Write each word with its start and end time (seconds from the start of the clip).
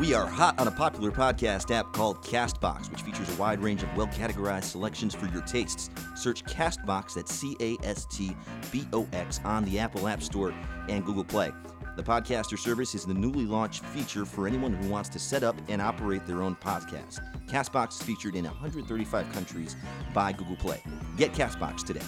We 0.00 0.14
are 0.14 0.24
hot 0.24 0.58
on 0.58 0.66
a 0.66 0.70
popular 0.70 1.10
podcast 1.10 1.70
app 1.70 1.92
called 1.92 2.22
Castbox, 2.22 2.90
which 2.90 3.02
features 3.02 3.28
a 3.28 3.38
wide 3.38 3.62
range 3.62 3.82
of 3.82 3.94
well 3.94 4.06
categorized 4.06 4.64
selections 4.64 5.14
for 5.14 5.26
your 5.26 5.42
tastes. 5.42 5.90
Search 6.16 6.42
Castbox, 6.44 7.12
that's 7.16 7.34
C 7.34 7.54
A 7.60 7.76
S 7.84 8.06
T 8.06 8.34
B 8.72 8.88
O 8.94 9.06
X, 9.12 9.40
on 9.44 9.62
the 9.66 9.78
Apple 9.78 10.08
App 10.08 10.22
Store 10.22 10.54
and 10.88 11.04
Google 11.04 11.22
Play. 11.22 11.52
The 11.96 12.02
podcaster 12.02 12.58
service 12.58 12.94
is 12.94 13.04
the 13.04 13.12
newly 13.12 13.44
launched 13.44 13.84
feature 13.84 14.24
for 14.24 14.46
anyone 14.48 14.72
who 14.72 14.88
wants 14.88 15.10
to 15.10 15.18
set 15.18 15.42
up 15.42 15.56
and 15.68 15.82
operate 15.82 16.26
their 16.26 16.42
own 16.42 16.56
podcast. 16.56 17.20
Castbox 17.46 18.00
is 18.00 18.02
featured 18.02 18.36
in 18.36 18.46
135 18.46 19.30
countries 19.34 19.76
by 20.14 20.32
Google 20.32 20.56
Play. 20.56 20.80
Get 21.18 21.34
Castbox 21.34 21.84
today. 21.84 22.00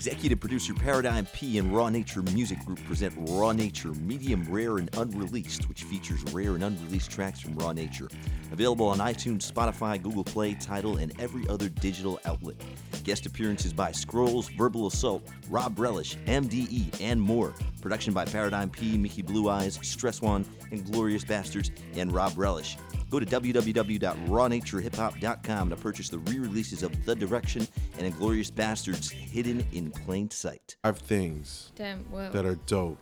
Executive 0.00 0.40
producer 0.40 0.72
Paradigm 0.72 1.26
P 1.26 1.58
and 1.58 1.76
Raw 1.76 1.90
Nature 1.90 2.22
Music 2.32 2.58
Group 2.64 2.82
present 2.86 3.12
Raw 3.18 3.52
Nature 3.52 3.92
Medium 3.92 4.46
Rare 4.48 4.78
and 4.78 4.88
Unreleased, 4.96 5.68
which 5.68 5.82
features 5.82 6.22
rare 6.32 6.54
and 6.54 6.64
unreleased 6.64 7.10
tracks 7.10 7.38
from 7.38 7.54
Raw 7.56 7.72
Nature. 7.72 8.08
Available 8.50 8.88
on 8.88 8.96
iTunes, 8.96 9.52
Spotify, 9.52 10.02
Google 10.02 10.24
Play, 10.24 10.54
Tidal, 10.54 10.96
and 10.96 11.12
every 11.20 11.46
other 11.50 11.68
digital 11.68 12.18
outlet. 12.24 12.56
Guest 13.04 13.26
appearances 13.26 13.74
by 13.74 13.92
Scrolls, 13.92 14.48
Verbal 14.48 14.86
Assault, 14.86 15.22
Rob 15.50 15.78
Relish, 15.78 16.16
MDE, 16.24 16.98
and 17.02 17.20
more. 17.20 17.52
Production 17.82 18.14
by 18.14 18.24
Paradigm 18.24 18.70
P, 18.70 18.96
Mickey 18.96 19.20
Blue 19.20 19.50
Eyes, 19.50 19.78
Stress 19.82 20.22
One, 20.22 20.46
and 20.72 20.90
Glorious 20.90 21.24
Bastards, 21.24 21.72
and 21.94 22.10
Rob 22.10 22.32
Relish. 22.38 22.78
Go 23.10 23.18
to 23.20 23.26
www.rawnaturehip-hop.com 23.26 25.70
to 25.70 25.76
purchase 25.76 26.08
the 26.08 26.18
re-releases 26.18 26.82
of 26.84 27.04
The 27.04 27.14
Direction 27.16 27.66
and 27.98 28.06
Inglorious 28.06 28.50
Bastards 28.50 29.10
hidden 29.10 29.66
in 29.72 29.90
plain 29.90 30.30
sight. 30.30 30.76
Five 30.82 30.98
things 30.98 31.72
Damn, 31.74 32.08
well, 32.10 32.30
that 32.30 32.46
are 32.46 32.54
dope. 32.66 32.98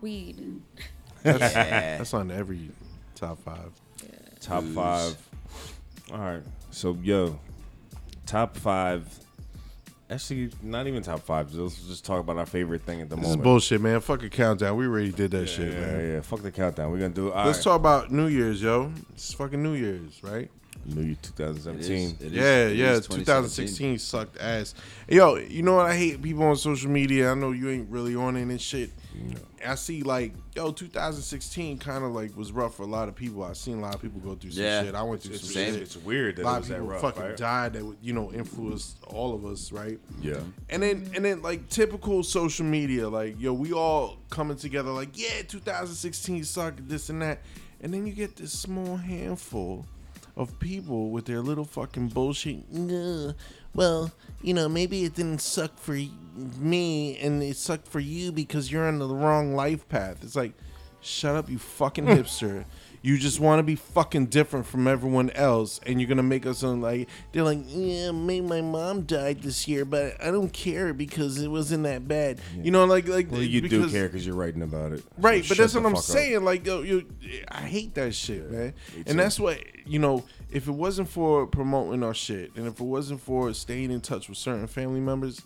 weed. 0.00 0.62
That's 1.22 2.14
on 2.14 2.30
every 2.30 2.70
top 3.14 3.38
five. 3.42 3.72
Top 4.40 4.64
five. 4.64 5.16
All 6.12 6.18
right. 6.18 6.42
So 6.70 6.96
yo, 7.02 7.38
top 8.24 8.56
five. 8.56 9.06
Actually, 10.10 10.50
not 10.62 10.86
even 10.86 11.02
top 11.02 11.20
five. 11.20 11.54
Let's 11.54 11.76
just 11.86 12.04
talk 12.04 12.20
about 12.20 12.38
our 12.38 12.46
favorite 12.46 12.82
thing 12.82 13.02
at 13.02 13.10
the 13.10 13.16
This 13.16 13.24
is 13.24 13.28
moment. 13.30 13.42
bullshit, 13.44 13.80
man. 13.82 14.00
Fuck 14.00 14.22
a 14.22 14.30
countdown. 14.30 14.76
We 14.78 14.86
already 14.86 15.12
did 15.12 15.30
that 15.32 15.46
shit, 15.48 15.72
yeah, 15.74 15.80
man. 15.80 16.08
yeah. 16.14 16.20
Fuck 16.22 16.40
the 16.42 16.50
countdown. 16.50 16.90
We're 16.90 16.98
gonna 16.98 17.10
do. 17.10 17.30
All 17.30 17.44
Let's 17.44 17.58
right. 17.58 17.64
talk 17.64 17.76
about 17.80 18.10
New 18.10 18.26
Year's, 18.28 18.62
yo. 18.62 18.90
It's 19.12 19.34
fucking 19.34 19.62
New 19.62 19.74
Year's, 19.74 20.22
right? 20.22 20.50
New 20.86 21.02
Year 21.02 21.16
2017. 21.20 22.16
It 22.20 22.26
is- 22.28 22.32
yeah, 22.32 22.66
it 22.68 22.76
yeah. 22.76 22.92
is 22.92 23.06
2016 23.06 23.98
sucked 23.98 24.38
ass. 24.40 24.74
Yo, 25.08 25.36
you 25.36 25.62
know 25.62 25.74
what? 25.76 25.86
I 25.86 25.94
hate 25.94 26.22
people 26.22 26.44
on 26.44 26.56
social 26.56 26.90
media. 26.90 27.30
I 27.30 27.34
know 27.34 27.50
you 27.52 27.68
ain't 27.68 27.90
really 27.90 28.14
on 28.16 28.36
it 28.36 28.42
and 28.42 28.58
shit. 28.60 28.90
I 29.66 29.74
see 29.74 30.02
like, 30.02 30.34
yo, 30.54 30.70
2016 30.72 31.78
kind 31.78 32.04
of 32.04 32.12
like 32.12 32.36
was 32.36 32.52
rough 32.52 32.76
for 32.76 32.84
a 32.84 32.86
lot 32.86 33.08
of 33.08 33.14
people. 33.16 33.42
I 33.42 33.52
seen 33.54 33.78
a 33.78 33.80
lot 33.80 33.94
of 33.94 34.00
people 34.02 34.20
go 34.20 34.34
through 34.34 34.52
some 34.52 34.62
Yeah. 34.62 34.82
shit. 34.84 34.94
I 34.94 35.02
went 35.02 35.22
through 35.22 35.36
some 35.36 35.48
same. 35.48 35.74
shit. 35.74 35.82
It's 35.82 35.96
weird 35.96 36.36
that 36.36 36.42
a 36.42 36.44
lot 36.44 36.52
it 36.52 36.56
of 36.56 36.60
was 36.60 36.68
that 36.68 36.74
people 36.76 36.88
rough. 36.88 37.00
fucking 37.00 37.22
right? 37.22 37.36
died 37.36 37.72
that 37.74 37.84
would, 37.84 37.96
you 38.02 38.12
know 38.12 38.32
influenced 38.32 38.96
all 39.04 39.34
of 39.34 39.44
us, 39.44 39.72
right? 39.72 39.98
Yeah. 40.22 40.40
And 40.70 40.82
then 40.82 41.10
and 41.14 41.24
then 41.24 41.42
like 41.42 41.68
typical 41.68 42.22
social 42.22 42.64
media, 42.66 43.08
like 43.08 43.40
yo, 43.40 43.52
we 43.52 43.72
all 43.72 44.18
coming 44.30 44.56
together 44.56 44.90
like, 44.90 45.10
yeah, 45.18 45.42
2016 45.46 46.44
sucked, 46.44 46.88
this 46.88 47.08
and 47.10 47.20
that. 47.22 47.40
And 47.80 47.92
then 47.94 48.06
you 48.06 48.12
get 48.12 48.36
this 48.36 48.52
small 48.52 48.96
handful 48.96 49.86
of 50.36 50.56
people 50.60 51.10
with 51.10 51.24
their 51.24 51.40
little 51.40 51.64
fucking 51.64 52.08
bullshit. 52.08 52.70
"Nah, 52.72 53.32
well, 53.74 54.12
you 54.42 54.54
know, 54.54 54.68
maybe 54.68 55.04
it 55.04 55.14
didn't 55.14 55.40
suck 55.40 55.78
for 55.78 55.98
me 56.58 57.18
and 57.18 57.42
it 57.42 57.56
sucked 57.56 57.88
for 57.88 58.00
you 58.00 58.32
because 58.32 58.70
you're 58.70 58.86
on 58.86 58.98
the 58.98 59.08
wrong 59.08 59.54
life 59.54 59.88
path. 59.88 60.18
It's 60.22 60.36
like, 60.36 60.52
shut 61.00 61.36
up, 61.36 61.50
you 61.50 61.58
fucking 61.58 62.04
hipster. 62.06 62.64
You 63.02 63.16
just 63.18 63.38
want 63.40 63.60
to 63.60 63.62
be 63.62 63.76
fucking 63.76 64.26
different 64.26 64.66
from 64.66 64.86
everyone 64.88 65.30
else, 65.30 65.80
and 65.86 66.00
you're 66.00 66.08
gonna 66.08 66.22
make 66.22 66.46
us 66.46 66.58
sound 66.58 66.82
like 66.82 67.08
they're 67.32 67.42
like, 67.44 67.60
yeah, 67.66 68.10
maybe 68.10 68.46
my 68.46 68.60
mom 68.60 69.02
died 69.02 69.42
this 69.42 69.68
year, 69.68 69.84
but 69.84 70.22
I 70.22 70.30
don't 70.30 70.52
care 70.52 70.92
because 70.92 71.40
it 71.40 71.48
wasn't 71.48 71.84
that 71.84 72.08
bad. 72.08 72.40
You 72.60 72.70
know, 72.70 72.84
like 72.84 73.06
like 73.08 73.30
Well, 73.30 73.42
you 73.42 73.60
do 73.60 73.88
care 73.88 74.08
because 74.08 74.26
you're 74.26 74.34
writing 74.36 74.62
about 74.62 74.92
it. 74.92 75.04
Right, 75.18 75.44
So 75.44 75.50
but 75.50 75.58
that's 75.58 75.74
what 75.74 75.86
I'm 75.86 75.94
up. 75.94 76.02
saying. 76.02 76.44
Like, 76.44 76.66
yo, 76.66 76.82
you, 76.82 77.06
I 77.48 77.60
hate 77.60 77.94
that 77.94 78.14
shit, 78.14 78.50
man. 78.50 78.74
me 78.96 79.02
too. 79.02 79.10
And 79.10 79.18
that's 79.18 79.38
what 79.38 79.58
you 79.86 79.98
know. 79.98 80.24
If 80.50 80.66
it 80.66 80.72
wasn't 80.72 81.10
for 81.10 81.46
promoting 81.46 82.02
our 82.02 82.14
shit, 82.14 82.52
and 82.56 82.66
if 82.66 82.80
it 82.80 82.84
wasn't 82.84 83.20
for 83.20 83.52
staying 83.52 83.90
in 83.90 84.00
touch 84.00 84.30
with 84.30 84.38
certain 84.38 84.66
family 84.66 84.98
members, 85.00 85.42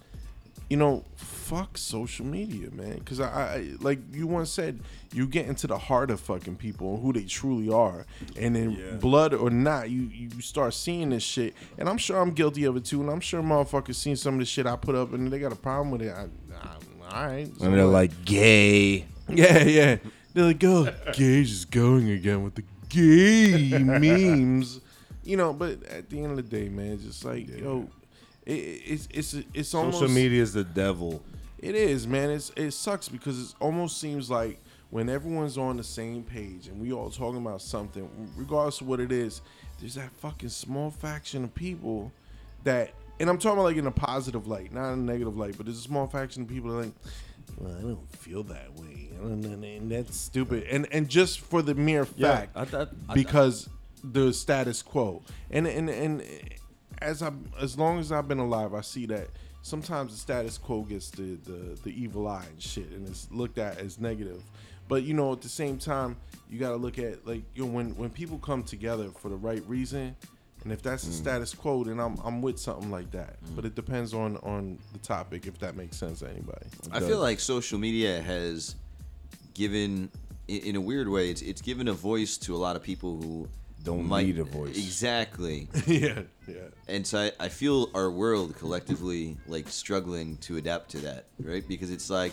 you 0.73 0.79
know, 0.79 1.05
fuck 1.17 1.77
social 1.77 2.25
media, 2.25 2.71
man. 2.71 2.97
Because 2.99 3.21
I, 3.21 3.27
I, 3.57 3.69
like 3.81 3.99
you 4.11 4.27
once 4.27 4.49
said, 4.51 4.81
you 5.13 5.27
get 5.27 5.45
into 5.47 5.67
the 5.67 5.77
heart 5.77 6.11
of 6.11 6.19
fucking 6.21 6.57
people 6.57 6.95
and 6.95 7.03
who 7.03 7.13
they 7.13 7.25
truly 7.25 7.69
are, 7.71 8.07
and 8.39 8.57
then 8.57 8.71
Yeah. 8.71 8.97
blood 8.97 9.35
or 9.35 9.51
not, 9.51 9.91
you 9.91 10.03
you 10.05 10.31
start 10.41 10.73
seeing 10.73 11.11
this 11.11 11.23
shit. 11.23 11.53
And 11.77 11.91
I'm 11.91 11.99
sure 11.99 12.17
I'm 12.23 12.31
guilty 12.33 12.65
of 12.65 12.75
it 12.79 12.87
too. 12.87 13.03
And 13.03 13.11
I'm 13.11 13.21
sure 13.21 13.43
motherfuckers 13.43 13.97
seen 13.97 14.17
some 14.17 14.35
of 14.35 14.41
the 14.41 14.47
shit 14.47 14.67
I 14.67 14.77
put 14.77 14.95
up, 14.95 15.13
and 15.13 15.31
they 15.31 15.39
got 15.39 15.53
a 15.53 15.57
problem 15.69 15.91
with 15.91 16.03
it. 16.03 16.15
I, 16.15 16.23
I, 16.55 17.17
all 17.17 17.27
right, 17.27 17.47
so 17.59 17.67
And 17.67 17.75
they're 17.75 17.85
what? 17.85 17.93
like 17.93 18.25
gay. 18.25 19.05
Yeah, 19.29 19.63
yeah. 19.65 19.97
They're 20.33 20.47
like, 20.47 20.65
oh, 20.65 20.89
Gage 21.13 21.51
is 21.51 21.65
going 21.67 22.09
again 22.11 22.43
with 22.45 22.55
the 22.55 22.65
gay 22.89 23.79
memes. 23.83 24.81
You 25.23 25.37
know, 25.37 25.53
but 25.53 25.83
at 25.85 26.09
the 26.11 26.19
end 26.23 26.31
of 26.31 26.37
the 26.37 26.43
day, 26.59 26.69
man, 26.71 26.99
just 26.99 27.25
like, 27.25 27.47
yo, 27.49 27.89
it, 28.47 28.53
it's 28.53 29.09
it's 29.13 29.35
it's 29.55 29.75
almost 29.75 29.99
Social 30.01 30.15
media 30.15 30.43
is 30.43 30.53
the 30.53 30.65
devil. 30.65 31.23
it 31.59 31.75
is, 31.75 32.07
man. 32.07 32.31
It's 32.31 32.51
it 32.57 32.73
sucks 32.73 33.09
because 33.09 33.51
it 33.51 33.55
almost 33.61 33.99
seems 34.01 34.31
like 34.31 34.59
when 34.91 35.09
everyone's 35.09 35.57
on 35.57 35.77
the 35.79 35.85
same 35.85 36.23
page 36.23 36.67
and 36.69 36.81
we 36.81 36.93
all 36.93 37.11
talking 37.11 37.41
about 37.41 37.63
something, 37.63 38.09
regardless 38.37 38.81
of 38.83 38.89
what 38.89 39.01
it 39.01 39.11
is, 39.13 39.41
there's 39.81 39.95
that 39.95 40.11
fucking 40.19 40.51
small 40.51 40.91
faction 40.91 41.45
of 41.45 41.55
people 41.55 42.13
that, 42.65 42.91
and 43.19 43.31
I'm 43.31 43.39
talking 43.39 43.55
about 43.59 43.65
like 43.65 43.77
in 43.79 43.87
a 43.87 43.91
positive 43.91 44.47
light, 44.47 44.71
not 44.73 44.93
in 44.93 44.99
a 44.99 45.03
negative 45.03 45.37
light, 45.37 45.55
but 45.57 45.65
there's 45.67 45.79
a 45.79 45.83
small 45.83 46.07
faction 46.07 46.43
of 46.43 46.49
people 46.49 46.71
that 46.71 46.77
are 46.77 46.83
like, 46.83 46.93
well, 47.59 47.75
I 47.77 47.81
don't 47.81 48.17
feel 48.17 48.43
that 48.45 48.73
way, 48.75 49.09
I 49.19 49.23
don't 49.23 49.43
and 49.45 49.91
that's 49.91 50.17
stupid, 50.17 50.65
and 50.71 50.87
and 50.93 51.09
just 51.09 51.41
for 51.41 51.63
the 51.63 51.75
mere 51.75 52.07
Yeah, 52.17 52.37
fact, 52.37 52.53
I 52.57 52.65
thought- 52.67 52.91
I- 53.09 53.15
because 53.15 53.69
the 54.05 54.33
status 54.33 54.83
quo, 54.83 55.23
and 55.51 55.67
and 55.67 55.89
and 55.89 56.23
as 57.03 57.23
I 57.23 57.33
as 57.61 57.79
long 57.79 57.99
as 57.99 58.13
I've 58.13 58.29
been 58.29 58.39
alive, 58.39 58.75
I 58.75 58.81
see 58.81 59.07
that 59.07 59.29
sometimes 59.63 60.13
the 60.13 60.19
status 60.19 60.59
quo 60.59 60.83
gets 60.83 61.11
the 61.11 61.37
the, 61.45 61.79
the 61.85 61.91
evil 61.91 62.27
eye 62.29 62.45
and 62.49 62.61
shit, 62.61 62.91
and 62.91 63.07
it's 63.09 63.29
looked 63.31 63.59
at 63.59 63.79
as 63.79 63.99
negative. 64.01 64.43
But 64.89 65.05
you 65.05 65.15
know, 65.15 65.33
at 65.33 65.41
the 65.41 65.49
same 65.49 65.79
time, 65.79 66.17
you 66.51 66.59
got 66.59 66.71
to 66.71 66.77
look 66.77 66.99
at 66.99 67.27
like 67.27 67.43
you 67.55 67.65
know 67.65 67.71
when 67.71 67.97
when 67.97 68.11
people 68.11 68.39
come 68.39 68.63
together 68.63 69.09
for 69.11 69.29
the 69.29 69.37
right 69.37 69.63
reason, 69.67 70.15
and 70.65 70.73
if 70.73 70.83
that's 70.83 71.05
the 71.05 71.11
mm. 71.11 71.15
status 71.15 71.55
quo, 71.55 71.85
then 71.85 71.99
I'm 71.99 72.19
I'm 72.25 72.43
with 72.43 72.59
something 72.59 72.91
like 72.91 73.11
that. 73.13 73.43
Mm. 73.45 73.57
But 73.57 73.65
it 73.65 73.75
depends 73.75 74.13
on 74.13 74.37
on 74.39 74.79
the 74.93 74.99
topic 74.99 75.47
if 75.47 75.59
that 75.61 75.77
makes 75.77 75.97
sense 75.97 76.21
to 76.21 76.29
anybody. 76.29 76.67
I 76.91 77.01
feel 77.01 77.21
like 77.21 77.41
social 77.41 77.79
media 77.79 78.21
has 78.21 78.75
given, 79.55 80.11
i- 80.49 80.53
in 80.53 80.77
a 80.77 80.81
weird 80.81 81.09
way, 81.09 81.31
it's 81.31 81.43
it's 81.43 81.63
given 81.63 81.89
a 81.89 81.93
voice 81.93 82.37
to 82.39 82.55
a 82.55 82.59
lot 82.59 82.77
of 82.77 82.83
people 82.83 83.17
who 83.21 83.49
Don't 83.83 84.07
might, 84.07 84.27
need 84.27 84.39
a 84.39 84.45
voice. 84.45 84.77
Exactly. 84.77 85.69
yeah, 85.87 86.23
yeah. 86.47 86.55
and 86.89 87.07
so 87.07 87.19
I, 87.19 87.33
I 87.41 87.49
feel 87.49 87.91
our 87.95 88.11
world 88.11 88.57
collectively 88.57 89.37
like 89.47 89.69
struggling 89.69 90.37
to 90.39 90.57
adapt 90.57 90.91
to 90.93 90.99
that, 91.01 91.27
right? 91.41 91.67
Because 91.67 91.91
it's 91.91 92.09
like, 92.09 92.33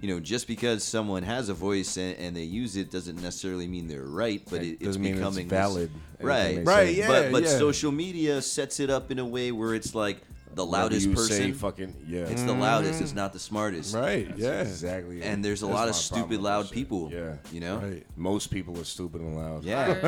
you 0.00 0.08
know, 0.08 0.20
just 0.20 0.46
because 0.46 0.84
someone 0.84 1.22
has 1.22 1.48
a 1.48 1.54
voice 1.54 1.96
and, 1.96 2.16
and 2.18 2.36
they 2.36 2.42
use 2.42 2.76
it 2.76 2.90
doesn't 2.90 3.22
necessarily 3.22 3.66
mean 3.66 3.88
they're 3.88 4.02
right, 4.02 4.42
but 4.50 4.62
it, 4.62 4.72
it's 4.72 4.84
doesn't 4.84 5.02
mean 5.02 5.12
it's 5.12 5.20
becoming 5.20 5.48
this- 5.48 5.58
valid. 5.58 5.90
Everything 6.20 6.56
right? 6.58 6.66
Right, 6.66 6.86
say. 6.88 6.94
yeah. 6.94 7.08
but 7.08 7.32
but 7.32 7.42
yeah. 7.44 7.58
social 7.58 7.92
media 7.92 8.42
sets 8.42 8.80
it 8.80 8.90
up 8.90 9.10
in 9.10 9.18
a 9.18 9.26
way 9.26 9.52
where 9.52 9.74
it's 9.74 9.94
like 9.94 10.18
the 10.54 10.64
loudest 10.64 11.06
you 11.08 11.14
person. 11.14 11.36
Say 11.36 11.52
fucking 11.52 11.94
yeah. 12.06 12.20
it's 12.26 12.42
the 12.42 12.52
loudest. 12.52 13.00
It's 13.02 13.12
not 13.14 13.32
the 13.32 13.38
smartest. 13.38 13.94
Right, 13.94 14.28
That's 14.28 14.40
yeah. 14.40 14.60
Exactly. 14.60 15.22
And 15.22 15.44
there's 15.44 15.62
a 15.62 15.66
That's 15.66 15.74
lot 15.76 15.88
of 15.88 15.94
stupid 15.94 16.40
loud 16.40 16.70
people. 16.70 17.10
Yeah. 17.12 17.34
You 17.52 17.60
know. 17.60 17.78
Right. 17.78 18.06
Most 18.16 18.50
people 18.50 18.78
are 18.80 18.84
stupid 18.84 19.20
and 19.20 19.36
loud. 19.36 19.64
Yeah. 19.64 19.88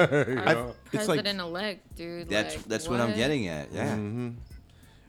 Our, 0.46 0.56
our 0.56 0.74
It's 0.92 1.08
like- 1.08 1.20
president 1.22 1.40
elect, 1.40 1.96
dude. 1.96 2.28
That's 2.28 2.56
like, 2.56 2.64
that's 2.66 2.88
what? 2.88 3.00
I'm 3.00 3.14
getting 3.14 3.48
at. 3.48 3.72
Yeah. 3.72 3.88
Mm-hmm. 3.96 4.28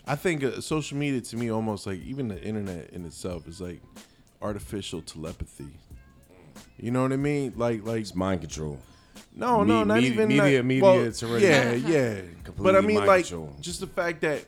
I 0.06 0.16
think 0.16 0.44
uh, 0.44 0.62
social 0.62 0.98
media 0.98 1.20
to 1.22 1.36
me 1.38 1.52
almost 1.52 1.86
like 1.86 2.00
even 2.02 2.30
the 2.30 2.42
internet 2.42 2.92
in 2.92 3.06
itself 3.06 3.48
is 3.48 3.60
like 3.60 3.82
artificial 4.42 5.02
telepathy. 5.02 5.68
You 6.80 6.92
know 6.92 7.02
what 7.02 7.12
I 7.12 7.18
mean? 7.18 7.54
Like 7.56 7.86
like 7.86 8.02
It's 8.02 8.16
mind 8.16 8.42
control. 8.42 8.80
no 9.36 9.62
Me- 9.64 9.68
no 9.68 9.84
not 9.84 9.96
media- 9.96 10.12
even 10.12 10.28
media- 10.30 10.58
that- 10.58 10.64
media, 10.64 10.84
well, 10.84 11.04
it's 11.04 11.22
already- 11.24 11.46
yeah 11.46 11.72
yeah. 11.96 12.22
But 12.58 12.76
I 12.76 12.82
mean 12.82 13.04
like 13.06 13.26
control. 13.28 13.54
just 13.60 13.80
the 13.82 13.88
fact 13.88 14.22
that 14.22 14.46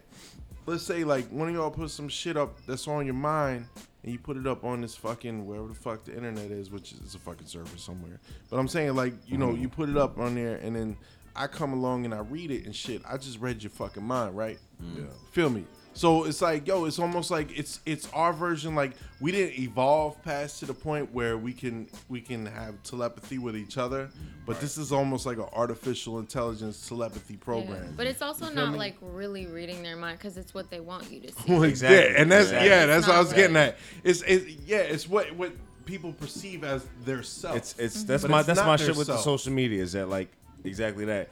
let's 0.70 0.84
say 0.84 1.04
like 1.04 1.28
one 1.30 1.50
of 1.50 1.56
y'all 1.56 1.72
put 1.72 1.90
some 1.92 2.08
shit 2.08 2.38
up 2.38 2.58
that's 2.66 2.88
on 2.88 3.06
your 3.06 3.16
mind 3.16 3.66
and 4.04 4.12
you 4.14 4.20
put 4.20 4.38
it 4.38 4.48
up 4.48 4.64
on 4.64 4.82
this 4.82 4.96
fucking 4.96 5.46
wherever 5.46 5.68
the 5.68 5.74
fuck 5.74 6.06
the 6.06 6.16
internet 6.16 6.52
is, 6.52 6.72
which 6.72 6.94
is 6.94 7.16
a 7.16 7.20
fucking 7.20 7.48
server 7.48 7.78
somewhere. 7.78 8.20
But 8.50 8.58
I'm 8.58 8.68
saying 8.68 8.96
like 8.96 9.14
you 9.28 9.38
know 9.38 9.48
Mm-hmm. 9.50 9.62
you 9.64 9.70
put 9.70 9.90
it 9.90 9.98
up 9.98 10.18
on 10.20 10.36
there 10.36 10.56
and 10.56 10.76
then 10.76 10.98
I 11.36 11.48
come 11.48 11.74
along 11.74 12.06
and 12.06 12.14
I 12.14 12.20
read 12.20 12.52
it 12.52 12.66
and 12.66 12.76
shit. 12.76 13.02
I 13.10 13.18
just 13.18 13.40
read 13.40 13.64
your 13.64 13.70
fucking 13.70 14.04
mind, 14.04 14.36
right? 14.36 14.58
Mm. 14.84 15.08
Feel 15.32 15.50
me? 15.50 15.64
So 15.94 16.26
it's 16.26 16.42
like, 16.42 16.68
yo, 16.68 16.86
it's 16.86 17.00
almost 17.00 17.30
like 17.32 17.58
it's 17.58 17.82
it's 17.86 18.08
our 18.14 18.32
version. 18.32 18.76
Like 18.76 18.92
we 19.20 19.32
didn't 19.32 19.60
evolve 19.60 20.22
past 20.24 20.60
to 20.60 20.66
the 20.66 20.74
point 20.74 21.14
where 21.14 21.38
we 21.38 21.52
can 21.54 21.88
we 22.10 22.22
can 22.22 22.46
have 22.46 22.82
telepathy 22.84 23.38
with 23.38 23.56
each 23.58 23.78
other, 23.78 24.10
but 24.50 24.60
this 24.60 24.80
is 24.80 24.92
almost 24.92 25.28
like 25.28 25.38
an 25.38 25.46
artificial 25.54 26.18
intelligence 26.18 26.88
telepathy 26.90 27.36
Yeah. 27.36 27.40
program. 27.40 27.94
But 27.96 28.08
it's 28.08 28.24
also 28.24 28.50
You 28.50 28.56
not 28.56 28.76
like 28.76 28.96
really 29.00 29.46
reading 29.46 29.84
their 29.84 29.96
mind 29.96 30.18
because 30.18 30.38
it's 30.38 30.56
what 30.56 30.72
they 30.72 30.80
want 30.80 31.12
you 31.12 31.20
to 31.20 31.32
see. 31.32 31.54
Well, 31.54 31.64
Exactly. 31.64 31.98
Yeah, 31.98 32.20
and 32.20 32.32
that's 32.32 32.46
Exactly. 32.46 32.70
yeah, 32.70 32.86
that's 32.88 33.08
what 33.08 33.16
I 33.16 33.20
was 33.20 33.30
not 33.30 33.36
getting 33.36 33.56
right. 33.56 33.68
at. 33.68 33.78
It's 34.04 34.24
it, 34.24 34.48
yeah, 34.66 34.78
it's 34.78 35.08
what 35.08 35.36
what 35.36 35.52
people 35.86 36.14
perceive 36.14 36.64
as 36.64 36.84
their 37.06 37.22
self. 37.22 37.58
It's 37.58 37.76
it's 37.78 37.98
mm-hmm. 38.00 38.08
that's 38.08 38.24
But 38.24 38.32
my 38.32 38.40
it's 38.40 38.48
that's 38.48 38.60
my 38.62 38.76
their 38.76 38.88
shit 38.88 38.96
with 38.96 39.06
the 39.06 39.18
social 39.18 39.54
media 39.54 39.84
is 39.84 39.92
that 39.92 40.10
like 40.10 40.30
exactly 40.64 41.06
that. 41.06 41.30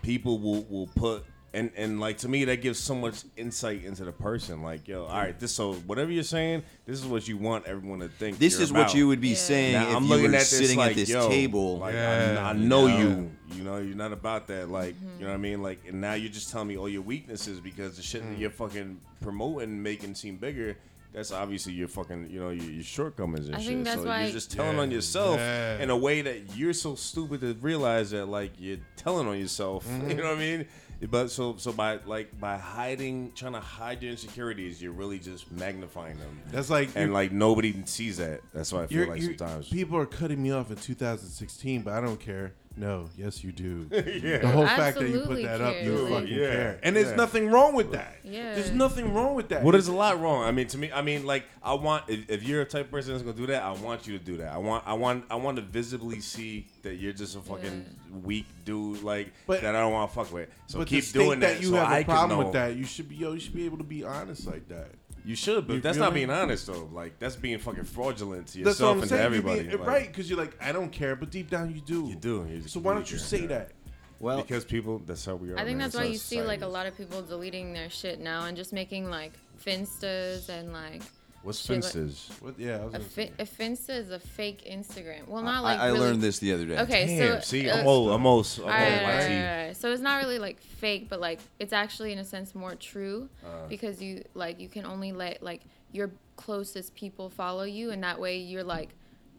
People 0.00 0.38
will 0.38 0.62
will 0.70 0.86
put 0.86 1.26
and 1.54 1.70
and 1.76 2.00
like 2.00 2.18
to 2.18 2.28
me 2.28 2.44
that 2.46 2.62
gives 2.62 2.78
so 2.78 2.94
much 2.94 3.24
insight 3.36 3.84
into 3.84 4.04
the 4.04 4.12
person. 4.12 4.62
Like 4.62 4.88
yo, 4.88 5.04
all 5.04 5.16
right, 5.18 5.38
this 5.38 5.52
so 5.54 5.74
whatever 5.74 6.10
you're 6.10 6.22
saying, 6.22 6.62
this 6.86 6.98
is 6.98 7.06
what 7.06 7.28
you 7.28 7.36
want 7.36 7.66
everyone 7.66 7.98
to 8.00 8.08
think. 8.08 8.38
This 8.38 8.54
you're 8.54 8.62
is 8.62 8.72
what 8.72 8.94
you 8.94 9.08
would 9.08 9.20
be 9.20 9.30
Yeah. 9.30 9.34
saying 9.36 9.72
Now, 9.74 9.90
if 9.90 9.96
I'm 9.96 10.02
you 10.04 10.08
looking 10.08 10.30
were 10.30 10.36
at 10.36 10.40
this 10.40 10.58
sitting 10.58 10.78
like, 10.78 10.90
at 10.92 10.96
this 10.96 11.08
yo, 11.10 11.28
table. 11.28 11.78
Like 11.78 11.94
Yeah, 11.94 12.42
I, 12.42 12.50
I 12.50 12.52
know 12.54 12.86
yeah. 12.86 12.98
you. 13.00 13.30
You 13.54 13.64
know, 13.64 13.76
you're 13.78 13.94
not 13.96 14.12
about 14.14 14.46
that. 14.46 14.70
Like, 14.70 14.94
you 15.18 15.24
know 15.26 15.30
what 15.30 15.34
I 15.34 15.38
mean? 15.38 15.62
Like, 15.62 15.80
and 15.86 16.00
now 16.00 16.14
you're 16.14 16.32
just 16.32 16.50
telling 16.50 16.68
me 16.68 16.78
all 16.78 16.88
your 16.88 17.02
weaknesses 17.02 17.60
because 17.60 17.96
the 17.96 18.02
shit 18.02 18.22
that 18.22 18.38
you're 18.38 18.48
fucking 18.48 18.98
promoting, 19.20 19.82
making 19.82 20.14
seem 20.14 20.36
bigger. 20.36 20.76
That's 21.12 21.30
obviously 21.32 21.74
your 21.74 21.88
fucking, 21.88 22.30
you 22.30 22.40
know, 22.40 22.48
your, 22.48 22.64
your 22.70 22.82
shortcomings 22.82 23.46
and 23.48 23.56
I 23.56 23.58
shit. 23.58 23.68
think 23.68 23.84
that's 23.84 24.00
so 24.00 24.08
why- 24.08 24.22
you're 24.22 24.32
just 24.32 24.50
telling 24.50 24.76
Yeah, 24.76 24.82
on 24.82 24.90
yourself 24.90 25.36
yeah. 25.36 25.78
in 25.82 25.90
a 25.90 25.96
way 25.96 26.22
that 26.22 26.56
you're 26.56 26.72
so 26.72 26.94
stupid 26.94 27.42
to 27.42 27.52
realize 27.60 28.12
that, 28.12 28.24
like, 28.26 28.52
you're 28.58 28.78
telling 28.96 29.28
on 29.28 29.38
yourself. 29.38 29.86
You 30.08 30.14
know 30.14 30.22
what 30.24 30.36
I 30.36 30.40
mean? 30.40 30.66
But 31.10 31.30
so, 31.30 31.56
so 31.56 31.72
by 31.72 31.98
like 32.06 32.38
by 32.38 32.56
hiding, 32.58 33.32
trying 33.34 33.54
to 33.54 33.60
hide 33.60 34.02
your 34.02 34.12
insecurities, 34.12 34.80
you're 34.80 34.92
really 34.92 35.18
just 35.18 35.50
magnifying 35.50 36.18
them. 36.18 36.40
that's 36.50 36.70
like 36.70 36.90
and 36.94 37.12
like 37.12 37.32
nobody 37.32 37.74
sees 37.86 38.18
that. 38.18 38.40
That's 38.54 38.72
why 38.72 38.84
I 38.84 38.86
feel 38.86 38.98
you're- 38.98 39.10
like 39.10 39.20
you're- 39.20 39.36
sometimes. 39.36 39.68
people 39.68 39.98
are 39.98 40.06
cutting 40.06 40.40
me 40.42 40.52
off 40.52 40.70
in 40.70 40.76
2016, 40.76 41.82
but 41.82 41.92
I 41.94 42.00
don't 42.00 42.20
care. 42.20 42.52
No, 42.76 43.08
yes, 43.16 43.44
you 43.44 43.52
do. 43.52 43.86
yeah. 43.90 44.38
The 44.38 44.48
whole 44.48 44.66
fact 44.66 44.98
that 44.98 45.08
you 45.08 45.20
put 45.20 45.38
Absolutely 45.42 45.44
that 45.46 45.60
up, 45.60 45.74
you 45.82 45.96
care. 45.96 46.08
fucking 46.08 46.28
Yeah, 46.28 46.46
care, 46.52 46.80
and 46.82 46.96
there's 46.96 47.10
yeah. 47.10 47.16
nothing 47.16 47.50
wrong 47.50 47.74
with 47.74 47.92
that. 47.92 48.16
Yeah. 48.24 48.54
there's 48.54 48.70
nothing 48.72 49.12
wrong 49.12 49.34
with 49.34 49.48
that. 49.50 49.62
Well, 49.62 49.72
there's 49.72 49.88
a 49.88 49.92
lot 49.92 50.20
wrong. 50.20 50.44
I 50.44 50.52
mean, 50.52 50.66
to 50.68 50.78
me, 50.78 50.90
I 50.92 51.02
mean, 51.02 51.26
like, 51.26 51.44
I 51.62 51.74
want 51.74 52.04
if, 52.08 52.30
if 52.30 52.42
you're 52.42 52.62
a 52.62 52.64
type 52.64 52.86
of 52.86 52.90
person 52.90 53.12
that's 53.12 53.22
gonna 53.22 53.36
do 53.36 53.46
that, 53.46 53.62
I 53.62 53.72
want 53.72 54.06
you 54.06 54.18
to 54.18 54.24
do 54.24 54.38
that. 54.38 54.52
I 54.52 54.58
want, 54.58 54.84
I 54.86 54.94
want, 54.94 55.24
I 55.30 55.36
want 55.36 55.56
to 55.56 55.62
visibly 55.62 56.20
see 56.20 56.66
that 56.82 56.94
you're 56.94 57.12
just 57.12 57.36
a 57.36 57.40
fucking 57.40 57.84
weak 58.24 58.46
dude, 58.64 59.02
like 59.02 59.32
But- 59.46 59.60
that. 59.62 59.74
I 59.76 59.80
don't 59.80 59.92
want 59.92 60.10
to 60.10 60.14
fuck 60.16 60.32
with. 60.32 60.48
So 60.66 60.78
but 60.78 60.88
keep 60.88 61.02
to 61.02 61.08
state 61.10 61.18
doing 61.18 61.40
that. 61.40 61.54
that 61.56 61.62
you 61.62 61.68
so 61.70 61.76
have 61.76 61.88
I 61.88 61.98
a 61.98 62.04
can 62.04 62.14
problem 62.14 62.38
know. 62.38 62.44
with 62.46 62.54
that. 62.54 62.74
You 62.76 62.84
should 62.84 63.08
be 63.08 63.16
yo. 63.16 63.32
You 63.32 63.40
should 63.40 63.54
be 63.54 63.66
able 63.66 63.78
to 63.78 63.84
be 63.84 64.04
honest 64.04 64.46
like 64.46 64.68
that. 64.68 64.88
You 65.24 65.36
should, 65.36 65.66
but 65.68 65.74
You 65.74 65.80
that's 65.80 65.98
not 65.98 66.12
me? 66.12 66.20
being 66.20 66.30
honest 66.30 66.66
though. 66.66 66.88
Like 66.92 67.18
that's 67.18 67.36
being 67.36 67.58
fucking 67.58 67.84
fraudulent 67.84 68.48
to 68.48 68.58
That's 68.58 68.80
yourself 68.80 68.92
I'm 68.96 69.00
and 69.02 69.02
to 69.02 69.08
saying. 69.08 69.24
everybody. 69.24 69.62
Being, 69.62 69.78
like, 69.78 69.86
right? 69.86 70.06
Because 70.08 70.28
you're 70.28 70.38
like, 70.38 70.56
I 70.62 70.72
don't 70.72 70.90
care, 70.90 71.14
but 71.16 71.30
deep 71.30 71.48
down 71.50 71.72
you 71.74 71.80
do. 71.80 72.06
You 72.08 72.16
do. 72.16 72.46
You 72.50 72.62
So 72.62 72.80
why 72.80 72.94
don't 72.94 73.08
you 73.10 73.18
care, 73.18 73.26
say 73.26 73.46
that? 73.46 73.70
Well, 74.18 74.40
Because 74.42 74.64
people, 74.64 75.00
that's 75.04 75.24
how 75.24 75.34
we 75.34 75.50
are. 75.50 75.54
I 75.58 75.64
think 75.64 75.70
man. 75.70 75.78
that's 75.78 75.94
That's 75.94 76.02
why 76.02 76.06
how 76.06 76.12
you 76.12 76.18
see 76.18 76.42
like 76.42 76.62
a 76.62 76.66
lot 76.66 76.86
of 76.86 76.96
people 76.96 77.22
deleting 77.22 77.72
their 77.72 77.90
shit 77.90 78.20
now 78.20 78.44
and 78.46 78.56
just 78.56 78.72
making 78.72 79.10
like 79.10 79.32
finstas 79.64 80.48
and 80.48 80.72
like 80.72 81.02
What's 81.42 81.58
shit 81.60 81.82
like- 81.82 81.92
finsters? 81.92 82.40
What? 82.40 82.58
Yeah, 82.58 82.76
I 82.78 82.84
was 82.84 82.94
a, 82.94 82.98
gonna 82.98 83.04
fi- 83.10 83.26
say. 83.26 83.32
a 83.38 83.44
finsta 83.44 83.90
is 83.90 84.10
a 84.10 84.18
fake 84.20 84.64
Instagram. 84.70 85.26
Well, 85.26 85.42
not 85.42 85.62
like 85.62 85.78
I, 85.78 85.84
I 85.84 85.86
really- 85.88 86.00
learned 86.00 86.22
this 86.22 86.38
the 86.38 86.52
other 86.52 86.66
day. 86.66 86.78
Okay, 86.78 87.06
Damn. 87.18 87.40
so 87.40 87.40
see, 87.40 87.68
uh, 87.68 87.78
I'm 87.78 87.86
old. 87.86 88.10
I'm 88.12 88.24
old. 88.26 88.46
I'm 88.56 88.62
old. 88.64 88.70
Alright, 88.70 89.02
alright, 89.02 89.02
YT. 89.02 89.30
alright, 89.30 89.60
alright. 89.60 89.76
So 89.76 89.92
it's 89.92 90.02
not 90.02 90.22
really 90.22 90.38
like 90.38 90.60
fake, 90.60 91.08
but 91.08 91.20
like 91.20 91.40
it's 91.58 91.72
actually 91.72 92.12
in 92.12 92.18
a 92.18 92.24
sense 92.24 92.54
more 92.54 92.74
true 92.74 93.28
Uh. 93.44 93.66
because 93.68 94.00
you 94.02 94.24
like 94.34 94.60
you 94.60 94.68
can 94.68 94.84
only 94.86 95.12
let 95.12 95.42
like 95.42 95.62
your 95.90 96.10
closest 96.36 96.94
people 96.94 97.28
follow 97.28 97.64
you, 97.64 97.90
and 97.90 98.02
that 98.04 98.18
way 98.20 98.38
you're 98.38 98.64
like 98.64 98.90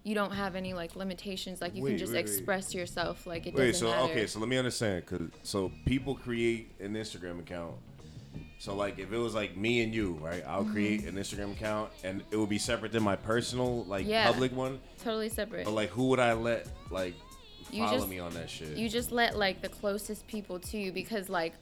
you 0.06 0.14
don't 0.14 0.34
have 0.34 0.56
any 0.56 0.74
like 0.74 0.98
limitations. 0.98 1.62
Like 1.62 1.74
you 1.76 1.82
Wait, 1.84 1.92
can 1.92 1.98
just 2.00 2.12
wait, 2.12 2.26
wait. 2.26 2.30
express 2.36 2.74
yourself. 2.76 3.26
Like 3.26 3.48
it 3.48 3.54
Wait, 3.54 3.68
doesn't 3.72 3.88
so 3.88 3.92
matter. 3.92 4.12
okay, 4.12 4.28
so 4.28 4.40
let 4.40 4.50
me 4.50 4.58
understand, 4.58 5.06
cause 5.06 5.22
so 5.44 5.72
people 5.86 6.14
create 6.16 6.72
an 6.82 6.94
Instagram 6.96 7.40
account. 7.40 7.76
So 8.63 8.74
like, 8.74 8.98
if 8.98 9.12
it 9.12 9.18
was 9.18 9.36
like 9.36 9.57
me 9.57 9.83
and 9.83 9.94
you, 9.94 10.18
right? 10.21 10.42
I'll 10.48 10.63
Mm-hmm. 10.63 10.71
create 10.71 11.04
an 11.06 11.15
Instagram 11.15 11.51
account, 11.51 11.92
and 12.06 12.24
it 12.31 12.38
would 12.38 12.48
be 12.48 12.57
separate 12.57 12.94
than 12.94 13.04
my 13.04 13.18
personal, 13.18 13.83
like 13.83 14.07
Yeah. 14.07 14.25
public 14.31 14.56
one. 14.56 14.80
totally 15.04 15.27
separate. 15.27 15.65
But 15.65 15.71
like, 15.74 15.89
who 15.89 16.07
would 16.07 16.19
I 16.21 16.31
let 16.31 16.68
like 16.89 17.13
You 17.71 17.83
follow 17.83 17.98
just- 17.98 18.10
me 18.10 18.19
on 18.19 18.33
that 18.36 18.50
shit? 18.50 18.77
you 18.77 18.88
just 18.88 19.12
let 19.12 19.38
like 19.38 19.62
the 19.62 19.68
closest 19.68 20.25
people 20.27 20.60
to 20.60 20.77
you 20.77 20.94
because 20.94 21.27
like 21.27 21.56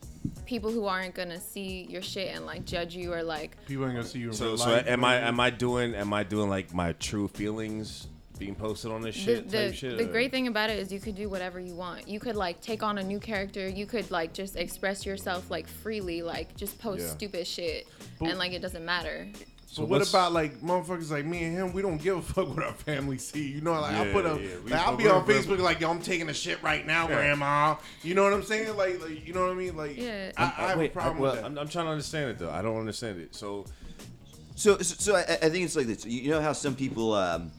people 0.45 0.69
who 0.71 0.85
aren't 0.85 1.15
gonna 1.15 1.39
see 1.41 1.87
your 1.89 2.03
shit 2.03 2.35
and 2.35 2.45
like 2.45 2.65
judge 2.65 2.95
you 2.95 3.11
or 3.11 3.23
like 3.23 3.57
People 3.65 3.85
ain't 3.85 3.95
gonna 3.95 4.05
see 4.07 4.19
you 4.19 4.27
in 4.27 4.33
so 4.35 4.49
real 4.49 4.57
so 4.59 4.69
life. 4.69 4.87
am 4.87 5.03
I 5.03 5.15
am 5.21 5.39
I 5.39 5.49
doing 5.49 5.95
am 5.95 6.13
I 6.13 6.21
doing 6.23 6.49
like 6.51 6.71
my 6.71 6.93
true 6.93 7.27
feelings 7.29 8.09
being 8.39 8.55
posted 8.55 8.91
on 8.91 9.01
this 9.01 9.15
shit 9.15 9.49
the, 9.49 9.67
type 9.67 9.75
shit? 9.75 9.97
the 9.97 10.03
or- 10.05 10.11
great 10.11 10.31
thing 10.31 10.47
about 10.47 10.69
it 10.69 10.79
is 10.79 10.91
you 10.91 10.99
could 10.99 11.15
do 11.15 11.29
whatever 11.29 11.59
you 11.59 11.75
want 11.75 12.07
you 12.07 12.19
could 12.19 12.35
like 12.35 12.59
take 12.61 12.81
on 12.81 12.97
a 12.97 13.03
new 13.03 13.19
character 13.19 13.67
you 13.67 13.85
could 13.85 14.09
like 14.09 14.33
just 14.33 14.55
express 14.55 15.05
yourself 15.05 15.49
like 15.51 15.67
freely 15.67 16.21
like 16.21 16.55
just 16.55 16.79
post 16.79 17.01
Yeah. 17.03 17.09
stupid 17.09 17.47
shit 17.47 17.87
But- 18.19 18.29
and 18.29 18.39
like 18.39 18.51
it 18.53 18.61
doesn't 18.61 18.83
matter 18.85 19.27
So 19.67 19.83
So 19.83 19.85
what 19.85 20.07
about 20.09 20.33
like 20.33 20.59
motherfuckers 20.61 21.11
like 21.11 21.23
me 21.25 21.43
and 21.45 21.55
him? 21.55 21.71
We 21.71 21.81
don't 21.81 22.01
give 22.01 22.17
a 22.17 22.21
fuck 22.21 22.49
what 22.49 22.61
our 22.61 22.73
family 22.73 23.17
see. 23.17 23.47
You 23.47 23.61
know, 23.61 23.79
like 23.79 23.95
I 23.95 24.11
put 24.11 24.25
up, 24.25 24.41
yeah, 24.41 24.49
like, 24.65 24.73
I'll 24.73 24.97
be 24.97 25.07
on 25.07 25.25
we're- 25.25 25.39
Facebook 25.39 25.59
like, 25.59 25.79
yo, 25.79 25.89
I'm 25.89 26.01
taking 26.01 26.27
a 26.27 26.33
shit 26.33 26.61
right 26.61 26.85
now, 26.85 27.07
Yeah. 27.07 27.15
grandma. 27.15 27.75
You 28.03 28.13
know 28.15 28.23
what 28.25 28.33
I'm 28.33 28.43
saying? 28.43 28.75
Like, 28.75 28.99
like 29.01 29.25
you 29.25 29.33
know 29.33 29.43
what 29.43 29.51
I 29.51 29.53
mean? 29.53 29.77
Like, 29.77 29.95
Yeah. 29.97 30.31
I, 30.35 30.43
I 30.43 30.47
have 30.71 30.77
Wait, 30.77 30.91
a 30.91 30.93
problem 30.93 31.19
well, 31.19 31.31
with 31.31 31.39
that. 31.41 31.45
I'm, 31.45 31.57
I'm 31.57 31.69
trying 31.69 31.85
to 31.85 31.91
understand 31.91 32.31
it 32.31 32.39
though. 32.39 32.49
I 32.51 32.61
don't 32.61 32.77
understand 32.79 33.21
it. 33.21 33.33
So 33.33 33.65
So, 34.55 34.77
so, 34.79 34.95
so 34.99 35.15
I, 35.15 35.21
I 35.21 35.49
think 35.49 35.63
it's 35.63 35.77
like 35.77 35.87
this. 35.87 36.05
You 36.05 36.31
know 36.31 36.41
how 36.41 36.51
some 36.51 36.75
people, 36.75 37.13
um, 37.13 37.49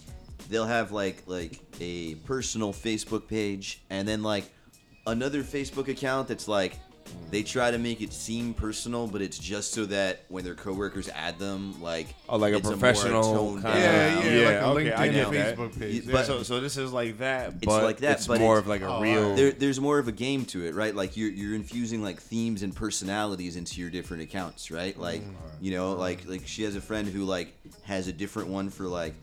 they'll 0.49 0.67
have 0.67 0.93
like 0.93 1.23
like 1.27 1.61
a 1.81 2.15
personal 2.27 2.73
Facebook 2.73 3.29
page, 3.29 3.81
and 3.91 4.07
then 4.07 4.23
like 4.23 4.45
another 5.07 5.43
Facebook 5.43 5.89
account 5.89 6.29
that's 6.29 6.49
like 6.49 6.79
they 7.31 7.43
try 7.43 7.71
to 7.71 7.79
make 7.79 8.01
it 8.01 8.13
seem 8.13 8.55
personal, 8.55 9.09
but 9.09 9.21
it's 9.21 9.37
just 9.37 9.73
so 9.73 9.85
that 9.87 10.21
when 10.29 10.45
their 10.45 10.55
coworkers 10.55 11.09
add 11.11 11.37
them, 11.39 11.83
like 11.83 12.07
Oh, 12.29 12.39
like 12.39 12.55
a 12.55 12.59
it's 12.59 12.65
more 12.65 12.73
professional 12.75 13.23
toned 13.23 13.63
kinda- 13.63 13.79
yeah, 13.79 14.15
down. 14.15 14.25
yeah, 14.25 14.33
Yeah, 14.33 14.67
like 14.71 14.87
a 14.87 14.93
okay, 14.93 14.93
I 14.95 15.09
LinkedIn 15.09 15.33
get. 15.33 15.57
Facebook 15.59 15.79
page. 15.81 16.07
But- 16.11 16.27
so 16.27 16.43
so 16.45 16.61
this 16.61 16.77
is 16.77 16.93
like 16.93 17.19
that, 17.19 17.55
It's 17.61 17.67
like 17.67 17.99
that, 17.99 18.19
it's 18.19 18.27
but 18.29 18.39
more 18.41 18.59
it's- 18.59 18.63
of 18.63 18.69
like 18.69 18.83
a 18.83 18.87
Oh, 18.87 19.01
real. 19.03 19.35
There, 19.35 19.51
there's 19.51 19.81
more 19.81 19.99
of 19.99 20.07
a 20.07 20.13
game 20.13 20.45
to 20.47 20.65
it, 20.65 20.75
right? 20.77 20.95
Like 20.95 21.17
you're 21.17 21.31
you're 21.31 21.57
infusing 21.57 22.03
like 22.05 22.21
themes 22.23 22.63
and 22.63 22.75
personalities 22.75 23.57
into 23.57 23.81
your 23.81 23.91
different 23.91 24.23
accounts, 24.23 24.71
right? 24.71 24.97
Like 24.99 25.23
mm. 25.23 25.35
you 25.61 25.73
know, 25.73 25.95
like 25.95 26.27
like 26.29 26.47
she 26.47 26.63
has 26.63 26.77
a 26.77 26.81
friend 26.81 27.09
who 27.09 27.25
like 27.25 27.53
has 27.83 28.07
a 28.07 28.13
different 28.13 28.49
one 28.49 28.71
for 28.71 28.85
like 28.87 29.15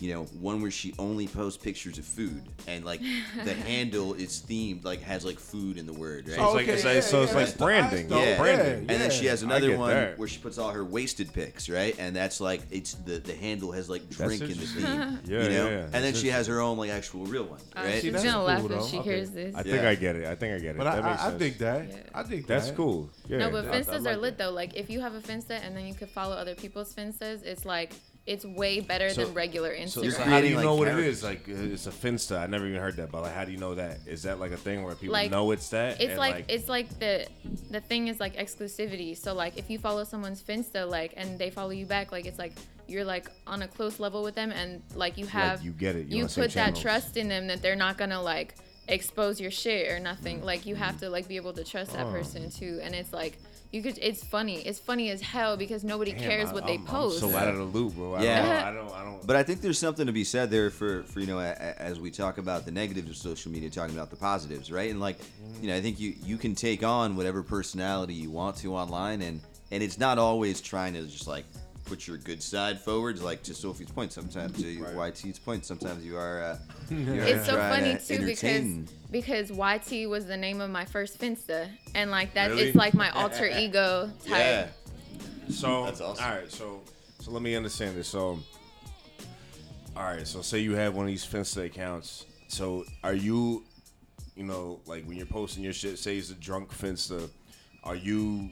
you 0.00 0.12
know 0.12 0.24
one 0.40 0.60
where 0.62 0.70
she 0.70 0.94
only 0.98 1.26
posts 1.26 1.62
pictures 1.62 1.98
of 1.98 2.04
food 2.04 2.42
and 2.66 2.84
like 2.84 3.00
the 3.44 3.54
handle 3.66 4.14
is 4.14 4.42
themed 4.48 4.84
like 4.84 5.00
has 5.02 5.24
like 5.24 5.38
food 5.38 5.78
in 5.78 5.86
the 5.86 5.92
word, 5.92 6.26
right? 6.28 6.36
So 6.36 6.44
it's 6.46 6.54
like- 6.54 6.68
it's 6.68 6.84
like- 6.84 7.02
so 7.02 7.22
it's 7.22 7.34
like 7.34 7.56
branding. 7.58 8.08
dope. 8.08 8.20
Yeah. 8.24 8.38
branding. 8.38 8.78
And 8.90 9.00
then 9.00 9.10
she 9.10 9.26
has 9.26 9.42
another 9.42 9.76
one 9.76 9.90
that. 9.90 10.18
where 10.18 10.28
she 10.28 10.38
puts 10.38 10.58
all 10.58 10.70
her 10.70 10.84
wasted 10.84 11.32
pics, 11.32 11.68
right? 11.68 11.94
And 11.98 12.14
that's 12.14 12.40
like 12.40 12.62
it's 12.70 12.94
the 12.94 13.18
the 13.18 13.34
handle 13.34 13.72
has 13.72 13.88
like 13.90 14.08
drink 14.10 14.42
in 14.42 14.48
the 14.48 14.52
interesting. 14.54 14.82
theme, 14.84 15.18
Yeah, 15.26 15.42
you 15.42 15.48
know. 15.50 15.64
yeah, 15.68 15.70
yeah. 15.70 15.82
And 15.92 16.04
then 16.04 16.14
she 16.14 16.28
has 16.28 16.46
her 16.46 16.60
own 16.60 16.76
like 16.78 16.90
actual 16.90 17.24
real 17.26 17.44
one, 17.44 17.60
Uh, 17.76 17.82
right? 17.82 18.02
she's 18.02 18.12
that's 18.12 18.24
gonna 18.24 18.36
cool, 18.38 18.44
laugh 18.46 18.62
though. 18.68 18.84
if 18.84 18.90
she 18.90 18.98
Okay. 18.98 19.10
hears 19.10 19.30
this 19.30 19.54
I 19.54 19.62
think 19.62 19.76
Yeah. 19.76 19.88
I 19.90 19.94
get 19.94 20.16
it. 20.16 20.26
I 20.26 20.34
think 20.34 20.54
I 20.54 20.58
get 20.58 20.74
it. 20.74 20.78
But 20.78 20.84
that 20.84 21.04
I, 21.04 21.10
makes 21.10 21.22
I, 21.22 21.26
I 21.26 21.28
sense. 21.30 21.38
dig 21.38 21.58
that. 21.58 21.88
Yeah. 21.88 21.96
I 22.14 22.22
dig 22.22 22.46
That's 22.46 22.66
that. 22.68 22.76
cool. 22.76 23.10
Yeah. 23.28 23.38
no 23.38 23.50
but 23.50 23.66
I- 23.66 23.78
I 23.78 23.80
finstas 23.82 24.06
are 24.06 24.16
lit 24.16 24.38
though 24.38 24.50
like 24.50 24.74
if 24.76 24.90
you 24.90 25.00
have 25.00 25.14
a 25.14 25.20
finsta 25.20 25.60
and 25.64 25.76
then 25.76 25.86
you 25.86 25.94
could 25.94 26.08
follow 26.10 26.34
other 26.36 26.54
people's 26.54 26.92
fences, 26.92 27.42
it's 27.42 27.64
like 27.64 27.92
it's 28.26 28.44
way 28.44 28.80
better 28.80 29.10
So- 29.10 29.24
than 29.26 29.34
regular 29.34 29.74
So, 29.86 30.00
instagram 30.02 30.12
so 30.12 30.22
how 30.24 30.40
do 30.40 30.46
you 30.48 30.56
like, 30.56 30.64
know 30.64 30.74
what 30.76 30.88
it 30.88 30.92
characters. 30.92 31.18
is? 31.18 31.24
Like 31.24 31.48
uh, 31.48 31.72
it's 31.74 31.86
a 31.86 31.90
finsta. 31.90 32.38
I 32.40 32.46
never 32.46 32.66
even 32.66 32.80
heard 32.80 32.96
that, 32.96 33.10
but 33.12 33.22
like, 33.22 33.34
how 33.34 33.44
do 33.44 33.52
you 33.52 33.58
know 33.58 33.74
that? 33.74 33.98
Is 34.06 34.22
that 34.22 34.40
like 34.40 34.52
a 34.52 34.56
thing 34.56 34.82
where 34.82 34.94
people 34.94 35.12
Like, 35.12 35.30
know 35.30 35.50
it's 35.50 35.68
that? 35.70 36.00
it's 36.00 36.10
and, 36.10 36.18
like, 36.18 36.46
it's 36.48 36.68
like 36.68 36.88
the 36.98 37.26
the 37.70 37.80
thing 37.80 38.08
is 38.08 38.20
like 38.20 38.36
exclusivity 38.36 39.16
so 39.16 39.34
like 39.34 39.58
if 39.58 39.68
you 39.68 39.78
follow 39.78 40.04
someone's 40.04 40.42
finsta 40.42 40.88
like 40.88 41.12
and 41.16 41.38
they 41.38 41.50
follow 41.50 41.70
you 41.70 41.84
back 41.86 42.12
like 42.12 42.24
it's 42.24 42.38
like 42.38 42.52
you're 42.86 43.04
like 43.04 43.30
on 43.46 43.62
a 43.62 43.68
close 43.68 43.98
level 44.00 44.22
with 44.22 44.34
them 44.34 44.50
and 44.52 44.80
like 44.94 45.18
you 45.18 45.26
have 45.26 45.62
you 45.62 45.72
get 45.72 45.94
it, 45.96 46.06
you're 46.06 46.16
you 46.18 46.22
on 46.22 46.26
the 46.28 46.32
same 46.32 46.44
put 46.44 46.52
that 46.54 46.76
trust 46.76 47.16
in 47.16 47.28
them 47.28 47.46
that 47.48 47.60
they're 47.62 47.76
not 47.76 47.98
gonna 47.98 48.20
like 48.22 48.54
expose 48.88 49.40
your 49.40 49.50
shit 49.50 49.90
or 49.90 49.98
nothing 49.98 50.42
like 50.44 50.66
you 50.66 50.74
have 50.74 50.98
to 51.00 51.08
like 51.10 51.26
be 51.28 51.36
able 51.36 51.52
to 51.52 51.64
trust 51.64 51.92
that 51.92 52.06
Oh. 52.06 52.10
person 52.12 52.50
too 52.50 52.80
and 52.82 52.94
it's 52.94 53.12
like 53.12 53.38
you 53.74 53.82
could 53.82 53.98
it's 54.00 54.22
funny 54.22 54.58
it's 54.58 54.78
funny 54.78 55.10
as 55.10 55.20
hell 55.20 55.56
because 55.56 55.82
nobody 55.82 56.12
Damn, 56.12 56.20
cares 56.20 56.50
I- 56.50 56.52
what 56.54 56.64
I'm- 56.64 56.72
they 56.84 56.86
post 56.86 57.22
I'm 57.22 57.30
so 57.30 57.36
out 57.36 57.48
of 57.48 57.56
the 57.56 57.64
loop, 57.64 57.94
bro. 57.94 58.14
I 58.14 58.22
Yeah. 58.22 58.36
Don't 58.40 58.46
know. 58.46 58.54
I 58.54 58.72
don't. 58.72 59.00
I 59.00 59.04
don't. 59.04 59.26
But 59.26 59.36
I 59.36 59.42
think 59.42 59.60
there's 59.62 59.78
something 59.78 60.06
to 60.06 60.12
be 60.12 60.22
said 60.22 60.50
there 60.50 60.70
for, 60.70 61.02
for 61.04 61.18
you 61.20 61.26
know, 61.26 61.40
a, 61.40 61.48
a- 61.50 61.82
as 61.82 61.98
we 61.98 62.10
talk 62.10 62.38
about 62.38 62.64
the 62.66 62.70
negatives 62.70 63.08
of 63.10 63.16
social 63.16 63.50
media, 63.50 63.70
talking 63.70 63.96
about 63.96 64.10
the 64.10 64.16
positives, 64.16 64.70
right? 64.70 64.90
And 64.90 65.00
like, 65.00 65.18
mm-hmm. 65.18 65.62
you 65.62 65.68
know, 65.68 65.76
I 65.76 65.80
think 65.80 65.98
you 65.98 66.14
you 66.24 66.36
can 66.36 66.54
take 66.54 66.84
on 66.84 67.16
whatever 67.16 67.42
personality 67.42 68.14
you 68.14 68.30
want 68.30 68.56
to 68.58 68.74
online, 68.74 69.22
and 69.22 69.40
and 69.72 69.82
it's 69.82 69.98
not 69.98 70.18
always 70.18 70.60
trying 70.60 70.92
to 70.94 71.02
just 71.06 71.26
like 71.26 71.44
put 71.84 72.06
your 72.06 72.16
good 72.16 72.42
side 72.42 72.80
forward. 72.80 73.20
Like 73.20 73.42
to 73.44 73.54
Sophie's 73.54 73.90
point, 73.90 74.12
sometimes 74.12 74.60
to 74.60 74.64
YT's 74.64 75.38
point, 75.38 75.64
sometimes 75.64 76.04
you 76.04 76.16
are. 76.16 76.42
Uh, 76.42 76.58
you 76.90 77.12
are 77.12 77.24
it's 77.24 77.46
so 77.46 77.56
funny 77.56 77.94
to 77.94 78.18
too 78.18 78.26
because 78.26 78.90
because 79.10 79.50
YT 79.50 80.08
was 80.08 80.26
the 80.26 80.36
name 80.36 80.60
of 80.60 80.70
my 80.70 80.84
first 80.84 81.20
Finsta 81.20 81.68
and 81.94 82.10
like 82.10 82.34
that 82.34 82.50
Really? 82.50 82.64
it's 82.64 82.76
like 82.76 82.94
my 82.94 83.10
alter 83.10 83.46
ego 83.58 84.10
type. 84.26 84.30
Yeah. 84.38 84.66
So 85.50 85.84
That's 85.84 86.00
awesome. 86.00 86.24
All 86.24 86.30
right, 86.30 86.50
so 86.50 86.82
so 87.20 87.30
let 87.30 87.42
me 87.42 87.54
understand 87.54 87.96
this. 87.96 88.08
So, 88.08 88.38
all 89.96 90.02
right, 90.02 90.26
so 90.26 90.42
say 90.42 90.58
you 90.58 90.74
have 90.74 90.94
one 90.94 91.06
of 91.06 91.10
these 91.10 91.26
Finsta 91.26 91.66
accounts. 91.66 92.26
So 92.48 92.84
are 93.02 93.14
you, 93.14 93.64
you 94.36 94.44
know, 94.44 94.80
like 94.86 95.04
when 95.06 95.16
you're 95.16 95.26
posting 95.26 95.64
your 95.64 95.72
shit, 95.72 95.98
say 95.98 96.16
it's 96.16 96.30
a 96.30 96.34
drunk 96.34 96.70
Finsta, 96.70 97.30
are 97.82 97.96
you 97.96 98.50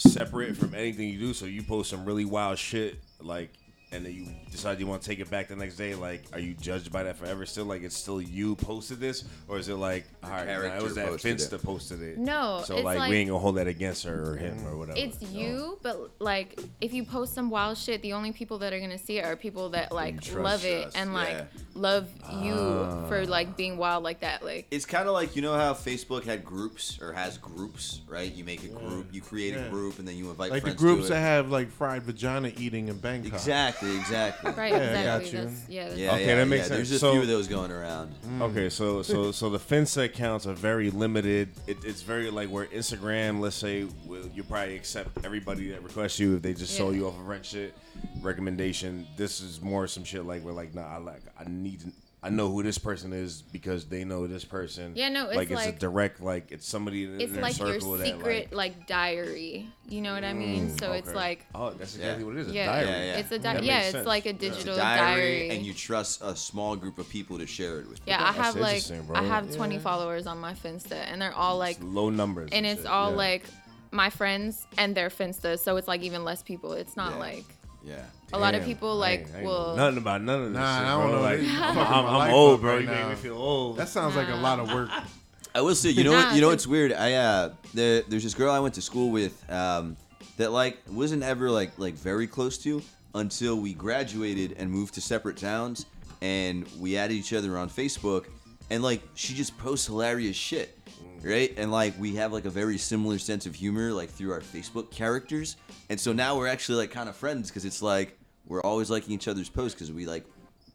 separate 0.00 0.56
from 0.56 0.74
anything 0.74 1.08
you 1.08 1.18
do? 1.18 1.32
So 1.34 1.46
you 1.46 1.62
post 1.62 1.90
some 1.90 2.04
really 2.04 2.24
wild 2.24 2.58
shit, 2.58 2.98
like. 3.20 3.50
And 3.90 4.04
then 4.04 4.12
you 4.12 4.26
decide 4.50 4.78
you 4.80 4.86
want 4.86 5.00
to 5.00 5.08
take 5.08 5.18
it 5.18 5.30
back 5.30 5.48
the 5.48 5.56
next 5.56 5.76
day. 5.76 5.94
Like, 5.94 6.24
are 6.34 6.38
you 6.38 6.52
judged 6.52 6.92
by 6.92 7.04
that 7.04 7.16
forever? 7.16 7.46
Still, 7.46 7.64
like, 7.64 7.82
it's 7.82 7.96
still 7.96 8.20
you 8.20 8.54
posted 8.56 9.00
this, 9.00 9.24
or 9.48 9.58
is 9.58 9.68
it 9.70 9.76
like, 9.76 10.04
all 10.22 10.28
right, 10.30 10.46
nah, 10.46 10.76
it 10.76 10.82
was 10.82 10.94
that 10.96 11.08
posted 11.08 11.38
Finsta 11.38 11.52
it. 11.54 11.62
posted 11.62 12.02
it? 12.02 12.18
No, 12.18 12.62
so 12.64 12.76
it's 12.76 12.84
like, 12.84 12.98
like- 12.98 13.10
we 13.10 13.16
ain't 13.16 13.28
gonna 13.30 13.38
hold 13.40 13.56
that 13.56 13.66
against 13.66 14.04
her 14.04 14.32
or 14.32 14.36
him 14.36 14.66
or 14.66 14.76
whatever. 14.76 14.98
It's 14.98 15.22
No. 15.22 15.28
you, 15.30 15.78
but 15.82 16.10
like 16.18 16.60
if 16.80 16.92
you 16.92 17.04
post 17.04 17.34
some 17.34 17.48
wild 17.50 17.78
shit, 17.78 18.02
the 18.02 18.12
only 18.12 18.32
people 18.32 18.58
that 18.58 18.72
are 18.72 18.80
gonna 18.80 18.98
see 18.98 19.18
it 19.18 19.24
are 19.24 19.36
people 19.36 19.70
that 19.70 19.90
like 19.92 20.20
trust 20.20 20.38
love 20.44 20.64
it 20.64 20.88
us, 20.88 20.94
and 20.94 21.14
like 21.14 21.30
yeah. 21.30 21.44
love 21.74 22.08
you 22.42 22.54
ah. 22.54 23.06
for 23.08 23.24
like 23.26 23.56
being 23.56 23.76
wild 23.78 24.04
like 24.04 24.20
that. 24.20 24.44
Like 24.44 24.66
It's 24.70 24.84
kind 24.84 25.08
of 25.08 25.14
like 25.14 25.34
you 25.36 25.42
know 25.42 25.54
how 25.54 25.72
Facebook 25.72 26.24
had 26.24 26.44
groups 26.44 26.98
or 27.00 27.12
has 27.12 27.38
groups, 27.38 28.02
right? 28.06 28.30
You 28.34 28.44
make 28.44 28.64
a 28.64 28.68
group, 28.68 29.14
you 29.14 29.22
create 29.22 29.54
Yeah. 29.54 29.66
a 29.66 29.70
group, 29.70 29.98
and 29.98 30.06
then 30.06 30.16
you 30.16 30.28
invite 30.30 30.50
Like 30.50 30.64
the 30.64 30.74
groups 30.74 31.04
to 31.04 31.14
that 31.14 31.20
have 31.20 31.50
like 31.50 31.70
fried 31.70 32.02
vagina 32.02 32.52
eating 32.58 32.88
in 32.88 32.98
Bangkok. 32.98 33.32
Exactly, 33.32 33.77
exactly. 33.82 34.52
right, 34.52 34.72
Yeah, 34.72 34.78
I 34.78 34.80
exactly. 34.82 35.04
got 35.04 35.32
you. 35.32 35.38
That's, 35.48 35.68
yeah, 35.68 35.84
that's 35.88 35.96
Yeah, 35.98 36.12
Okay, 36.12 36.26
yeah, 36.26 36.34
that 36.36 36.44
makes 36.48 36.58
yeah. 36.58 36.62
sense. 36.64 36.76
There's 36.76 36.88
just 36.90 37.02
a 37.02 37.06
So- 37.06 37.12
few 37.12 37.22
of 37.22 37.28
those 37.28 37.48
going 37.48 37.70
around. 37.70 38.14
Mm. 38.26 38.38
Mm. 38.38 38.42
Okay, 38.50 38.70
so 38.70 39.02
so 39.02 39.32
so 39.32 39.50
the 39.50 39.58
Finsta 39.58 40.04
accounts 40.04 40.46
are 40.46 40.54
very 40.54 40.90
limited. 40.90 41.48
It, 41.66 41.78
it's 41.84 42.02
very 42.02 42.30
like 42.30 42.48
where 42.50 42.66
Instagram, 42.66 43.40
let's 43.40 43.56
say, 43.56 43.86
will 44.06 44.28
you 44.34 44.42
probably 44.44 44.76
accept 44.76 45.24
everybody 45.24 45.68
that 45.70 45.82
requests 45.82 46.18
you 46.18 46.36
if 46.36 46.42
they 46.42 46.54
just 46.54 46.76
saw 46.76 46.90
Yeah. 46.90 46.96
you 46.98 47.06
off 47.08 47.14
of 47.18 47.26
rent 47.26 47.44
shit 47.46 47.74
recommendation. 48.22 49.06
This 49.16 49.40
is 49.40 49.60
more 49.60 49.86
some 49.86 50.04
shit 50.04 50.24
like 50.24 50.42
we're 50.42 50.52
like, 50.52 50.74
nah, 50.74 50.86
I 50.86 50.98
like 50.98 51.22
I 51.38 51.44
need 51.48 51.80
I 52.20 52.30
know 52.30 52.50
who 52.50 52.64
this 52.64 52.78
person 52.78 53.12
is 53.12 53.42
because 53.42 53.86
they 53.86 54.04
know 54.04 54.26
this 54.26 54.44
person. 54.44 54.94
Yeah, 54.96 55.08
no, 55.08 55.26
it's 55.28 55.36
like 55.36 55.50
it's 55.52 55.66
a 55.66 55.72
direct 55.72 56.20
like 56.20 56.50
it's 56.50 56.66
somebody 56.66 57.04
in 57.04 57.20
it's 57.20 57.32
their 57.32 57.42
like 57.42 57.56
your 57.58 57.78
circle 57.80 57.96
secret 57.98 58.50
that 58.50 58.56
like, 58.56 58.88
diary. 58.88 59.68
You 59.88 60.00
know 60.00 60.14
what 60.14 60.24
I 60.24 60.32
mean? 60.32 60.68
Mm, 60.70 60.80
so 60.80 60.88
like 60.90 61.04
it's 61.04 61.14
like 61.14 61.46
oh, 61.54 61.70
that's 61.70 61.94
exactly 61.94 62.24
Yeah. 62.24 62.26
what 62.28 62.36
it 62.36 62.40
is. 62.40 62.48
A 62.50 62.52
yeah, 62.52 62.66
diary. 62.66 62.86
Yeah, 62.88 63.04
yeah. 63.04 63.16
it's 63.18 63.30
a 63.32 63.38
That 63.38 63.60
di- 63.60 63.66
yeah, 63.66 63.80
it's 63.82 63.92
sense. 63.92 64.06
like 64.06 64.26
a 64.26 64.30
Yeah. 64.30 64.34
It's 64.34 64.42
a 64.44 64.48
digital 64.50 64.76
diary, 64.76 64.98
diary. 65.20 65.50
and 65.50 65.64
you 65.64 65.72
trust 65.72 66.20
a 66.22 66.34
small 66.34 66.74
group 66.74 66.98
of 66.98 67.08
people 67.08 67.38
to 67.38 67.46
share 67.46 67.78
it 67.80 67.88
with. 67.88 68.00
yeah, 68.04 68.16
I 68.20 68.32
That's 68.32 68.36
have 68.38 68.56
like 68.56 69.06
bro. 69.06 69.16
I 69.16 69.22
have 69.22 69.54
20 69.54 69.78
followers 69.78 70.26
on 70.26 70.38
my 70.38 70.54
Finsta, 70.54 70.92
and 70.96 71.22
they're 71.22 71.32
all 71.32 71.56
like, 71.56 71.76
It's 71.76 71.84
low 71.84 72.10
numbers 72.10 72.50
and 72.52 72.66
it's 72.66 72.80
shit. 72.82 72.90
all 72.90 73.10
Yeah. 73.12 73.16
like 73.16 73.44
my 73.92 74.10
friends 74.10 74.66
and 74.76 74.94
their 74.94 75.08
Finsta, 75.08 75.56
so 75.56 75.76
it's 75.76 75.86
like 75.86 76.02
even 76.02 76.24
less 76.24 76.42
people. 76.42 76.72
It's 76.72 76.96
not 76.96 77.12
Yeah. 77.12 77.18
like 77.20 77.44
Yeah. 77.84 78.02
a 78.32 78.38
lot 78.38 78.54
of 78.54 78.60
Damn, 78.60 78.68
people 78.68 78.90
I 78.90 78.94
like 78.94 79.20
ain't- 79.20 79.34
I 79.34 79.38
ain't 79.38 79.46
will. 79.46 79.76
nothing 79.76 79.98
about 79.98 80.22
none 80.22 80.40
of 80.42 80.52
this. 80.52 80.58
Nah, 80.60 80.78
shit, 80.78 80.86
I 80.86 80.90
don't 80.90 81.08
bro. 81.10 81.16
know. 81.16 81.22
Like, 81.22 81.38
I'm, 81.40 81.46
fucking 81.46 81.78
I'm, 81.94 82.06
I'm 82.06 82.34
old, 82.34 82.60
bro. 82.60 82.72
right 82.74 82.80
you 82.82 82.86
make 82.88 82.96
now. 82.98 83.08
me 83.10 83.14
feel 83.14 83.36
old. 83.36 83.76
That 83.76 83.88
sounds 83.88 84.16
like 84.16 84.28
a 84.28 84.34
lot 84.36 84.58
of 84.60 84.72
work. 84.72 84.90
I 85.54 85.60
will 85.62 85.74
say, 85.74 85.90
you 85.90 86.04
know 86.04 86.12
Nah, 86.12 86.24
what? 86.26 86.34
You 86.34 86.40
know 86.42 86.48
so- 86.48 86.52
what's 86.52 86.66
weird? 86.66 86.92
I 86.92 87.14
uh, 87.14 87.54
there, 87.74 88.02
there's 88.08 88.22
this 88.24 88.34
girl 88.34 88.50
I 88.52 88.58
went 88.60 88.74
to 88.74 88.82
school 88.82 89.10
with 89.10 89.48
um, 89.50 89.96
that 90.36 90.52
like 90.52 90.78
wasn't 90.90 91.22
ever 91.22 91.50
like 91.50 91.78
like 91.78 91.94
very 91.94 92.26
close 92.26 92.58
to 92.58 92.82
until 93.14 93.56
we 93.58 93.72
graduated 93.72 94.56
and 94.58 94.70
moved 94.70 94.94
to 94.94 95.00
separate 95.00 95.36
towns, 95.38 95.86
and 96.20 96.66
we 96.78 96.96
added 96.98 97.14
each 97.14 97.32
other 97.32 97.56
on 97.56 97.70
Facebook, 97.70 98.26
and 98.70 98.82
like 98.82 99.02
she 99.14 99.34
just 99.34 99.56
posts 99.58 99.86
hilarious 99.86 100.36
shit, 100.36 100.77
right? 101.22 101.52
And 101.56 101.70
like 101.70 101.98
we 101.98 102.16
have 102.16 102.32
like 102.32 102.44
a 102.44 102.50
very 102.50 102.78
similar 102.78 103.18
sense 103.18 103.46
of 103.46 103.54
humor 103.54 103.92
like 103.92 104.10
through 104.10 104.32
our 104.32 104.40
Facebook 104.40 104.90
characters, 104.90 105.56
and 105.88 105.98
so 105.98 106.12
now 106.12 106.36
we're 106.36 106.48
actually 106.48 106.78
like 106.78 106.90
kind 106.90 107.08
of 107.08 107.16
friends 107.16 107.48
because 107.48 107.64
it's 107.64 107.82
like 107.82 108.18
we're 108.46 108.62
always 108.62 108.90
liking 108.90 109.14
each 109.14 109.28
other's 109.28 109.48
posts 109.48 109.74
because 109.74 109.92
we 109.92 110.06
like 110.06 110.24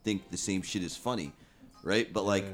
think 0.03 0.29
the 0.29 0.37
same 0.37 0.61
shit 0.61 0.83
is 0.83 0.95
funny, 0.95 1.31
right? 1.83 2.11
But 2.11 2.25
like 2.25 2.45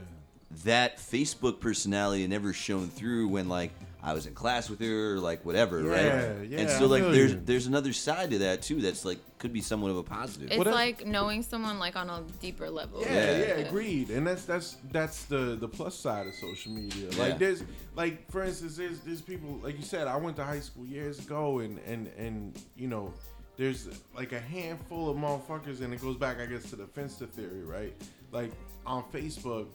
that 0.64 0.98
Facebook 0.98 1.60
personality 1.60 2.26
never 2.28 2.54
shown 2.54 2.90
through 2.90 3.28
when 3.28 3.50
like 3.50 3.72
I 4.02 4.14
was 4.14 4.26
in 4.28 4.34
class 4.34 4.70
with 4.70 4.80
her 4.80 5.16
or 5.16 5.20
like 5.20 5.46
whatever, 5.46 5.82
Yeah, 5.82 5.90
right? 6.38 6.48
yeah, 6.50 6.60
and 6.60 6.70
so 6.70 6.86
like 6.88 7.04
there's 7.04 7.34
you. 7.34 7.42
there's 7.44 7.68
another 7.68 7.92
side 7.92 8.30
to 8.32 8.38
that 8.40 8.62
too 8.62 8.80
that's 8.82 9.04
like 9.04 9.20
could 9.40 9.52
be 9.52 9.62
somewhat 9.62 9.92
of 9.92 9.98
a 9.98 10.04
positive. 10.04 10.48
It's 10.50 10.58
What 10.58 10.68
if- 10.68 10.74
like 10.74 11.06
knowing 11.06 11.44
someone 11.44 11.80
like 11.80 11.96
on 11.98 12.10
a 12.10 12.24
deeper 12.42 12.70
level. 12.70 13.02
Yeah, 13.02 13.08
Yeah. 13.14 13.38
yeah, 13.40 13.54
agreed. 13.68 14.10
And 14.10 14.26
that's 14.26 14.46
that's 14.46 14.78
that's 14.92 15.26
the 15.26 15.58
the 15.60 15.68
plus 15.68 15.96
side 15.96 16.28
of 16.28 16.34
social 16.34 16.72
media. 16.72 17.10
Yeah. 17.12 17.20
Like 17.24 17.40
there's 17.40 17.64
like 17.96 18.30
for 18.32 18.44
instance, 18.44 18.78
there's 18.78 19.00
there's 19.02 19.22
people 19.22 19.60
like 19.62 19.78
you 19.78 19.84
said. 19.84 20.08
I 20.08 20.16
went 20.16 20.38
to 20.38 20.46
high 20.46 20.62
school 20.62 20.86
years 20.86 21.20
ago, 21.20 21.60
and 21.60 21.80
and 21.80 22.08
and 22.18 22.58
you 22.78 22.88
know, 22.88 23.14
there's 23.58 23.90
like 24.16 24.32
a 24.32 24.40
handful 24.40 25.10
of 25.10 25.18
motherfuckers, 25.18 25.82
and 25.82 25.94
it 25.94 26.02
goes 26.02 26.16
back, 26.16 26.40
I 26.40 26.46
guess, 26.46 26.70
to 26.70 26.78
the 26.78 26.86
Finsta 26.86 27.28
theory, 27.28 27.64
right? 27.66 27.94
Like 28.32 28.52
on 28.86 29.04
Facebook, 29.12 29.68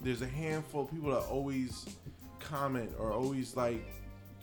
there's 0.00 0.22
a 0.22 0.26
handful 0.26 0.84
of 0.84 0.90
people 0.90 1.10
that 1.10 1.24
always 1.28 1.84
comment 2.46 2.90
or 2.98 3.12
always 3.12 3.56
like. 3.56 3.84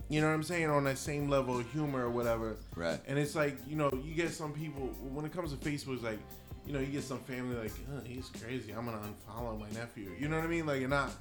You 0.09 0.21
know 0.21 0.27
what 0.27 0.33
I'm 0.33 0.43
saying? 0.43 0.69
On 0.69 0.83
that 0.83 0.97
same 0.97 1.29
level 1.29 1.57
of 1.59 1.71
humor 1.71 2.05
or 2.05 2.09
whatever. 2.09 2.57
Right. 2.75 2.99
And 3.07 3.17
it's 3.17 3.35
like, 3.35 3.57
you 3.67 3.75
know, 3.75 3.89
you 4.03 4.13
get 4.13 4.31
some 4.31 4.51
people 4.51 4.87
when 5.13 5.25
it 5.25 5.33
comes 5.33 5.51
to 5.51 5.57
Facebook, 5.57 5.95
it's 5.95 6.03
like, 6.03 6.19
you 6.67 6.73
know, 6.73 6.79
you 6.79 6.87
get 6.87 7.03
some 7.03 7.19
family 7.19 7.55
like, 7.55 7.71
"Ugh, 7.95 8.03
he's 8.05 8.29
crazy. 8.29 8.71
I'm 8.71 8.85
gonna 8.85 8.99
unfollow 8.99 9.59
my 9.59 9.69
nephew. 9.71 10.11
You 10.19 10.27
know 10.27 10.35
what 10.37 10.45
I 10.45 10.49
mean? 10.49 10.65
Like, 10.65 10.81
and 10.81 10.89
not 10.91 11.11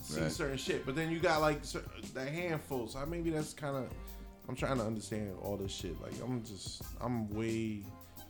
see 0.00 0.20
Right. 0.20 0.30
certain 0.30 0.58
shit. 0.58 0.84
But 0.84 0.96
then 0.96 1.10
you 1.10 1.18
got 1.18 1.40
like 1.40 1.62
that 1.62 2.28
handful. 2.28 2.88
So 2.88 3.04
maybe 3.06 3.30
that's 3.30 3.52
kind 3.54 3.76
of. 3.76 3.86
I'm 4.48 4.54
trying 4.54 4.78
to 4.78 4.84
understand 4.84 5.32
all 5.42 5.56
this 5.56 5.72
shit. 5.72 6.00
Like, 6.00 6.14
I'm 6.22 6.44
just, 6.44 6.82
I'm 7.00 7.28
way 7.30 7.82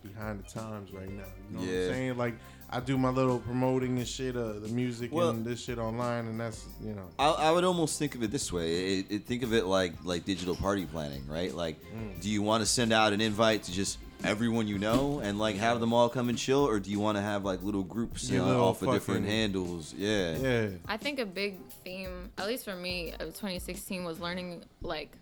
behind 0.07 0.43
the 0.43 0.49
times 0.49 0.91
right 0.91 1.09
now. 1.09 1.23
You 1.49 1.55
know 1.55 1.59
what 1.59 1.69
I'm 1.69 1.93
saying? 1.93 2.17
Like, 2.17 2.35
I 2.69 2.79
do 2.81 2.97
my 2.97 3.09
little 3.09 3.39
promoting 3.39 3.97
and 3.97 4.07
shit, 4.07 4.35
uh, 4.35 4.53
the 4.59 4.67
music 4.67 5.11
Well- 5.13 5.29
and 5.29 5.45
this 5.45 5.63
shit 5.63 5.77
online, 5.77 6.25
and 6.27 6.39
that's, 6.39 6.65
you 6.83 6.93
know. 6.93 7.07
I, 7.17 7.29
I 7.29 7.51
would 7.51 7.63
almost 7.63 7.97
think 7.97 8.13
of 8.15 8.23
it 8.23 8.31
this 8.31 8.51
way. 8.51 8.99
It, 8.99 9.05
it, 9.09 9.25
think 9.25 9.43
of 9.43 9.53
it 9.53 9.65
like 9.65 9.93
like 10.03 10.25
digital 10.25 10.55
party 10.55 10.85
planning, 10.85 11.25
right? 11.27 11.53
Like, 11.53 11.77
Mm. 11.95 12.21
do 12.21 12.29
you 12.29 12.41
want 12.41 12.61
to 12.61 12.65
send 12.65 12.91
out 12.91 13.13
an 13.13 13.21
invite 13.21 13.63
to 13.63 13.71
just 13.71 13.99
everyone 14.23 14.67
you 14.67 14.79
know 14.79 15.19
and 15.19 15.37
like 15.37 15.55
have 15.57 15.79
them 15.79 15.93
all 15.93 16.09
come 16.09 16.27
and 16.27 16.37
chill, 16.37 16.67
or 16.67 16.79
do 16.79 16.89
you 16.91 16.99
want 16.99 17.17
to 17.17 17.21
have 17.21 17.45
like 17.45 17.63
little 17.63 17.83
groups 17.83 18.29
Your 18.29 18.43
uh, 18.43 18.47
little 18.47 18.65
off 18.65 18.81
of 18.81 18.91
different 18.91 19.25
handles? 19.27 19.93
Yeah. 19.97 20.35
Yeah. 20.37 20.69
I 20.87 20.97
think 20.97 21.19
a 21.19 21.25
big 21.25 21.59
theme, 21.85 22.31
at 22.37 22.47
least 22.47 22.65
for 22.65 22.75
me, 22.75 23.11
of 23.13 23.27
2016 23.33 24.03
was 24.03 24.19
learning 24.19 24.65
like 24.81 25.15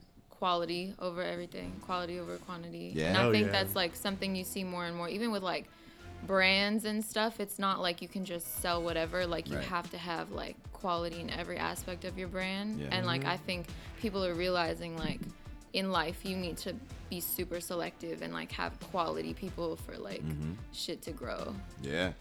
quality 0.46 0.94
over 1.00 1.24
everything, 1.24 1.74
quality 1.82 2.20
over 2.20 2.38
quantity. 2.38 2.92
Yeah. 2.94 3.08
And 3.08 3.18
I 3.18 3.22
Hell 3.22 3.32
think 3.32 3.48
yeah. 3.48 3.52
that's 3.52 3.76
like 3.76 3.96
something 3.96 4.36
you 4.36 4.44
see 4.44 4.64
more 4.64 4.86
and 4.86 4.96
more, 4.96 5.10
even 5.10 5.32
with 5.32 5.42
like 5.42 5.66
brands 6.28 6.86
and 6.86 7.04
stuff. 7.04 7.40
It's 7.40 7.58
not 7.58 7.82
like 7.82 8.00
you 8.00 8.08
can 8.08 8.24
just 8.26 8.62
sell 8.62 8.84
whatever. 8.84 9.26
Like 9.26 9.50
you 9.50 9.56
Right. 9.58 9.66
have 9.66 9.90
to 9.90 9.98
have 9.98 10.30
like 10.32 10.56
quality 10.72 11.20
in 11.20 11.32
every 11.32 11.58
aspect 11.58 12.06
of 12.06 12.16
your 12.20 12.28
brand. 12.28 12.80
Yeah. 12.80 12.90
And 12.92 13.08
like 13.08 13.22
Mm-hmm. 13.22 13.30
I 13.32 13.38
think 13.38 13.66
people 14.00 14.24
are 14.24 14.36
realizing 14.36 14.96
like 14.98 15.20
in 15.74 15.92
life 15.92 16.24
you 16.24 16.36
need 16.38 16.58
to 16.58 16.76
be 17.10 17.20
super 17.22 17.60
selective 17.60 18.22
and 18.22 18.32
like 18.32 18.52
have 18.52 18.80
quality 18.92 19.34
people 19.34 19.78
for 19.78 19.98
like 19.98 20.22
Mm-hmm. 20.24 20.52
shit 20.74 21.02
to 21.04 21.12
grow. 21.12 21.56
Yeah. 21.82 22.12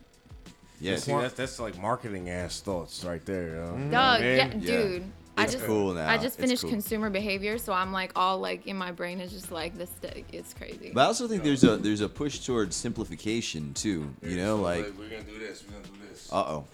Yeah. 0.81 0.97
See, 0.97 1.12
that's 1.12 1.35
that's 1.35 1.61
like 1.61 1.76
marketing 1.78 2.31
ass 2.31 2.61
thoughts 2.62 3.04
right 3.04 3.25
there. 3.26 3.49
Yo. 3.57 3.64
Mm-hmm. 3.66 3.90
Dog, 3.90 4.21
Man. 4.23 4.37
yeah, 4.38 4.73
Yeah. 4.73 4.83
dude. 4.83 5.04
I 5.36 5.44
It's 5.44 5.52
just 5.54 5.64
cool 5.64 5.94
now. 5.94 6.08
I 6.08 6.16
just 6.16 6.38
finished 6.38 6.62
cool. 6.62 6.70
consumer 6.70 7.10
behavior, 7.10 7.58
so 7.58 7.72
I'm 7.72 7.92
like 7.92 8.12
all 8.14 8.38
like 8.38 8.66
in 8.68 8.76
my 8.76 8.92
brain 8.92 9.20
is 9.20 9.32
just 9.32 9.50
like 9.50 9.76
this. 9.76 9.90
It's 10.32 10.54
crazy. 10.54 10.92
But 10.94 11.00
I 11.02 11.04
also 11.06 11.26
think 11.26 11.42
there's 11.42 11.64
a 11.64 11.76
there's 11.76 12.00
a 12.02 12.08
push 12.08 12.38
towards 12.40 12.76
simplification 12.76 13.74
too. 13.74 14.14
You 14.22 14.36
know, 14.36 14.56
like 14.56 14.92
we're 14.98 15.08
gonna 15.08 15.22
do 15.24 15.38
this. 15.40 15.64
We're 15.66 15.72
gonna 15.80 15.84
do 16.00 16.08
this. 16.08 16.28
uh 16.32 16.36
oh. 16.36 16.64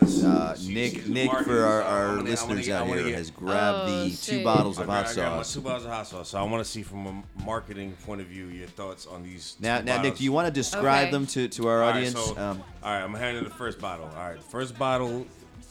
Let's- 0.00 0.24
Uh, 0.24 0.56
she- 0.56 0.72
Nick, 0.74 0.94
she's 0.94 1.08
Nick, 1.08 1.30
for 1.30 1.60
our, 1.64 1.82
our 1.82 2.06
wanna- 2.06 2.12
I 2.12 2.16
wanna 2.16 2.30
listeners 2.30 2.68
out 2.70 2.86
wanna 2.88 3.00
here, 3.02 3.10
get- 3.10 3.18
has 3.18 3.30
grabbed 3.30 3.90
Oh, 3.90 4.04
the 4.04 4.16
two 4.16 4.42
bottles 4.42 4.78
of 4.78 4.86
got, 4.86 4.92
hot 5.06 5.06
I 5.06 5.12
sauce. 5.12 5.52
two 5.54 5.60
bottles 5.60 5.84
of 5.84 5.90
hot 5.90 6.06
sauce. 6.08 6.28
So 6.30 6.38
I 6.38 6.42
want 6.44 6.64
to 6.64 6.68
see 6.70 6.82
from 6.82 7.06
a 7.06 7.44
marketing 7.44 7.92
point 8.04 8.20
of 8.20 8.26
view 8.26 8.46
your 8.46 8.66
thoughts 8.68 9.06
on 9.06 9.22
these. 9.22 9.56
Now, 9.60 9.78
two 9.78 9.84
now, 9.84 9.92
Nick, 9.96 10.02
bottles. 10.04 10.18
do 10.18 10.24
you 10.24 10.32
want 10.32 10.46
to 10.46 10.50
describe 10.52 11.02
Okay. 11.02 11.10
them 11.12 11.26
to, 11.26 11.46
to 11.48 11.68
our 11.68 11.82
All 11.82 11.90
right, 11.90 11.96
audience? 11.96 12.14
so- 12.18 12.36
um, 12.38 12.62
all 12.82 12.90
right, 12.92 13.02
I'm 13.02 13.14
handing 13.14 13.44
the 13.44 13.50
first 13.50 13.78
bottle. 13.80 14.06
All 14.16 14.28
right, 14.28 14.36
the 14.36 14.42
first 14.42 14.76
bottle 14.78 15.26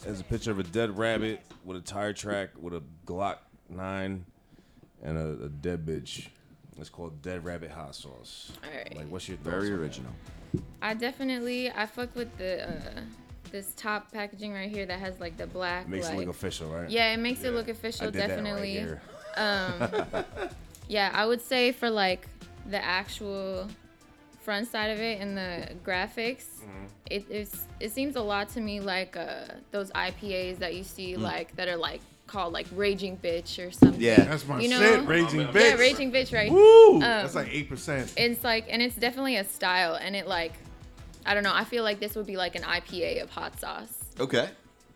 is 0.05 0.19
a 0.19 0.23
picture 0.23 0.51
of 0.51 0.59
a 0.59 0.63
dead 0.63 0.97
rabbit 0.97 1.41
with 1.63 1.77
a 1.77 1.81
tire 1.81 2.13
track 2.13 2.49
with 2.59 2.73
a 2.73 2.83
Glock 3.05 3.37
nine 3.69 4.25
and 5.01 5.17
a, 5.17 5.45
a 5.45 5.49
dead 5.49 5.85
bitch. 5.85 6.27
It's 6.77 6.89
called 6.89 7.21
Dead 7.21 7.43
Rabbit 7.43 7.71
Hot 7.71 7.95
Sauce. 7.95 8.51
All 8.63 8.75
right. 8.75 8.95
Like, 8.95 9.07
what's 9.09 9.27
your 9.27 9.37
thoughts? 9.37 9.55
very 9.55 9.67
on 9.67 9.73
that? 9.73 9.81
original. 9.81 10.11
I 10.81 10.93
definitely 10.93 11.69
I 11.69 11.85
fuck 11.85 12.15
with 12.15 12.35
the 12.37 12.69
uh, 12.69 13.01
this 13.51 13.73
top 13.75 14.11
packaging 14.11 14.53
right 14.53 14.69
here 14.69 14.85
that 14.85 14.99
has 14.99 15.19
like 15.19 15.37
the 15.37 15.47
black. 15.47 15.87
Makes 15.87 16.07
like, 16.07 16.15
it 16.15 16.19
look 16.19 16.29
official, 16.29 16.69
right? 16.69 16.89
Yeah, 16.89 17.13
it 17.13 17.17
makes 17.17 17.43
it 17.43 17.53
look 17.53 17.67
I 17.67 17.71
official. 17.71 18.05
did 18.07 18.15
that 18.15 18.21
right 18.21 18.43
Definitely. 18.43 18.71
here. 18.71 19.01
yeah, 20.87 21.11
I 21.13 21.25
would 21.25 21.41
say 21.41 21.71
for 21.71 21.89
like 21.89 22.27
the 22.69 22.83
actual 22.83 23.67
front 24.41 24.67
side 24.67 24.89
of 24.91 24.99
it 24.99 25.19
and 25.21 25.37
the 25.37 25.69
graphics, 25.85 26.45
Mm-hmm. 26.61 26.85
it 27.09 27.25
is 27.29 27.65
it 27.79 27.91
seems 27.91 28.15
a 28.15 28.21
lot 28.21 28.49
to 28.49 28.61
me 28.61 28.79
like 28.79 29.15
uh, 29.17 29.45
those 29.71 29.91
IPAs 29.91 30.59
that 30.59 30.75
you 30.75 30.83
see 30.83 31.13
Mm. 31.13 31.21
like 31.21 31.55
that 31.55 31.67
are 31.67 31.77
like 31.77 32.01
called 32.27 32.53
like 32.53 32.67
Raging 32.75 33.17
Bitch 33.17 33.65
or 33.65 33.71
something. 33.71 33.99
Yeah. 33.99 34.23
That's 34.23 34.47
my 34.47 34.59
You 34.61 34.69
know? 34.69 34.79
shit. 34.79 35.05
Raging 35.07 35.41
Yeah, 35.41 35.47
bitch. 35.47 35.69
Yeah, 35.71 35.75
Raging 35.75 36.11
Bitch, 36.11 36.33
right? 36.33 36.51
Woo! 36.51 36.99
That's 36.99 37.35
like 37.35 37.49
eight 37.51 37.67
percent. 37.69 38.13
It's 38.17 38.43
like, 38.43 38.67
and 38.69 38.81
it's 38.81 38.95
definitely 38.95 39.35
a 39.37 39.43
style, 39.43 39.95
and 39.95 40.15
it 40.15 40.27
like, 40.27 40.53
I 41.25 41.33
don't 41.33 41.43
know. 41.43 41.53
I 41.53 41.65
feel 41.65 41.83
like 41.83 41.99
this 41.99 42.15
would 42.15 42.25
be 42.27 42.37
like 42.37 42.55
an 42.55 42.61
IPA 42.63 43.21
of 43.23 43.29
hot 43.29 43.59
sauce. 43.59 43.93
Okay. 44.19 44.49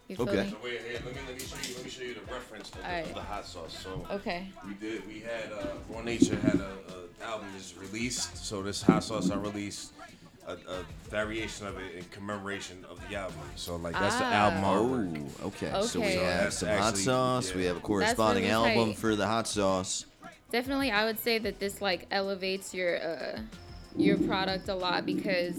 You 0.07 0.15
feel 0.15 0.29
Okay. 0.29 0.43
me? 0.43 0.49
So 0.51 0.57
wait, 0.63 0.81
here, 0.81 0.99
let 1.03 1.15
me 1.15 1.21
let 1.27 1.33
me 1.35 1.39
show 1.39 1.55
you 1.67 1.75
let 1.75 1.83
me 1.83 1.89
show 1.89 2.03
you 2.03 2.13
the 2.13 2.31
reference 2.31 2.69
of, 2.69 2.77
the, 2.77 2.85
Alright. 2.85 3.05
of 3.07 3.15
the 3.15 3.21
hot 3.21 3.45
sauce. 3.45 3.75
So 3.83 4.05
Okay. 4.11 4.47
we 4.67 4.73
did 4.75 5.07
we 5.07 5.19
had 5.21 5.51
uh, 5.51 5.65
Raw 5.89 6.01
Nature 6.01 6.35
had 6.35 6.55
a, 6.55 6.73
a 7.23 7.25
album 7.25 7.47
just 7.57 7.75
released. 7.77 8.37
So 8.45 8.61
this 8.61 8.81
hot 8.83 9.03
sauce 9.03 9.31
I 9.31 9.35
released 9.35 9.93
a, 10.47 10.53
a 10.53 10.85
variation 11.09 11.65
of 11.65 11.79
it 11.79 11.95
in 11.95 12.03
commemoration 12.11 12.85
of 12.87 12.99
the 13.09 13.15
album. 13.15 13.39
So 13.55 13.77
like 13.77 13.93
that's 13.93 14.15
the 14.17 14.25
Ah. 14.25 14.33
album 14.51 14.63
artwork. 14.63 15.29
Oh, 15.43 15.47
okay. 15.47 15.71
So 15.87 15.99
we 15.99 16.05
Okay. 16.05 16.15
So 16.17 16.23
have 16.23 16.43
that's 16.43 16.57
some 16.57 16.69
hot 16.69 16.77
actually- 16.89 17.01
sauce. 17.03 17.53
We 17.55 17.61
yeah. 17.63 17.67
have 17.69 17.77
a 17.77 17.79
corresponding 17.81 18.43
really 18.43 18.53
album 18.53 18.89
tight. 18.89 18.97
for 18.99 19.15
the 19.15 19.25
hot 19.25 19.47
sauce. 19.47 20.05
Definitely, 20.51 20.91
I 20.91 21.05
would 21.05 21.19
say 21.19 21.39
that 21.39 21.59
this 21.59 21.81
like 21.81 22.05
elevates 22.11 22.75
your 22.75 23.01
uh, 23.01 23.39
your 23.97 24.17
product 24.19 24.69
a 24.69 24.75
lot 24.75 25.03
because 25.05 25.55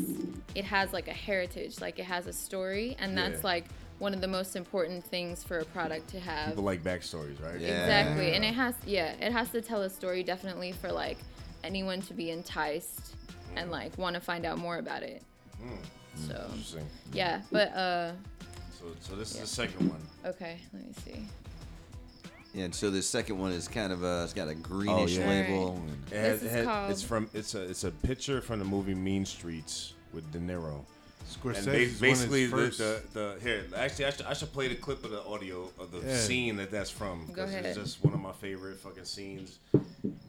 it 0.54 0.64
has 0.66 0.92
like 0.92 1.08
a 1.08 1.12
heritage, 1.12 1.80
like 1.80 1.98
it 1.98 2.04
has 2.04 2.28
a 2.28 2.32
story, 2.32 2.96
and 3.00 3.18
that's 3.18 3.38
Yeah. 3.40 3.46
like 3.54 3.64
one 3.98 4.12
of 4.14 4.20
the 4.20 4.28
most 4.28 4.56
important 4.56 5.04
things 5.04 5.42
for 5.42 5.58
a 5.60 5.64
product 5.66 6.08
to 6.10 6.20
have. 6.20 6.48
People 6.50 6.64
like 6.64 6.82
backstories, 6.82 7.42
right? 7.42 7.58
Yeah. 7.60 7.82
Exactly, 7.82 8.34
and 8.34 8.44
it 8.44 8.54
has 8.54 8.74
yeah, 8.84 9.12
it 9.20 9.32
has 9.32 9.50
to 9.50 9.60
tell 9.62 9.82
a 9.82 9.90
story 9.90 10.22
definitely 10.22 10.72
for 10.72 10.92
like 10.92 11.18
anyone 11.64 12.00
to 12.02 12.14
be 12.14 12.30
enticed 12.30 13.14
and 13.56 13.70
like 13.70 13.96
want 13.98 14.14
to 14.14 14.20
find 14.20 14.44
out 14.44 14.58
more 14.58 14.78
about 14.78 15.02
it. 15.02 15.22
So 16.28 16.44
Interesting. 16.50 16.86
yeah, 17.12 17.40
but 17.50 17.72
uh, 17.74 18.12
So 18.78 18.84
so 19.00 19.16
this 19.16 19.34
is 19.34 19.40
the 19.40 19.46
second 19.46 19.88
one. 19.90 20.00
okay, 20.24 20.58
let 20.72 20.86
me 20.86 20.92
see. 21.04 21.26
And 22.60 22.74
so 22.74 22.90
the 22.90 23.02
second 23.02 23.38
one 23.38 23.52
is 23.52 23.68
kind 23.68 23.92
of 23.92 24.02
a, 24.02 24.22
it's 24.24 24.32
got 24.32 24.48
a 24.48 24.54
greenish 24.54 25.18
yeah. 25.18 25.28
label. 25.28 25.64
Alright. 25.68 25.78
and- 25.88 26.12
It 26.12 26.16
has, 26.16 26.40
This 26.40 26.42
it 26.42 26.46
is 26.46 26.52
has- 26.52 26.64
called- 26.66 26.90
it's 26.90 27.02
from 27.02 27.30
it's 27.34 27.54
a 27.54 27.62
it's 27.62 27.84
a 27.84 27.90
picture 27.90 28.40
from 28.40 28.58
the 28.60 28.64
movie 28.64 28.94
Mean 28.94 29.24
Streets 29.26 29.94
with 30.12 30.30
De 30.32 30.38
Niro. 30.38 30.84
Scorsese 31.28 31.56
And 31.58 31.66
ba- 31.66 31.78
is 31.80 32.00
basically, 32.00 32.48
one 32.48 32.60
of 32.60 32.66
his 32.66 32.78
the, 32.78 32.84
first. 32.84 33.12
the, 33.14 33.20
the 33.20 33.36
here 33.42 33.64
actually 33.76 34.04
I 34.06 34.10
should, 34.10 34.26
I 34.26 34.32
should 34.34 34.52
play 34.52 34.68
the 34.68 34.74
clip 34.76 35.04
of 35.04 35.10
the 35.10 35.22
audio 35.24 35.68
of 35.78 35.90
the 35.90 35.98
Yeah. 36.06 36.16
scene 36.16 36.56
that 36.56 36.70
that's 36.70 36.90
from 36.90 37.26
because 37.26 37.52
it's 37.52 37.76
just 37.76 38.02
one 38.04 38.14
of 38.14 38.20
my 38.20 38.32
favorite 38.32 38.78
fucking 38.78 39.04
scenes. 39.04 39.58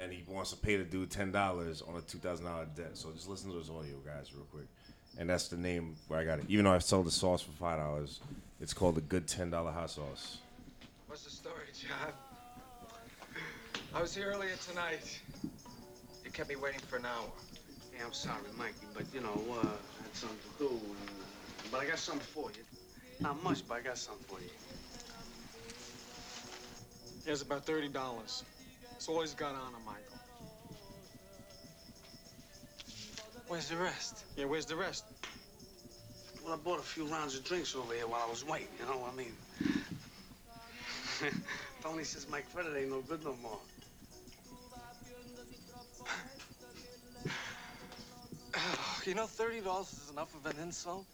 and 0.00 0.12
he 0.12 0.24
wants 0.26 0.50
to 0.50 0.56
pay 0.56 0.76
the 0.76 0.82
dude 0.84 1.08
ten 1.10 1.30
dollars 1.30 1.82
on 1.82 1.94
a 1.96 2.00
two 2.00 2.18
thousand 2.18 2.46
dollar 2.46 2.66
debt. 2.74 2.96
So 2.96 3.12
just 3.12 3.28
listen 3.28 3.52
to 3.52 3.58
this 3.58 3.70
audio, 3.70 3.98
guys, 4.04 4.32
real 4.34 4.44
quick. 4.50 4.66
And 5.18 5.30
that's 5.30 5.46
the 5.48 5.56
name 5.56 5.94
where 6.08 6.18
I 6.18 6.24
got 6.24 6.40
it. 6.40 6.46
Even 6.48 6.64
though 6.64 6.72
I 6.72 6.78
sold 6.78 7.06
the 7.06 7.10
sauce 7.12 7.42
for 7.42 7.52
five 7.52 7.78
dollars, 7.78 8.18
it's 8.60 8.74
called 8.74 8.96
the 8.96 9.00
Good 9.02 9.28
Ten 9.28 9.50
Dollar 9.50 9.70
Hot 9.70 9.88
Sauce. 9.90 10.38
What's 11.06 11.22
the 11.24 11.30
story, 11.30 11.66
John? 11.80 12.12
I 13.94 14.02
was 14.02 14.14
here 14.14 14.30
earlier 14.30 14.54
tonight. 14.68 15.18
You 16.24 16.30
kept 16.30 16.50
me 16.50 16.56
waiting 16.56 16.80
for 16.80 16.96
an 16.96 17.06
hour. 17.06 17.30
Yeah, 17.96 18.04
I'm 18.04 18.12
sorry, 18.12 18.42
Mikey, 18.58 18.86
but 18.92 19.04
you 19.14 19.20
know, 19.20 19.42
uh, 19.50 19.66
I 19.66 20.02
had 20.02 20.14
something 20.14 20.38
to 20.38 20.58
do. 20.58 20.68
And, 20.68 21.08
uh, 21.08 21.68
but 21.72 21.80
I 21.80 21.86
got 21.86 21.98
something 21.98 22.26
for 22.26 22.50
you. 22.50 22.64
Not 23.20 23.42
much, 23.42 23.66
but 23.66 23.76
I 23.76 23.80
got 23.80 23.96
something 23.96 24.24
for 24.26 24.40
you. 24.40 24.50
Here's 27.24 27.42
about 27.42 27.64
thirty 27.64 27.88
dollars. 27.88 28.44
All 29.08 29.22
he's 29.22 29.32
got 29.32 29.54
on 29.54 29.72
him, 29.72 29.80
Michael. 29.86 30.02
Where's 33.48 33.68
the 33.70 33.76
rest? 33.76 34.24
Yeah, 34.36 34.44
where's 34.44 34.66
the 34.66 34.76
rest? 34.76 35.04
Well, 36.44 36.52
I 36.52 36.56
bought 36.56 36.78
a 36.78 36.82
few 36.82 37.06
rounds 37.06 37.36
of 37.36 37.44
drinks 37.44 37.74
over 37.74 37.94
here 37.94 38.06
while 38.06 38.22
I 38.26 38.28
was 38.30 38.44
waiting. 38.44 38.68
You 38.78 38.84
know, 38.84 39.08
I 39.10 39.16
mean, 39.16 39.32
Tony 41.82 42.04
says 42.04 42.28
my 42.28 42.42
credit 42.52 42.76
ain't 42.76 42.90
no 42.90 43.00
good 43.00 43.24
no 43.24 43.34
more. 43.42 43.58
You 49.06 49.14
know, 49.14 49.26
thirty 49.26 49.60
dollars 49.60 49.92
is 49.92 50.10
enough 50.10 50.34
of 50.34 50.44
an 50.46 50.56
insult. 50.62 51.04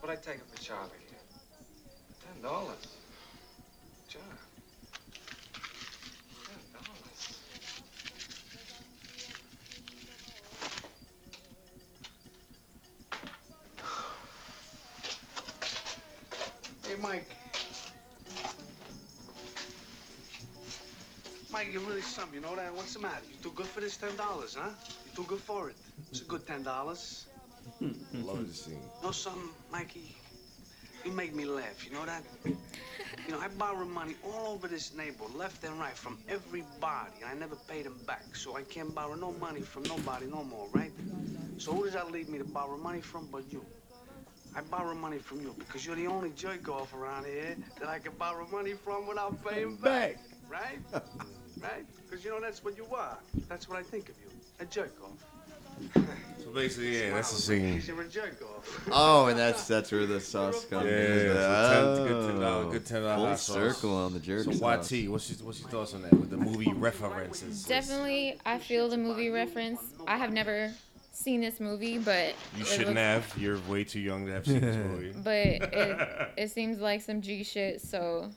But 0.00 0.10
I 0.10 0.16
take 0.16 0.36
it 0.36 0.46
for 0.52 0.62
Charlie 0.62 0.90
here? 1.08 1.18
Ten 2.32 2.42
dollars. 2.42 2.88
John. 4.08 4.22
Mike. 17.02 17.28
Mike, 21.52 21.68
you're 21.72 21.82
really 21.82 22.00
something, 22.00 22.34
you 22.34 22.40
know 22.40 22.56
that? 22.56 22.74
What's 22.74 22.94
the 22.94 23.00
matter? 23.00 23.22
You 23.30 23.36
too 23.42 23.52
good 23.54 23.66
for 23.66 23.80
this 23.80 23.96
ten 23.96 24.16
dollars, 24.16 24.56
huh? 24.58 24.70
Too 25.16 25.24
good 25.24 25.40
for 25.40 25.70
it. 25.70 25.76
It's 26.10 26.20
a 26.20 26.24
good 26.24 26.46
ten 26.46 26.62
dollars. 26.62 27.26
Love 28.12 28.46
this 28.46 28.64
scene. 28.66 28.78
know 29.02 29.12
something, 29.12 29.48
Mikey? 29.72 30.14
You 31.04 31.12
make 31.12 31.34
me 31.34 31.46
laugh, 31.46 31.86
you 31.86 31.92
know 31.92 32.04
that? 32.04 32.22
You 32.44 33.32
know, 33.32 33.38
I 33.40 33.48
borrow 33.48 33.86
money 33.86 34.14
all 34.22 34.52
over 34.52 34.68
this 34.68 34.94
neighborhood, 34.94 35.34
left 35.34 35.64
and 35.64 35.78
right, 35.80 35.96
from 35.96 36.18
everybody, 36.28 37.22
and 37.22 37.30
I 37.30 37.34
never 37.34 37.56
paid 37.56 37.86
them 37.86 37.98
back. 38.06 38.36
So 38.36 38.56
I 38.56 38.62
can't 38.62 38.94
borrow 38.94 39.14
no 39.14 39.32
money 39.32 39.60
from 39.62 39.84
nobody 39.84 40.26
no 40.26 40.44
more, 40.44 40.68
right? 40.72 40.92
So 41.58 41.72
who 41.74 41.84
does 41.84 41.94
that 41.94 42.10
leave 42.10 42.28
me 42.28 42.38
to 42.38 42.44
borrow 42.44 42.76
money 42.76 43.00
from 43.00 43.26
but 43.32 43.50
you? 43.50 43.64
I 44.54 44.60
borrow 44.62 44.94
money 44.94 45.18
from 45.18 45.40
you 45.40 45.54
because 45.58 45.86
you're 45.86 45.96
the 45.96 46.06
only 46.06 46.30
jerk 46.30 46.68
off 46.68 46.94
around 46.94 47.26
here 47.26 47.56
that 47.80 47.88
I 47.88 47.98
can 47.98 48.12
borrow 48.18 48.46
money 48.50 48.74
from 48.74 49.06
without 49.06 49.42
paying 49.44 49.76
back, 49.76 50.18
right? 50.48 50.78
right? 51.60 51.86
Because 52.04 52.24
you 52.24 52.30
know 52.30 52.40
that's 52.40 52.64
what 52.64 52.76
you 52.76 52.86
are. 52.94 53.18
That's 53.48 53.68
what 53.68 53.78
I 53.78 53.82
think 53.82 54.08
of 54.08 54.16
you, 54.20 54.25
a 54.60 54.64
jerk 54.66 54.94
off. 55.02 56.02
So 56.42 56.50
basically, 56.54 56.98
yeah, 57.02 57.14
that's 57.14 57.32
the 57.34 57.40
scene. 57.42 57.82
You're 57.86 58.00
a 58.02 58.08
jerk 58.08 58.40
off. 58.42 58.88
Oh, 58.90 59.26
and 59.26 59.38
that's 59.38 59.66
that's 59.66 59.92
where 59.92 60.06
the 60.06 60.20
sauce 60.20 60.64
comes. 60.64 60.86
Yeah, 60.86 60.92
in. 60.92 61.36
so 61.36 61.96
10 61.98 62.08
good 62.08 62.34
$10 62.36 62.72
good 62.72 62.84
$10 62.84 62.88
Full 63.16 63.26
hot 63.26 63.38
sauce. 63.38 63.54
circle 63.54 63.96
on 63.96 64.12
the 64.14 64.20
jerk 64.20 64.44
So 64.44 64.52
sauce. 64.52 64.90
YT, 64.92 65.10
what's 65.10 65.30
your 65.30 65.38
what's 65.46 65.60
your 65.60 65.68
thoughts 65.68 65.94
on 65.94 66.02
that 66.02 66.12
with 66.12 66.30
the 66.30 66.36
movie 66.36 66.72
references? 66.72 67.64
Definitely, 67.64 68.38
I 68.46 68.58
feel 68.58 68.88
the 68.88 68.96
movie 68.96 69.28
reference. 69.30 69.80
I 70.06 70.16
have 70.16 70.32
never 70.32 70.72
seen 71.12 71.40
this 71.40 71.60
movie, 71.60 71.98
but 71.98 72.34
You 72.56 72.62
it 72.62 72.66
shouldn't 72.66 72.88
looks- 72.88 72.98
have. 73.00 73.34
You're 73.38 73.58
way 73.68 73.84
too 73.84 74.00
young 74.00 74.26
to 74.26 74.32
have 74.32 74.46
seen 74.46 74.60
this 74.60 74.76
movie. 74.90 75.12
But 75.22 75.36
it, 75.36 76.28
it 76.38 76.50
seems 76.50 76.78
like 76.78 77.02
some 77.02 77.20
G 77.20 77.42
shit, 77.44 77.80
so 77.82 78.30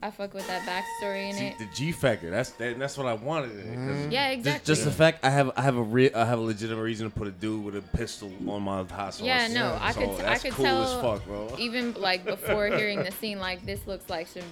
I 0.00 0.12
fuck 0.12 0.32
with 0.32 0.46
that 0.46 0.62
backstory 0.62 1.28
in 1.30 1.34
See, 1.34 1.46
it. 1.46 1.58
the 1.58 1.66
G 1.74 1.90
factor. 1.90 2.30
That's 2.30 2.50
that, 2.52 2.78
that's 2.78 2.96
what 2.96 3.08
I 3.08 3.14
wanted. 3.14 3.50
In 3.52 3.58
it, 3.58 3.64
'cause 3.64 3.96
mm-hmm. 3.96 4.10
Yeah, 4.12 4.28
exactly. 4.28 4.64
just 4.66 4.84
the 4.84 4.92
fact 4.92 5.24
I 5.24 5.30
have 5.30 5.50
I 5.56 5.62
have 5.62 5.76
a 5.76 5.82
re- 5.82 6.12
I 6.12 6.24
have 6.24 6.38
a 6.38 6.42
legitimate 6.42 6.82
reason 6.82 7.10
to 7.10 7.16
put 7.16 7.26
a 7.26 7.32
dude 7.32 7.64
with 7.64 7.74
a 7.76 7.82
pistol 7.82 8.30
on 8.48 8.62
my 8.62 8.84
hot 8.84 9.14
sauce. 9.14 9.22
Yeah, 9.22 9.48
no, 9.48 9.76
I 9.80 9.90
So 9.92 10.00
could 10.16 10.24
I 10.24 10.38
could 10.38 10.52
cool 10.52 10.64
tell 10.64 10.82
as 10.84 11.02
fuck, 11.02 11.24
bro. 11.26 11.56
even 11.58 11.94
like 11.94 12.24
before 12.24 12.68
hearing 12.68 13.02
the 13.02 13.10
scene, 13.10 13.40
like 13.40 13.66
this 13.66 13.86
looks 13.88 14.08
like 14.08 14.28
some. 14.28 14.42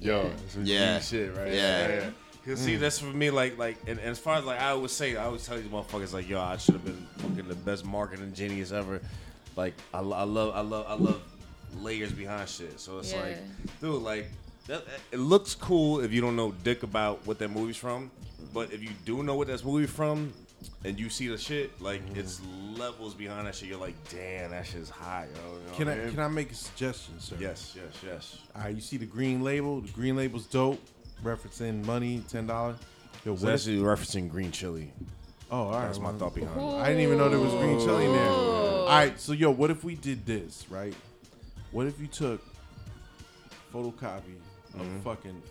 Yo, 0.00 0.24
yeah. 0.24 0.30
some 0.48 0.64
Yeah. 0.64 0.98
G 0.98 1.04
shit, 1.04 1.36
right? 1.36 1.52
Yeah. 1.52 1.88
yeah. 1.88 2.10
Cause 2.44 2.58
see, 2.60 2.76
mm. 2.76 2.80
that's 2.80 2.98
for 2.98 3.06
me. 3.06 3.30
Like, 3.30 3.56
like, 3.58 3.76
and, 3.86 3.98
and 3.98 4.08
as 4.08 4.18
far 4.18 4.36
as 4.36 4.44
like 4.44 4.60
I 4.60 4.70
always 4.70 4.90
say, 4.92 5.16
I 5.16 5.26
always 5.26 5.46
tell 5.46 5.56
these 5.56 5.66
motherfuckers 5.66 6.12
like, 6.12 6.28
yo, 6.28 6.40
I 6.40 6.56
should 6.56 6.74
have 6.74 6.84
been 6.84 7.06
fucking 7.18 7.46
the 7.46 7.54
best 7.54 7.84
marketing 7.84 8.32
genius 8.34 8.72
ever. 8.72 9.00
Like, 9.54 9.74
I, 9.94 9.98
I 9.98 10.00
love, 10.00 10.54
I 10.54 10.60
love, 10.60 10.86
I 10.88 10.94
love 10.94 11.20
layers 11.80 12.12
behind 12.12 12.48
shit. 12.48 12.80
So 12.80 12.98
it's 12.98 13.12
Yeah. 13.12 13.20
like, 13.22 13.36
dude, 13.80 14.02
like, 14.02 14.26
that, 14.68 14.84
it 15.12 15.18
looks 15.18 15.54
cool 15.54 16.00
if 16.00 16.12
you 16.12 16.20
don't 16.20 16.36
know 16.36 16.52
dick 16.62 16.82
about 16.82 17.26
what 17.26 17.38
that 17.40 17.50
movie's 17.50 17.76
from, 17.76 18.10
but 18.54 18.72
if 18.72 18.82
you 18.82 18.90
do 19.04 19.22
know 19.22 19.34
what 19.34 19.48
that 19.48 19.64
movie 19.64 19.86
from, 19.86 20.32
and 20.84 20.98
you 20.98 21.08
see 21.08 21.28
the 21.28 21.38
shit, 21.38 21.80
like, 21.80 22.04
mm-hmm. 22.04 22.20
it's 22.20 22.40
levels 22.76 23.14
behind 23.14 23.46
that 23.46 23.54
shit. 23.54 23.68
You're 23.68 23.78
like, 23.78 23.94
damn, 24.10 24.50
that 24.50 24.66
shit's 24.66 24.90
high, 24.90 25.26
yo. 25.34 25.52
You 25.52 25.58
know 25.58 25.74
Can 25.74 25.86
what 25.86 25.96
I 25.96 26.00
mean? 26.00 26.10
can 26.10 26.20
I 26.20 26.28
make 26.28 26.50
a 26.50 26.54
suggestion, 26.54 27.20
sir? 27.20 27.36
Yes, 27.38 27.74
yes, 27.76 28.02
yes. 28.04 28.38
All 28.54 28.62
right, 28.62 28.74
you 28.74 28.80
see 28.80 28.96
the 28.96 29.06
green 29.06 29.42
label. 29.42 29.80
The 29.80 29.92
green 29.92 30.16
label's 30.16 30.46
dope, 30.46 30.80
referencing 31.22 31.84
money, 31.84 32.22
ten 32.28 32.46
dollars. 32.46 32.76
Yo, 33.24 33.32
It's 33.32 33.42
what 33.42 33.54
if- 33.54 33.60
actually 33.60 33.78
referencing 33.78 34.30
green 34.30 34.52
chili. 34.52 34.92
oh, 35.50 35.62
all 35.62 35.72
right. 35.72 35.86
That's 35.86 35.98
my 35.98 36.10
well, 36.10 36.18
thought 36.18 36.34
behind 36.34 36.60
it. 36.60 36.64
I 36.64 36.88
didn't 36.88 37.02
even 37.02 37.18
know 37.18 37.28
there 37.28 37.38
was 37.38 37.54
green 37.54 37.78
chili 37.78 38.06
in 38.06 38.12
there. 38.12 38.28
All 38.28 38.86
right, 38.86 39.18
so 39.20 39.32
yo, 39.32 39.50
what 39.50 39.70
if 39.70 39.84
we 39.84 39.94
did 39.94 40.26
this, 40.26 40.66
right? 40.70 40.94
What 41.70 41.86
if 41.86 42.00
you 42.00 42.06
took 42.06 42.42
photocopy 43.72 44.34
Mm-hmm. 44.84 45.00
fucking 45.00 45.42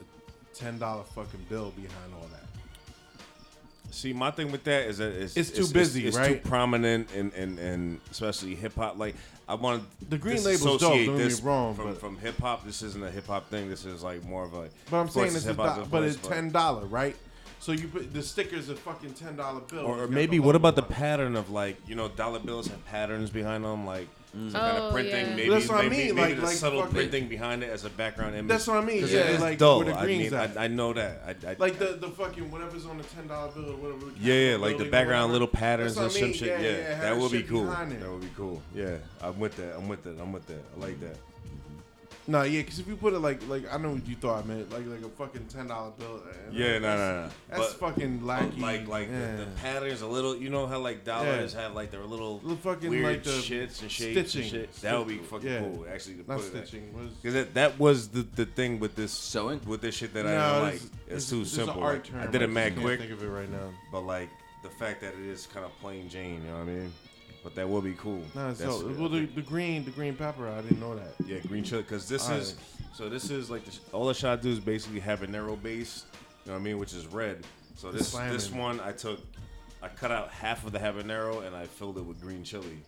ten 0.54 0.78
dollar 0.80 1.04
fucking 1.04 1.46
bill 1.50 1.72
behind 1.72 2.14
all 2.14 2.28
that? 2.32 2.44
See, 3.90 4.12
my 4.14 4.32
thing 4.32 4.52
with 4.52 4.64
that 4.66 4.86
is 4.88 4.98
that 4.98 5.14
it's, 5.14 5.38
It's 5.38 5.50
too 5.50 5.68
busy, 5.74 6.08
it's, 6.08 6.18
right? 6.18 6.44
too 6.44 6.50
prominent, 6.50 7.14
and 7.16 7.34
and 7.34 7.58
and 7.58 8.00
especially 8.12 8.54
hip 8.56 8.76
hop. 8.76 8.98
Like 8.98 9.16
I 9.48 9.56
want 9.56 9.84
The 10.10 10.18
green 10.18 10.44
label's 10.44 10.82
dope, 10.82 11.06
don't 11.06 11.18
this 11.18 11.42
wrong, 11.42 11.74
from, 11.74 11.86
but- 11.86 12.00
from 12.00 12.18
hip 12.18 12.38
hop. 12.40 12.66
This 12.66 12.82
isn't 12.82 13.02
a 13.04 13.10
hip 13.10 13.28
hop 13.28 13.50
thing. 13.50 13.70
This 13.70 13.86
is 13.86 14.04
like 14.04 14.24
more 14.26 14.44
of 14.44 14.54
a. 14.54 14.70
But 14.92 14.98
I'm 14.98 15.10
saying 15.10 15.28
it's 15.36 15.46
a 15.46 15.54
do- 15.54 15.86
but 15.90 16.04
it's 16.04 16.18
ten 16.28 16.50
dollar, 16.52 16.86
right? 16.86 17.16
So 17.60 17.72
you 17.72 17.88
put 17.88 18.14
the 18.14 18.22
stickers 18.22 18.70
a 18.70 18.76
fucking 18.76 19.14
ten 19.14 19.36
dollar 19.36 19.62
bill, 19.62 19.86
Or, 19.86 20.04
or 20.04 20.08
maybe 20.08 20.40
what 20.40 20.56
about 20.56 20.76
the 20.76 20.82
logo 20.82 20.94
on 20.94 20.98
it. 21.00 21.02
pattern 21.02 21.36
of 21.36 21.50
like 21.50 21.78
you 21.88 21.96
know 21.96 22.08
dollar 22.10 22.40
bills 22.40 22.68
have 22.68 22.86
patterns 22.86 23.30
behind 23.30 23.64
them 23.64 23.86
like 23.86 24.08
Mm. 24.36 24.52
some 24.52 24.60
kind 24.62 24.78
Oh, 24.78 24.86
of 24.88 24.94
printing 24.94 25.14
yeah. 25.28 25.36
maybe 25.36 25.50
That's 25.50 25.70
what 25.70 25.78
I 25.78 25.82
maybe, 25.90 25.98
mean, 26.08 26.16
maybe 26.16 26.22
like- 26.30 26.36
the 26.42 26.46
like 26.48 26.56
subtle 26.58 26.82
fucking- 26.82 26.96
printing 26.96 27.28
behind 27.30 27.64
it 27.64 27.70
as 27.70 27.86
a 27.86 27.90
background 27.90 28.36
image. 28.36 28.50
That's 28.50 28.68
what 28.68 28.78
I 28.78 28.82
mean. 28.86 29.00
Yeah, 29.08 29.20
it's 29.20 29.42
like 29.42 29.58
dull. 29.58 29.78
where 29.84 29.94
the 29.94 30.00
I 30.00 30.06
mean, 30.06 30.34
at. 30.34 30.58
I, 30.58 30.66
I 30.66 30.68
know 30.68 30.94
that. 30.94 31.22
I, 31.26 31.52
I, 31.52 31.56
Like 31.58 31.80
the, 31.80 31.94
the 32.00 32.10
fucking 32.10 32.52
whatever's 32.52 32.86
on 32.86 32.98
the 32.98 33.04
ten 33.06 33.28
dollar 33.28 33.52
bill 33.52 33.70
or 33.72 33.76
whatever. 33.78 34.12
yeah, 34.20 34.34
yeah, 34.52 34.56
like 34.58 34.78
the 34.78 34.86
background 34.86 35.32
little 35.32 35.48
patterns 35.48 35.96
That's 35.96 36.16
and 36.16 36.24
what 36.24 36.32
I 36.34 36.38
some 36.38 36.48
mean. 36.50 36.60
shit. 36.60 36.62
Yeah, 36.62 36.68
Yeah, 36.70 36.78
yeah, 36.78 37.00
that 37.02 37.14
the 37.16 37.22
would 37.22 37.32
be 37.32 37.44
cool. 37.44 37.66
That 37.66 38.12
would 38.12 38.22
be 38.22 38.30
cool. 38.36 38.62
Yeah, 38.76 38.98
I'm 39.22 39.40
with 39.40 39.56
that. 39.58 39.76
I'm 39.78 39.88
with 39.88 40.04
that. 40.04 40.20
I'm 40.20 40.34
with 40.34 40.46
that. 40.48 40.64
I 40.76 40.80
like 40.80 41.00
that. 41.00 41.18
No, 42.30 42.44
yeah, 42.44 42.60
because 42.62 42.80
if 42.80 42.88
you 42.90 42.98
put 42.98 43.14
it 43.14 43.20
like 43.20 43.48
like 43.48 43.64
I 43.74 43.78
know 43.78 43.92
what 43.92 44.06
you 44.06 44.16
thought, 44.18 44.46
man, 44.46 44.68
like 44.70 44.86
like 44.86 45.02
a 45.02 45.10
fucking 45.10 45.46
ten 45.46 45.68
dollar 45.68 45.92
bill. 45.92 46.22
and 46.46 46.54
Yeah, 46.54 46.78
no, 46.80 46.98
no, 46.98 47.22
no. 47.24 47.30
That's 47.50 47.74
But- 47.74 47.80
fucking 47.96 48.26
lackey. 48.26 48.60
Like 48.60 48.86
like 48.88 49.08
yeah. 49.10 49.38
the, 49.38 49.46
the 49.46 49.52
patterns 49.62 50.02
a 50.02 50.08
little. 50.08 50.36
You 50.36 50.50
know 50.50 50.68
how 50.68 50.80
like 50.80 51.06
dollars 51.06 51.54
have 51.54 51.74
like 51.74 51.90
their 51.92 52.04
little 52.04 52.40
Little 52.40 52.58
fucking, 52.58 52.90
weird 52.90 53.06
like, 53.06 53.24
the 53.24 53.30
shits 53.30 53.82
and 53.82 53.90
shapes 53.90 54.32
stitching. 54.32 54.42
and 54.42 54.52
shit. 54.52 54.74
That 54.82 55.00
would 55.00 55.08
be 55.08 55.20
fucking 55.20 55.50
Yeah. 55.50 55.60
cool. 55.62 55.86
Actually, 55.90 56.16
to 56.16 56.28
Not 56.28 56.38
put 56.40 56.48
it 56.54 56.68
stitching. 56.68 57.12
Because 57.22 57.34
that, 57.34 57.54
that 57.54 57.80
was 57.80 58.10
the, 58.10 58.24
the 58.24 58.46
thing 58.46 58.80
with 58.80 58.96
this 58.96 59.14
Sewing? 59.14 59.62
with 59.66 59.80
this 59.82 59.96
shit 59.96 60.14
that 60.14 60.26
No, 60.26 60.32
I 60.38 60.52
don't 60.54 60.62
like. 60.64 60.74
it's- 60.76 60.90
It's, 61.08 61.08
it's- 61.08 61.30
too 61.30 61.36
there's 61.38 61.52
simple. 61.54 61.82
art 61.82 61.96
Like, 61.96 62.04
term, 62.12 62.20
I 62.22 62.26
did 62.26 62.36
it 62.36 62.40
just 62.46 62.52
mad 62.54 62.74
can't 62.74 62.82
quick, 62.86 63.00
Think 63.00 63.12
of 63.14 63.24
it 63.24 63.28
right 63.28 63.50
now. 63.50 63.70
but 63.92 64.02
like 64.02 64.30
the 64.64 64.70
fact 64.70 65.00
that 65.00 65.14
it 65.14 65.26
is 65.26 65.48
kind 65.54 65.66
of 65.66 65.72
plain 65.80 66.10
Jane. 66.10 66.42
You 66.44 66.52
know 66.52 66.58
what 66.60 66.64
I 66.64 66.72
mean? 66.72 66.94
But 67.44 67.56
that 67.56 67.70
will 67.70 67.82
be 67.82 67.94
cool. 67.94 68.22
No, 68.36 68.52
That's- 68.52 68.58
so 68.58 68.88
well 68.98 69.10
the, 69.10 69.26
the 69.26 69.42
green 69.42 69.86
the 69.86 69.92
green 69.92 70.16
pepper 70.16 70.48
I 70.50 70.62
didn't 70.62 70.80
know 70.80 70.96
that. 70.96 71.14
yeah, 71.26 71.40
green 71.40 71.64
chili. 71.64 71.82
Because 71.84 72.08
this 72.10 72.24
Alright. 72.26 72.42
is 72.42 72.56
so. 72.94 73.08
This 73.10 73.30
is 73.30 73.50
like 73.50 73.64
the, 73.66 73.78
all 73.94 74.08
the 74.08 74.14
shot 74.14 74.42
do 74.42 74.50
is 74.50 74.60
basically 74.60 75.00
habanero 75.00 75.62
base. 75.62 76.06
You 76.46 76.52
know 76.52 76.58
what 76.58 76.62
I 76.62 76.64
mean? 76.64 76.78
Which 76.80 76.94
is 76.94 77.06
red. 77.08 77.46
So 77.76 77.92
this 77.92 78.10
slamming. 78.10 78.34
this 78.34 78.52
one 78.52 78.80
I 78.80 78.92
took, 78.92 79.20
I 79.84 79.88
cut 79.88 80.12
out 80.12 80.30
half 80.32 80.66
of 80.66 80.72
the 80.72 80.80
habanero 80.80 81.46
and 81.46 81.56
I 81.56 81.66
filled 81.68 81.98
it 81.98 82.02
with 82.06 82.20
green 82.20 82.44
chili. 82.44 82.80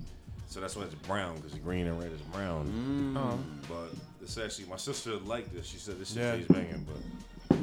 So 0.48 0.60
that's 0.60 0.76
why 0.76 0.84
it's 0.84 0.96
brown 0.96 1.36
because 1.36 1.54
green 1.60 1.86
and 1.86 2.02
red 2.02 2.12
is 2.12 2.22
brown. 2.34 3.14
Oh. 3.16 3.40
But 3.70 3.92
this 4.20 4.38
actually, 4.40 4.66
my 4.68 4.78
sister 4.78 5.16
liked 5.18 5.54
this. 5.54 5.68
She 5.68 5.78
said 5.78 6.00
this 6.00 6.10
shit 6.14 6.24
Yeah. 6.24 6.36
tastes 6.38 6.52
banging. 6.52 6.88
But 7.50 7.56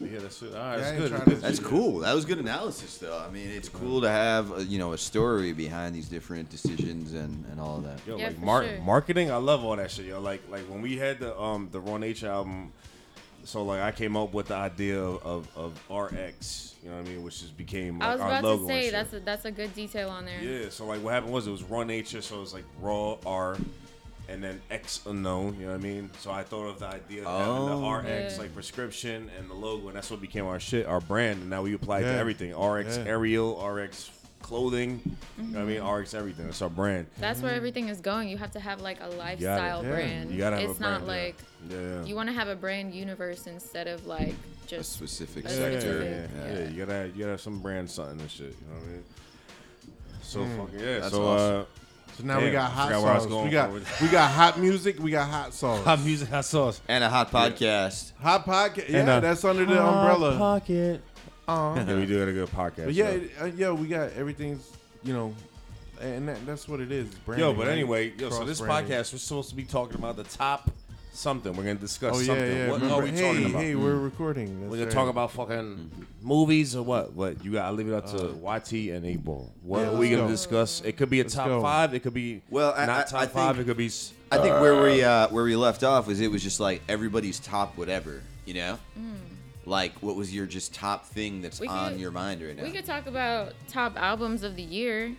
yeah, 0.00 0.18
that's 0.20 0.42
it. 0.42 0.54
All 0.54 0.60
right, 0.60 0.78
Yeah, 0.78 0.92
that's 0.92 0.98
good. 1.10 1.24
good. 1.26 1.40
That's 1.40 1.58
cool. 1.58 1.98
That 2.00 2.14
was 2.14 2.24
good 2.24 2.38
analysis, 2.38 2.98
though. 2.98 3.18
I 3.18 3.30
mean, 3.30 3.48
it's 3.50 3.68
cool 3.68 4.00
to 4.02 4.08
have 4.08 4.52
uh, 4.52 4.56
you 4.56 4.78
know 4.78 4.92
a 4.92 4.98
story 4.98 5.52
behind 5.52 5.94
these 5.94 6.08
different 6.08 6.50
decisions 6.50 7.12
and, 7.14 7.44
and 7.50 7.60
all 7.60 7.78
of 7.78 7.84
that. 7.84 8.00
Yo, 8.06 8.16
Yeah, 8.18 8.26
like 8.28 8.38
for 8.38 8.44
mar- 8.44 8.64
sure. 8.68 8.80
marketing, 8.80 9.30
I 9.30 9.36
love 9.36 9.64
all 9.64 9.76
that 9.76 9.90
shit. 9.90 10.06
Yo, 10.06 10.20
like 10.20 10.42
like 10.50 10.62
when 10.68 10.82
we 10.82 10.96
had 10.98 11.18
the 11.20 11.38
um 11.40 11.68
the 11.72 11.80
Raw 11.80 11.96
Nature 11.98 12.28
album, 12.28 12.72
so 13.44 13.62
like 13.62 13.80
I 13.80 13.92
came 13.92 14.16
up 14.16 14.32
with 14.34 14.48
the 14.48 14.56
idea 14.56 15.00
of, 15.02 15.22
of, 15.24 15.48
of 15.56 15.72
RX. 15.90 16.74
You 16.82 16.90
know 16.92 16.98
what 16.98 17.06
I 17.06 17.08
mean? 17.10 17.22
Which 17.24 17.40
just 17.40 17.56
became 17.56 17.98
like 17.98 18.08
I 18.08 18.12
was 18.12 18.20
our 18.20 18.28
about 18.28 18.44
logo. 18.44 18.62
to 18.62 18.68
say 18.68 18.90
that's 18.90 19.12
a, 19.12 19.20
that's 19.20 19.44
a 19.44 19.50
good 19.50 19.74
detail 19.74 20.08
on 20.10 20.24
there. 20.24 20.40
Yeah, 20.40 20.68
so 20.70 20.86
like 20.86 21.02
what 21.02 21.14
happened 21.14 21.32
was 21.32 21.46
it 21.48 21.50
was 21.50 21.64
raw 21.64 21.82
nature, 21.82 22.22
so 22.22 22.36
it 22.36 22.40
was 22.40 22.54
like 22.54 22.64
raw 22.80 23.16
R, 23.26 23.56
and 24.28 24.42
then 24.42 24.60
X 24.70 25.00
unknown. 25.06 25.54
You 25.58 25.66
know 25.66 25.72
what 25.72 25.80
I 25.80 25.82
mean? 25.82 26.10
So 26.20 26.30
I 26.30 26.42
thought 26.42 26.66
of 26.66 26.78
the 26.80 26.86
idea 26.86 27.24
of 27.24 27.38
having 27.40 27.52
Oh. 27.54 27.80
the 27.80 27.86
RX 27.86 28.34
Yeah. 28.34 28.40
like 28.42 28.54
prescription 28.54 29.30
and 29.38 29.48
the 29.50 29.54
logo, 29.54 29.88
and 29.88 29.96
that's 29.96 30.10
what 30.10 30.20
became 30.20 30.46
our 30.46 30.60
shit, 30.60 30.86
our 30.86 31.00
brand. 31.00 31.40
And 31.42 31.50
now 31.50 31.62
we 31.62 31.74
apply 31.74 32.00
it 32.00 32.02
to 32.04 32.14
everything: 32.16 32.52
RX 32.54 32.96
Yeah. 32.98 33.04
aerial, 33.06 33.56
RX 33.64 34.10
clothing. 34.42 35.00
You 35.38 35.42
know 35.44 35.58
what 35.58 35.62
I 35.62 35.64
mean? 35.64 35.80
Mm-hmm. 35.80 35.88
RX 36.02 36.14
everything. 36.14 36.44
That's 36.46 36.62
our 36.62 36.68
brand. 36.70 37.06
That's 37.18 37.40
where 37.40 37.52
everything 37.52 37.88
is 37.88 38.00
going. 38.00 38.28
You 38.28 38.36
have 38.38 38.52
to 38.52 38.60
have 38.60 38.80
like 38.80 39.00
a 39.00 39.04
You 39.04 39.10
gotta- 39.10 39.16
lifestyle 39.18 39.82
yeah. 39.82 39.90
brand. 39.90 40.30
You 40.30 40.38
gotta 40.38 40.56
have 40.60 40.70
it's 40.70 40.78
a 40.78 40.82
not 40.82 41.04
brand, 41.04 41.04
yeah. 41.04 41.24
like 41.24 41.36
Yeah. 41.70 41.78
yeah. 42.00 42.04
you 42.04 42.14
want 42.14 42.28
to 42.28 42.32
have 42.32 42.46
a 42.48 42.54
brand 42.54 42.94
universe 42.94 43.46
instead 43.48 43.88
of 43.88 44.06
like 44.06 44.34
A 44.34 44.68
just 44.68 44.92
specific 44.92 45.46
a 45.46 45.48
yeah, 45.48 45.54
sector. 45.54 45.72
yeah, 45.72 45.80
specific- 45.80 46.30
yeah, 46.36 46.46
yeah. 46.52 46.58
yeah. 46.60 46.68
You 46.68 46.86
gotta, 46.86 47.06
you 47.08 47.18
gotta 47.18 47.30
have 47.32 47.40
some 47.40 47.58
brand 47.60 47.90
something 47.90 48.20
and 48.20 48.30
shit. 48.30 48.46
You 48.46 48.66
know 48.68 48.74
what 48.74 48.84
I 48.84 48.92
mean? 48.92 49.04
So 50.22 50.44
fucking 50.44 50.80
yeah. 50.80 50.98
That's 51.00 51.12
so 51.14 51.24
awesome. 51.24 51.60
uh, 51.62 51.64
So 52.16 52.24
now 52.24 52.40
we 52.40 52.50
got 52.50 52.70
hot 52.70 52.86
forgot 52.88 53.02
where 53.02 53.10
I 53.10 53.14
was 53.14 53.22
sauce. 53.24 53.30
going 53.30 53.44
We 53.44 53.50
got 53.50 53.72
we 54.00 54.08
got 54.08 54.30
hot 54.30 54.58
music. 54.58 54.98
We 54.98 55.10
got 55.10 55.28
hot 55.28 55.52
sauce. 55.52 55.84
hot 55.84 56.00
music, 56.00 56.28
hot 56.30 56.44
sauce. 56.46 56.80
And 56.88 57.04
a 57.04 57.10
hot 57.10 57.30
podcast. 57.30 58.12
Hot 58.20 58.46
podcast. 58.46 58.88
Yeah, 58.88 58.98
And, 59.00 59.08
that's 59.24 59.44
under 59.44 59.66
the 59.66 59.82
umbrella. 59.84 60.38
Pocket. 60.38 61.02
Uh, 61.46 61.74
Yeah, 61.86 61.94
we 61.96 62.06
do 62.06 62.18
got 62.18 62.28
a 62.28 62.32
good 62.32 62.48
podcast. 62.48 62.84
but 62.86 62.94
yeah, 62.94 63.18
so. 63.38 63.44
uh, 63.44 63.50
yeah, 63.54 63.70
we 63.70 63.86
got 63.88 64.12
everything's 64.14 64.70
you 65.04 65.12
know, 65.12 65.34
and 66.00 66.28
that, 66.28 66.44
that's 66.46 66.66
what 66.68 66.80
it 66.80 66.90
is. 66.90 67.08
Yo, 67.36 67.52
but 67.52 67.68
anyway, 67.68 68.12
yo, 68.18 68.30
so 68.30 68.44
this 68.44 68.60
Cross-branding. 68.60 68.92
podcast 68.96 69.12
we're 69.12 69.18
supposed 69.18 69.50
to 69.50 69.54
be 69.56 69.64
talking 69.64 69.96
about 69.96 70.16
the 70.16 70.24
top 70.24 70.70
something. 71.16 71.52
We're 71.56 71.64
gonna 71.64 71.74
discuss 71.76 72.16
Oh 72.16 72.20
yeah, 72.20 72.26
something. 72.26 72.46
yeah. 72.56 72.70
What 72.70 72.80
Remember, 72.80 72.94
are 72.94 73.02
we 73.04 73.10
hey, 73.10 73.20
talking 73.22 73.50
about? 73.50 73.62
hey, 73.62 73.74
we're 73.74 73.94
recording. 73.96 74.46
That's 74.60 74.70
we're 74.70 74.76
gonna 74.76 74.84
right. 74.86 74.92
talk 74.94 75.08
about 75.08 75.30
fucking 75.32 75.90
movies 76.22 76.76
or 76.76 76.82
what? 76.82 77.12
What 77.12 77.44
you 77.44 77.52
got? 77.52 77.66
I 77.66 77.70
leave 77.70 77.88
it 77.88 77.94
up 77.94 78.06
to 78.12 78.34
YT 78.42 78.90
and 78.90 79.04
Eight 79.06 79.24
Ball. 79.24 79.50
What 79.62 79.78
Uh, 79.78 79.82
yeah, 79.82 79.88
are 79.88 79.92
we 79.92 79.98
let's 80.08 80.10
gonna 80.16 80.22
go. 80.22 80.28
discuss? 80.28 80.80
It 80.84 80.96
could 80.96 81.10
be 81.10 81.20
a 81.20 81.22
Let's 81.24 81.34
top 81.34 81.46
go. 81.46 81.62
five. 81.62 81.94
It 81.94 82.00
could 82.00 82.14
be 82.14 82.42
Well, 82.50 82.74
I- 82.76 82.86
not 82.86 82.98
I- 83.06 83.10
top 83.10 83.20
I 83.22 83.26
five. 83.26 83.56
think- 83.56 83.66
It 83.66 83.70
could 83.70 83.76
be. 83.78 83.86
s- 83.86 84.12
I 84.30 84.38
think 84.38 84.60
where 84.60 84.82
we 84.82 85.02
uh, 85.04 85.28
where 85.28 85.44
we 85.44 85.54
left 85.56 85.82
off 85.84 86.06
was 86.06 86.20
it 86.20 86.30
was 86.30 86.42
just 86.42 86.58
like 86.60 86.82
everybody's 86.88 87.38
top 87.38 87.76
whatever, 87.78 88.22
you 88.44 88.54
know. 88.54 88.78
Like, 89.64 89.94
what 90.00 90.14
was 90.14 90.32
your 90.32 90.46
just 90.46 90.72
top 90.74 91.06
thing 91.06 91.42
that's 91.42 91.58
We 91.58 91.66
on 91.66 91.92
could- 91.92 92.00
your 92.00 92.12
mind 92.12 92.40
right 92.40 92.56
now? 92.56 92.62
We 92.62 92.70
could 92.70 92.84
talk 92.84 93.06
about 93.06 93.52
top 93.68 93.96
albums 93.96 94.44
of 94.44 94.54
the 94.54 94.62
year, 94.62 95.12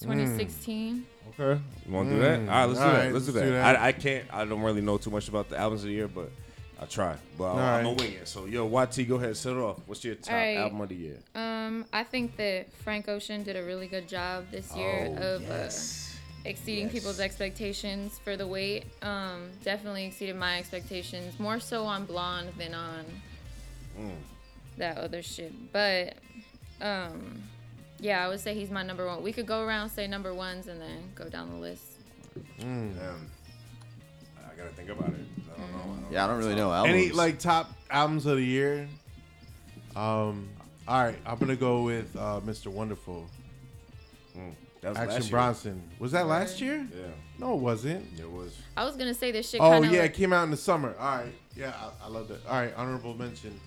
2016. 0.00 1.06
Okay, 1.38 1.60
you 1.86 1.92
want 1.92 2.08
to 2.10 2.14
do 2.14 2.20
that? 2.20 2.40
All 2.40 2.46
right, 2.46 2.64
let's 2.66 2.78
do 2.78 2.84
All 2.84 2.92
that. 2.92 2.98
right, 3.04 3.12
let's 3.12 3.26
do 3.26 3.32
let's 3.32 3.40
that. 3.40 3.44
do 3.46 3.50
that. 3.52 3.76
I, 3.80 3.88
I 3.88 3.92
can't. 3.92 4.24
I 4.32 4.44
don't 4.44 4.62
really 4.62 4.80
know 4.80 4.98
too 4.98 5.10
much 5.10 5.28
about 5.28 5.48
the 5.48 5.58
albums 5.58 5.82
of 5.82 5.88
the 5.88 5.94
year, 5.94 6.06
but 6.08 6.30
I 6.80 6.84
try. 6.86 7.16
But 7.38 7.44
I'll, 7.44 7.50
All 7.50 7.58
I'm 7.58 7.84
gonna 7.84 7.88
right. 7.96 8.00
wing 8.00 8.12
it. 8.14 8.28
So, 8.28 8.46
yo, 8.46 8.66
YT, 8.66 9.08
go 9.08 9.16
ahead, 9.16 9.36
set 9.36 9.52
it 9.52 9.58
off. 9.58 9.78
What's 9.86 10.04
your 10.04 10.14
top 10.16 10.32
All 10.32 10.38
right. 10.38 10.56
album 10.56 10.80
of 10.80 10.88
the 10.90 10.94
year? 10.94 11.18
Um, 11.34 11.84
I 11.92 12.04
think 12.04 12.36
that 12.36 12.72
Frank 12.82 13.08
Ocean 13.08 13.42
did 13.42 13.56
a 13.56 13.64
really 13.64 13.86
good 13.88 14.06
job 14.08 14.44
this 14.50 14.74
year 14.76 15.08
Oh, 15.18 15.36
of 15.36 15.50
uh, 15.50 15.70
exceeding 16.44 16.88
people's 16.90 17.18
expectations 17.20 18.18
for 18.22 18.36
the 18.36 18.46
wait. 18.46 18.84
Um, 19.02 19.50
definitely 19.64 20.04
exceeded 20.04 20.36
my 20.36 20.58
expectations 20.58 21.38
more 21.40 21.58
so 21.58 21.84
on 21.84 22.04
Blonde 22.04 22.52
than 22.58 22.74
on 22.74 23.04
Mm. 23.98 24.10
that 24.78 24.98
other 24.98 25.22
shit. 25.22 25.52
But 25.72 26.14
um, 26.80 27.42
yeah, 28.04 28.24
I 28.24 28.28
would 28.28 28.38
say 28.40 28.54
he's 28.54 28.70
my 28.70 28.82
number 28.82 29.06
one. 29.06 29.22
We 29.22 29.32
could 29.32 29.46
go 29.46 29.62
around 29.62 29.88
say 29.88 30.06
number 30.06 30.34
ones 30.34 30.66
and 30.68 30.78
then 30.80 31.10
go 31.14 31.28
down 31.30 31.50
the 31.50 31.56
list. 31.56 31.84
Damn. 32.60 33.30
I 34.36 34.54
gotta 34.56 34.68
think 34.70 34.90
about 34.90 35.08
it. 35.08 35.14
I 35.56 35.60
don't 35.60 35.72
know. 35.72 35.78
I 35.78 35.86
don't 36.02 36.12
yeah, 36.12 36.24
I 36.24 36.26
don't 36.28 36.38
really 36.38 36.54
know 36.54 36.70
albums. 36.70 36.94
Any 36.94 37.12
like 37.12 37.38
top 37.38 37.72
albums 37.90 38.26
of 38.26 38.36
the 38.36 38.44
year? 38.44 38.86
Um, 39.96 40.50
all 40.86 41.02
right, 41.02 41.16
I'm 41.24 41.38
gonna 41.38 41.56
go 41.56 41.82
with 41.82 42.14
uh, 42.14 42.40
Mr. 42.44 42.66
Wonderful, 42.66 43.26
That 44.82 44.90
was 44.90 44.98
Action 44.98 45.08
last 45.14 45.22
year. 45.22 45.30
Bronson. 45.30 45.82
Was 45.98 46.12
that 46.12 46.26
last 46.26 46.60
year? 46.60 46.86
Yeah, 46.94 47.06
No, 47.38 47.54
it 47.54 47.60
wasn't. 47.60 48.06
it 48.20 48.30
was. 48.30 48.54
I 48.76 48.84
was 48.84 48.96
gonna 48.96 49.14
say 49.14 49.32
this 49.32 49.48
shit. 49.48 49.62
Oh 49.62 49.82
yeah, 49.82 50.02
like- 50.02 50.10
it 50.10 50.14
came 50.14 50.34
out 50.34 50.44
in 50.44 50.50
the 50.50 50.58
summer. 50.58 50.94
All 50.98 51.16
right, 51.18 51.32
yeah, 51.56 51.72
I, 52.02 52.06
I 52.06 52.08
love 52.08 52.28
that. 52.28 52.44
All 52.46 52.56
right, 52.60 52.74
honorable 52.76 53.14
mention. 53.14 53.58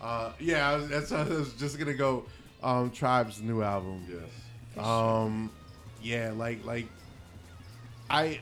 Uh, 0.00 0.32
yeah, 0.40 0.70
I 0.70 0.76
was, 0.76 0.88
that's 0.88 1.12
I 1.12 1.24
was 1.24 1.52
just 1.54 1.78
gonna 1.78 1.92
go. 1.94 2.24
Um, 2.62 2.90
Tribe's 2.90 3.40
new 3.40 3.62
album. 3.62 4.06
Yes. 4.08 4.84
Um, 4.84 5.50
yeah, 6.02 6.32
like 6.34 6.64
like 6.64 6.86
I 8.08 8.40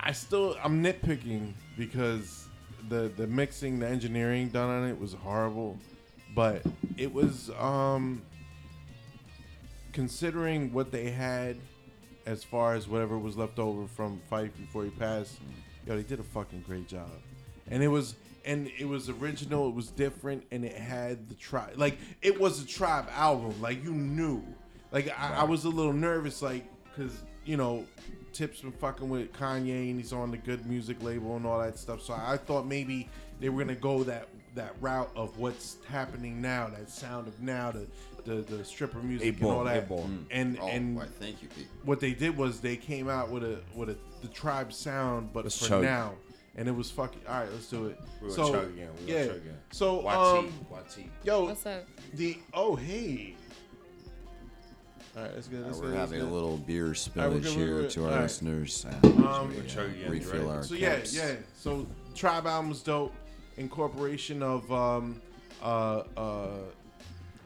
I 0.00 0.12
still 0.12 0.56
I'm 0.62 0.82
nitpicking 0.82 1.52
because 1.76 2.48
the 2.88 3.12
the 3.16 3.26
mixing, 3.26 3.78
the 3.78 3.88
engineering 3.88 4.48
done 4.48 4.70
on 4.70 4.88
it 4.88 4.98
was 4.98 5.12
horrible, 5.14 5.78
but 6.34 6.62
it 6.96 7.12
was 7.12 7.50
um 7.58 8.22
considering 9.92 10.72
what 10.72 10.90
they 10.90 11.10
had 11.10 11.56
as 12.26 12.44
far 12.44 12.74
as 12.74 12.88
whatever 12.88 13.18
was 13.18 13.36
left 13.36 13.58
over 13.58 13.86
from 13.86 14.20
Phife 14.30 14.56
before 14.56 14.84
he 14.84 14.90
passed, 14.90 15.38
yo, 15.86 15.96
they 15.96 16.02
did 16.02 16.20
a 16.20 16.24
fucking 16.24 16.62
great 16.66 16.88
job. 16.88 17.10
And 17.70 17.82
it 17.82 17.88
was 17.88 18.14
and 18.44 18.70
it 18.78 18.86
was 18.86 19.08
original, 19.08 19.68
it 19.68 19.74
was 19.74 19.88
different, 19.90 20.44
and 20.50 20.64
it 20.64 20.76
had 20.76 21.28
the 21.28 21.34
tribe 21.34 21.74
like 21.76 21.98
it 22.22 22.40
was 22.40 22.62
a 22.62 22.66
tribe 22.66 23.08
album. 23.14 23.54
Like 23.60 23.82
you 23.84 23.92
knew. 23.92 24.42
Like 24.90 25.08
I, 25.18 25.36
I 25.40 25.44
was 25.44 25.64
a 25.64 25.70
little 25.70 25.92
nervous, 25.94 26.42
like, 26.42 26.64
cause 26.96 27.22
you 27.44 27.56
know, 27.56 27.86
Tip's 28.32 28.60
been 28.60 28.72
fucking 28.72 29.08
with 29.08 29.32
Kanye 29.32 29.90
and 29.90 29.98
he's 29.98 30.12
on 30.12 30.30
the 30.30 30.36
good 30.36 30.66
music 30.66 31.02
label 31.02 31.36
and 31.36 31.46
all 31.46 31.58
that 31.60 31.78
stuff. 31.78 32.02
So 32.02 32.12
I 32.14 32.36
thought 32.36 32.66
maybe 32.66 33.08
they 33.40 33.48
were 33.48 33.62
gonna 33.64 33.74
go 33.74 34.02
that 34.04 34.28
that 34.54 34.74
route 34.82 35.10
of 35.16 35.38
what's 35.38 35.78
happening 35.88 36.42
now, 36.42 36.68
that 36.68 36.90
sound 36.90 37.26
of 37.26 37.40
now, 37.40 37.72
the 37.72 37.86
the, 38.24 38.42
the 38.42 38.64
stripper 38.64 38.98
music 38.98 39.28
and 39.30 39.40
ball, 39.40 39.50
all 39.58 39.64
that. 39.64 39.82
eight 39.84 39.88
ball. 39.88 40.04
Mm. 40.08 40.24
And 40.30 40.58
Oh, 40.60 40.68
and 40.68 40.96
why, 40.96 41.06
thank 41.18 41.42
you, 41.42 41.48
Pete. 41.56 41.66
what 41.84 41.98
they 41.98 42.12
did 42.12 42.36
was 42.36 42.60
they 42.60 42.76
came 42.76 43.08
out 43.08 43.30
with 43.30 43.42
a 43.44 43.60
with 43.74 43.88
a 43.88 43.96
the 44.20 44.28
tribe 44.28 44.72
sound, 44.72 45.32
but 45.32 45.44
Let's 45.44 45.58
for 45.58 45.68
chug. 45.68 45.82
now, 45.82 46.14
and 46.56 46.68
it 46.68 46.72
was 46.72 46.90
fucking. 46.90 47.22
All 47.28 47.40
right, 47.40 47.52
let's 47.52 47.66
do 47.68 47.86
it. 47.86 47.98
We're 48.20 48.28
gonna 48.28 48.46
so 48.46 48.52
chug 48.52 48.68
again. 48.72 48.88
We're 49.00 49.06
gonna 49.06 49.18
yeah, 49.18 49.26
chug 49.26 49.36
again. 49.36 49.58
so 49.70 50.00
YT, 50.00 50.14
um, 50.14 50.52
YT. 50.72 51.06
yo, 51.24 51.44
What's 51.46 51.66
up? 51.66 51.84
the 52.14 52.38
oh 52.54 52.76
hey. 52.76 53.36
All 55.14 55.22
right, 55.22 55.34
let's 55.34 55.46
get 55.46 55.62
Uh, 55.62 55.66
let's 55.66 55.78
we're 55.78 55.90
get, 55.90 55.98
let's 55.98 56.10
having 56.12 56.26
a 56.26 56.32
little 56.32 56.56
beer 56.56 56.86
spillage 56.88 57.42
good, 57.42 57.52
here 57.52 57.66
good. 57.82 57.90
to 57.90 58.04
our 58.04 58.08
All 58.08 58.14
right. 58.16 58.22
listeners. 58.22 58.86
Um, 59.02 59.24
Uh, 59.26 59.44
We're 59.44 59.62
chug 59.64 59.90
again, 59.90 60.10
refill 60.10 60.46
right? 60.46 60.56
our 60.56 60.62
So 60.62 60.74
caps. 60.76 61.14
yeah, 61.14 61.28
yeah. 61.32 61.34
So 61.56 61.86
Tribe 62.14 62.46
album 62.46 62.70
was 62.70 62.82
dope. 62.82 63.12
Incorporation 63.58 64.42
of 64.42 64.70
um, 64.72 65.20
uh, 65.62 66.02
uh, 66.16 66.46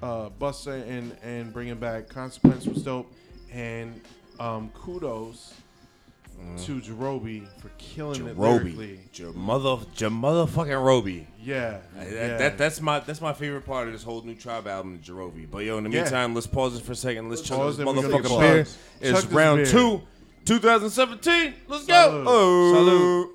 uh, 0.02 0.30
Busta 0.40 0.88
and 0.88 1.16
and 1.24 1.52
bringing 1.52 1.74
back 1.74 2.08
Consequence 2.08 2.66
was 2.66 2.82
dope, 2.84 3.12
and 3.52 4.00
um, 4.38 4.70
kudos 4.70 5.52
to 6.64 6.80
Jarobi 6.80 7.46
for 7.60 7.70
killing 7.78 8.26
it 8.26 8.36
Roby, 8.36 8.70
lyrically. 8.72 9.00
your 9.14 9.32
mother, 9.32 9.84
your 9.96 10.10
motherfucking 10.10 10.82
Roby. 10.84 11.26
Yeah, 11.42 11.78
That, 11.96 12.10
yeah. 12.10 12.36
that 12.38 12.58
that's 12.58 12.80
my 12.80 13.00
that's 13.00 13.20
my 13.20 13.32
favorite 13.32 13.66
part 13.66 13.86
of 13.88 13.92
this 13.92 14.02
whole 14.02 14.22
new 14.22 14.34
tribe 14.34 14.66
album, 14.66 15.00
Jarobi. 15.04 15.46
But 15.50 15.64
yo, 15.64 15.78
in 15.78 15.84
the 15.84 15.90
Yeah. 15.90 16.02
meantime, 16.02 16.34
let's 16.34 16.46
pause 16.46 16.76
it 16.76 16.82
for 16.84 16.92
a 16.92 16.96
second. 16.96 17.28
Let's 17.30 17.42
chug 17.42 17.66
this 17.68 17.78
it, 17.78 17.86
motherfucking 17.86 18.40
beer. 18.40 18.64
Chug 18.64 18.74
It's 19.00 19.22
this 19.22 19.24
round 19.26 19.56
beer. 19.64 19.66
two, 19.66 20.02
2017. 20.44 21.54
Let's 21.68 21.84
Salud. 21.84 21.86
go. 21.88 22.24
Oh. 22.26 22.72
Salud. 22.76 23.32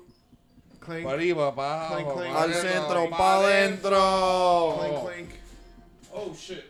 Clink, 0.80 1.06
Arriba, 1.06 1.52
abajo, 1.52 1.94
Clink, 1.94 2.08
clink. 2.12 2.34
Al 2.34 2.52
centro, 2.52 3.06
pa' 3.08 3.42
adentro. 3.42 4.78
clink, 4.78 5.00
clink. 5.04 5.28
Oh 6.12 6.34
shit. 6.34 6.64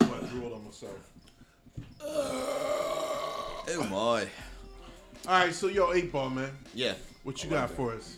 I 0.00 0.26
drooled 0.30 0.52
on 0.52 0.64
myself. 0.82 1.00
Oh 3.72 3.86
my. 3.90 4.26
All 5.30 5.38
right, 5.44 5.54
so 5.54 5.68
yo, 5.68 5.92
eight 5.92 6.10
ball 6.12 6.30
man, 6.30 6.50
Yeah. 6.74 6.94
what 7.22 7.42
you 7.44 7.50
got 7.50 7.70
for 7.70 7.92
us? 7.94 8.16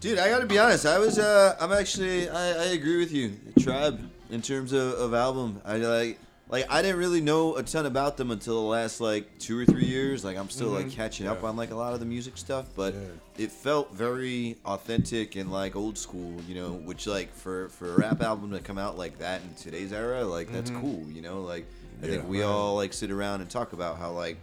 Dude, 0.00 0.18
I 0.18 0.28
gotta 0.28 0.46
be 0.46 0.58
honest. 0.58 0.86
I 0.86 0.98
was, 0.98 1.18
uh, 1.18 1.56
I'm 1.60 1.72
actually, 1.72 2.28
I, 2.28 2.50
I 2.50 2.64
agree 2.66 2.98
with 2.98 3.12
you. 3.12 3.36
Tribe, 3.60 4.00
in 4.30 4.42
terms 4.42 4.72
of, 4.72 4.92
of 4.94 5.14
album, 5.14 5.60
I 5.64 5.76
like, 5.76 6.18
like 6.50 6.66
I 6.70 6.82
didn't 6.82 6.98
really 6.98 7.20
know 7.20 7.56
a 7.56 7.62
ton 7.62 7.86
about 7.86 8.16
them 8.16 8.30
until 8.30 8.60
the 8.62 8.68
last 8.68 9.00
like 9.00 9.38
two 9.38 9.58
or 9.58 9.64
three 9.64 9.84
years. 9.84 10.24
Like 10.24 10.36
I'm 10.36 10.50
still 10.50 10.68
like 10.68 10.86
mm-hmm. 10.86 10.96
catching 10.96 11.26
up 11.28 11.44
on 11.44 11.56
like 11.56 11.70
a 11.70 11.76
lot 11.76 11.94
of 11.94 12.00
the 12.00 12.06
music 12.06 12.36
stuff, 12.36 12.66
but 12.74 12.92
Yeah. 12.94 13.00
it 13.44 13.52
felt 13.52 13.94
very 13.94 14.56
authentic 14.64 15.36
and 15.36 15.50
like 15.52 15.76
old 15.76 15.96
school, 15.96 16.40
you 16.48 16.56
know. 16.56 16.72
Which 16.72 17.06
like 17.06 17.32
for 17.34 17.68
for 17.70 17.94
a 17.94 17.96
rap 17.98 18.20
album 18.20 18.50
to 18.50 18.58
come 18.58 18.78
out 18.78 18.98
like 18.98 19.18
that 19.20 19.42
in 19.42 19.54
today's 19.54 19.92
era, 19.92 20.24
like 20.24 20.52
that's 20.52 20.70
mm-hmm. 20.70 20.80
cool, 20.80 21.06
you 21.12 21.22
know. 21.22 21.42
Like 21.42 21.66
I 22.02 22.06
think 22.06 22.28
we 22.28 22.40
right. 22.40 22.48
all 22.48 22.74
like 22.74 22.92
sit 22.92 23.10
around 23.10 23.42
and 23.42 23.50
talk 23.50 23.72
about 23.72 23.98
how 23.98 24.10
like. 24.12 24.36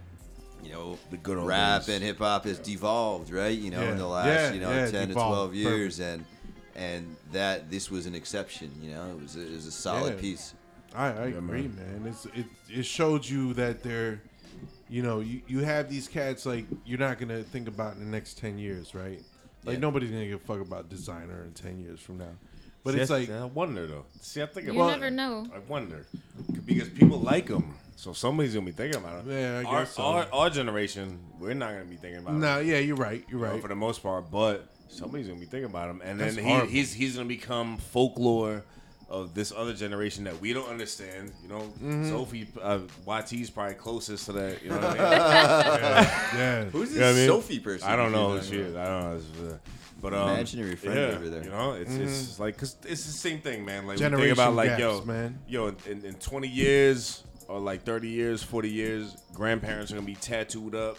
You 0.60 0.72
know, 0.72 0.98
The 1.12 1.16
good 1.18 1.38
old 1.38 1.46
rap 1.46 1.82
days. 1.82 1.94
and 1.94 2.04
hip 2.04 2.18
hop 2.18 2.44
has 2.44 2.58
devolved, 2.58 3.30
right? 3.30 3.56
You 3.56 3.70
know, 3.70 3.80
Yeah. 3.80 3.92
in 3.92 3.98
the 3.98 4.08
last, 4.08 4.26
Yeah, 4.26 4.52
you 4.52 4.60
know, 4.60 4.70
yeah, 4.70 4.90
ten 4.90 5.06
to 5.06 5.14
twelve 5.14 5.54
years, 5.54 6.00
and 6.00 6.24
and 6.74 7.14
that 7.30 7.70
this 7.70 7.92
was 7.92 8.06
an 8.06 8.16
exception. 8.16 8.72
You 8.82 8.90
know, 8.90 9.08
it 9.08 9.22
was 9.22 9.36
a, 9.36 9.46
it 9.46 9.52
was 9.52 9.66
a 9.66 9.70
solid 9.70 10.14
Yeah. 10.14 10.20
piece. 10.20 10.54
I, 10.94 11.06
I 11.06 11.26
agree, 11.26 11.68
man. 11.68 12.04
It's 12.06 12.26
it 12.26 12.46
it 12.70 12.82
showed 12.84 13.24
you 13.26 13.54
that 13.54 13.82
they're, 13.82 14.20
you 14.88 15.02
know, 15.02 15.20
you, 15.20 15.42
you 15.46 15.60
have 15.60 15.88
these 15.90 16.08
cats 16.08 16.46
like 16.46 16.64
you're 16.84 16.98
not 16.98 17.18
gonna 17.18 17.42
think 17.42 17.68
about 17.68 17.94
in 17.94 18.00
the 18.00 18.06
next 18.10 18.38
ten 18.38 18.58
years, 18.58 18.94
right? 18.94 19.20
Like 19.64 19.74
Yeah. 19.74 19.80
nobody's 19.80 20.10
gonna 20.10 20.26
give 20.26 20.40
a 20.42 20.44
fuck 20.44 20.60
about 20.60 20.88
designer 20.88 21.44
in 21.44 21.52
ten 21.52 21.78
years 21.78 22.00
from 22.00 22.18
now. 22.18 22.32
But 22.84 22.94
See, 22.94 23.00
it's 23.00 23.10
I- 23.10 23.18
like 23.18 23.30
I 23.30 23.44
wonder 23.44 23.86
though. 23.86 24.06
See, 24.20 24.40
I 24.42 24.46
think 24.46 24.66
You 24.66 24.72
about 24.74 24.92
never 24.98 25.10
know. 25.10 25.46
I 25.54 25.58
wonder 25.68 26.06
because 26.64 26.88
people 26.88 27.18
like 27.18 27.46
them, 27.48 27.74
so 27.96 28.12
somebody's 28.12 28.54
gonna 28.54 28.64
be 28.66 28.72
thinking 28.72 29.00
about 29.00 29.24
them. 29.26 29.36
Yeah, 29.36 29.58
I 29.60 29.64
our, 29.64 29.80
guess 29.82 29.94
so. 29.94 30.02
Our, 30.04 30.26
our 30.32 30.50
generation, 30.50 31.18
we're 31.38 31.54
not 31.54 31.72
gonna 31.72 31.84
be 31.84 31.96
thinking 31.96 32.20
about. 32.22 32.34
no, 32.36 32.60
yeah, 32.60 32.78
you're 32.78 32.96
right, 32.96 33.24
you're 33.28 33.40
you 33.40 33.46
know, 33.46 33.52
right. 33.52 33.60
for 33.62 33.68
the 33.68 33.74
most 33.76 34.02
part, 34.02 34.30
but 34.30 34.68
somebody's 34.88 35.26
gonna 35.26 35.38
be 35.40 35.44
thinking 35.46 35.68
about 35.70 35.90
him, 35.90 36.00
and 36.02 36.18
That's 36.18 36.36
then 36.36 36.66
he, 36.66 36.78
he's 36.78 36.94
he's 36.94 37.16
gonna 37.16 37.28
become 37.28 37.76
folklore 37.76 38.64
of 39.10 39.32
this 39.34 39.52
other 39.56 39.72
generation 39.72 40.24
that 40.24 40.38
we 40.40 40.52
don't 40.52 40.68
understand. 40.68 41.32
You 41.42 41.48
know, 41.48 41.60
Mm-hmm. 41.60 42.08
Sophie, 42.10 42.46
uh, 42.60 42.80
YT's 43.06 43.50
probably 43.50 43.74
closest 43.74 44.26
to 44.26 44.32
that. 44.32 44.62
You 44.62 44.68
know 44.70 44.76
what 44.76 44.84
I 44.84 44.92
mean? 44.92 44.98
yeah, 46.40 46.64
Who's 46.64 46.88
this 46.90 46.96
You 46.96 47.00
know 47.02 47.10
I 47.10 47.14
mean? 47.14 47.26
Sophie 47.26 47.60
person? 47.60 47.88
I 47.88 47.96
don't 47.96 48.12
know 48.12 48.30
who 48.30 48.36
Who's 48.36 48.48
she 48.48 48.56
is. 48.56 48.76
I 48.76 48.84
don't 48.84 49.10
know. 49.10 49.16
It's, 49.16 49.52
uh, 49.52 49.58
but 50.00 50.14
um, 50.14 50.28
Imaginary 50.30 50.76
friend 50.76 50.96
yeah, 50.96 51.06
over 51.16 51.28
there. 51.28 51.42
You 51.44 51.50
know, 51.50 51.72
it's 51.72 51.94
it's 51.96 52.38
like 52.38 52.54
because 52.54 52.76
it's 52.84 53.04
the 53.06 53.12
same 53.12 53.40
thing, 53.40 53.64
man. 53.64 53.86
Like 53.86 53.98
we 53.98 54.04
Mm-hmm. 54.04 54.14
Generation 54.16 54.36
think 54.36 54.46
about 54.46 54.54
like 54.54 54.68
gaps, 54.70 54.80
yo, 54.80 55.04
man. 55.04 55.38
yo, 55.48 55.66
in, 55.68 55.76
in, 55.90 56.04
in 56.04 56.14
twenty 56.14 56.46
years 56.48 57.24
or 57.48 57.58
like 57.58 57.82
thirty 57.82 58.08
years, 58.08 58.42
forty 58.42 58.70
years, 58.70 59.16
grandparents 59.34 59.90
are 59.90 59.96
gonna 59.96 60.06
be 60.06 60.14
tattooed 60.14 60.74
up. 60.76 60.98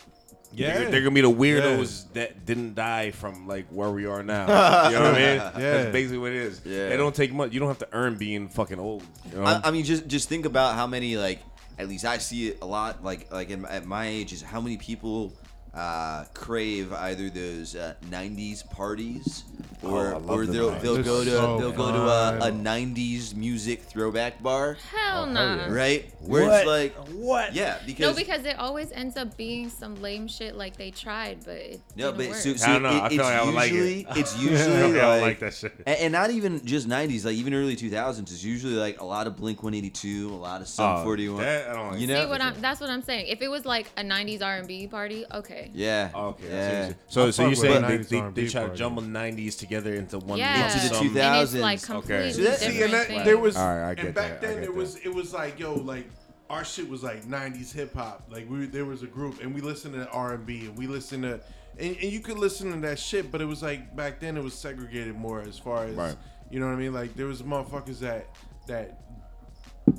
Yeah. 0.51 0.73
they're, 0.73 0.91
they're 0.91 1.01
gonna 1.01 1.15
be 1.15 1.21
the 1.21 1.31
weirdos 1.31 2.11
that 2.13 2.45
didn't 2.45 2.75
die 2.75 3.11
from 3.11 3.47
like 3.47 3.67
where 3.69 3.91
we 3.91 4.05
are 4.05 4.23
now. 4.23 4.45
you 4.89 4.95
know 4.95 5.03
what 5.03 5.15
I 5.15 5.17
mean? 5.17 5.35
Yeah. 5.37 5.51
That's 5.51 5.91
basically 5.91 6.17
what 6.17 6.31
it 6.31 6.37
is. 6.37 6.61
Yeah. 6.65 6.89
It 6.89 6.97
don't 6.97 7.15
take 7.15 7.33
much. 7.33 7.53
You 7.53 7.59
don't 7.59 7.69
have 7.69 7.79
to 7.79 7.89
earn 7.91 8.15
being 8.15 8.49
fucking 8.49 8.79
old. 8.79 9.03
You 9.31 9.37
know? 9.37 9.43
I, 9.43 9.61
I 9.65 9.71
mean, 9.71 9.83
just 9.85 10.07
just 10.07 10.29
think 10.29 10.45
about 10.45 10.75
how 10.75 10.87
many 10.87 11.17
like 11.17 11.39
at 11.77 11.87
least 11.87 12.05
I 12.05 12.17
see 12.17 12.49
it 12.49 12.59
a 12.61 12.65
lot. 12.65 13.03
Like 13.03 13.31
like 13.31 13.49
in, 13.49 13.65
at 13.65 13.85
my 13.85 14.07
age, 14.07 14.33
is 14.33 14.41
how 14.41 14.59
many 14.59 14.77
people 14.77 15.33
uh, 15.73 16.25
crave 16.33 16.91
either 16.93 17.29
those 17.29 17.75
uh, 17.75 17.95
'90s 18.09 18.67
parties 18.69 19.43
Oh, 19.81 19.87
or 19.95 20.13
Oh, 20.15 20.23
or 20.27 20.45
they'll 20.45 20.71
90s. 20.71 20.81
they'll 20.81 20.95
It's 20.97 21.07
go 21.07 21.23
to 21.23 21.29
so 21.29 21.57
they'll 21.57 21.71
go 21.71 21.91
to 21.91 21.99
a, 22.01 22.37
a 22.49 22.51
'90s 22.51 23.33
music 23.33 23.83
throwback 23.83 24.43
bar, 24.43 24.75
oh, 24.77 24.97
Hell 24.97 25.25
no. 25.27 25.55
yeah. 25.55 25.71
right? 25.71 26.11
Where 26.19 26.47
What? 26.47 26.57
it's 26.59 26.67
like 26.67 26.95
what? 27.13 27.53
yeah, 27.55 27.77
because 27.85 27.99
No, 28.01 28.13
because 28.13 28.39
because 28.41 28.45
it 28.45 28.59
always 28.59 28.91
ends 28.91 29.15
up 29.15 29.37
being 29.37 29.69
some 29.69 29.95
lame 30.01 30.27
shit 30.27 30.55
like 30.55 30.75
they 30.75 30.91
tried, 30.91 31.39
but 31.45 31.55
it 31.55 31.81
no, 31.95 32.11
didn't 32.11 32.17
but 32.17 32.27
work. 32.27 32.57
so, 32.57 32.67
I 32.67 32.73
don't 32.73 32.83
know. 32.83 32.89
it- 32.89 33.01
I 33.03 33.09
feel 33.09 33.19
it's 33.21 33.23
like 33.29 33.39
I 33.39 33.45
would 33.45 33.53
like 33.55 33.71
it. 33.71 33.75
usually 33.75 34.07
it's 34.19 34.35
I 34.35 34.41
usually 34.41 34.75
don't 34.79 34.95
like, 34.97 35.21
like 35.21 35.39
that 35.39 35.53
shit. 35.53 35.73
And, 35.87 35.97
and 35.99 36.11
not 36.11 36.29
even 36.31 36.65
just 36.65 36.89
90s, 36.89 37.23
like 37.23 37.35
even 37.35 37.53
early 37.53 37.77
2000s. 37.77 38.19
It's 38.19 38.43
usually 38.43 38.73
like 38.75 38.99
a 38.99 39.05
lot 39.05 39.27
of 39.27 39.37
Blink 39.37 39.63
182, 39.63 40.29
a 40.29 40.35
lot 40.35 40.59
of 40.59 40.67
Sum 40.67 40.97
Oh, 40.99 41.03
41. 41.05 41.41
that 41.41 41.69
I 41.69 41.73
don't 41.73 41.91
like. 41.91 42.01
You 42.01 42.07
See 42.07 42.13
know? 42.13 42.27
what 42.27 42.41
I'm? 42.41 42.59
That's 42.59 42.81
what 42.81 42.89
I'm 42.89 43.01
saying. 43.01 43.27
If 43.27 43.41
it 43.41 43.47
was 43.47 43.65
like 43.65 43.87
a 43.95 44.01
'90s 44.03 44.41
R&B 44.43 44.87
party, 44.87 45.23
okay. 45.33 45.71
Yeah. 45.73 46.09
Okay. 46.13 46.47
Yeah. 46.49 46.93
So, 47.07 47.31
so 47.31 47.43
I 47.45 47.47
you're 47.47 47.55
saying 47.55 47.81
they, 47.83 47.97
they, 47.97 48.29
they 48.33 48.47
try 48.49 48.67
to 48.67 48.75
jumble 48.75 49.03
'90s 49.03 49.57
together 49.57 49.68
into 49.71 50.19
one 50.19 50.37
Yeah. 50.39 50.65
Into 50.73 50.87
the 50.89 50.95
some- 50.95 51.07
2000s. 51.09 51.53
And 51.53 51.63
it's 51.63 51.89
like 51.89 51.89
Okay. 52.03 52.31
completely 52.31 52.31
See. 52.55 52.71
See, 52.71 52.83
and 52.83 52.93
that, 52.93 53.07
things. 53.07 53.25
there 53.25 53.37
was, 53.37 53.55
All 53.55 53.65
right, 53.67 53.89
I 53.91 53.93
get 53.95 54.05
and 54.05 54.13
back 54.15 54.41
that, 54.41 54.49
I 54.49 54.51
then 54.51 54.55
get 54.61 54.63
it 54.63 54.67
that. 54.67 54.75
was, 54.75 54.95
it 54.97 55.13
was 55.13 55.33
like, 55.33 55.59
yo, 55.59 55.73
like 55.75 56.09
our 56.49 56.65
shit 56.65 56.89
was 56.89 57.03
like 57.03 57.25
'90s 57.25 57.71
hip 57.71 57.93
hop. 57.93 58.23
Like 58.29 58.49
we, 58.49 58.65
there 58.65 58.85
was 58.85 59.03
a 59.03 59.07
group, 59.07 59.41
and 59.43 59.53
we 59.53 59.61
listened 59.61 59.93
to 59.93 60.07
R 60.09 60.33
and 60.33 60.45
B, 60.45 60.65
and 60.65 60.77
we 60.77 60.87
listened 60.87 61.23
to, 61.23 61.39
and, 61.77 61.95
and 61.95 62.11
you 62.11 62.19
could 62.21 62.39
listen 62.39 62.71
to 62.73 62.79
that 62.87 62.97
shit, 62.99 63.31
but 63.31 63.39
it 63.41 63.45
was 63.45 63.61
like 63.61 63.95
back 63.95 64.19
then 64.19 64.35
it 64.35 64.43
was 64.43 64.53
segregated 64.55 65.15
more 65.15 65.41
as 65.41 65.59
far 65.59 65.85
as, 65.85 65.95
Right. 65.95 66.15
you 66.49 66.59
know 66.59 66.65
what 66.65 66.73
I 66.73 66.77
mean? 66.77 66.93
Like 66.93 67.15
there 67.15 67.27
was 67.27 67.41
motherfuckers 67.43 67.99
that 67.99 68.27
that. 68.67 68.99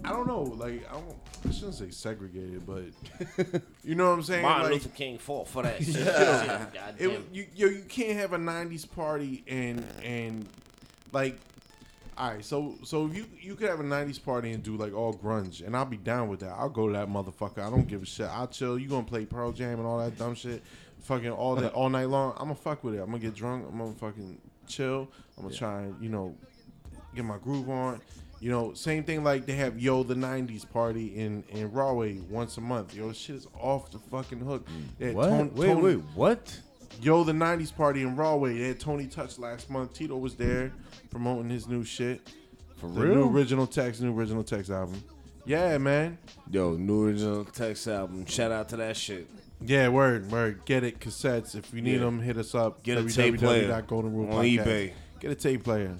I 0.05 0.11
don't 0.11 0.27
know, 0.29 0.43
like 0.43 0.89
I, 0.89 0.93
don't, 0.93 1.17
I 1.47 1.53
shouldn't 1.53 1.75
say 1.75 1.91
segregated, 1.91 2.67
but 2.67 2.85
you 3.85 3.95
know 3.95 4.11
what 4.11 4.15
I'm 4.15 4.23
saying. 4.23 4.43
Martin 4.43 4.65
like, 4.65 4.73
Luther 4.73 4.89
King 4.91 5.19
fought 5.19 5.49
for 5.49 5.63
that 5.63 5.83
shit. 5.85 5.97
it, 6.99 7.21
you, 7.33 7.47
yo, 7.55 7.69
you 7.69 7.83
can't 7.89 8.19
have 8.19 8.33
a 8.33 8.39
'90s 8.39 8.91
party 8.91 9.43
and 9.49 9.85
and 10.05 10.47
like, 11.13 11.39
all 12.19 12.33
right, 12.33 12.45
so 12.45 12.75
so 12.85 13.07
you 13.07 13.27
you 13.41 13.55
could 13.55 13.69
have 13.69 13.81
a 13.81 13.85
'90s 13.85 14.23
party 14.23 14.53
and 14.53 14.63
do 14.63 14.77
like 14.77 14.95
all 14.95 15.15
grunge, 15.15 15.67
and 15.67 15.75
I'll 15.75 15.87
be 15.87 15.97
down 15.97 16.29
with 16.29 16.41
that. 16.41 16.53
I'll 16.53 16.69
go 16.69 16.87
to 16.89 16.93
that 16.93 17.09
motherfucker. 17.09 17.59
I 17.67 17.71
don't 17.71 17.89
give 17.89 18.03
a 18.03 18.07
shit. 18.07 18.29
I'll 18.29 18.49
chill. 18.49 18.79
You 18.79 18.89
gonna 18.89 19.05
play 19.05 19.25
Pearl 19.25 19.53
Jam 19.53 19.79
and 19.79 19.87
all 19.87 19.99
that 19.99 20.19
dumb 20.19 20.35
shit, 20.35 20.63
fucking 21.01 21.31
all 21.31 21.57
that 21.57 21.73
all 21.73 21.89
night 21.89 22.09
long. 22.09 22.33
I'm 22.37 22.45
gonna 22.45 22.55
fuck 22.55 22.85
with 22.85 22.95
it. 22.95 22.99
I'm 22.99 23.07
gonna 23.07 23.19
get 23.19 23.35
drunk. 23.35 23.67
I'm 23.71 23.79
gonna 23.79 23.93
fucking 23.95 24.39
chill. 24.69 25.11
I'm 25.39 25.45
gonna 25.45 25.55
try 25.55 25.83
and 25.83 26.03
you 26.03 26.11
know 26.11 26.37
get 27.15 27.25
my 27.25 27.39
groove 27.39 27.71
on. 27.71 28.01
You 28.41 28.51
know, 28.51 28.73
same 28.73 29.05
thing 29.05 29.23
like 29.23 29.45
they 29.47 29.53
have 29.57 29.79
Yo 29.79 30.03
the 30.03 30.15
'90s 30.15 30.69
party 30.71 31.09
in 31.17 31.45
in 31.51 31.71
Rahway 31.71 32.19
once 32.31 32.57
a 32.57 32.61
month. 32.63 32.95
Yo, 32.95 33.13
shit 33.13 33.37
is 33.37 33.47
off 33.59 33.91
the 33.91 33.99
fucking 33.99 34.41
hook. 34.41 34.67
They 34.99 35.13
What? 35.13 35.29
Tony- 35.29 35.51
wait, 35.51 35.67
Tony- 35.67 35.83
wait, 35.83 35.99
what? 36.15 36.61
Yo, 37.03 37.23
the 37.23 37.33
'90s 37.33 37.71
party 37.75 38.01
in 38.03 38.17
Rahway. 38.17 38.59
They 38.59 38.69
had 38.69 38.81
Tony 38.81 39.07
Touch 39.07 39.39
last 39.39 39.69
month. 39.69 39.93
Tito 39.93 40.17
was 40.17 40.37
there 40.37 40.73
promoting 41.11 41.51
his 41.51 41.69
new 41.69 41.85
shit. 41.85 42.23
For 42.77 42.89
The 42.91 43.01
real? 43.03 43.15
new 43.17 43.29
original 43.29 43.67
text, 43.67 44.01
new 44.01 44.13
original 44.15 44.43
text 44.43 44.71
album. 44.71 45.03
Yeah, 45.45 45.77
man. 45.77 46.17
Yo, 46.51 46.77
new 46.77 47.05
original 47.09 47.45
text 47.45 47.87
album. 47.89 48.25
Shout 48.25 48.53
out 48.53 48.71
to 48.71 48.77
that 48.79 48.97
shit. 48.97 49.29
Yeah, 49.61 49.89
word, 49.89 50.31
word. 50.31 50.65
Get 50.65 50.83
it, 50.85 50.99
cassettes. 50.99 51.55
If 51.55 51.75
you 51.75 51.83
need 51.83 51.95
Yeah. 51.95 51.99
them, 52.07 52.21
hit 52.21 52.39
us 52.39 52.55
up. 52.55 52.83
Get 52.83 52.97
a 52.97 53.05
tape 53.07 53.37
player 53.39 53.71
on 53.71 53.85
eBay. 53.85 54.93
Get 55.21 55.31
a 55.31 55.35
tape 55.35 55.63
player, 55.65 55.97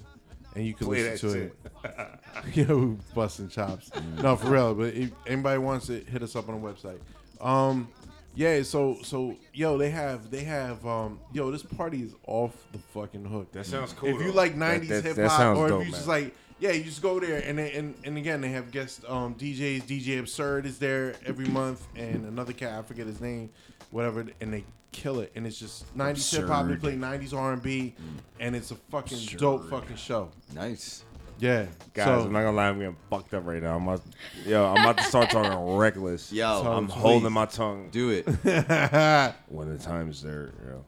and 0.55 0.65
you 0.65 0.73
can 0.73 0.87
Play 0.87 1.03
listen 1.03 1.31
to 1.31 1.51
that 1.83 2.19
it. 2.53 2.55
Yo, 2.69 2.97
busting 3.15 3.49
chops. 3.49 3.91
no, 4.21 4.35
for 4.35 4.49
real. 4.49 4.75
But 4.75 4.93
if 4.93 5.11
anybody 5.27 5.59
wants 5.59 5.89
it, 5.89 6.07
hit 6.07 6.21
us 6.23 6.35
up 6.35 6.49
on 6.49 6.61
the 6.61 6.67
website. 6.67 6.99
Um, 7.39 7.87
yeah. 8.35 8.61
So 8.63 8.97
so 9.03 9.35
yo, 9.53 9.77
they 9.77 9.89
have 9.89 10.29
they 10.31 10.43
have 10.43 10.85
um 10.85 11.19
yo, 11.33 11.51
this 11.51 11.63
party 11.63 12.01
is 12.03 12.13
off 12.27 12.53
the 12.71 12.79
fucking 12.79 13.25
hook. 13.25 13.51
That 13.51 13.65
sounds 13.65 13.93
cool. 13.93 14.09
if 14.09 14.19
you 14.21 14.31
though. 14.31 14.37
like 14.37 14.55
'90s 14.55 14.87
that- 14.89 15.03
hip 15.03 15.15
that 15.15 15.29
hop, 15.29 15.37
sounds 15.39 15.59
or 15.59 15.67
dope, 15.69 15.81
if 15.81 15.87
you 15.87 15.93
just 15.93 16.07
man. 16.07 16.21
like, 16.23 16.35
yeah, 16.59 16.71
you 16.71 16.83
just 16.83 17.01
go 17.01 17.19
there 17.19 17.39
and 17.45 17.57
they, 17.57 17.71
and 17.73 17.95
and 18.03 18.17
again 18.17 18.41
they 18.41 18.49
have 18.49 18.71
guest 18.71 19.03
um 19.07 19.35
DJs. 19.35 19.83
DJ 19.83 20.19
Absurd 20.19 20.65
is 20.65 20.77
there 20.79 21.15
every 21.25 21.47
month, 21.47 21.85
and 21.95 22.25
another 22.25 22.53
cat 22.53 22.77
I 22.79 22.81
forget 22.83 23.07
his 23.07 23.19
name, 23.19 23.49
whatever, 23.89 24.25
and 24.39 24.53
they 24.53 24.63
kill 24.91 25.19
it. 25.19 25.31
And 25.35 25.45
it's 25.45 25.57
just 25.57 25.95
'90s 25.97 26.37
hip 26.37 26.47
hop. 26.47 26.67
They 26.67 26.75
play 26.75 26.95
'90s 26.95 27.33
R&B, 27.33 27.95
mm. 27.99 28.19
and 28.39 28.55
it's 28.55 28.71
a 28.71 28.75
fucking 28.75 29.37
dope 29.37 29.69
fucking 29.69 29.95
show. 29.95 30.29
Nice. 30.53 31.03
Yeah, 31.39 31.65
Guys, 31.95 32.05
so, 32.05 32.27
I'm 32.27 32.33
not 32.33 32.43
gonna 32.43 32.55
lie, 32.55 32.67
I'm 32.67 32.77
getting 32.77 32.95
fucked 33.09 33.33
up 33.33 33.47
right 33.47 33.63
now. 33.63 33.75
I'm 33.75 33.87
about, 33.87 34.03
yo, 34.45 34.63
I'm 34.63 34.83
about 34.83 34.99
to 34.99 35.03
start 35.03 35.31
talking 35.31 35.75
reckless. 35.75 36.31
Yo, 36.31 36.47
I'm 36.47 36.85
please. 36.85 37.01
holding 37.01 37.33
my 37.33 37.47
tongue 37.47 37.89
do 37.89 38.11
it. 38.11 38.27
when 39.47 39.75
the 39.75 39.79
time's 39.79 40.21
there. 40.21 40.51
Yo, 40.63 40.85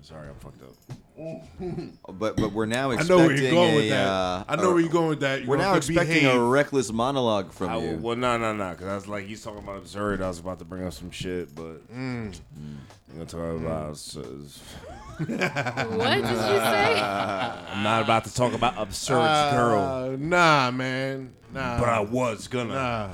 sorry, 0.00 0.30
I'm 0.30 0.36
fucked 0.36 0.62
up. 0.62 0.96
But 1.16 2.36
but 2.36 2.52
we're 2.52 2.66
now 2.66 2.90
I 2.90 2.94
expecting 2.94 3.16
know 3.18 3.26
where 3.26 3.36
you're 3.36 3.50
going 3.50 3.72
a, 3.72 3.76
with 3.76 3.88
that. 3.90 4.06
uh, 4.06 4.44
I 4.48 4.56
know 4.56 4.70
a- 4.70 4.72
where 4.72 4.80
you're 4.80 4.90
going 4.90 5.08
with 5.08 5.20
that. 5.20 5.40
You're 5.40 5.48
We're 5.48 5.56
gonna 5.56 5.68
now 5.68 5.74
have 5.74 5.84
to 5.84 5.92
expecting 5.92 6.26
a 6.26 6.38
reckless 6.40 6.92
monologue 6.92 7.52
from 7.52 7.68
I, 7.70 7.76
you. 7.78 7.98
well, 8.00 8.16
no, 8.16 8.36
no, 8.36 8.52
no, 8.52 8.70
because 8.70 8.86
I 8.88 8.94
was 8.94 9.06
like, 9.08 9.26
he's 9.26 9.42
talking 9.42 9.60
about 9.62 9.76
absurd. 9.78 10.20
I 10.22 10.28
was 10.28 10.38
about 10.40 10.58
to 10.58 10.64
bring 10.64 10.84
up 10.86 10.92
some 10.92 11.10
shit, 11.10 11.54
but 11.54 11.86
Mm. 11.94 12.34
I'm 12.34 12.78
gonna 13.12 13.26
talk 13.26 13.60
about. 13.60 13.90
s- 13.92 14.16
What 15.18 15.28
did 15.28 15.38
you 15.38 16.36
say? 16.36 17.00
I'm 17.00 17.82
not 17.84 18.02
about 18.02 18.24
to 18.24 18.34
talk 18.34 18.52
about 18.52 18.74
absurd's 18.76 19.54
girl, 19.54 19.80
Uh, 19.80 20.16
nah, 20.18 20.70
man. 20.72 21.32
Nah. 21.52 21.78
but 21.78 21.88
I 21.88 22.00
was 22.00 22.48
gonna. 22.48 22.74
Nah. 22.74 23.08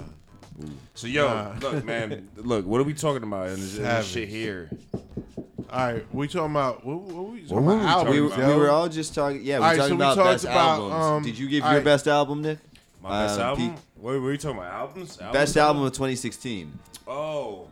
So 0.95 1.07
yo, 1.07 1.29
Nah. 1.29 1.55
look, 1.61 1.85
man, 1.85 2.29
look, 2.37 2.65
what 2.67 2.81
are 2.81 2.85
we 2.85 2.95
talking 2.95 3.23
about 3.23 3.49
in 3.49 3.61
this, 3.61 3.77
in 3.77 3.83
this 3.83 4.07
shit 4.07 4.29
here? 4.29 4.71
All 5.73 5.79
right, 5.93 6.05
we 6.15 6.27
talking 6.27 6.51
about 6.51 6.85
what, 6.85 7.01
what 7.03 7.33
we 7.33 7.43
talking 7.43 7.57
What 7.57 7.65
were 7.65 7.81
about? 7.81 7.83
we 7.83 7.87
albums, 7.89 8.21
we, 8.21 8.29
talking 8.29 8.39
we 8.39 8.45
about? 8.53 8.59
were 8.59 8.71
all 8.71 8.89
just 8.89 9.15
talking. 9.15 9.43
Yeah, 9.45 9.55
we 9.57 9.61
were 9.61 9.65
Alright, 9.67 9.79
talking 9.79 9.89
so 9.91 9.95
we 9.95 10.03
about 10.03 10.15
talked 10.17 10.31
best 10.33 10.45
about, 10.45 10.81
albums. 10.81 10.95
um, 11.05 11.23
Did 11.23 11.39
you 11.39 11.47
give 11.49 11.59
your 11.59 11.67
alright. 11.69 11.85
best 11.85 12.09
album, 12.09 12.43
Nick? 12.43 12.59
My 13.03 13.27
best 13.27 13.39
Uh, 13.39 13.43
album? 13.45 13.71
Pete- 13.71 13.79
What 13.97 14.21
were 14.21 14.33
you 14.33 14.39
talking 14.39 14.59
about? 14.59 14.73
Albums? 14.73 15.17
Best 15.17 15.23
Albums? 15.23 15.57
album 15.57 15.83
of 15.85 15.93
2016. 15.93 16.79
Oh. 17.07 17.13
All 17.13 17.69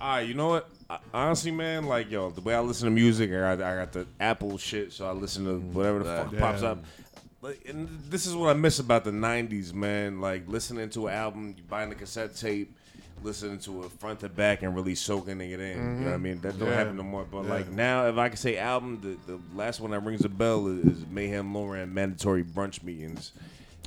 right, 0.00 0.20
you 0.20 0.34
know 0.34 0.48
what? 0.48 0.68
I, 0.88 0.98
honestly, 1.12 1.50
man, 1.50 1.86
like, 1.86 2.10
yo, 2.10 2.30
the 2.30 2.40
way 2.42 2.54
I 2.54 2.60
listen 2.60 2.84
to 2.86 2.90
music, 2.94 3.30
I 3.30 3.56
got, 3.56 3.60
I 3.62 3.76
got 3.76 3.92
the 3.92 4.06
Apple 4.20 4.56
shit, 4.56 4.92
so 4.92 5.06
I 5.06 5.12
listen 5.12 5.44
to 5.46 5.58
whatever 5.76 5.98
the 6.00 6.04
fuck 6.04 6.32
Yeah. 6.32 6.38
pops 6.40 6.62
up. 6.62 6.84
Like, 7.42 7.60
and 7.68 7.88
this 8.08 8.24
is 8.26 8.34
what 8.36 8.50
I 8.50 8.52
miss 8.54 8.78
about 8.78 9.02
the 9.04 9.10
90s, 9.12 9.72
man. 9.74 10.20
Like, 10.20 10.44
listening 10.46 10.90
to 10.90 11.08
an 11.08 11.14
album, 11.14 11.54
you 11.56 11.64
buying 11.64 11.88
the 11.88 11.94
cassette 11.96 12.36
tape, 12.36 12.76
listening 13.22 13.58
to 13.60 13.84
it 13.84 13.92
front 13.92 14.20
to 14.20 14.28
back, 14.28 14.62
and 14.62 14.74
really 14.74 14.94
soaking 14.94 15.40
it 15.40 15.60
in. 15.60 15.76
You 15.76 15.82
know 15.82 16.04
what 16.06 16.14
I 16.14 16.18
mean? 16.18 16.40
That 16.40 16.58
don't 16.58 16.68
Yeah. 16.68 16.74
happen 16.74 16.96
no 16.96 17.02
more. 17.02 17.24
But, 17.30 17.44
Yeah. 17.44 17.50
like, 17.50 17.70
now, 17.70 18.06
if 18.06 18.16
I 18.16 18.28
can 18.28 18.36
say 18.36 18.56
album, 18.58 19.00
the, 19.26 19.32
the 19.32 19.40
last 19.54 19.80
one 19.80 19.90
that 19.92 20.00
rings 20.00 20.24
a 20.24 20.28
bell 20.28 20.66
is, 20.68 21.04
Mayhem 21.10 21.54
Lauren 21.54 21.92
Mandatory 21.92 22.42
Brunch 22.44 22.82
Meetings. 22.82 23.32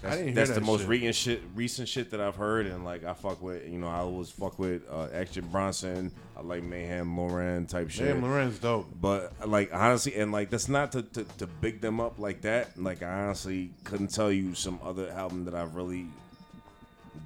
That's, 0.02 0.15
didn't 0.17 0.28
hear 0.28 0.36
that's 0.36 0.50
the 0.50 0.56
that 0.60 0.65
most 0.65 0.86
recent 0.86 1.15
shit, 1.15 1.41
recent 1.56 1.88
shit 1.88 2.12
that 2.12 2.19
I've 2.19 2.36
heard, 2.36 2.65
and 2.67 2.84
like 2.84 3.06
I 3.06 3.13
fuck 3.13 3.41
with, 3.41 3.65
you 3.65 3.78
know, 3.78 3.88
I 3.88 4.00
always 4.00 4.30
fuck 4.30 4.60
with 4.60 4.82
uh, 4.91 5.08
Action 5.13 5.48
Bronson. 5.50 6.12
I 6.36 6.41
like 6.41 6.62
Mayhem 6.62 7.15
Lauren 7.17 7.65
type 7.67 7.89
shit. 7.89 8.08
Damn, 8.08 8.22
Lauren's 8.22 8.60
dope. 8.60 8.88
But 9.00 9.32
like 9.48 9.74
honestly, 9.74 10.15
and 10.15 10.34
like 10.34 10.50
that's 10.50 10.67
not 10.67 10.91
to, 10.91 11.04
to 11.04 11.24
to 11.38 11.48
big 11.48 11.80
them 11.80 12.02
up 12.02 12.19
like 12.19 12.41
that. 12.41 12.78
Like 12.78 13.02
I 13.02 13.24
honestly 13.24 13.72
couldn't 13.86 14.10
tell 14.13 14.30
you 14.30 14.54
some 14.56 14.78
other 14.84 15.10
album 15.10 15.46
that 15.46 15.56
I've 15.56 15.74
really 15.76 16.08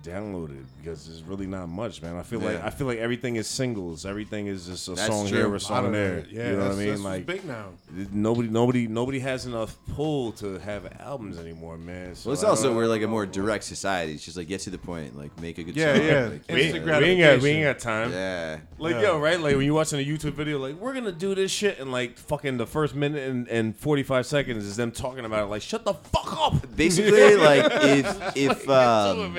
downloaded 0.08 0.64
because 0.82 1.06
there's 1.08 1.24
really 1.24 1.48
not 1.48 1.68
much, 1.70 2.02
man. 2.02 2.16
I 2.16 2.24
feel 2.24 2.40
like 2.40 2.64
I 2.64 2.70
feel 2.70 2.88
like 2.88 3.00
everything 3.00 3.36
is 3.36 3.48
singles. 3.48 4.06
Everything 4.06 4.48
is 4.48 4.66
just 4.68 4.88
a 4.88 4.92
That's 4.94 5.08
song 5.08 5.28
true. 5.28 5.38
here, 5.38 5.48
A 5.52 5.56
a 5.56 5.60
song 5.60 5.92
there. 5.92 6.26
Yeah, 6.30 6.52
you 6.52 6.58
know 6.58 6.64
what 6.70 6.72
I 6.72 6.76
mean? 6.76 7.04
Like 7.04 7.26
big 7.26 7.46
now. 7.46 7.66
nobody, 8.12 8.48
nobody, 8.50 8.88
nobody 8.88 9.20
has 9.20 9.46
enough 9.46 9.76
pull 9.94 10.32
to 10.34 10.58
have 10.60 10.88
albums 11.00 11.38
anymore, 11.40 11.78
man. 11.78 12.16
So 12.16 12.30
Well, 12.30 12.34
it's 12.34 12.44
also 12.44 12.74
we're 12.76 12.88
like 12.88 13.02
a 13.02 13.08
more 13.08 13.26
direct 13.26 13.64
society. 13.66 14.14
It's 14.14 14.24
just 14.26 14.38
like 14.38 14.48
get 14.48 14.62
to 14.62 14.70
the 14.70 14.78
point, 14.78 15.18
like 15.18 15.38
make 15.42 15.58
a 15.58 15.64
good 15.64 15.76
Yeah, 15.76 15.96
song. 15.96 16.06
yeah. 16.06 16.26
Like, 16.28 16.42
We, 16.50 16.56
we 16.56 16.62
ain't 16.62 16.86
got 16.86 17.42
we 17.42 17.50
ain't 17.50 17.64
got 17.64 17.80
time. 17.80 18.12
yeah. 18.12 18.60
Like 18.80 18.96
Yeah. 18.96 19.02
yo, 19.02 19.20
right? 19.20 19.40
Like 19.40 19.56
when 19.56 19.66
you're 19.66 19.76
watching 19.76 20.00
a 20.00 20.06
YouTube 20.06 20.34
video, 20.34 20.58
like 20.60 20.76
we're 20.76 20.94
gonna 20.94 21.12
do 21.12 21.36
this 21.36 21.52
shit, 21.52 21.80
and 21.80 21.92
like 21.92 22.18
fucking 22.18 22.58
the 22.58 22.66
first 22.68 22.96
minute 22.96 23.30
and, 23.30 23.48
and 23.50 23.76
forty 23.76 24.04
five 24.04 24.26
seconds 24.26 24.66
is 24.66 24.76
them 24.78 24.92
talking 24.92 25.26
about 25.26 25.44
it. 25.44 25.48
Like 25.48 25.62
shut 25.62 25.84
the 25.86 25.94
fuck 25.94 26.38
up. 26.40 26.76
Basically, 26.76 27.36
like 27.36 27.66
if 27.84 28.38
if 28.38 28.70
um, 28.70 29.38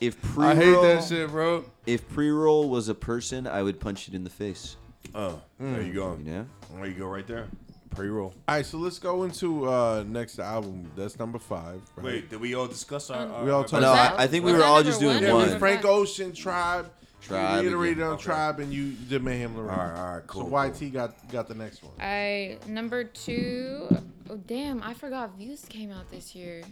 if 0.00 0.20
pre 0.22 0.46
I 0.46 0.54
hate 0.54 0.72
roll 0.72 0.82
that 0.82 1.04
shit, 1.04 1.30
bro. 1.30 1.64
if 1.86 2.08
pre 2.08 2.30
roll 2.30 2.68
was 2.68 2.88
a 2.88 2.94
person, 2.94 3.46
I 3.46 3.62
would 3.62 3.80
punch 3.80 4.08
it 4.08 4.14
in 4.14 4.24
the 4.24 4.30
face. 4.30 4.76
Oh, 5.14 5.40
there 5.58 5.82
you 5.82 5.92
go. 5.94 6.16
You 6.22 6.30
know. 6.32 6.46
There 6.74 6.86
you 6.86 6.94
go, 6.94 7.06
right 7.06 7.26
there. 7.26 7.46
Pre 7.94 8.08
roll. 8.08 8.34
All 8.46 8.54
right, 8.56 8.66
so 8.66 8.76
let's 8.78 8.98
go 8.98 9.22
into 9.24 9.68
uh 9.68 10.04
next 10.06 10.38
album. 10.38 10.90
That's 10.96 11.18
number 11.18 11.38
five. 11.38 11.80
Right? 11.96 12.04
Wait, 12.04 12.30
did 12.30 12.40
we 12.40 12.54
all 12.54 12.66
discuss 12.66 13.10
our? 13.10 13.26
our 13.26 13.44
We 13.44 13.50
all 13.50 13.64
talked 13.64 13.82
No, 13.82 13.92
about- 13.92 14.18
I, 14.20 14.24
I 14.24 14.26
think 14.26 14.44
we 14.44 14.52
Was 14.52 14.58
were 14.58 14.62
that 14.64 14.68
all 14.68 14.74
number 14.76 14.90
just 14.90 15.00
doing 15.00 15.14
one? 15.14 15.22
Yeah, 15.22 15.32
we 15.34 15.50
one. 15.50 15.58
Frank 15.58 15.84
Ocean, 15.84 16.32
Tribe. 16.32 16.90
Tribe, 17.20 17.64
You 17.64 17.70
reiterated 17.70 18.02
on 18.04 18.12
Okay. 18.12 18.22
Tribe, 18.22 18.60
and 18.60 18.72
you 18.72 18.92
did 18.92 19.24
Mayhem 19.24 19.56
Lauren. 19.56 19.70
All 19.70 19.76
right, 19.76 19.98
all 19.98 20.14
right, 20.14 20.26
cool, 20.28 20.42
So 20.42 20.48
cool. 20.50 20.66
YT 20.88 20.92
got 20.92 21.32
got 21.32 21.48
the 21.48 21.54
next 21.54 21.82
one. 21.82 21.92
I 21.98 22.58
number 22.68 23.02
two 23.04 23.88
oh 24.30 24.36
damn, 24.46 24.82
I 24.84 24.94
forgot 24.94 25.36
Views 25.36 25.64
came 25.68 25.90
out 25.90 26.08
this 26.12 26.34
year. 26.36 26.62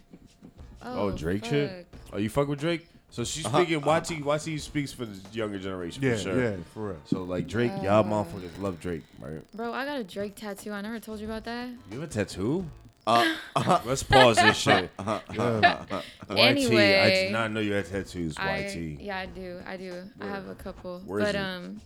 Oh, 0.83 1.11
Drake 1.11 1.43
shit. 1.43 1.87
fuck. 1.91 1.99
Oh, 2.13 2.17
you 2.17 2.29
fuck 2.29 2.47
with 2.47 2.59
Drake? 2.59 2.87
So 3.09 3.23
she's 3.23 3.45
speaking. 3.45 3.81
YT 3.81 4.11
YT 4.25 4.61
speaks 4.61 4.91
for 4.91 5.05
the 5.05 5.17
younger 5.31 5.59
generation. 5.59 6.03
Yeah, 6.03 6.13
for 6.13 6.17
sure. 6.19 6.43
yeah, 6.43 6.55
for 6.73 6.87
real. 6.89 6.97
So 7.05 7.23
like 7.23 7.47
Drake, 7.47 7.71
y'all 7.81 8.03
motherfuckers 8.03 8.59
love 8.59 8.79
Drake, 8.79 9.03
right? 9.19 9.41
Bro, 9.53 9.73
I 9.73 9.85
got 9.85 9.99
a 9.99 10.03
Drake 10.03 10.35
tattoo. 10.35 10.71
I 10.71 10.81
never 10.81 10.99
told 10.99 11.19
you 11.19 11.25
about 11.25 11.45
that. 11.45 11.69
You 11.91 11.99
have 12.01 12.09
a 12.09 12.13
tattoo? 12.13 12.65
Uh, 13.07 13.23
Let's 13.85 14.03
pause 14.03 14.35
this 14.35 14.57
shit. 14.57 14.91
Yeah. 14.99 15.85
YT, 16.29 16.71
I 16.73 17.09
did 17.09 17.31
not 17.31 17.53
know 17.53 17.61
you 17.61 17.71
had 17.71 17.85
tattoos. 17.85 18.35
I, 18.37 18.65
YT. 18.65 18.99
yeah, 18.99 19.19
I 19.19 19.25
do. 19.27 19.61
I 19.65 19.77
do. 19.77 20.03
I 20.19 20.25
have 20.25 20.49
a 20.49 20.55
couple. 20.55 20.99
Where 21.05 21.21
is 21.21 21.25
but 21.27 21.35
it? 21.35 21.37
um 21.37 21.79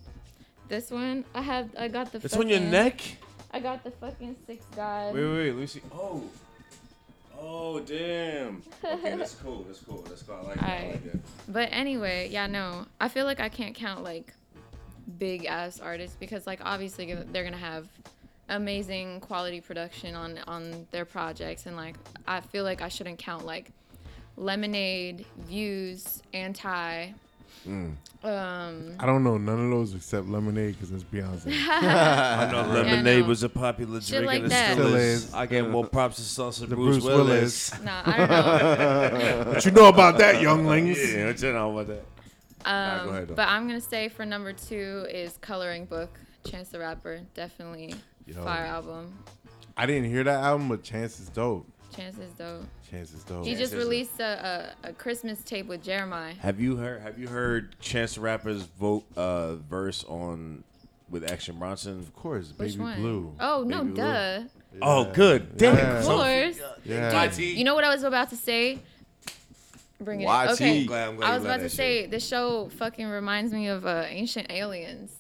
this 0.67 0.89
one 0.89 1.23
I 1.35 1.41
have 1.43 1.69
I 1.77 1.89
got 1.89 2.11
the 2.11 2.17
It's 2.23 2.35
on 2.35 2.49
your 2.49 2.59
neck. 2.59 3.01
I 3.51 3.59
got 3.59 3.83
the 3.83 3.91
fucking 3.91 4.35
six 4.47 4.65
god. 4.75 5.13
Wait, 5.13 5.23
wait, 5.23 5.31
wait. 5.31 5.51
Let 5.51 5.59
me 5.59 5.67
see. 5.67 5.81
Oh. 5.93 6.23
Oh, 7.41 7.79
damn. 7.79 8.61
Okay, 8.85 9.15
that's 9.17 9.35
cool. 9.43 9.63
That's 9.63 9.79
cool. 9.79 10.05
That's 10.07 10.21
cool. 10.21 10.35
I 10.35 10.41
like. 10.41 10.63
I 10.63 10.87
like 10.91 11.11
that. 11.11 11.19
But 11.47 11.69
anyway, 11.71 12.29
yeah, 12.31 12.45
no. 12.47 12.85
I 12.99 13.07
feel 13.07 13.25
like 13.25 13.39
I 13.39 13.49
can't 13.49 13.73
count 13.73 14.03
like 14.03 14.33
big 15.17 15.45
ass 15.45 15.79
artists 15.79 16.15
because 16.19 16.45
like 16.47 16.59
obviously 16.63 17.13
they're 17.31 17.43
gonna 17.43 17.57
have 17.57 17.87
amazing 18.49 19.19
quality 19.21 19.59
production 19.59 20.15
on 20.15 20.39
on 20.47 20.87
their 20.91 21.05
projects 21.05 21.65
and 21.65 21.75
like 21.75 21.95
I 22.27 22.41
feel 22.41 22.63
like 22.63 22.81
I 22.81 22.89
shouldn't 22.89 23.17
count 23.19 23.45
like 23.45 23.71
Lemonade, 24.37 25.25
Views, 25.39 26.21
Anti. 26.33 27.11
Mm. 27.67 27.95
Um, 28.23 28.95
I 28.99 29.05
don't 29.05 29.23
know 29.23 29.37
none 29.37 29.65
of 29.65 29.69
those 29.71 29.95
except 29.95 30.27
Lemonade 30.27 30.73
because 30.75 30.91
it's 30.91 31.03
Beyonce. 31.03 31.51
I 31.69 32.49
know 32.51 32.67
Lemonade 32.73 33.21
no. 33.23 33.27
was 33.27 33.43
a 33.43 33.49
popular 33.49 33.99
Shit 34.01 34.23
drink 34.23 34.27
like 34.27 34.37
and 34.37 34.45
it 34.47 34.49
that. 34.49 34.73
still 34.73 34.85
Still 34.87 34.95
is. 34.95 35.23
is. 35.25 35.33
I 35.33 35.45
get 35.47 35.69
more 35.69 35.85
props 35.85 36.15
to 36.17 36.21
Sauce 36.23 36.59
The 36.59 36.67
Bruce, 36.67 36.97
Bruce 36.99 37.03
Willis. 37.03 37.71
Willis. 37.71 37.83
nah, 37.83 38.01
I 38.05 38.17
don't 38.17 38.27
know. 39.13 39.43
what 39.53 39.65
you 39.65 39.71
know 39.71 39.87
about 39.87 40.17
that, 40.19 40.41
younglings? 40.41 40.97
Yeah, 41.13 41.27
what 41.27 41.41
you 41.41 41.53
know 41.53 41.71
about 41.79 41.87
that? 41.87 42.05
Nah, 42.65 43.03
go 43.03 43.09
Um, 43.09 43.15
ahead, 43.15 43.35
but 43.35 43.47
I'm 43.47 43.67
gonna 43.67 43.81
say 43.81 44.07
for 44.09 44.25
number 44.25 44.53
two 44.53 45.05
is 45.09 45.37
Coloring 45.41 45.85
Book. 45.85 46.19
Chance 46.47 46.69
the 46.69 46.79
Rapper, 46.79 47.21
definitely 47.33 47.95
Yo. 48.25 48.43
fire 48.43 48.65
album. 48.65 49.13
I 49.77 49.85
didn't 49.85 50.09
hear 50.09 50.23
that 50.23 50.43
album, 50.43 50.69
but 50.69 50.83
Chance 50.83 51.19
is 51.19 51.29
dope. 51.29 51.67
Chance 51.95 52.17
though. 52.37 52.61
Chances 52.89 53.23
though. 53.23 53.43
He 53.43 53.55
just 53.55 53.73
released 53.73 54.19
a, 54.19 54.73
a, 54.83 54.89
a 54.89 54.93
Christmas 54.93 55.41
tape 55.43 55.67
with 55.67 55.83
Jeremih. 55.83 56.37
Have 56.37 56.59
you 56.59 56.75
heard? 56.77 57.01
Have 57.01 57.19
you 57.19 57.27
heard 57.27 57.79
Chance 57.79 58.15
the 58.15 58.21
Rapper's 58.21 58.63
vote 58.63 59.03
uh, 59.15 59.55
verse 59.55 60.03
on 60.05 60.63
with 61.09 61.29
Action 61.29 61.57
Bronson? 61.59 61.99
Of 61.99 62.13
course, 62.15 62.53
Which 62.57 62.71
Baby 62.73 62.83
one? 62.83 63.01
Blue. 63.01 63.35
Oh 63.39 63.63
no, 63.67 63.79
Baby 63.83 63.93
Blue. 63.93 64.03
duh. 64.03 64.41
Oh, 64.81 65.11
good. 65.11 65.57
Damn. 65.57 65.75
Yeah. 65.75 65.99
Of 65.99 66.05
course. 66.05 66.59
Yeah. 66.85 67.27
Dude, 67.27 67.57
you 67.57 67.63
know 67.65 67.75
what 67.75 67.83
I 67.83 67.93
was 67.93 68.03
about 68.03 68.29
to 68.29 68.37
say? 68.37 68.79
Bring 69.99 70.21
it. 70.21 70.25
YT. 70.25 70.45
In. 70.45 70.49
Okay. 70.53 70.85
Glad- 70.85 71.09
I'm 71.09 71.15
glad 71.17 71.29
I 71.29 71.33
was 71.35 71.43
about 71.43 71.57
to 71.57 71.63
that 71.63 71.69
say 71.71 72.05
the 72.07 72.19
show 72.21 72.69
fucking 72.77 73.05
reminds 73.07 73.51
me 73.53 73.67
of 73.67 73.85
uh, 73.85 74.05
Ancient 74.07 74.49
Aliens. 74.49 75.11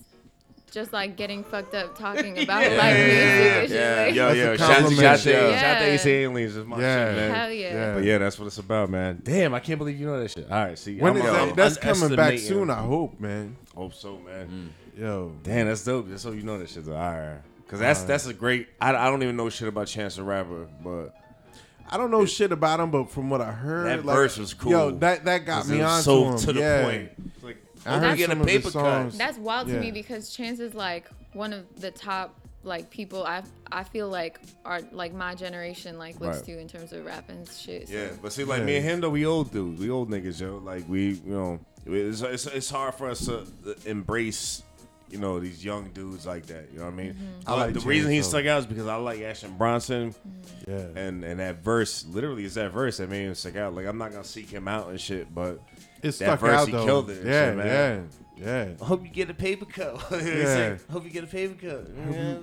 Just 0.71 0.93
like 0.93 1.17
getting 1.17 1.43
fucked 1.43 1.75
up 1.75 1.97
talking 1.97 2.37
about 2.43 2.61
Yeah, 2.63 2.69
like 2.69 2.95
yeah, 2.95 3.05
music 3.05 3.19
yeah, 3.19 3.59
and 3.59 3.69
shit. 3.69 3.77
yeah. 3.77 4.05
like- 4.05 4.15
Yo, 4.15 4.25
That's 4.27 4.37
yo, 4.37 4.43
a 4.53 4.57
shout, 4.57 4.67
shout, 4.67 4.75
compliment 4.77 5.01
shout, 5.01 5.19
show. 5.19 5.31
to 5.31 5.51
Yeah. 5.51 5.83
Ace 5.83 6.05
Aliens 6.05 6.55
is 6.55 6.65
my 6.65 6.79
Yeah. 6.81 7.05
shit, 7.07 7.15
man. 7.17 7.35
Hell 7.35 7.51
yeah. 7.51 7.73
Yeah. 7.73 7.93
But 7.93 8.03
yeah, 8.05 8.17
that's 8.19 8.39
what 8.39 8.45
it's 8.47 8.57
about, 8.57 8.89
man. 8.89 9.19
Damn, 9.23 9.53
I 9.53 9.59
can't 9.59 9.77
believe 9.77 9.99
you 9.99 10.05
know 10.07 10.19
that 10.19 10.31
shit. 10.31 10.49
All 10.49 10.63
right, 10.65 10.79
see, 10.79 10.97
When 10.97 11.11
I'm, 11.11 11.17
is 11.17 11.23
uh, 11.25 11.31
that? 11.33 11.41
I'm 11.49 11.55
That's 11.55 11.77
coming 11.77 12.15
back 12.15 12.39
soon, 12.39 12.69
I 12.69 12.81
hope, 12.81 13.19
man. 13.19 13.57
Hope 13.75 13.93
so, 13.93 14.17
man. 14.19 14.73
Yo. 14.97 15.33
Damn, 15.43 15.67
that's 15.67 15.83
dope. 15.83 16.07
That's 16.09 16.21
so 16.23 16.31
you 16.31 16.43
know 16.43 16.57
that 16.59 16.69
shit. 16.69 16.85
Though. 16.85 16.95
All 16.95 16.99
right, 16.99 17.39
because 17.65 17.79
that's 17.79 18.03
that's 18.03 18.27
a 18.27 18.33
great. 18.33 18.67
I, 18.79 18.95
I 18.95 19.09
don't 19.09 19.23
even 19.23 19.35
know 19.37 19.49
shit 19.49 19.67
about 19.67 19.87
Chance 19.87 20.15
the 20.17 20.23
Rapper, 20.23 20.67
but 20.83 21.13
I 21.89 21.97
don't 21.97 22.11
know 22.11 22.25
shit 22.25 22.51
about 22.51 22.79
him, 22.79 22.91
but 22.91 23.09
from 23.09 23.29
what 23.29 23.41
I 23.41 23.51
heard, 23.51 23.87
That 23.87 24.05
like, 24.05 24.15
verse 24.15 24.37
was 24.37 24.53
cool. 24.53 24.71
Yo, 24.71 24.91
that 24.91 25.25
that 25.25 25.45
got 25.45 25.61
'cause 25.63 25.69
me 25.71 25.81
on 25.81 26.01
so 26.01 26.23
to 26.23 26.29
him. 26.31 26.37
to 26.37 26.53
the 26.53 26.59
yeah. 26.59 26.83
point. 26.83 27.09
It's 27.35 27.43
like 27.43 27.57
I 27.85 27.91
That's- 27.99 28.09
heard 28.11 28.17
Get 28.17 28.29
a 28.29 28.31
some 28.33 28.41
of 28.41 28.47
his 28.47 28.57
paper 28.57 28.71
cut. 28.71 28.71
songs. 28.85 29.17
That's 29.17 29.37
wild 29.37 29.67
to 29.67 29.73
Yeah. 29.73 29.79
me 29.79 29.91
because 29.91 30.29
Chance 30.31 30.59
is 30.59 30.73
like 30.73 31.09
one 31.33 31.53
of 31.53 31.65
the 31.79 31.91
top 31.91 32.37
like 32.63 32.91
people 32.91 33.23
I 33.25 33.41
I 33.71 33.83
feel 33.83 34.07
like 34.07 34.39
are 34.65 34.81
like 34.91 35.13
my 35.15 35.33
generation 35.33 35.97
like 35.97 36.19
looks 36.19 36.37
Right. 36.37 36.45
to 36.45 36.59
in 36.59 36.67
terms 36.67 36.93
of 36.93 37.03
rap 37.05 37.29
and 37.29 37.47
shit. 37.49 37.87
so- 37.87 37.93
Yeah, 37.95 38.09
but 38.21 38.31
see, 38.33 38.43
like 38.43 38.59
Yeah. 38.59 38.65
me 38.65 38.75
and 38.77 38.85
him, 38.85 39.01
though, 39.01 39.09
we 39.09 39.25
old 39.25 39.51
dudes, 39.51 39.79
we 39.81 39.89
old 39.89 40.09
niggas, 40.11 40.39
yo. 40.39 40.57
Like 40.63 40.87
we, 40.87 41.13
you 41.13 41.21
know, 41.33 41.59
it's, 41.87 42.21
it's, 42.21 42.45
it's 42.45 42.69
hard 42.69 42.93
for 42.93 43.09
us 43.09 43.25
to 43.25 43.47
embrace, 43.85 44.61
you 45.09 45.17
know, 45.17 45.39
these 45.39 45.63
young 45.65 45.89
dudes 45.89 46.25
like 46.27 46.45
that. 46.47 46.69
You 46.71 46.79
know 46.79 46.85
what 46.85 46.93
I 46.93 46.95
mean? 46.97 47.13
Mm-hmm. 47.13 47.49
I 47.49 47.53
like 47.55 47.67
the 47.73 47.79
James, 47.79 47.85
reason 47.85 48.11
he 48.11 48.17
though. 48.19 48.23
stuck 48.27 48.45
out 48.45 48.59
is 48.59 48.65
because 48.67 48.87
I 48.87 48.95
like 48.95 49.21
Action 49.21 49.55
Bronson, 49.57 50.11
mm-hmm. 50.13 50.71
yeah. 50.71 51.01
and 51.01 51.23
and 51.23 51.39
that 51.39 51.63
verse, 51.63 52.05
literally, 52.05 52.45
is 52.45 52.53
that 52.53 52.71
verse 52.71 52.97
that 52.97 53.09
made 53.09 53.25
him 53.25 53.33
stick 53.35 53.55
out. 53.55 53.73
Like 53.73 53.87
I'm 53.87 53.97
not 53.97 54.11
gonna 54.11 54.23
seek 54.23 54.49
him 54.49 54.67
out 54.67 54.89
and 54.89 55.01
shit, 55.01 55.33
but 55.33 55.59
it 56.01 56.07
that 56.07 56.13
stuck 56.13 56.39
verse, 56.39 56.59
out 56.61 56.67
he 56.67 56.71
though. 56.73 56.85
killed 56.85 57.09
it 57.09 57.17
and 57.19 57.27
yeah, 57.27 57.45
shit, 57.49 57.57
man. 57.57 57.67
yeah, 57.67 58.65
yeah. 58.65 58.67
I 58.81 58.85
hope 58.85 59.03
you 59.03 59.09
get 59.09 59.29
a 59.29 59.33
paper 59.35 59.65
cut. 59.65 60.01
Yeah. 60.23 60.77
hope 60.91 61.03
you 61.03 61.11
get 61.11 61.23
a 61.23 61.27
paper 61.27 61.53
cut. 61.53 61.87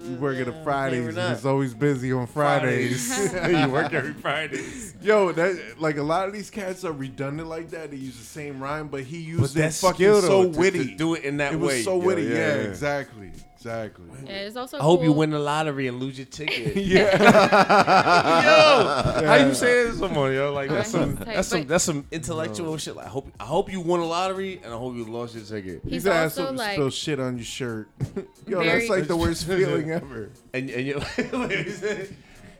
You 0.07 0.15
work 0.21 0.39
at 0.39 0.47
a 0.47 0.53
Fridays. 0.63 0.99
Favorite 0.99 1.09
and 1.09 1.17
nut. 1.17 1.33
It's 1.33 1.45
always 1.45 1.75
busy 1.75 2.13
on 2.13 2.27
Fridays. 2.29 3.33
you 3.35 3.69
work 3.69 3.93
every 3.93 4.13
Friday. 4.15 4.63
Yo, 5.03 5.33
that 5.33 5.81
like 5.81 5.97
a 5.97 6.03
lot 6.03 6.29
of 6.29 6.33
these 6.33 6.51
cats 6.51 6.85
are 6.85 6.93
redundant 6.93 7.49
like 7.49 7.71
that. 7.71 7.91
They 7.91 7.97
use 7.97 8.17
the 8.17 8.25
same 8.25 8.63
rhyme, 8.63 8.87
but 8.89 9.03
he 9.03 9.19
used 9.19 9.55
But 9.55 9.65
it 9.65 9.73
fucking 9.75 9.97
skill, 9.97 10.21
so 10.23 10.29
though, 10.29 10.45
to- 10.49 10.53
to 10.53 10.59
witty. 10.59 10.95
do 10.95 11.15
it 11.15 11.25
in 11.25 11.39
that 11.39 11.53
it 11.55 11.57
was 11.59 11.83
so 11.85 11.99
yo, 12.01 12.07
witty. 12.07 12.23
yeah, 12.23 12.29
Yeah, 12.29 12.37
yeah. 12.57 12.69
exactly, 12.69 13.33
exactly. 13.59 14.05
Yeah, 14.25 14.33
it's 14.47 14.57
also 14.57 14.79
I 14.79 14.83
hope 14.83 15.03
you 15.03 15.13
win 15.13 15.31
the 15.31 15.39
lottery 15.39 15.89
and 15.89 15.99
lose 16.01 16.19
your 16.19 16.27
ticket. 16.27 16.77
Yeah, 16.89 17.13
yo, 19.23 19.27
how 19.27 19.35
you 19.35 19.55
saying 19.55 19.89
this 19.89 19.99
someone, 19.99 20.33
yo? 20.33 20.53
Like 20.53 20.71
that's 20.71 20.91
some 20.91 21.17
he's 21.17 21.19
tight, 21.19 21.35
that's 21.35 21.49
some 21.49 21.67
that's 21.67 21.85
some 21.85 22.07
intellectual 22.11 22.77
shit. 22.79 22.97
Like 22.97 23.07
I 23.07 23.11
hope 23.11 23.33
I 23.41 23.45
hope 23.45 23.71
you 23.71 23.81
won 23.81 24.01
a 24.01 24.07
lottery 24.07 24.61
and 24.63 24.73
I 24.73 24.77
hope 24.77 24.95
you 24.95 25.05
lost 25.05 25.35
your 25.35 25.45
ticket. 25.45 25.81
He's 25.85 26.05
He's 26.05 26.07
also 26.07 26.47
up 26.47 26.57
like 26.57 26.75
spill 26.75 26.91
shit 26.91 27.21
on 27.21 27.37
your 27.37 27.45
shirt. 27.45 27.89
Yo, 28.47 28.63
Very- 28.63 28.81
that's 28.81 28.91
like 28.91 29.07
the 29.09 29.17
worst 29.17 29.47
feeling 29.47 29.91
ever. 29.91 30.31
And 30.55 30.71
and 30.71 30.87
you 30.87 31.01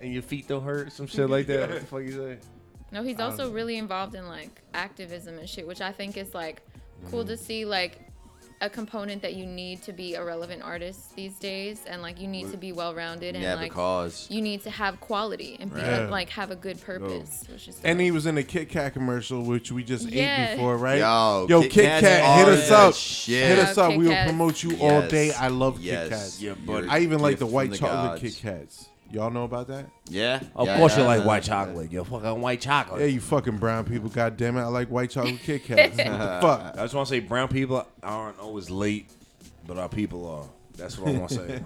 and 0.01 0.13
your 0.13 0.23
feet 0.23 0.49
don't 0.49 0.63
hurt, 0.63 0.93
some 0.93 1.07
shit 1.07 1.29
like 1.31 1.47
that. 1.47 1.71
What 1.71 1.81
the 1.81 1.87
fuck 1.87 2.03
you 2.03 2.13
say? 2.13 2.39
No, 2.91 3.03
he's 3.03 3.21
also 3.21 3.51
really 3.51 3.77
involved 3.77 4.15
in 4.15 4.27
like 4.27 4.63
activism 4.75 5.39
and 5.39 5.49
shit, 5.49 5.67
which 5.67 5.81
I 5.81 5.93
think 5.93 6.17
is 6.17 6.35
like 6.35 6.63
cool 7.11 7.25
Mm. 7.25 7.29
to 7.29 7.37
see 7.37 7.65
like 7.65 8.01
a 8.61 8.69
component 8.69 9.23
that 9.23 9.35
you 9.35 9.47
need 9.47 9.81
to 9.83 9.93
be 9.93 10.15
a 10.15 10.25
relevant 10.25 10.63
artist 10.63 11.15
these 11.15 11.39
days 11.39 11.81
and 11.87 12.03
like 12.03 12.21
you 12.21 12.27
need 12.27 12.51
to 12.51 12.57
be 12.57 12.73
well 12.73 12.93
rounded 12.93 13.37
and 13.37 13.45
Yeah, 13.45 13.55
like 13.55 13.71
because 13.71 14.27
you 14.31 14.43
need 14.43 14.63
to 14.65 14.71
have 14.71 15.01
quality 15.01 15.57
and 15.61 15.73
be 15.73 15.81
Right. 15.81 16.11
like 16.11 16.29
have 16.31 16.51
a 16.51 16.57
good 16.57 16.81
purpose. 16.83 17.45
Which 17.51 17.69
is 17.69 17.81
And 17.85 18.01
he 18.01 18.11
was 18.11 18.27
in 18.27 18.37
a 18.37 18.43
Kit 18.43 18.69
Kat 18.69 18.95
commercial, 18.95 19.43
which 19.43 19.71
we 19.71 19.85
just 19.85 20.09
Yeah. 20.11 20.51
ate 20.51 20.57
before, 20.57 20.77
right? 20.77 20.99
Yo, 20.99 21.47
Yo, 21.49 21.63
Kit 21.63 21.71
Kit, 21.71 21.85
Kats 21.85 22.07
Kat, 22.07 22.23
are 22.25 22.39
hit 22.39 22.49
us 22.59 22.69
the 22.69 22.77
up. 22.77 22.95
shit. 22.95 23.47
Hit 23.49 23.59
us 23.61 23.77
Yeah, 23.77 23.83
up. 23.85 23.91
Kit 23.91 23.99
We 24.01 24.05
will 24.07 24.13
Kats. 24.13 24.29
promote 24.29 24.63
you 24.65 24.71
all 24.81 24.91
Yes. 25.03 25.11
day. 25.11 25.33
I 25.33 25.49
love 25.49 25.81
Yes. 25.81 26.03
Kit 26.03 26.11
Kats. 26.11 26.41
Yeah, 26.41 26.47
You're 26.47 26.57
buddy. 26.57 26.87
a 26.89 26.91
I 26.91 26.99
even 27.01 27.21
like 27.21 27.31
gift 27.33 27.41
the 27.41 27.47
from 27.47 27.53
white 27.55 27.71
the 27.71 27.79
chocolate 27.79 28.21
gods. 28.21 28.35
Kit 28.35 28.43
Kats. 28.43 28.89
Y'all 29.11 29.31
know 29.31 29.45
about 29.45 29.69
that? 29.69 29.87
Yeah. 30.09 30.41
Of 30.55 30.67
Yeah, 30.67 30.77
course 30.77 30.93
yeah, 30.97 31.03
you 31.03 31.07
like 31.07 31.25
white 31.25 31.47
yeah. 31.47 31.65
chocolate. 31.65 31.91
Yo, 31.91 32.05
fucking 32.05 32.41
white 32.43 32.61
chocolate. 32.61 33.01
Yeah, 33.01 33.07
you 33.07 33.21
fucking 33.21 33.57
brown 33.57 33.85
people. 33.85 34.09
God 34.11 34.37
damn 34.37 34.57
it. 34.59 34.61
I 34.61 34.67
like 34.67 34.89
white 34.91 35.11
chocolate 35.11 35.41
Kit 35.43 35.65
Kats. 35.65 35.97
what 35.97 36.05
the 36.05 36.05
fuck? 36.43 36.75
I 36.77 36.83
just 36.83 36.95
want 36.95 37.09
to 37.09 37.15
say 37.15 37.21
brown 37.21 37.49
people 37.49 37.87
aren't 38.03 38.39
always 38.39 38.69
late, 38.71 39.11
but 39.67 39.79
our 39.79 39.89
people 39.89 40.29
are. 40.29 40.45
That's 40.77 40.99
what 40.99 41.15
I 41.15 41.19
want 41.19 41.31
to 41.31 41.35
say. 41.37 41.63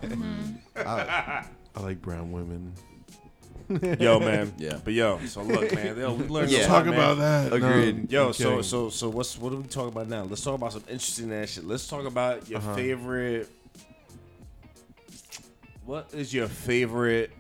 I 0.77 1.81
like 1.81 2.01
brown 2.01 2.33
women. 2.33 2.73
yo, 3.99 4.21
man. 4.21 4.53
Yeah. 4.59 4.79
But 4.85 4.93
yo, 4.93 5.19
so 5.27 5.43
look, 5.43 5.75
man. 5.75 5.97
Yo, 5.99 6.13
we 6.15 6.27
learned 6.29 6.51
Yeah. 6.51 6.61
a 6.61 6.63
lot, 6.63 6.69
Talk 6.69 6.85
man. 6.87 6.95
about 6.95 7.19
that. 7.19 7.53
Agreed. 7.53 8.11
No, 8.13 8.19
Yo, 8.21 8.27
I'm 8.29 8.33
so 8.35 8.45
kidding. 8.51 8.63
so 8.63 8.91
so 8.91 9.09
what's 9.09 9.39
what 9.39 9.53
are 9.53 9.57
we 9.57 9.63
talking 9.65 9.89
about 9.89 10.09
now? 10.09 10.23
Let's 10.25 10.43
talk 10.43 10.55
about 10.55 10.73
some 10.75 10.85
interesting 10.89 11.33
ass 11.33 11.51
shit. 11.51 11.65
Let's 11.65 11.87
talk 11.89 12.05
about 12.05 12.49
your 12.49 12.59
Uh-huh. 12.59 12.75
favorite. 12.75 13.51
What 15.85 16.11
is 16.15 16.33
your 16.33 16.47
favorite? 16.49 17.31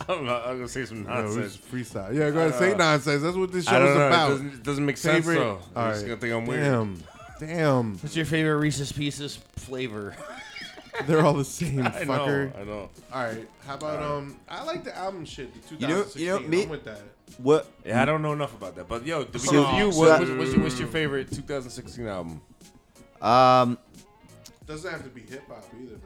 I 0.00 0.04
don't 0.04 0.24
know. 0.26 0.36
I'm 0.44 0.56
gonna 0.56 0.68
say 0.68 0.84
some 0.84 1.04
Yo, 1.04 1.10
it's 1.24 1.34
nonsense. 1.34 1.56
freestyle. 1.56 2.14
Yeah, 2.14 2.30
go 2.30 2.40
ahead. 2.46 2.54
Say 2.58 2.74
nonsense. 2.76 3.22
That's 3.22 3.36
what 3.36 3.50
this 3.50 3.66
I 3.66 3.72
show 3.72 3.78
don't 3.78 3.88
is 3.88 3.94
know. 3.96 4.04
It 4.04 4.08
about. 4.08 4.28
doesn't, 4.28 4.54
it 4.54 4.62
doesn't 4.62 4.86
make 4.86 4.96
sense 4.98 5.26
Favorite. 5.26 5.40
though. 5.40 5.50
All 5.74 5.82
I'm 5.84 5.90
just 5.92 6.02
right. 6.02 6.08
gonna 6.08 6.20
think 6.20 6.34
I'm 6.34 6.46
weird. 6.46 6.62
Damn. 6.64 7.02
Damn. 7.40 7.98
What's 7.98 8.16
your 8.16 8.26
favorite 8.26 8.56
Reese's 8.58 8.92
Pieces 8.92 9.36
flavor? 9.56 10.14
They're 11.06 11.24
all 11.24 11.34
the 11.34 11.44
same, 11.44 11.86
I 11.86 11.90
fucker. 11.90 12.52
know. 12.54 12.60
I 12.60 12.64
know. 12.64 12.90
All 13.12 13.24
right. 13.24 13.48
How 13.66 13.74
about 13.76 14.02
um? 14.02 14.36
I 14.48 14.64
like 14.64 14.84
the 14.84 14.96
album 14.96 15.24
shit. 15.24 15.52
The 15.68 15.74
You 15.76 15.80
know- 15.88 16.02
2016. 16.04 16.22
you 16.26 16.32
know, 16.32 16.40
me- 16.40 16.62
I'm 16.64 16.68
with 16.68 16.84
that. 16.84 17.00
What? 17.38 17.66
Yeah, 17.86 18.02
I 18.02 18.04
don't 18.04 18.20
know 18.22 18.32
enough 18.32 18.54
about 18.54 18.74
that. 18.76 18.88
But 18.88 19.06
yo, 19.06 19.22
to 19.24 19.30
be 19.32 19.38
So- 19.38 19.64
honest 19.64 19.78
you, 19.86 19.92
so 19.92 19.98
what, 20.00 20.10
I- 20.10 20.18
what's, 20.18 20.30
what's, 20.32 20.52
your, 20.54 20.62
what's 20.64 20.78
your 20.78 20.88
favorite 20.88 21.30
2016 21.32 22.06
album? 22.06 22.40
Um, 23.22 23.78
Doesn't 24.66 24.90
have 24.90 25.04
to 25.04 25.08
be 25.10 25.20
hip 25.22 25.42
hop 25.48 25.64
either, 25.80 25.92
man. 25.92 26.00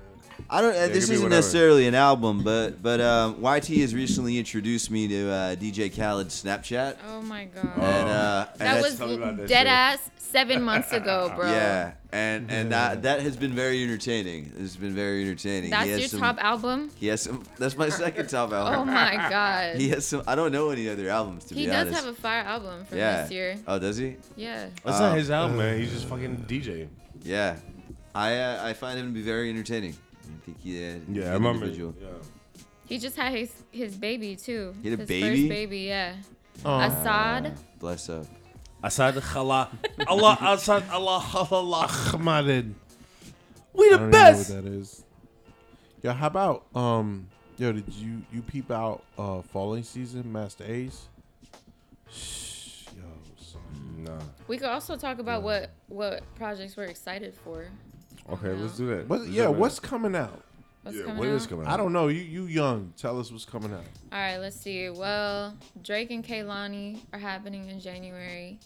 I 0.51 0.61
don't. 0.61 0.75
Uh, 0.75 0.79
it 0.81 0.93
this 0.93 1.09
isn't 1.11 1.29
necessarily 1.31 1.87
an 1.87 1.95
album, 1.95 2.43
but 2.43 2.83
but 2.83 3.01
um, 3.01 3.37
YT 3.43 3.67
has 3.81 3.95
recently 3.95 4.39
introduced 4.39 4.91
me 4.91 5.09
to 5.09 5.31
uh, 5.31 5.57
DJ 5.57 5.91
Khaled's 5.93 6.43
Snapchat, 6.43 6.97
Oh 7.09 7.23
my 7.23 7.47
god. 7.47 7.65
and 7.65 8.09
uh, 8.09 8.47
that 8.47 8.59
that's- 8.59 8.83
was 8.85 8.97
tell 8.99 9.09
me 9.09 9.15
about 9.17 9.37
that 9.39 9.49
dead 9.49 9.61
shit. 9.61 9.67
ass 9.69 10.11
seven 10.17 10.63
months 10.63 10.93
ago, 10.93 11.33
bro. 11.37 11.51
yeah, 11.51 11.93
and 12.13 12.51
and 12.51 12.73
that 12.73 13.03
that 13.03 13.21
has 13.21 13.37
been 13.37 13.53
very 13.55 13.83
entertaining. 13.83 14.53
It's 14.59 14.77
been 14.77 14.95
very 14.95 15.23
entertaining. 15.23 15.71
That's 15.71 15.85
he 15.85 15.91
has 15.93 16.01
your 16.01 16.09
some, 16.09 16.21
top 16.21 16.39
album? 16.43 16.91
He 16.97 17.07
has 17.09 17.23
some. 17.23 17.45
That's 17.59 17.77
my 17.77 17.89
second 17.89 18.29
top 18.29 18.53
album. 18.53 18.81
Oh 18.81 18.85
my 18.85 19.15
god. 19.31 19.77
He 19.77 19.89
has 19.91 20.07
some. 20.07 20.23
I 20.27 20.35
don't 20.35 20.53
know 20.53 20.71
any 20.71 20.89
other 20.89 21.09
albums 21.09 21.45
to 21.47 21.55
He 21.55 21.67
be 21.67 21.71
honest. 21.71 21.89
He 21.89 21.95
does 21.95 22.05
have 22.05 22.15
a 22.15 22.17
fire 22.21 22.43
album 22.43 22.85
from 22.85 22.99
yeah. 22.99 23.23
this 23.23 23.31
year. 23.31 23.57
Oh, 23.67 23.79
does 23.79 23.97
he? 23.97 24.17
Yeah. 24.37 24.69
That's 24.85 24.99
Uh, 24.99 25.09
not 25.09 25.17
his 25.19 25.31
album, 25.31 25.57
man. 25.59 25.79
He's 25.79 25.93
just 25.93 26.07
fucking 26.07 26.45
DJ. 26.49 26.89
Yeah. 27.23 27.57
I 28.15 28.37
uh, 28.39 28.61
I 28.67 28.73
find 28.75 28.99
him 28.99 29.07
to 29.07 29.13
be 29.13 29.23
very 29.23 29.49
entertaining. 29.49 29.97
I 30.43 30.45
think 30.45 30.61
he, 30.61 30.85
uh, 30.85 30.99
Yeah, 31.09 31.31
I 31.31 31.33
remember. 31.35 31.65
individual. 31.67 31.95
Yeah. 32.01 32.09
He 32.87 32.99
just 32.99 33.17
had 33.17 33.33
his 33.33 33.53
his 33.71 33.97
baby 33.97 34.35
too. 34.37 34.75
He 34.83 34.91
had 34.91 34.99
a 34.99 35.03
his 35.03 35.09
baby? 35.09 35.37
First 35.43 35.49
baby, 35.49 35.79
yeah. 35.81 36.17
Oh. 36.65 36.69
Asahd. 36.71 37.57
Bless 37.79 38.09
up. 38.09 38.27
Asahd 38.83 39.21
Khala. 39.23 39.71
Allah, 40.09 40.37
Asahd, 40.41 40.91
Allah, 40.91 41.25
Allah. 41.51 41.87
Ahmadid. 41.89 42.75
We 43.73 43.87
I 43.87 43.91
the 43.93 43.99
don't 43.99 44.11
best. 44.11 44.51
know 44.51 44.57
what 44.57 44.65
that 44.65 44.71
is. 44.73 45.05
Yo, 46.03 46.13
how 46.13 46.27
about 46.27 46.67
um? 46.75 47.29
Yo, 47.57 47.73
did 47.73 47.89
you 47.95 48.23
you 48.33 48.43
peep 48.43 48.71
out 48.71 49.05
uh 49.17 49.41
falling 49.43 49.85
season, 49.85 50.31
Masta 50.33 50.69
Ace? 50.71 51.09
Shh, 52.11 52.87
Yo, 52.97 53.03
son. 53.39 53.61
Nah. 54.05 54.19
We 54.49 54.57
could 54.59 54.69
also 54.69 54.97
talk 54.97 55.19
about 55.21 55.43
what 55.43 55.71
what 55.89 56.23
projects 56.35 56.77
we're 56.77 56.85
excited 56.85 57.35
for. 57.35 57.69
Okay, 58.33 58.49
let's 58.53 58.77
do 58.77 58.87
that. 58.89 59.09
What? 59.09 59.21
Yeah, 59.23 59.27
do 59.27 59.53
that. 59.53 59.53
what's 59.53 59.79
coming 59.81 60.15
out? 60.17 60.43
What's 60.83 60.97
Yeah, 60.97 61.05
coming 61.05 61.19
what 61.19 61.29
out? 61.29 61.35
is 61.35 61.47
coming 61.47 61.67
out? 61.67 61.73
I 61.73 61.77
don't 61.77 61.93
know. 61.93 62.09
You 62.09 62.21
you 62.23 62.45
young. 62.47 62.93
Tell 62.97 63.21
us 63.21 63.31
what's 63.31 63.45
coming 63.45 63.73
out. 63.73 63.85
All 64.13 64.19
right, 64.19 64.39
let's 64.39 64.57
see. 64.59 64.89
Well, 64.91 65.55
Drake 65.83 66.11
and 66.11 66.25
Kehlani 66.25 67.01
are 67.13 67.19
happening 67.19 67.69
in 67.69 67.79
January. 67.79 68.59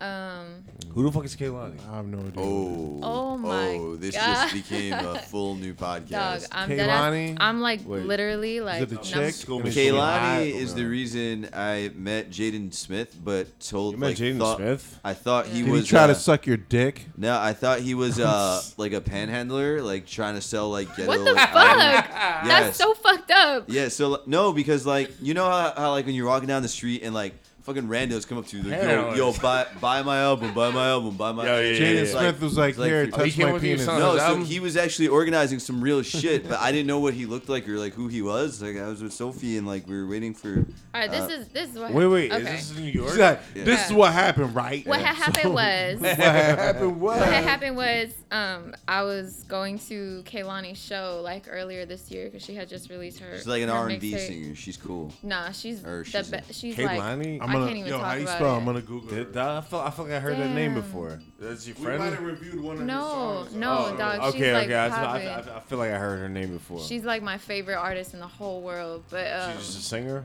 Um, 0.00 0.64
Who 0.92 1.02
the 1.04 1.12
fuck 1.12 1.24
is 1.24 1.34
Kehlani? 1.36 1.76
I 1.90 1.96
have 1.96 2.06
no 2.06 2.18
idea. 2.18 2.32
Oh. 2.36 3.00
Oh 3.02 3.36
my 3.38 3.68
Oh, 3.76 3.96
this 3.96 4.14
God. 4.14 4.50
just 4.50 4.54
became 4.54 4.92
a 4.92 5.18
full 5.30 5.54
new 5.54 5.74
podcast. 5.74 6.10
dog, 6.10 6.40
I'm 6.52 6.68
dead 6.68 6.88
ass- 6.88 7.00
Kehlani? 7.12 7.36
I'm 7.40 7.60
like 7.60 7.80
Wait. 7.86 8.04
literally 8.04 8.60
like 8.60 8.82
it 8.82 8.88
the 8.88 8.94
num- 8.96 9.04
chick? 9.04 9.34
School 9.34 9.56
And 9.56 9.64
me. 9.64 9.68
is 9.70 9.74
she 9.74 9.86
Kehlani 9.88 10.46
is 10.54 10.74
the 10.74 10.84
reason 10.84 11.48
I 11.52 11.90
met 11.94 12.30
Jaden 12.30 12.72
Smith, 12.74 13.16
but 13.22 13.58
told 13.60 13.92
You 13.94 13.98
met 13.98 14.06
like 14.08 14.16
Jaden 14.16 14.38
thought, 14.38 14.56
Smith? 14.58 15.00
I 15.04 15.14
thought 15.14 15.46
he 15.46 15.62
Did 15.62 15.70
was 15.70 15.80
he 15.82 15.86
try 15.88 16.02
uh, 16.04 16.06
to 16.08 16.14
suck 16.14 16.46
your 16.46 16.56
dick? 16.56 17.06
No, 17.16 17.38
I 17.38 17.52
thought 17.52 17.80
he 17.80 17.94
was 17.94 18.18
uh 18.20 18.60
like 18.76 18.92
a 18.92 19.00
panhandler, 19.00 19.80
like 19.82 20.06
trying 20.06 20.34
to 20.34 20.40
sell 20.42 20.70
like 20.70 20.94
ghetto. 20.96 21.08
What 21.08 21.24
the 21.24 21.32
like, 21.32 21.48
fuck? 21.50 21.56
items. 21.56 22.08
That's 22.48 22.48
Yes. 22.48 22.76
so 22.76 22.94
fucked 22.94 23.30
up. 23.30 23.64
Yeah, 23.68 23.88
so 23.88 24.22
no, 24.26 24.52
because 24.52 24.84
like 24.86 25.10
you 25.22 25.34
know 25.34 25.44
how, 25.48 25.72
how 25.76 25.90
like 25.92 26.06
when 26.06 26.14
you're 26.14 26.26
walking 26.26 26.48
down 26.48 26.62
the 26.62 26.68
street 26.68 27.02
and 27.02 27.14
like 27.14 27.34
fucking 27.66 27.88
randos 27.88 28.26
come 28.26 28.38
up 28.38 28.46
to 28.46 28.56
you 28.56 28.62
like, 28.62 28.80
yo, 28.80 28.88
Hell 28.88 29.16
yo, 29.16 29.32
buy 29.34 29.66
buy 29.80 30.00
my 30.02 30.20
album, 30.20 30.54
buy 30.54 30.70
my 30.70 30.88
album, 30.88 31.16
buy 31.16 31.32
my. 31.32 31.44
Yeah, 31.44 31.60
yeah, 31.60 31.68
yeah, 31.72 31.78
Jaden 31.80 32.04
yeah. 32.14 32.18
Smith 32.20 32.40
was 32.40 32.56
like, 32.56 32.70
it's 32.70 32.78
like- 32.78 32.88
"Here, 32.88 33.00
Oh, 33.02 33.04
he 33.24 33.30
touch 33.30 33.32
came 33.34 33.46
my 33.48 33.52
with 33.52 33.64
you, 33.64 33.70
penis." 33.74 33.84
son? 33.84 33.98
No, 34.00 34.16
so 34.16 34.22
album? 34.22 34.44
he 34.44 34.60
was 34.60 34.76
actually 34.76 35.08
organizing 35.08 35.58
some 35.58 35.80
real 35.82 36.02
shit, 36.02 36.48
but 36.48 36.60
I 36.60 36.70
didn't 36.72 36.86
know 36.86 37.00
what 37.00 37.14
he 37.14 37.26
looked 37.26 37.48
like 37.48 37.68
or 37.68 37.76
like 37.78 37.92
who 37.94 38.08
he 38.08 38.22
was. 38.22 38.62
Like 38.62 38.76
I 38.76 38.86
was 38.88 39.02
with 39.02 39.12
Sophie 39.12 39.58
and 39.58 39.66
like 39.66 39.86
we 39.88 39.96
were 40.00 40.06
waiting 40.08 40.32
for. 40.32 40.64
All 40.94 41.00
right, 41.02 41.10
this 41.10 41.22
Uh, 41.30 41.40
is 41.40 41.48
this 41.48 41.70
is 41.74 41.78
what. 41.78 41.92
Wait, 41.92 42.06
wait. 42.06 42.32
Okay. 42.32 42.54
Is 42.54 42.68
this 42.70 42.78
in 42.78 42.84
New 42.84 42.90
York? 42.92 43.10
She's 43.10 43.18
like, 43.18 43.40
Yeah. 43.54 43.64
"This 43.64 43.86
is 43.86 43.92
what 43.92 44.12
happened, 44.12 44.54
right?" 44.54 44.86
what 44.86 45.00
had 45.00 45.14
happened 45.24 45.52
was 45.52 46.00
what 46.00 46.16
happened 46.16 47.00
was. 47.00 47.18
what 47.20 47.28
had 47.28 47.44
happened 47.44 47.76
was 47.76 48.10
um 48.30 48.74
I 48.88 49.02
was 49.02 49.44
going 49.48 49.78
to 49.90 50.22
Kehlani's 50.24 50.78
show 50.78 51.20
like 51.22 51.46
earlier 51.50 51.84
this 51.84 52.10
year 52.10 52.26
because 52.26 52.42
she 52.42 52.54
had 52.54 52.68
just 52.68 52.90
released 52.90 53.18
her. 53.20 53.36
She's 53.36 53.46
like 53.46 53.62
an 53.62 53.68
her 53.68 53.74
R 53.74 53.88
and 53.88 54.00
B 54.00 54.12
mixtape. 54.12 54.26
singer. 54.26 54.54
She's 54.54 54.76
cool. 54.76 55.12
Nah, 55.22 55.50
she's 55.52 55.84
Or 55.84 56.04
the 56.04 56.10
she's 56.22 56.30
be- 56.30 56.38
she's 56.52 56.76
Kehlani? 56.76 57.38
like 57.40 57.48
I'm 57.48 57.55
I 57.56 57.58
gonna, 57.60 57.66
can't 57.66 57.78
even 57.78 57.90
yo, 57.90 57.98
talk 57.98 58.06
how 58.06 58.14
you 58.14 58.22
about 58.22 58.34
spell? 58.36 58.54
it. 58.54 58.58
I'm 58.58 58.64
gonna 58.64 58.80
Google 58.82 59.08
Did, 59.10 59.28
it. 59.30 59.36
I 59.36 59.60
feel 59.60 59.78
I 59.80 59.90
feel 59.90 60.04
like 60.06 60.14
I 60.14 60.20
heard 60.20 60.36
that 60.38 60.50
name 60.54 60.74
before. 60.74 61.20
That's 61.38 61.66
your 61.66 61.76
We 61.76 61.82
friend? 61.84 61.98
might 61.98 62.12
have 62.12 62.22
reviewed 62.22 62.60
one 62.60 62.76
of 62.76 62.82
No, 62.82 62.94
his 63.04 63.12
songs. 63.50 63.54
no, 63.54 63.90
Oh, 63.92 63.96
dog. 63.96 64.20
Okay, 64.20 64.38
she's 64.38 64.52
like 64.52 64.64
okay. 64.64 64.78
I, 64.84 64.88
poppin'. 64.88 65.26
I, 65.28 65.56
I 65.56 65.60
feel 65.60 65.78
like 65.78 65.90
I 65.92 65.98
heard 65.98 66.20
her 66.20 66.28
name 66.28 66.52
before. 66.52 66.80
She's 66.80 67.04
like 67.04 67.22
my 67.22 67.38
favorite 67.38 67.76
artist 67.76 68.14
in 68.14 68.20
the 68.20 68.26
whole 68.26 68.60
world. 68.62 69.04
But 69.10 69.32
um, 69.32 69.52
She's 69.56 69.66
just 69.66 69.78
a 69.80 69.82
singer. 69.82 70.24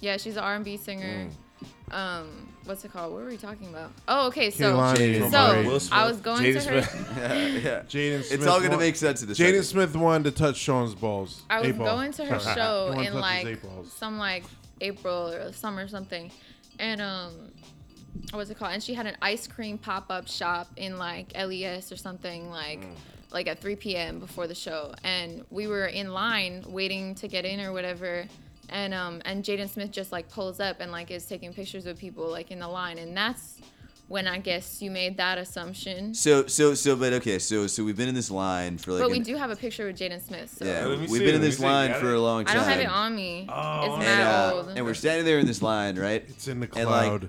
yeah, 0.00 0.16
she's 0.16 0.36
an 0.36 0.44
R&B 0.44 0.76
singer. 0.76 1.28
Mm. 1.90 1.94
um, 1.94 2.48
what's 2.64 2.84
it 2.84 2.92
called? 2.92 3.12
What 3.12 3.22
were 3.22 3.28
we 3.28 3.36
talking 3.36 3.68
about? 3.68 3.90
Oh, 4.06 4.28
okay. 4.28 4.50
So, 4.50 4.74
Kehlani 4.76 5.30
so 5.30 5.52
Brave. 5.52 5.66
Will 5.66 5.80
Smith, 5.80 5.92
I 5.98 6.06
was 6.06 6.18
going 6.20 6.42
Jaden 6.44 6.62
to 6.64 6.68
her. 6.70 6.82
Smith. 6.82 7.08
yeah. 7.64 7.80
Jaden 7.88 8.22
Smith. 8.24 8.32
It's 8.32 8.46
all 8.46 8.60
gonna 8.60 8.72
wa- 8.74 8.78
make 8.78 8.96
sense 8.96 9.22
in 9.22 9.28
this. 9.28 9.38
Jaden. 9.38 9.64
Smith 9.64 9.96
wanted 9.96 10.24
to 10.24 10.38
touch 10.38 10.56
Sean's 10.56 10.94
balls. 10.94 11.42
I 11.50 11.60
was 11.60 11.68
Eight 11.70 11.78
ball. 11.78 11.86
going 11.96 12.12
to 12.12 12.24
her 12.26 12.38
show 12.54 12.90
He 12.90 12.96
wanted 12.96 13.10
to 13.10 13.14
in 13.16 13.20
like 13.20 13.58
some 13.96 14.18
like 14.18 14.44
April 14.80 15.28
or 15.32 15.52
summer 15.52 15.82
or 15.84 15.88
something, 15.88 16.30
and 16.78 17.00
um, 17.00 17.52
what's 18.32 18.50
it 18.50 18.58
called? 18.58 18.72
And 18.72 18.82
she 18.82 18.94
had 18.94 19.06
an 19.06 19.16
ice 19.22 19.46
cream 19.46 19.78
pop 19.78 20.06
up 20.10 20.28
shop 20.28 20.68
in 20.76 20.98
like 20.98 21.32
LES 21.36 21.92
or 21.92 21.96
something 21.96 22.50
like. 22.50 22.84
Like 23.30 23.46
at 23.46 23.60
3 23.60 23.76
p.m. 23.76 24.20
before 24.20 24.46
the 24.46 24.54
show, 24.54 24.94
and 25.04 25.44
we 25.50 25.66
were 25.66 25.84
in 25.84 26.14
line 26.14 26.64
waiting 26.66 27.14
to 27.16 27.28
get 27.28 27.44
in 27.44 27.60
or 27.60 27.74
whatever, 27.74 28.24
and 28.70 28.94
um 28.94 29.20
and 29.26 29.44
Jaden 29.44 29.68
Smith 29.68 29.90
just 29.90 30.12
like 30.12 30.30
pulls 30.30 30.60
up 30.60 30.80
and 30.80 30.90
like 30.90 31.10
is 31.10 31.26
taking 31.26 31.52
pictures 31.52 31.84
of 31.84 31.98
people 31.98 32.26
like 32.30 32.50
in 32.50 32.58
the 32.58 32.66
line, 32.66 32.96
and 32.96 33.14
that's 33.14 33.60
when 34.08 34.26
I 34.26 34.38
guess 34.38 34.80
you 34.82 34.90
made 34.90 35.16
that 35.18 35.38
assumption. 35.38 36.14
So 36.14 36.46
so 36.46 36.74
so 36.74 36.96
but 36.96 37.12
okay 37.14 37.38
so 37.38 37.66
so 37.66 37.84
we've 37.84 37.96
been 37.96 38.08
in 38.08 38.14
this 38.14 38.30
line 38.30 38.78
for 38.78 38.92
like 38.92 39.02
But 39.02 39.10
we 39.10 39.18
an- 39.18 39.22
do 39.22 39.36
have 39.36 39.50
a 39.50 39.56
picture 39.56 39.86
with 39.86 39.98
Jaden 39.98 40.20
Smith, 40.26 40.54
so 40.58 40.64
yeah 40.64 40.86
we've 40.88 41.08
see 41.10 41.18
been 41.20 41.34
in 41.34 41.40
this 41.40 41.60
line 41.60 41.92
for 41.94 42.12
a 42.14 42.20
long 42.20 42.44
time. 42.44 42.56
I 42.56 42.60
time. 42.60 42.68
don't 42.68 42.72
have 42.72 42.80
it 42.80 42.88
on 42.90 43.14
me. 43.14 43.46
Oh, 43.48 43.80
it's 43.84 43.92
and, 43.94 43.98
mad 44.02 44.20
and, 44.20 44.28
uh, 44.28 44.56
old. 44.56 44.68
and 44.76 44.86
we're 44.86 44.94
standing 44.94 45.24
there 45.26 45.38
in 45.38 45.46
this 45.46 45.62
line, 45.62 45.98
right? 45.98 46.24
It's 46.28 46.48
in 46.48 46.60
the 46.60 46.68
And, 46.74 46.88
like, 46.88 47.06
cloud. 47.08 47.28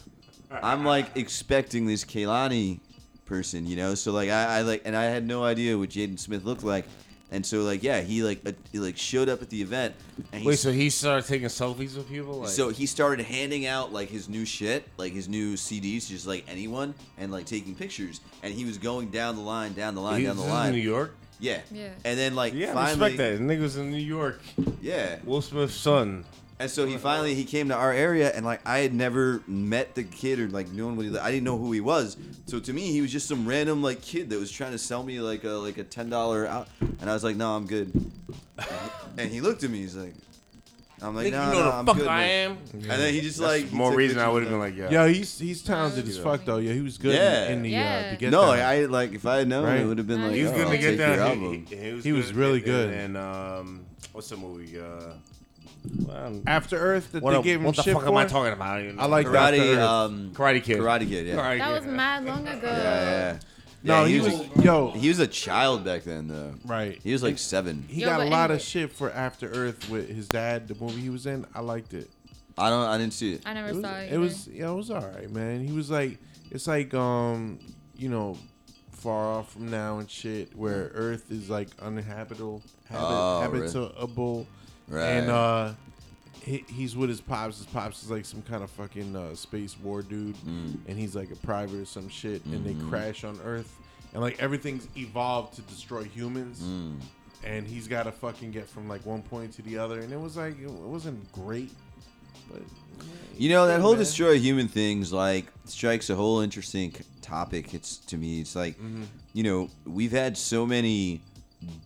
I'm 0.52 0.84
like 0.86 1.16
expecting 1.16 1.86
this 1.86 2.04
Kehlani 2.06 2.80
person, 3.26 3.68
you 3.68 3.76
know. 3.76 3.94
So 3.96 4.12
like 4.12 4.30
I, 4.30 4.60
I 4.60 4.62
like 4.62 4.82
and 4.86 4.96
I 4.96 5.04
had 5.04 5.28
no 5.28 5.44
idea 5.44 5.78
what 5.78 5.90
Jaden 5.90 6.18
Smith 6.18 6.44
looked 6.46 6.64
like, 6.64 6.86
and 7.32 7.46
so 7.46 7.62
like 7.64 7.84
yeah, 7.84 8.02
he 8.02 8.24
like 8.24 8.42
uh, 8.46 8.52
he 8.72 8.80
like 8.80 8.98
showed 8.98 9.30
up 9.30 9.42
at 9.42 9.50
the 9.50 9.62
event. 9.62 9.96
And 10.32 10.42
he 10.42 10.48
Wait, 10.48 10.60
so 10.60 10.72
he 10.72 10.90
started 10.90 11.28
taking 11.28 11.48
selfies 11.48 11.96
with 11.96 12.10
people? 12.10 12.40
Like, 12.40 12.50
so 12.50 12.70
he 12.70 12.86
started 12.86 13.26
handing 13.26 13.66
out 13.66 13.94
like 13.94 14.10
his 14.10 14.28
new 14.30 14.46
shit, 14.46 14.88
like 14.98 15.14
his 15.14 15.30
new 15.30 15.54
CDs, 15.54 16.08
just 16.08 16.28
like 16.28 16.46
anyone, 16.48 16.94
and 17.18 17.32
like 17.32 17.46
taking 17.46 17.76
pictures. 17.76 18.22
And 18.44 18.54
he 18.54 18.66
was 18.66 18.78
going 18.78 19.10
down 19.10 19.36
the 19.36 19.42
line, 19.42 19.74
down 19.74 19.96
the 19.96 20.02
line, 20.02 20.22
he, 20.22 20.26
down 20.26 20.38
the 20.38 20.44
this 20.44 20.52
line. 20.52 20.70
in 20.70 20.76
New 20.76 20.82
York? 20.82 21.16
Yeah. 21.40 21.62
Yeah. 21.72 21.90
And 22.04 22.20
then 22.20 22.36
like 22.36 22.54
Yeah, 22.54 22.74
finally, 22.74 23.12
respect 23.12 23.40
that. 23.40 23.40
Niggas 23.42 23.78
in 23.78 23.92
New 23.92 23.98
York. 23.98 24.42
yeah. 24.82 25.20
Will 25.24 25.42
Smith's 25.42 25.76
son. 25.76 26.26
And 26.62 26.70
so 26.70 26.86
he 26.86 26.97
finally 26.97 27.36
he 27.36 27.45
came 27.45 27.70
to 27.70 27.74
our 27.76 27.93
area, 27.93 28.32
and 28.36 28.45
like 28.45 28.60
I 28.68 28.80
had 28.80 28.93
never 28.93 29.41
met 29.47 29.95
the 29.95 30.03
kid 30.03 30.39
or 30.41 30.49
like 30.49 30.70
known 30.74 30.97
what 30.97 31.05
he. 31.05 31.18
I 31.18 31.32
didn't 31.32 31.45
know 31.45 31.57
who 31.57 31.72
he 31.72 31.80
was. 31.80 32.18
So 32.47 32.60
to 32.60 32.74
me, 32.74 32.91
he 32.91 32.99
was 33.01 33.12
just 33.14 33.30
some 33.30 33.47
random 33.47 33.82
like 33.82 34.01
kid 34.01 34.30
that 34.32 34.39
was 34.39 34.51
trying 34.51 34.74
to 34.74 34.78
sell 34.78 35.01
me 35.03 35.22
like 35.22 35.45
a 35.45 35.51
like 35.51 35.78
a 35.78 35.84
ten 35.86 36.10
dollar 36.10 36.45
out, 36.45 36.68
and 36.82 37.10
I 37.10 37.14
was 37.14 37.24
like, 37.24 37.38
no, 37.38 37.55
I'm 37.55 37.66
good. 37.66 38.12
And 39.18 39.32
he 39.32 39.39
looked 39.41 39.64
at 39.64 39.70
me. 39.70 39.80
He's 39.80 39.95
like, 39.95 40.14
I'm 41.01 41.16
like, 41.16 41.28
Nigga, 41.28 41.32
no, 41.32 41.45
you 41.45 41.51
know 41.53 41.60
no, 41.60 41.66
the 41.66 41.74
I'm 41.78 41.86
fuck 41.86 41.95
good, 41.97 42.07
I 42.07 42.20
man." 42.28 42.51
am. 42.51 42.57
And 42.74 42.84
then 42.84 43.14
he 43.14 43.22
just 43.22 43.39
That's 43.39 43.64
like 43.64 43.72
more 43.72 43.95
reason 43.95 44.20
I 44.20 44.28
would 44.28 44.43
have 44.43 44.51
been 44.51 44.60
like, 44.60 44.76
yeah. 44.76 44.89
Yeah, 44.91 45.07
he's 45.07 45.39
he's 45.39 45.64
talented 45.64 46.07
as 46.10 46.18
fuck 46.18 46.43
though. 46.43 46.57
Yeah, 46.57 46.74
he 46.74 46.82
was 46.82 46.97
good 46.97 47.16
Yeah. 47.16 47.45
in, 47.47 47.53
in 47.53 47.62
the 47.64 47.76
uh, 47.76 47.80
Yeah. 47.80 48.12
to 48.12 48.18
get 48.18 48.32
No, 48.32 48.51
that. 48.51 48.66
I 48.66 48.86
like 48.86 49.14
if 49.14 49.26
I 49.26 49.38
had 49.38 49.47
known, 49.47 49.64
Right. 49.64 49.80
it 49.80 49.86
would 49.86 49.97
have 49.97 50.07
been 50.07 50.22
like, 50.24 50.32
He 50.34 50.39
He 50.39 50.43
was 50.43 50.51
oh, 50.51 50.55
good 50.57 50.66
I'll 50.68 50.72
to 50.74 50.78
get 50.78 50.97
that. 50.97 51.20
album. 51.20 51.66
He, 51.70 51.76
he 51.78 51.91
was, 51.93 52.03
He 52.03 52.12
was 52.12 52.28
good. 52.28 52.36
really 52.36 52.60
good. 52.60 52.93
And, 52.93 53.16
um, 53.16 53.86
what's 54.12 54.28
the 54.28 54.36
movie? 54.36 54.78
Uh, 54.78 55.14
well, 56.06 56.42
After 56.48 56.78
Earth 56.78 57.12
that 57.14 57.24
what, 57.24 57.32
they 57.34 57.42
gave 57.44 57.60
him 57.60 57.66
what 57.66 57.76
the 57.76 57.84
shit 57.84 57.94
fuck 57.94 58.04
for. 58.04 58.10
am 58.10 58.18
I 58.18 58.26
talking 58.26 58.54
about? 58.54 58.80
I, 58.80 58.94
I 58.98 59.06
like 59.06 59.26
that. 59.32 59.54
Karate, 59.54 59.76
Earth. 59.76 59.80
um, 59.80 60.32
Karate 60.34 60.64
Kid. 60.64 60.80
Karate 60.80 61.08
Kid, 61.08 61.28
yeah. 61.28 61.36
Karate 61.36 61.60
that 61.60 61.74
Kid. 61.74 61.86
was 61.88 61.96
mad 61.96 62.26
long 62.26 62.48
ago. 62.48 62.68
Yeah, 62.68 62.74
yeah. 63.34 63.40
No, 63.82 64.02
Yeah, 64.04 64.08
he 64.10 64.20
was 64.20 64.66
yo 64.66 64.92
He 64.92 65.08
was 65.08 65.20
a 65.20 65.28
child 65.28 65.86
back 65.86 66.04
then, 66.04 66.28
though. 66.28 66.54
right. 66.66 67.00
He 67.02 67.14
was 67.14 67.24
like 67.24 67.38
seven. 67.38 67.86
He 67.88 68.02
Yo, 68.02 68.08
got 68.08 68.20
a 68.20 68.24
but 68.26 68.30
lot 68.30 68.44
anyway. 68.52 68.56
of 68.58 68.62
shit 68.62 68.92
for 68.92 69.10
After 69.12 69.48
Earth 69.50 69.90
with 69.90 70.10
his 70.10 70.28
dad. 70.28 70.68
The 70.68 70.76
movie 70.76 71.00
he 71.02 71.10
was 71.10 71.26
in, 71.26 71.46
I 71.56 71.62
liked 71.62 71.94
it. 71.94 72.10
I 72.58 72.70
don't. 72.70 72.84
I 72.86 72.98
didn't 72.98 73.14
see 73.14 73.34
it. 73.36 73.42
I 73.46 73.54
never 73.54 73.70
It 73.70 73.76
was, 73.76 73.82
saw 73.86 73.98
it. 74.00 74.12
it 74.14 74.18
was 74.18 74.48
yeah, 74.50 74.70
it 74.70 74.74
was 74.76 74.92
all 74.92 75.02
right, 75.02 75.30
man. 75.32 75.66
He 75.66 75.72
was 75.72 75.90
like, 75.90 76.18
it's 76.52 76.68
like 76.68 76.94
um, 76.94 77.58
you 77.96 78.10
know, 78.10 78.38
far 78.92 79.28
off 79.32 79.54
from 79.54 79.72
now 79.72 80.00
and 80.00 80.12
shit, 80.12 80.54
where 80.58 80.92
Earth 80.94 81.32
is 81.32 81.50
like 81.50 81.70
uninhabitable, 81.82 82.62
habit, 82.90 83.02
Oh, 83.06 83.48
really? 83.50 83.72
habitable, 83.72 84.48
Right. 84.90 85.04
and 85.06 85.30
uh, 85.30 85.74
he, 86.44 86.64
he's 86.68 86.96
with 86.96 87.10
his 87.10 87.22
pops. 87.22 87.58
His 87.58 87.68
pops 87.68 88.04
is 88.04 88.10
like 88.12 88.26
some 88.26 88.42
kind 88.42 88.64
of 88.64 88.70
fucking 88.72 89.16
uh, 89.16 89.36
space 89.36 89.78
war 89.80 90.02
dude, 90.02 90.36
Mm. 90.38 90.78
and 90.88 90.98
he's 90.98 91.16
like 91.16 91.32
a 91.32 91.36
private 91.36 91.80
or 91.82 91.86
some 91.86 92.10
shit, 92.10 92.44
and 92.46 92.66
Mm-hmm. 92.66 92.80
they 92.84 92.90
crash 92.90 93.24
on 93.24 93.40
Earth, 93.46 93.74
and 94.14 94.22
like 94.22 94.42
everything's 94.42 94.88
evolved 94.98 95.56
to 95.56 95.62
destroy 95.64 96.04
humans. 96.04 96.62
Mm. 96.62 96.96
And 97.46 97.66
he's 97.66 97.88
got 97.88 98.04
to 98.04 98.12
fucking 98.12 98.52
get 98.52 98.68
from 98.68 98.90
like 98.90 99.06
one 99.06 99.22
point 99.22 99.54
to 99.54 99.62
the 99.62 99.78
other, 99.78 100.02
and 100.02 100.12
it 100.12 100.20
was 100.20 100.36
like 100.36 100.60
it 100.60 100.70
wasn't 100.70 101.32
great, 101.32 101.72
but 102.52 102.62
You 103.38 103.50
know 103.50 103.66
that 103.68 103.80
whole 103.80 103.96
destroy 103.96 104.38
human 104.40 104.68
things 104.68 105.14
like 105.14 105.46
strikes 105.66 106.10
a 106.10 106.16
whole 106.16 106.42
interesting 106.42 106.94
topic. 107.22 107.74
It's 107.74 107.96
to 108.08 108.18
me, 108.18 108.42
it's 108.42 108.56
like 108.58 108.76
Mm-hmm. 108.78 109.04
you 109.34 109.44
know 109.44 109.70
we've 109.86 110.12
had 110.12 110.36
so 110.38 110.66
many 110.66 111.22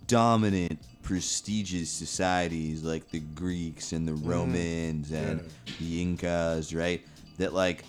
dominant, 0.07 0.79
prestigious 1.03 1.89
societies 1.89 2.83
like 2.83 3.09
the 3.11 3.19
Greeks 3.19 3.91
and 3.91 4.07
the 4.07 4.13
mm-hmm. 4.13 4.29
Romans 4.29 5.11
and 5.11 5.41
the 5.79 6.01
Incas, 6.01 6.73
right? 6.73 7.05
That 7.37 7.53
like 7.53 7.83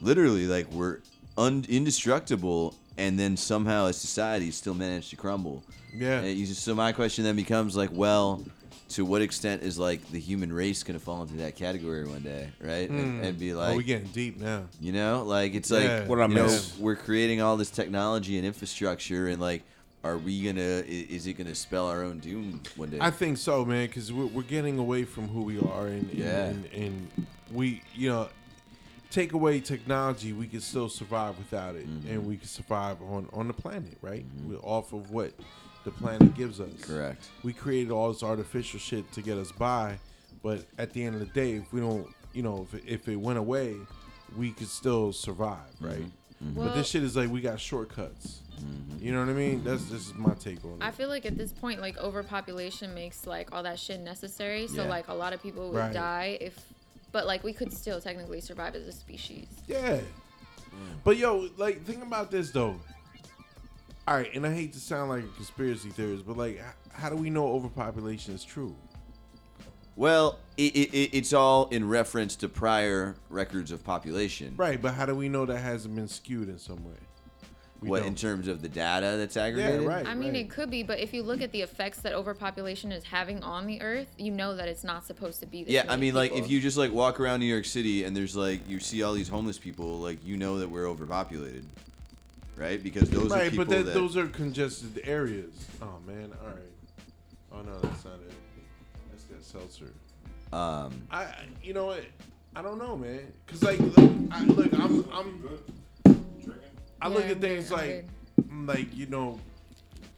literally 0.00 0.46
like 0.46 0.70
were 0.72 1.00
un- 1.38 1.64
indestructible, 1.68 2.74
and 2.98 3.18
then 3.18 3.36
somehow 3.36 3.86
a 3.86 3.92
society 3.92 4.50
still 4.50 4.74
managed 4.74 5.10
to 5.10 5.16
crumble. 5.16 5.62
yeah, 5.94 6.20
And 6.20 6.36
just- 6.46 6.62
so 6.62 6.74
my 6.74 6.92
question 6.92 7.24
then 7.24 7.36
becomes 7.36 7.76
like, 7.76 7.90
well, 7.92 8.44
to 8.90 9.04
what 9.04 9.20
extent 9.22 9.62
is 9.62 9.78
like 9.78 10.10
the 10.10 10.18
human 10.18 10.50
race 10.52 10.82
gonna 10.82 10.98
fall 10.98 11.22
into 11.22 11.34
that 11.34 11.54
category 11.56 12.06
one 12.06 12.22
day, 12.22 12.48
right? 12.60 12.88
And, 12.88 13.18
hmm. 13.20 13.24
and 13.24 13.38
be 13.38 13.52
oh, 13.52 13.58
like, 13.58 13.76
we 13.76 13.84
getting 13.84 14.08
deep 14.08 14.40
now. 14.40 14.64
you 14.80 14.92
know, 14.92 15.24
like 15.24 15.54
it's 15.54 15.70
Yeah. 15.70 16.00
like 16.00 16.08
What 16.08 16.20
I 16.20 16.26
you 16.26 16.34
know, 16.34 16.58
we're 16.78 16.96
creating 16.96 17.40
all 17.40 17.56
this 17.56 17.70
technology 17.70 18.36
and 18.38 18.46
infrastructure, 18.46 19.28
and 19.28 19.40
like, 19.40 19.62
are 20.04 20.16
we 20.18 20.44
gonna? 20.44 20.60
Is 20.86 21.26
it 21.26 21.34
gonna 21.34 21.54
spell 21.54 21.86
our 21.88 22.02
own 22.02 22.18
doom 22.20 22.62
one 22.76 22.90
day? 22.90 22.98
I 23.00 23.10
think 23.10 23.36
so, 23.38 23.64
man, 23.64 23.86
because 23.86 24.12
we're, 24.12 24.26
we're 24.26 24.42
getting 24.42 24.78
away 24.78 25.04
from 25.04 25.28
who 25.28 25.42
we 25.42 25.58
are, 25.58 25.86
and, 25.88 26.08
and- 26.10 26.18
Yeah. 26.18 26.44
and, 26.46 26.64
and 26.72 27.26
we, 27.52 27.82
you 27.94 28.08
know, 28.10 28.28
take 29.10 29.32
away 29.32 29.58
technology, 29.60 30.32
we 30.32 30.46
can 30.46 30.60
still 30.60 30.88
survive 30.88 31.36
without 31.38 31.74
it, 31.74 31.88
Mm-hmm. 31.88 32.08
and 32.10 32.26
we 32.26 32.36
can 32.36 32.46
survive 32.48 33.00
on 33.02 33.28
on 33.32 33.48
the 33.48 33.54
planet, 33.54 33.96
right? 34.02 34.24
We're 34.44 34.58
off 34.58 34.92
of 34.92 35.10
what 35.10 35.32
the 35.84 35.90
planet 35.90 36.34
gives 36.34 36.60
us. 36.60 36.70
Correct. 36.82 37.28
We 37.42 37.52
created 37.52 37.90
all 37.90 38.12
this 38.12 38.22
artificial 38.22 38.78
shit 38.78 39.10
to 39.12 39.22
get 39.22 39.36
us 39.38 39.50
by, 39.52 39.98
but 40.42 40.64
at 40.78 40.92
the 40.92 41.02
end 41.04 41.14
of 41.14 41.20
the 41.20 41.26
day, 41.26 41.54
if 41.54 41.72
we 41.72 41.80
don't, 41.80 42.06
you 42.34 42.42
know, 42.42 42.66
if 42.70 42.74
it, 42.78 42.84
if 42.86 43.08
it 43.08 43.16
went 43.16 43.38
away, 43.38 43.74
we 44.36 44.52
could 44.52 44.68
still 44.68 45.12
survive, 45.12 45.58
right? 45.80 46.04
Mm-hmm. 46.44 46.54
But 46.62 46.74
this 46.74 46.88
shit 46.88 47.02
is 47.02 47.16
like 47.16 47.30
we 47.30 47.40
got 47.40 47.58
shortcuts. 47.58 48.42
Mm-hmm. 48.58 49.04
You 49.04 49.12
know 49.12 49.20
what 49.20 49.28
I 49.28 49.32
mean? 49.32 49.62
That's 49.64 49.84
this 49.86 50.08
is 50.08 50.14
my 50.14 50.34
take 50.34 50.64
on 50.64 50.72
it. 50.72 50.78
I 50.82 50.90
feel 50.90 51.08
like 51.08 51.24
at 51.26 51.36
this 51.38 51.52
point, 51.52 51.80
like 51.80 51.96
overpopulation 51.98 52.94
makes 52.94 53.26
like 53.26 53.52
all 53.54 53.62
that 53.62 53.78
shit 53.78 54.00
necessary. 54.00 54.66
So 54.66 54.82
Yeah. 54.82 54.88
like 54.88 55.08
a 55.08 55.14
lot 55.14 55.32
of 55.32 55.42
people 55.42 55.68
would 55.70 55.76
Right. 55.78 55.92
die 55.92 56.38
if, 56.40 56.58
but 57.12 57.26
like 57.26 57.44
we 57.44 57.52
could 57.52 57.72
still 57.72 58.00
technically 58.00 58.40
survive 58.40 58.74
as 58.74 58.86
a 58.86 58.92
species. 58.92 59.46
Yeah. 59.66 59.98
Mm. 59.98 60.02
But 61.04 61.16
yo, 61.16 61.48
like, 61.56 61.84
think 61.84 62.02
about 62.02 62.30
this 62.30 62.50
though. 62.50 62.78
All 64.06 64.14
right, 64.16 64.34
and 64.34 64.46
I 64.46 64.54
hate 64.54 64.72
to 64.72 64.80
sound 64.80 65.10
like 65.10 65.22
a 65.24 65.28
conspiracy 65.28 65.90
theorist, 65.90 66.26
but 66.26 66.36
like, 66.36 66.62
how 66.92 67.10
do 67.10 67.16
we 67.16 67.28
know 67.30 67.46
overpopulation 67.48 68.34
is 68.34 68.42
true? 68.42 68.74
Well, 69.96 70.38
it, 70.56 70.74
it, 70.76 70.94
it- 70.94 71.14
it's 71.16 71.32
all 71.32 71.66
in 71.68 71.88
reference 71.88 72.36
to 72.36 72.48
prior 72.48 73.16
records 73.30 73.70
of 73.72 73.84
population. 73.84 74.54
Right, 74.56 74.80
but 74.80 74.94
how 74.94 75.06
do 75.06 75.14
we 75.14 75.28
know 75.28 75.44
that 75.46 75.58
hasn't 75.58 75.94
been 75.94 76.08
skewed 76.08 76.48
in 76.48 76.58
some 76.58 76.84
way? 76.84 76.94
We 77.80 77.90
What 77.90 77.98
in 78.00 78.06
don't. 78.08 78.18
terms 78.18 78.48
of 78.48 78.60
the 78.60 78.68
data 78.68 79.14
that's 79.18 79.36
aggregated? 79.36 79.82
Yeah, 79.82 79.88
right. 79.88 80.06
I 80.06 80.14
mean, 80.14 80.32
right. 80.32 80.40
it 80.40 80.50
could 80.50 80.68
be, 80.68 80.82
but 80.82 80.98
if 80.98 81.14
you 81.14 81.22
look 81.22 81.40
at 81.40 81.52
the 81.52 81.62
effects 81.62 82.00
that 82.00 82.12
overpopulation 82.12 82.90
is 82.90 83.04
having 83.04 83.40
on 83.44 83.66
the 83.66 83.80
Earth, 83.80 84.08
you 84.18 84.32
know 84.32 84.56
that 84.56 84.66
it's 84.68 84.82
not 84.82 85.04
supposed 85.06 85.38
to 85.40 85.46
be. 85.46 85.62
This 85.62 85.72
Yeah, 85.72 85.82
I 85.82 85.90
many 85.90 86.00
mean, 86.06 86.14
like 86.14 86.32
if 86.32 86.50
you 86.50 86.60
just 86.60 86.76
like 86.76 86.90
walk 86.92 87.20
around 87.20 87.38
New 87.38 87.46
York 87.46 87.64
City 87.66 88.02
and 88.02 88.16
there's 88.16 88.34
like 88.34 88.68
you 88.68 88.80
see 88.80 89.04
all 89.04 89.12
these 89.12 89.28
homeless 89.28 89.58
people, 89.58 90.00
like 90.00 90.18
you 90.26 90.36
know 90.36 90.58
that 90.58 90.68
we're 90.68 90.88
overpopulated, 90.88 91.64
right? 92.56 92.82
Because 92.82 93.08
those 93.10 93.30
are 93.30 93.40
people 93.48 93.64
but 93.64 93.68
that, 93.68 93.84
that 93.86 93.94
those 93.94 94.16
are 94.16 94.26
congested 94.26 95.00
areas. 95.04 95.52
Oh 95.80 95.98
man, 96.04 96.32
all 96.42 96.48
right. 96.48 96.58
Oh 97.52 97.62
no, 97.62 97.78
that's 97.78 98.04
not 98.04 98.14
it. 98.14 98.32
That's 99.10 99.22
that 99.24 99.44
seltzer. 99.44 99.92
um, 100.52 101.00
I, 101.12 101.22
I- 101.22 101.34
you 101.62 101.74
know 101.74 101.86
what? 101.86 102.04
I 102.56 102.62
don't 102.62 102.78
know, 102.78 102.96
man. 102.96 103.20
Cause 103.46 103.62
like, 103.62 103.78
look, 103.78 103.98
I, 104.32 104.44
look, 104.46 104.72
I'm, 104.72 105.08
I'm, 105.12 105.48
I 107.00 107.08
look 107.08 107.24
at 107.24 107.40
things 107.40 107.70
like, 107.70 108.06
like 108.50 108.96
you 108.96 109.06
know, 109.06 109.38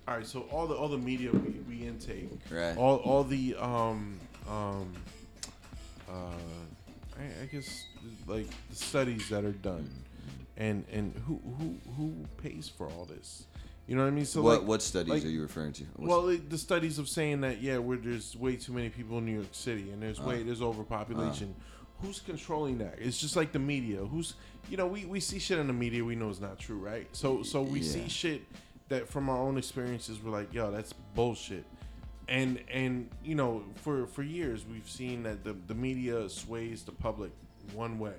all 0.08 0.16
right. 0.16 0.26
So 0.26 0.40
all 0.50 0.66
the 0.66 0.74
all 0.74 0.88
the 0.88 0.98
media 0.98 1.30
we, 1.32 1.50
we 1.68 1.86
intake, 1.86 2.30
Right. 2.50 2.76
All 2.76 2.96
all 2.96 3.24
the 3.24 3.54
um 3.56 4.18
um 4.48 4.92
uh, 6.08 6.12
I, 7.18 7.42
I 7.42 7.46
guess 7.46 7.86
like 8.26 8.46
the 8.70 8.76
studies 8.76 9.28
that 9.28 9.44
are 9.44 9.52
done, 9.52 9.88
and 10.56 10.84
and 10.90 11.14
who 11.26 11.40
who 11.58 11.76
who 11.96 12.14
pays 12.42 12.68
for 12.68 12.86
all 12.88 13.04
this? 13.04 13.44
You 13.86 13.96
know 13.96 14.02
what 14.02 14.08
I 14.08 14.12
mean? 14.12 14.24
So 14.24 14.40
what 14.42 14.60
like, 14.60 14.68
what 14.68 14.82
studies 14.82 15.10
like- 15.10 15.24
are 15.24 15.28
you 15.28 15.42
referring 15.42 15.72
to? 15.74 15.84
What's- 15.96 16.08
well, 16.08 16.28
it, 16.28 16.48
the 16.48 16.58
studies 16.58 16.98
of 16.98 17.08
saying 17.08 17.40
that 17.42 17.60
yeah, 17.60 17.78
where 17.78 17.96
there's 17.98 18.36
way 18.36 18.56
too 18.56 18.72
many 18.72 18.88
people 18.88 19.18
in 19.18 19.26
New 19.26 19.34
York 19.34 19.48
City 19.52 19.90
and 19.90 20.02
there's 20.02 20.20
Uh. 20.20 20.24
way 20.24 20.42
there's 20.42 20.62
overpopulation. 20.62 21.54
who's 22.02 22.20
controlling 22.20 22.78
that? 22.78 22.94
It's 22.98 23.20
just 23.20 23.36
like 23.36 23.52
the 23.52 23.58
media. 23.58 23.98
Who's 23.98 24.32
you 24.68 24.76
know 24.76 24.86
we, 24.86 25.04
we 25.04 25.20
see 25.20 25.38
shit 25.38 25.58
in 25.58 25.66
the 25.66 25.72
media 25.72 26.04
we 26.04 26.14
know 26.16 26.28
is 26.30 26.40
not 26.40 26.58
true, 26.58 26.78
right? 26.78 27.06
So 27.12 27.42
so 27.42 27.62
we 27.62 27.80
Yeah. 27.80 27.90
see 27.92 28.08
shit 28.08 28.42
that 28.88 29.08
from 29.08 29.28
our 29.28 29.38
own 29.38 29.56
experiences 29.56 30.18
we're 30.22 30.32
like, 30.32 30.52
yo, 30.52 30.70
that's 30.70 30.92
bullshit. 31.14 31.64
And 32.28 32.62
and 32.72 33.08
you 33.24 33.34
know 33.34 33.62
for 33.76 34.06
for 34.06 34.22
years 34.22 34.64
we've 34.70 34.88
seen 34.88 35.22
that 35.24 35.44
the 35.44 35.54
the 35.66 35.74
media 35.74 36.28
sways 36.28 36.82
the 36.82 36.92
public 36.92 37.32
one 37.74 37.98
way, 37.98 38.14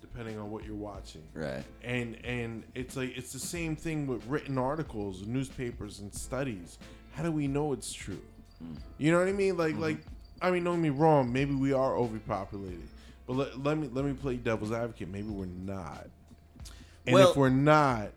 depending 0.00 0.38
on 0.38 0.50
what 0.50 0.64
you're 0.64 0.74
watching 0.74 1.22
Right. 1.34 1.62
and 1.82 2.16
and 2.24 2.64
it's 2.74 2.96
like 2.96 3.16
it's 3.16 3.32
the 3.32 3.38
same 3.38 3.76
thing 3.76 4.06
with 4.06 4.26
written 4.26 4.58
articles 4.58 5.26
newspapers 5.26 6.00
and 6.00 6.12
studies 6.12 6.78
how 7.12 7.22
do 7.22 7.30
we 7.32 7.46
know 7.48 7.72
it's 7.72 7.92
true 7.92 8.20
hmm. 8.58 8.74
you 8.98 9.10
know 9.12 9.18
what 9.18 9.28
i 9.28 9.32
mean 9.32 9.56
like 9.56 9.72
mm-hmm. 9.74 9.82
like 9.82 9.98
i 10.42 10.50
mean 10.50 10.64
don't 10.64 10.76
get 10.76 10.82
me 10.82 10.88
wrong 10.90 11.32
maybe 11.32 11.54
we 11.54 11.72
are 11.72 11.96
overpopulated 11.96 12.88
but 13.30 13.36
let, 13.36 13.62
let 13.64 13.78
me 13.78 13.88
let 13.92 14.04
me 14.04 14.12
play 14.12 14.34
devil's 14.36 14.72
advocate 14.72 15.08
maybe 15.08 15.28
we're 15.28 15.46
not 15.46 16.06
and 17.06 17.14
Well- 17.14 17.30
if 17.30 17.36
we're 17.36 17.48
not 17.48 18.08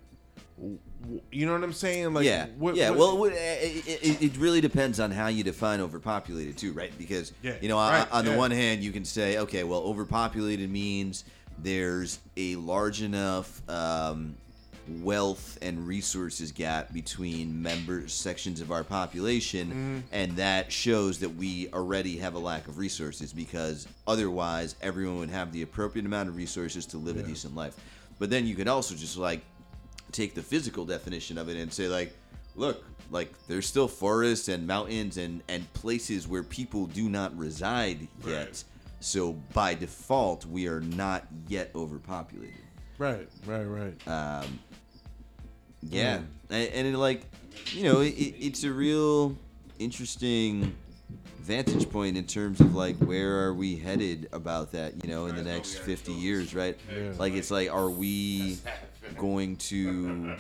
you 1.32 1.46
know 1.46 1.54
what 1.54 1.64
i'm 1.64 1.74
saying 1.74 2.14
like 2.14 2.26
yeah, 2.26 2.48
what- 2.58 2.76
yeah. 2.76 2.90
what- 2.90 3.00
well, 3.00 3.18
what- 3.18 3.34
it, 3.34 3.86
it, 3.88 4.22
it 4.24 4.38
really 4.38 4.62
depends 4.62 5.00
on 5.00 5.12
how 5.12 5.28
you 5.28 5.44
define 5.44 5.82
overpopulated 5.82 6.58
too, 6.58 6.72
right? 6.72 6.92
Because 6.98 7.34
Yeah, 7.42 7.56
you 7.62 7.68
know, 7.68 7.78
on- 7.78 7.92
right, 7.92 8.12
on 8.12 8.24
the 8.26 8.32
yeah. 8.32 8.38
one 8.38 8.52
hand, 8.52 8.82
you 8.84 8.92
can 8.94 9.04
say, 9.04 9.38
okay, 9.40 9.64
well, 9.66 9.82
overpopulated 9.82 10.72
means 10.72 11.26
there's 11.60 12.20
a 12.38 12.56
large 12.56 13.02
enough 13.02 13.62
um, 13.70 14.36
wealth 15.02 15.58
and 15.62 15.88
resources 15.88 16.52
gap 16.52 16.94
between 16.94 17.62
member 17.62 18.08
sections 18.08 18.62
of 18.62 18.72
our 18.72 18.84
population, 18.84 19.68
Mm-hmm. 19.68 20.00
and 20.12 20.36
that 20.38 20.72
shows 20.72 21.20
that 21.20 21.30
we 21.36 21.70
already 21.74 22.18
have 22.18 22.36
a 22.36 22.40
lack 22.40 22.68
of 22.68 22.78
resources 22.78 23.34
because 23.34 23.88
otherwise 24.08 24.76
everyone 24.82 25.20
would 25.20 25.30
have 25.30 25.52
the 25.52 25.62
appropriate 25.62 26.06
amount 26.06 26.30
of 26.30 26.36
resources 26.36 26.86
to 26.88 26.98
live 26.98 27.18
a 27.18 27.24
decent 27.24 27.56
life. 27.56 27.76
But 28.20 28.30
then 28.30 28.46
you 28.46 28.56
could 28.56 28.68
also 28.68 28.96
just 28.96 29.18
like 29.18 29.42
take 30.12 30.36
the 30.36 30.44
physical 30.44 30.86
definition 30.86 31.38
of 31.38 31.50
it 31.50 31.58
and 31.58 31.72
say 31.74 31.88
like 31.88 32.14
look 32.56 32.84
like 33.10 33.32
there's 33.48 33.66
still 33.66 33.88
forests 33.88 34.48
and 34.48 34.68
mountains 34.68 35.18
and 35.18 35.42
and 35.50 35.72
places 35.74 36.28
where 36.28 36.44
people 36.44 36.86
do 36.86 37.10
not 37.10 37.36
reside 37.38 38.08
yet 38.26 38.38
Right. 38.48 38.64
so 39.00 39.34
by 39.54 39.74
default 39.74 40.46
we 40.46 40.68
are 40.68 40.80
not 40.82 41.26
yet 41.48 41.72
overpopulated 41.76 42.54
right 42.98 43.28
right 43.46 43.64
right. 43.64 44.08
Um 44.08 44.60
yeah. 45.82 46.20
And, 46.50 46.70
and 46.74 46.88
it 46.88 46.98
like 46.98 47.24
you 47.72 47.84
know 47.84 48.02
it, 48.02 48.14
it, 48.14 48.36
it's 48.40 48.64
a 48.64 48.72
real 48.72 49.36
interesting 49.80 50.76
vantage 51.40 51.90
point 51.90 52.16
in 52.16 52.26
terms 52.26 52.62
of 52.62 52.74
like 52.74 52.96
where 52.98 53.46
are 53.46 53.54
we 53.54 53.76
headed 53.76 54.30
about 54.32 54.72
that 54.72 55.04
you 55.04 55.10
know 55.10 55.26
in 55.26 55.36
the 55.36 55.44
next 55.44 55.76
50 55.80 56.14
years 56.14 56.56
right? 56.56 56.78
Yeah. 56.94 57.12
like 57.18 57.34
it's 57.34 57.52
like 57.52 57.70
are 57.70 57.90
we 57.90 58.58
going 59.18 59.58
to 59.58 60.36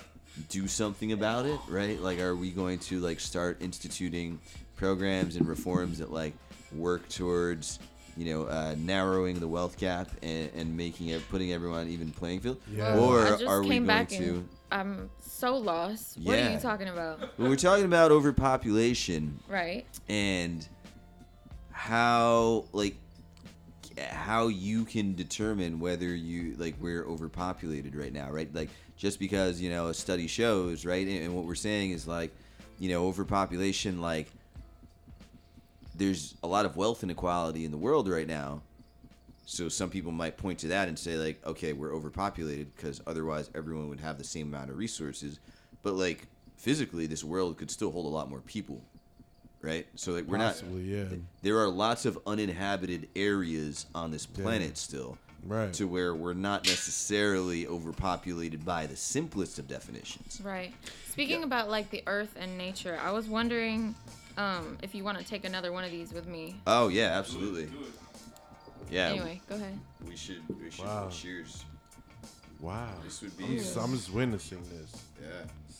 do 0.49 0.67
something 0.67 1.11
about 1.11 1.45
it 1.45 1.59
right? 1.67 1.99
Like 1.99 2.19
are 2.19 2.35
we 2.35 2.51
going 2.51 2.79
to 2.79 2.99
like 2.99 3.19
start 3.19 3.61
instituting 3.61 4.39
programs 4.75 5.35
and 5.35 5.47
reforms 5.47 5.99
that 5.99 6.11
like 6.11 6.33
work 6.71 7.07
towards 7.09 7.79
you 8.17 8.25
know 8.33 8.43
uh, 8.45 8.75
narrowing 8.77 9.39
the 9.39 9.47
wealth 9.47 9.77
gap 9.77 10.09
and, 10.21 10.49
and 10.55 10.75
making 10.77 11.07
it 11.09 11.21
putting 11.29 11.51
everyone 11.51 11.79
on 11.81 11.87
even 11.89 12.11
playing 12.11 12.39
field 12.41 12.57
Yeah. 12.71 12.97
or 12.97 13.25
I 13.25 13.29
just 13.31 13.45
are 13.45 13.61
we 13.61 13.69
came 13.69 13.85
going 13.85 13.97
back 13.99 14.09
to 14.09 14.23
and 14.23 14.49
I'm 14.71 15.09
so 15.19 15.55
lost. 15.57 16.17
What 16.23 16.39
are 16.39 16.51
you 16.51 16.57
talking 16.59 16.87
about? 16.87 17.19
when 17.37 17.49
we're 17.49 17.55
talking 17.55 17.85
about 17.85 18.11
overpopulation 18.11 19.39
Right. 19.47 19.85
and 20.09 20.67
how 21.71 22.65
like 22.71 22.95
how 24.09 24.47
you 24.47 24.85
can 24.85 25.13
determine 25.15 25.79
whether 25.79 26.07
you 26.15 26.55
like 26.57 26.75
we're 26.79 27.03
overpopulated 27.05 27.95
right 27.95 28.11
now 28.13 28.29
right 28.31 28.53
like 28.55 28.69
just 28.97 29.19
because 29.19 29.61
you 29.61 29.69
know 29.69 29.87
a 29.87 29.93
study 29.93 30.25
shows 30.27 30.85
right 30.85 31.05
and, 31.07 31.23
and 31.25 31.35
what 31.35 31.45
we're 31.45 31.53
saying 31.55 31.91
is 31.91 32.07
like 32.07 32.31
you 32.79 32.89
know 32.89 33.05
overpopulation 33.07 34.01
like 34.01 34.31
there's 35.95 36.35
a 36.43 36.47
lot 36.47 36.65
of 36.65 36.75
wealth 36.75 37.03
inequality 37.03 37.65
in 37.65 37.71
the 37.71 37.77
world 37.77 38.09
right 38.09 38.27
now. 38.27 38.61
So 39.45 39.69
some 39.69 39.89
people 39.89 40.11
might 40.11 40.37
point 40.37 40.59
to 40.59 40.69
that 40.69 40.87
and 40.87 40.97
say 40.97 41.17
like 41.17 41.45
okay 41.45 41.73
we're 41.73 41.93
overpopulated 41.93 42.73
because 42.75 43.01
otherwise 43.05 43.49
everyone 43.53 43.89
would 43.89 43.99
have 43.99 44.17
the 44.17 44.23
same 44.23 44.47
amount 44.47 44.69
of 44.69 44.77
resources. 44.77 45.39
But 45.81 45.93
like 45.93 46.27
physically 46.57 47.07
this 47.07 47.23
world 47.23 47.57
could 47.57 47.69
still 47.69 47.91
hold 47.91 48.05
a 48.05 48.09
lot 48.09 48.29
more 48.29 48.39
people 48.41 48.81
right? 49.63 49.87
So 49.95 50.11
like 50.11 50.25
we're 50.25 50.37
not 50.37 50.61
yeah. 50.75 51.05
there 51.41 51.57
are 51.57 51.69
lots 51.69 52.05
of 52.05 52.19
uninhabited 52.27 53.07
areas 53.15 53.87
on 53.95 54.11
this 54.11 54.27
planet 54.27 54.77
still 54.77 55.17
Right. 55.45 55.73
to 55.73 55.89
where 55.89 56.15
we're 56.15 56.33
not 56.33 56.65
necessarily 56.65 57.67
overpopulated 57.67 58.63
by 58.63 58.85
the 58.85 58.95
simplest 58.95 59.59
of 59.59 59.67
definitions. 59.67 60.39
Right. 60.41 60.73
Speaking 61.09 61.43
about 61.43 61.69
like 61.69 61.89
the 61.89 62.01
earth 62.07 62.33
and 62.39 62.57
nature, 62.57 62.97
I 63.03 63.11
was 63.11 63.27
wondering 63.27 63.93
um, 64.37 64.77
if 64.81 64.93
you 64.95 65.03
want 65.03 65.17
to 65.19 65.23
take 65.23 65.45
another 65.45 65.71
one 65.71 65.83
of 65.83 65.91
these 65.91 66.13
with 66.13 66.27
me. 66.27 66.55
oh 66.67 66.87
yeah 66.87 67.17
absolutely 67.17 67.69
yeah 68.89 69.09
Anyway, 69.09 69.41
go 69.47 69.55
ahead. 69.55 69.79
we 70.07 70.15
should 70.15 70.41
we 70.61 70.69
should 70.69 70.85
Wow. 70.85 71.09
cheers 71.09 71.65
wow 72.59 72.89
this 73.03 73.21
would 73.21 73.35
be 73.37 73.43
I'm 73.45 73.57
just, 73.57 73.77
I'm 73.77 73.91
just 73.93 74.11
witnessing 74.13 74.61
this 74.69 75.01
yeah 75.21 75.27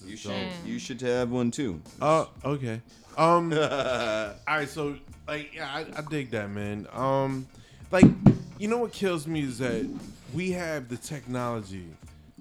you 0.09 0.17
should 0.17 0.31
dope. 0.31 0.65
you 0.65 0.79
should 0.79 1.01
have 1.01 1.29
one 1.31 1.49
too 1.51 1.81
Oh, 2.01 2.29
okay. 2.43 2.81
Um, 3.15 3.53
all 3.53 4.33
right. 4.47 4.67
So, 4.67 4.97
like, 5.27 5.53
yeah, 5.55 5.69
I, 5.71 5.85
I 5.95 6.01
dig 6.09 6.31
that, 6.31 6.49
man. 6.49 6.87
Um, 6.91 7.47
like, 7.91 8.05
you 8.57 8.67
know 8.67 8.79
what 8.79 8.91
kills 8.91 9.27
me 9.27 9.43
is 9.43 9.59
that 9.59 9.87
we 10.33 10.51
have 10.51 10.89
the 10.89 10.97
technology 10.97 11.87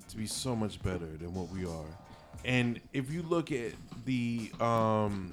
to 0.09 0.17
be 0.17 0.27
so 0.27 0.57
much 0.57 0.83
better 0.83 1.07
than 1.21 1.35
what 1.35 1.51
we 1.51 1.67
are, 1.67 1.85
and 2.45 2.81
if 2.95 3.13
you 3.13 3.23
look 3.23 3.53
at 3.53 3.73
the 4.07 4.51
um, 4.61 5.33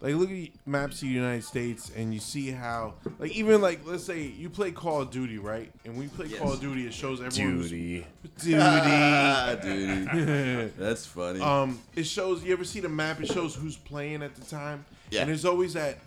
like, 0.00 0.14
look 0.14 0.30
at 0.30 0.48
maps 0.66 0.96
of 0.96 1.08
the 1.08 1.14
United 1.14 1.44
States, 1.44 1.90
and 1.96 2.12
you 2.12 2.20
see 2.20 2.50
how, 2.50 2.94
like, 3.18 3.32
even 3.32 3.60
like, 3.60 3.80
let's 3.84 4.04
say 4.04 4.22
you 4.22 4.50
play 4.50 4.70
Call 4.70 5.02
of 5.02 5.10
Duty, 5.10 5.38
right? 5.38 5.70
And 5.84 5.94
when 5.94 6.04
you 6.04 6.08
play 6.10 6.28
Call 6.28 6.52
of 6.52 6.60
Duty, 6.60 6.86
it 6.86 6.92
shows 6.94 7.20
everyone. 7.22 7.62
Duty. 7.62 8.06
Duty. 8.40 8.56
ah, 8.60 9.56
dude 9.62 10.76
that's 10.78 11.06
funny 11.06 11.40
Um, 11.40 11.78
it 11.94 12.04
shows. 12.04 12.44
You 12.44 12.52
ever 12.52 12.64
see 12.64 12.80
the 12.80 12.88
map? 12.88 13.20
It 13.20 13.28
shows 13.28 13.54
who's 13.54 13.76
playing 13.76 14.22
at 14.22 14.34
the 14.34 14.44
time. 14.44 14.84
Yeah. 15.10 15.20
And 15.20 15.30
there's 15.30 15.44
always 15.44 15.74
that 15.74 15.98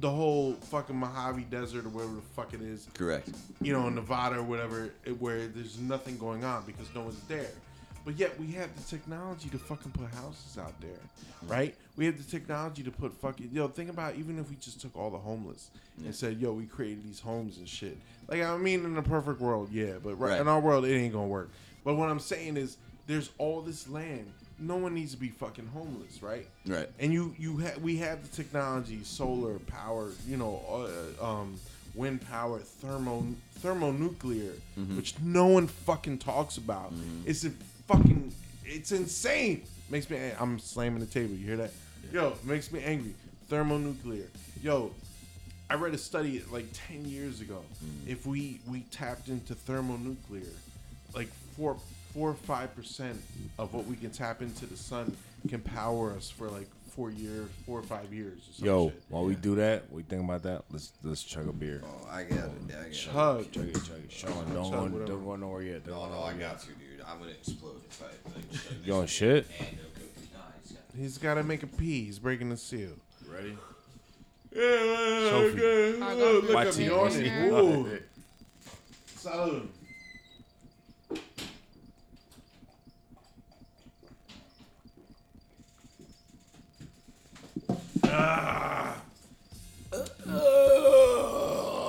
the 0.00 0.10
whole 0.10 0.52
fucking 0.54 0.96
Mojave 0.96 1.42
Desert 1.44 1.86
or 1.86 1.88
wherever 1.90 2.14
the 2.14 2.20
fuck 2.34 2.52
it 2.52 2.60
is. 2.60 2.86
correct 2.94 3.30
You 3.62 3.72
know, 3.72 3.88
Nevada 3.88 4.36
or 4.38 4.42
whatever, 4.42 4.90
it- 5.04 5.20
where 5.20 5.46
there's 5.46 5.78
nothing 5.78 6.18
going 6.18 6.44
on 6.44 6.64
because 6.66 6.86
no 6.94 7.02
one's 7.02 7.20
there. 7.28 7.48
But 8.04 8.18
yet 8.18 8.38
we 8.38 8.52
have 8.52 8.68
the 8.76 8.82
technology 8.82 9.48
to 9.48 9.58
fucking 9.58 9.90
put 9.92 10.08
houses 10.14 10.58
out 10.58 10.78
there, 10.80 11.00
right? 11.48 11.74
We 11.96 12.04
have 12.06 12.18
the 12.18 12.30
technology 12.30 12.82
to 12.82 12.90
put 12.90 13.14
fucking 13.14 13.50
yo. 13.52 13.68
Think 13.68 13.88
about 13.90 14.16
even 14.16 14.38
if 14.38 14.50
we 14.50 14.56
just 14.56 14.80
took 14.80 14.94
all 14.96 15.10
the 15.10 15.18
homeless 15.18 15.70
and 16.04 16.14
said, 16.14 16.38
yo, 16.38 16.52
we 16.52 16.66
created 16.66 17.04
these 17.04 17.20
homes 17.20 17.56
and 17.56 17.66
shit. 17.68 17.96
Like 18.28 18.42
I 18.42 18.56
mean, 18.58 18.84
in 18.84 18.96
a 18.96 19.02
perfect 19.02 19.40
world, 19.40 19.70
yeah, 19.72 19.92
but 20.02 20.14
right, 20.16 20.32
Right. 20.32 20.40
in 20.40 20.48
our 20.48 20.60
world, 20.60 20.84
it 20.84 20.94
ain't 20.94 21.12
gonna 21.14 21.26
work. 21.26 21.50
But 21.84 21.94
what 21.94 22.08
I'm 22.10 22.20
saying 22.20 22.56
is, 22.56 22.76
there's 23.06 23.30
all 23.38 23.62
this 23.62 23.88
land. 23.88 24.26
No 24.58 24.76
one 24.76 24.94
needs 24.94 25.12
to 25.12 25.18
be 25.18 25.28
fucking 25.28 25.66
homeless, 25.68 26.22
right? 26.22 26.46
Right. 26.66 26.88
And 26.98 27.12
you 27.12 27.34
you 27.38 27.60
ha- 27.60 27.78
we 27.82 27.96
have 27.98 28.22
the 28.28 28.34
technology, 28.36 29.00
solar 29.04 29.58
power, 29.60 30.10
you 30.26 30.36
know, 30.36 30.60
uh, 31.20 31.24
um, 31.24 31.58
wind 31.94 32.20
power, 32.28 32.58
thermo 32.58 33.24
thermonuclear, 33.70 34.52
which 34.96 35.14
no 35.22 35.46
one 35.46 35.66
fucking 35.66 36.18
talks 36.18 36.56
about. 36.56 36.92
It's 37.24 37.44
a 37.44 37.50
fucking 37.86 38.32
it's 38.64 38.92
insane. 38.92 39.62
Makes 39.90 40.10
me 40.10 40.18
I'm 40.38 40.58
slamming 40.58 41.00
the 41.00 41.06
table. 41.06 41.34
You 41.34 41.46
hear 41.46 41.56
that? 41.58 41.70
Yo, 42.12 42.34
makes 42.44 42.70
me 42.72 42.82
angry. 42.82 43.14
Thermonuclear. 43.48 44.26
Yo, 44.62 44.90
I 45.70 45.74
read 45.74 45.94
a 45.94 45.98
study 45.98 46.42
like 46.50 46.66
10 46.88 47.04
years 47.04 47.40
ago. 47.40 47.62
Mm. 47.84 48.08
If 48.10 48.26
we 48.26 48.60
we 48.68 48.80
tapped 48.90 49.28
into 49.28 49.54
thermonuclear, 49.54 50.42
like 51.14 51.28
four 51.56 51.76
four 52.14 52.30
or 52.30 52.34
five 52.34 52.74
percent 52.74 53.20
of 53.58 53.74
what 53.74 53.86
we 53.86 53.96
can 53.96 54.10
tap 54.10 54.42
into 54.42 54.66
the 54.66 54.76
sun 54.76 55.16
can 55.48 55.60
power 55.60 56.12
us 56.12 56.30
for 56.30 56.48
like 56.48 56.68
four 56.94 57.10
years, 57.10 57.48
four 57.66 57.78
or 57.78 57.82
five 57.82 58.12
years. 58.12 58.38
Or 58.62 58.64
Yo, 58.66 58.88
shit. 58.88 59.02
while 59.10 59.24
we 59.24 59.34
do 59.34 59.54
that, 59.56 59.92
we 59.92 60.02
think 60.02 60.24
about 60.24 60.42
that. 60.44 60.62
Let's 60.70 60.92
let's 61.02 61.22
chug 61.22 61.46
a 61.48 61.52
beer. 61.52 61.82
oh 61.84 62.08
i 62.10 62.22
got 62.24 62.38
it 62.38 62.50
yeah, 62.68 62.76
i 62.76 62.78
got 62.82 62.86
it 62.88 62.92
chug. 62.92 63.52
Chug 63.52 63.64
it, 63.68 63.74
chug 63.74 63.98
it. 64.04 64.10
Sean, 64.12 64.32
don't 64.54 64.70
Chug 64.70 64.92
go, 64.92 65.06
don't 65.06 65.24
go 65.24 65.36
nowhere 65.36 65.62
yet. 65.62 65.84
Don't 65.86 65.94
no 65.96 66.06
no 66.06 66.10
nowhere 66.14 66.26
i 66.26 66.30
yet. 66.30 66.40
got 66.40 66.60
to 66.60 66.66
dude 66.68 67.04
i'm 67.06 67.18
gonna 67.18 67.30
explode 67.32 67.80
if 67.88 68.02
i 68.02 68.06
like 68.34 68.50
chug 68.50 68.60
this 68.78 68.86
You 68.86 68.94
on 68.94 69.06
shit? 69.06 69.46
and 69.58 69.68
no 69.72 69.76
cookies. 69.76 69.76
Nah, 69.76 69.85
he's 70.98 71.18
got 71.18 71.34
to 71.34 71.42
make 71.42 71.62
a 71.62 71.66
pee. 71.66 72.04
He's 72.04 72.18
breaking 72.18 72.50
the 72.50 72.56
seal. 72.56 72.90
Ready? 73.30 73.56
Yeah, 74.54 75.30
Sophie. 75.30 75.62
okay. 75.62 76.00
I'll 76.02 76.16
Look, 76.16 76.46
go 76.46 76.52
look 76.52 76.66
at 76.66 76.76
me 76.76 76.84
team. 76.84 76.92
on 76.92 77.24
Yeah. 77.24 77.46
Ooh. 77.48 77.98
Salud. 79.18 79.66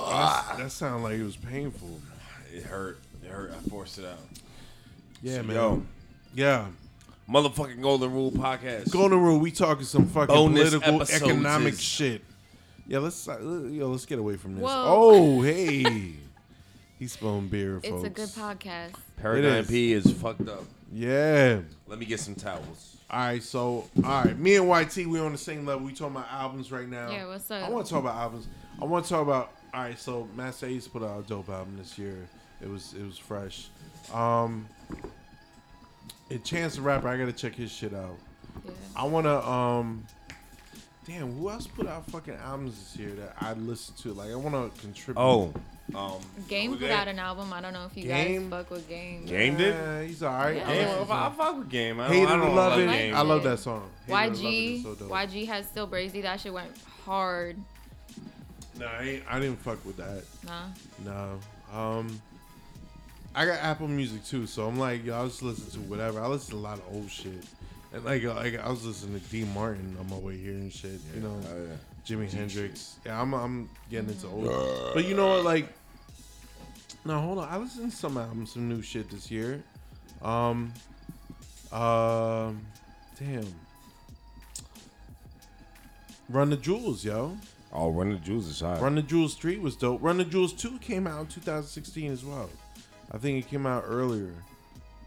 Ah. 0.00 0.54
That 0.58 0.70
sounded 0.70 1.02
like 1.04 1.18
it 1.18 1.24
was 1.24 1.36
painful. 1.36 2.00
It 2.52 2.62
hurt. 2.64 2.98
It 3.22 3.30
hurt. 3.30 3.52
I 3.52 3.68
forced 3.68 3.98
it 3.98 4.04
out. 4.06 4.18
Yeah, 5.22 5.42
man. 5.42 5.56
Yo, 5.56 5.82
Yeah. 6.34 6.66
Motherfucking 7.30 7.82
Golden 7.82 8.12
Rule 8.12 8.32
podcast. 8.32 8.90
Golden 8.90 9.20
Rule, 9.20 9.38
we 9.38 9.50
talking 9.50 9.84
some 9.84 10.06
fucking 10.06 10.34
Bonus 10.34 10.70
political, 10.70 11.02
episodes 11.02 11.22
economic 11.22 11.74
is- 11.74 11.82
shit. 11.82 12.22
Yeah, 12.86 13.00
let's 13.00 13.28
uh, 13.28 13.38
yo, 13.70 13.88
let's 13.88 14.06
get 14.06 14.18
away 14.18 14.36
from 14.36 14.54
this. 14.54 14.62
Whoa. 14.62 14.70
Oh, 14.86 15.42
hey, 15.42 16.14
he's 16.98 17.12
spilling 17.12 17.48
beer, 17.48 17.80
folks. 17.82 17.86
It's 17.88 18.04
a 18.04 18.08
good 18.08 18.28
podcast. 18.30 18.94
Paradigm 19.18 19.52
It 19.52 19.60
is. 19.60 19.68
P 19.68 19.92
is 19.92 20.10
fucked 20.12 20.48
up. 20.48 20.64
Yeah. 20.90 21.60
Let 21.86 21.98
me 21.98 22.06
get 22.06 22.18
some 22.20 22.34
towels. 22.34 22.96
All 23.10 23.20
right, 23.20 23.42
so 23.42 23.84
all 24.04 24.24
right, 24.24 24.38
me 24.38 24.56
and 24.56 24.68
YT, 24.68 25.06
we 25.06 25.18
on 25.20 25.32
the 25.32 25.38
same 25.38 25.66
level. 25.66 25.84
We 25.86 25.92
talking 25.92 26.16
about 26.16 26.30
albums 26.32 26.72
right 26.72 26.88
now. 26.88 27.10
Yeah, 27.10 27.26
what's 27.26 27.50
up? 27.50 27.62
I 27.62 27.68
want 27.70 27.86
to 27.86 27.92
talk 27.92 28.00
about 28.02 28.16
albums. 28.16 28.46
I 28.80 28.84
want 28.86 29.04
to 29.04 29.10
talk 29.10 29.22
about. 29.22 29.52
All 29.74 29.82
right, 29.82 29.98
so 29.98 30.26
Masta 30.34 30.64
Ace 30.66 30.88
put 30.88 31.02
out 31.02 31.20
a 31.24 31.28
dope 31.28 31.50
album 31.50 31.76
this 31.78 31.98
year. 31.98 32.26
It 32.62 32.70
was 32.70 32.94
it 32.94 33.04
was 33.04 33.18
fresh. 33.18 33.68
Um, 34.14 34.66
and 36.30 36.44
Chance 36.44 36.76
the 36.76 36.82
Rapper, 36.82 37.08
I 37.08 37.16
gotta 37.16 37.32
check 37.32 37.54
his 37.54 37.70
shit 37.70 37.94
out. 37.94 38.16
Yeah. 38.64 38.72
I 38.96 39.04
wanna 39.04 39.40
um, 39.40 40.04
damn, 41.06 41.38
who 41.38 41.48
else 41.50 41.66
put 41.66 41.86
out 41.86 42.06
fucking 42.10 42.34
albums 42.34 42.78
this 42.78 43.00
year 43.00 43.14
that 43.16 43.36
I 43.40 43.54
listened 43.54 43.98
to? 43.98 44.12
Like 44.12 44.30
I 44.30 44.36
wanna 44.36 44.70
contribute. 44.80 45.20
Oh, 45.20 45.52
um, 45.94 46.20
Game 46.48 46.76
put 46.76 46.90
out 46.90 47.08
an 47.08 47.18
album. 47.18 47.52
I 47.52 47.60
don't 47.60 47.72
know 47.72 47.86
if 47.86 47.96
you 47.96 48.04
Game? 48.04 48.50
guys 48.50 48.60
fuck 48.60 48.70
with 48.70 48.88
Game. 48.88 49.24
Game 49.24 49.56
did? 49.56 49.74
Yeah, 49.74 50.02
he's 50.02 50.22
all 50.22 50.34
right. 50.34 50.56
Yeah. 50.56 50.68
I 50.68 50.74
Game. 50.74 50.88
listen 50.88 51.10
I, 51.10 51.26
I 51.26 51.30
fuck 51.30 51.58
with 51.58 51.68
Game. 51.70 52.00
I 52.00 52.04
don't, 52.04 52.12
Hated 52.12 52.28
I 52.28 52.36
don't 52.36 52.54
love 52.54 52.72
love 52.72 52.80
it. 52.80 52.86
Game. 52.86 53.14
I 53.14 53.20
love 53.22 53.42
that 53.44 53.58
song. 53.58 53.90
Hated 54.06 54.34
to 54.34 54.46
It 54.46 54.46
YG, 54.46 54.82
so. 54.82 54.94
YG 55.06 55.46
has 55.46 55.66
still 55.66 55.88
brazy. 55.88 56.22
That 56.22 56.40
shit 56.40 56.52
went 56.52 56.72
hard. 57.04 57.56
Nah, 58.78 58.86
I, 58.86 59.02
ain't, 59.02 59.22
I 59.28 59.40
didn't 59.40 59.60
fuck 59.60 59.84
with 59.84 59.96
that. 59.96 60.22
Nah. 60.46 60.66
No. 61.04 61.40
Um, 61.76 62.20
I 63.38 63.46
got 63.46 63.60
Apple 63.60 63.86
Music 63.86 64.24
too, 64.24 64.46
so 64.48 64.66
I'm 64.66 64.80
like, 64.80 65.04
yo, 65.04 65.16
I 65.22 65.24
just 65.26 65.44
listen 65.44 65.70
to 65.70 65.88
whatever. 65.88 66.20
I 66.20 66.26
listen 66.26 66.50
to 66.50 66.56
a 66.56 66.58
lot 66.58 66.78
of 66.78 66.84
old 66.92 67.08
shit, 67.08 67.44
and 67.92 68.04
like, 68.04 68.24
uh, 68.24 68.34
like 68.34 68.58
I 68.58 68.68
was 68.68 68.84
listening 68.84 69.20
to 69.20 69.26
D 69.28 69.44
Martin 69.54 69.96
on 70.00 70.10
my 70.10 70.16
way 70.16 70.36
here 70.36 70.54
and 70.54 70.72
shit. 70.72 70.98
You 71.14 71.20
know, 71.20 71.40
Oh, 71.48 71.66
yeah. 71.68 71.76
Jimi 72.04 72.28
Hendrix. 72.32 72.96
Yeah, 73.06 73.22
I'm 73.22 73.32
I'm 73.34 73.70
getting 73.90 74.08
into 74.08 74.26
old. 74.26 74.92
But 74.92 75.04
you 75.04 75.14
know 75.14 75.28
what? 75.28 75.44
Like, 75.44 75.72
no, 77.04 77.20
hold 77.20 77.38
on. 77.38 77.48
I 77.48 77.58
listened 77.58 77.92
to 77.92 77.96
some 77.96 78.16
albums, 78.16 78.54
some 78.54 78.68
new 78.68 78.82
shit 78.82 79.08
this 79.08 79.30
year. 79.30 79.62
Um, 80.20 80.72
um, 81.70 82.66
damn. 83.20 83.46
Run 86.28 86.50
the 86.50 86.56
Jewels, 86.56 87.04
yo. 87.04 87.36
Oh, 87.72 87.90
Run 87.90 88.10
the 88.10 88.16
Jewels 88.18 88.48
is 88.48 88.60
hot. 88.60 88.80
Run 88.80 88.96
the 88.96 89.02
Jewels 89.02 89.34
3 89.36 89.58
was 89.58 89.76
dope. 89.76 90.02
Run 90.02 90.18
the 90.18 90.24
Jewels 90.24 90.52
2 90.54 90.78
came 90.78 91.06
out 91.06 91.20
in 91.20 91.26
2016 91.26 92.10
as 92.10 92.24
well. 92.24 92.50
I 93.12 93.18
think 93.18 93.44
it 93.44 93.48
came 93.48 93.66
out 93.66 93.84
earlier. 93.86 94.32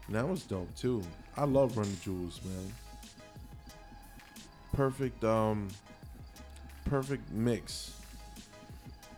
And 0.06 0.16
that 0.16 0.28
was 0.28 0.42
dope 0.42 0.74
too. 0.76 1.02
I 1.36 1.44
love 1.44 1.76
Run 1.76 1.88
the 1.90 1.96
Jewels, 1.96 2.40
man. 2.44 2.72
Perfect 4.72 5.22
um 5.24 5.68
perfect 6.84 7.30
mix. 7.30 7.94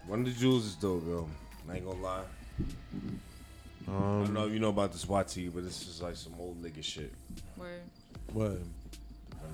Run 0.08 0.24
the 0.24 0.30
Jewels 0.30 0.66
is 0.66 0.74
dope, 0.74 1.06
yo. 1.06 1.28
I 1.70 1.76
ain't 1.76 1.86
gonna 1.86 2.00
lie. 2.00 2.22
I 3.88 3.90
don't 3.90 4.26
Um 4.26 4.34
know 4.34 4.46
if 4.46 4.52
you 4.52 4.58
know 4.58 4.68
about 4.68 4.92
this 4.92 5.04
YT, 5.04 5.54
but 5.54 5.64
this 5.64 5.88
is 5.88 6.02
like 6.02 6.16
some 6.16 6.34
old 6.38 6.62
nigga 6.62 6.82
shit. 6.82 7.12
Word. 7.56 7.80
what? 8.32 8.48
Run 8.48 8.60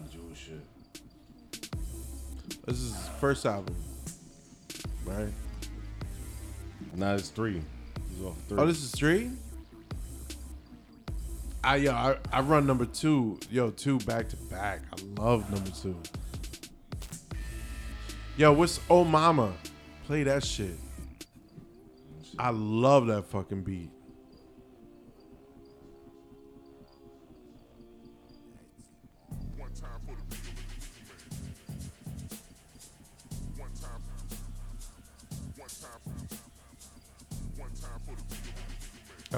the 0.07 0.13
Jewels 0.13 0.39
shit. 0.39 0.61
This 2.67 2.79
is 2.79 2.95
his 2.95 3.09
first 3.21 3.47
album. 3.47 3.77
Right? 5.05 5.33
Nah, 6.95 7.15
it's 7.15 7.29
three. 7.29 7.63
Three. 8.49 8.59
Oh, 8.59 8.67
this 8.67 8.83
is 8.83 8.91
3? 8.93 9.31
I 11.63 11.77
yo, 11.77 11.93
I, 11.93 12.17
I 12.33 12.41
run 12.41 12.67
number 12.67 12.87
2. 12.87 13.41
Yo, 13.51 13.71
2 13.71 13.99
back 14.01 14.29
to 14.31 14.37
back. 14.37 14.81
I 14.93 15.21
love 15.21 15.51
number 15.51 15.71
2. 15.71 15.97
Yo, 18.37 18.53
what's 18.53 18.81
Oh 18.89 19.05
Mama? 19.05 19.53
Play 20.07 20.23
that 20.25 20.45
shit. 20.45 20.79
I 22.39 22.51
love 22.51 23.07
that 23.09 23.27
fucking 23.27 23.63
beat. 23.63 23.91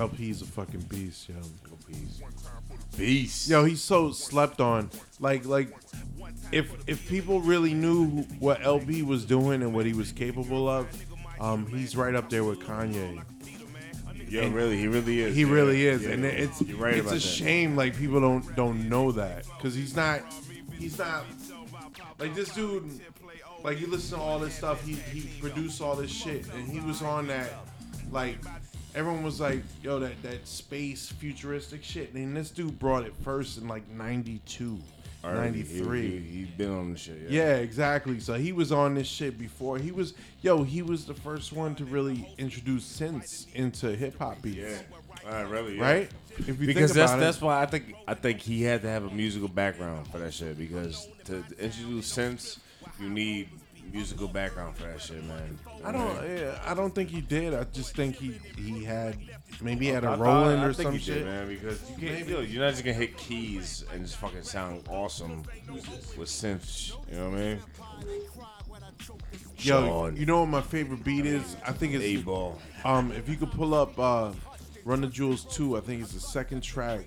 El-P's 0.03 0.43
a 0.43 0.47
fucking 0.47 0.81
beast, 0.89 1.29
yo. 1.29 1.37
Beast. 2.97 3.49
Yo, 3.49 3.65
he's 3.65 3.81
so 3.81 4.11
slept 4.11 4.61
on. 4.61 4.91
Like, 5.21 5.47
like, 5.47 5.69
if 6.51 6.73
if 6.89 7.09
people 7.09 7.41
really 7.41 7.73
knew 7.73 8.23
what 8.41 8.61
El-P 8.63 9.03
was 9.03 9.25
doing 9.25 9.63
and 9.63 9.73
what 9.73 9.87
he 9.87 9.93
was 9.93 10.11
capable 10.11 10.69
of, 10.69 10.89
um, 11.41 11.67
he's 11.67 11.97
right 11.97 12.17
up 12.17 12.31
there 12.31 12.43
with 12.43 12.59
Kanye. 12.59 13.23
Yeah, 14.29 14.53
really, 14.53 14.77
he 14.77 14.89
really 14.89 15.21
is. 15.21 15.37
He 15.37 15.43
yeah. 15.43 15.53
really 15.53 15.87
is, 15.87 16.03
Yeah, 16.03 16.11
and 16.11 16.25
it's 16.25 16.61
right 16.63 16.97
it's 16.97 17.13
a 17.13 17.15
that. 17.15 17.21
shame 17.21 17.77
like 17.77 17.97
people 17.97 18.19
don't 18.19 18.57
don't 18.57 18.89
know 18.89 19.13
that 19.13 19.45
because 19.57 19.75
he's 19.75 19.95
not 19.95 20.21
he's 20.79 20.99
not 20.99 21.25
like 22.19 22.35
this 22.35 22.53
dude. 22.53 23.01
Like 23.63 23.79
you 23.81 23.87
listen 23.87 24.19
to 24.19 24.25
all 24.25 24.41
this 24.41 24.55
stuff, 24.57 24.85
he 24.85 24.95
he 24.95 25.29
produced 25.41 25.81
all 25.81 25.95
this 25.95 26.11
shit, 26.11 26.45
and 26.55 26.67
he 26.67 26.81
was 26.81 27.03
on 27.03 27.29
that 27.29 27.53
like 28.11 28.39
everyone 28.95 29.23
was 29.23 29.41
like, 29.41 29.63
yo, 29.83 29.99
that 29.99 30.23
that 30.23 30.47
space 30.47 31.11
futuristic 31.11 31.83
shit, 31.83 32.13
and 32.15 32.37
this 32.37 32.51
dude 32.51 32.79
brought 32.79 33.05
it 33.05 33.15
first 33.23 33.59
in 33.59 33.69
like 33.69 33.89
92, 33.89 34.79
Already, 35.25 35.59
93. 35.59 36.01
He, 36.03 36.09
he, 36.09 36.19
he's 36.39 36.49
been 36.49 36.71
on 36.71 36.93
the 36.93 36.99
shit. 36.99 37.19
Yeah. 37.29 37.43
Yeah, 37.43 37.55
exactly. 37.57 38.19
So 38.21 38.35
he 38.35 38.53
was 38.53 38.73
on 38.73 38.95
this 38.95 39.07
shit 39.07 39.39
before. 39.39 39.79
He 39.79 39.93
was, 39.93 40.15
yo, 40.41 40.63
he 40.63 40.83
was 40.83 41.05
the 41.05 41.15
first 41.15 41.53
one 41.53 41.75
to 41.77 41.85
really 41.85 42.29
introduce 42.39 42.85
synths 42.85 43.53
into 43.55 43.95
hip 43.95 44.19
hop 44.19 44.43
beats. 44.43 44.57
Yeah. 44.59 44.79
All 45.25 45.33
right, 45.33 45.49
really. 45.49 45.77
yeah. 45.77 45.83
Right? 45.83 46.11
If 46.39 46.49
you 46.49 46.55
Because 46.55 46.93
think 46.93 46.97
that's 46.97 47.13
about 47.13 47.21
that's 47.21 47.37
it, 47.37 47.43
why 47.43 47.63
I 47.63 47.67
think 47.67 47.95
I 48.09 48.15
think 48.15 48.41
he 48.41 48.63
had 48.63 48.83
to 48.83 48.89
have 48.89 49.05
a 49.05 49.11
musical 49.11 49.49
background 49.49 50.09
for 50.09 50.19
that 50.19 50.33
shit. 50.33 50.59
Because 50.59 51.07
to, 51.25 51.43
to 51.43 51.65
introduce 51.65 52.13
synths, 52.17 52.59
you 52.99 53.11
need 53.11 53.49
musical 53.93 54.29
background 54.29 54.77
for 54.77 54.85
that 54.85 55.01
shit, 55.01 55.23
man. 55.25 55.59
I 55.85 55.93
don't, 55.93 56.29
yeah, 56.29 56.59
I 56.65 56.75
don't 56.75 56.95
think 56.95 57.11
he 57.11 57.21
did. 57.21 57.55
I 57.55 57.65
just 57.65 57.95
think 57.95 58.17
he 58.17 58.33
he 58.57 58.85
had 58.85 59.17
maybe 59.61 59.87
he 59.87 59.91
had 59.93 60.05
I- 60.05 60.13
a 60.15 60.17
I- 60.17 60.19
Roland 60.19 60.61
I 60.63 60.67
or 60.67 60.73
think 60.73 60.87
some 60.89 60.93
he 60.93 60.99
did, 60.99 61.05
shit. 61.05 61.25
man. 61.27 61.49
Because 61.49 61.81
you 61.91 61.97
can't, 62.09 62.29
yo, 62.29 62.41
you're 62.41 62.63
not 62.65 62.71
just 62.73 62.85
gonna 62.85 62.95
hit 62.97 63.17
keys 63.17 63.85
and 63.93 64.03
just 64.05 64.17
fucking 64.17 64.43
sound 64.43 64.87
awesome 64.89 65.43
with 66.17 66.29
synths. 66.29 66.93
You 67.11 67.17
know 67.19 67.31
what 67.31 67.39
I 67.39 67.43
mean? 67.43 67.61
Yo, 69.59 69.87
Sean. 69.87 70.17
you 70.17 70.27
know 70.27 70.41
what 70.41 70.49
my 70.49 70.61
favorite 70.61 71.05
beat 71.05 71.27
is? 71.27 71.57
I 71.67 71.73
think 71.73 71.95
it's 71.95 72.05
A 72.05 72.15
it's 72.15 72.23
ball. 72.23 72.59
um 72.85 73.13
if 73.13 73.29
you 73.29 73.37
could 73.37 73.51
pull 73.53 73.75
up 73.75 73.99
uh 73.99 74.33
Run 74.85 75.01
the 75.01 75.07
Jewels 75.07 75.45
2, 75.45 75.77
I 75.77 75.81
think 75.81 76.03
it's 76.03 76.13
the 76.13 76.19
second 76.19 76.61
track. 76.63 77.03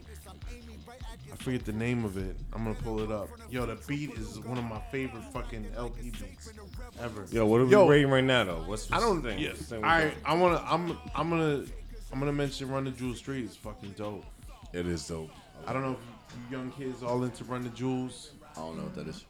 I 1.31 1.35
forget 1.35 1.65
the 1.65 1.73
name 1.73 2.05
of 2.05 2.17
it. 2.17 2.37
I'm 2.53 2.63
gonna 2.63 2.75
pull 2.75 3.01
it 3.01 3.11
up. 3.11 3.27
Yo, 3.49 3.65
the 3.65 3.75
beat 3.87 4.11
is 4.13 4.39
one 4.39 4.57
of 4.57 4.63
my 4.63 4.79
favorite 4.91 5.23
fucking 5.33 5.67
El-P 5.75 6.11
beats 6.11 6.53
ever. 7.01 7.25
Yo, 7.31 7.45
what 7.45 7.61
are 7.61 7.65
we 7.65 7.71
Yo, 7.71 7.87
rating 7.87 8.09
right 8.11 8.23
now 8.23 8.43
though? 8.43 8.63
What's, 8.65 8.91
I 8.91 8.99
don't. 8.99 9.21
think. 9.21 9.35
thing? 9.35 9.39
Yeah. 9.39 9.49
What's 9.49 9.59
the 9.61 9.65
thing 9.65 9.81
we 9.81 9.87
I 9.87 10.01
doing? 10.01 10.13
I 10.25 10.33
wanna. 10.35 10.63
I'm. 10.65 10.97
I'm 11.15 11.29
gonna. 11.29 11.63
I'm 12.11 12.19
gonna 12.19 12.33
mention 12.33 12.69
Run 12.69 12.85
the 12.85 12.91
Jewels 12.91 13.17
Street 13.17 13.45
is 13.45 13.55
fucking 13.55 13.91
dope. 13.97 14.25
It 14.73 14.87
is 14.87 15.07
dope. 15.07 15.31
I 15.67 15.73
don't 15.73 15.81
know 15.81 15.97
if 15.97 16.35
you 16.51 16.57
young 16.57 16.71
kids 16.71 17.03
all 17.03 17.23
into 17.23 17.43
Run 17.43 17.63
the 17.63 17.69
Jewels. 17.69 18.31
I 18.55 18.59
don't 18.59 18.77
know 18.77 18.83
what 18.83 18.95
that 18.95 19.07
is. 19.07 19.25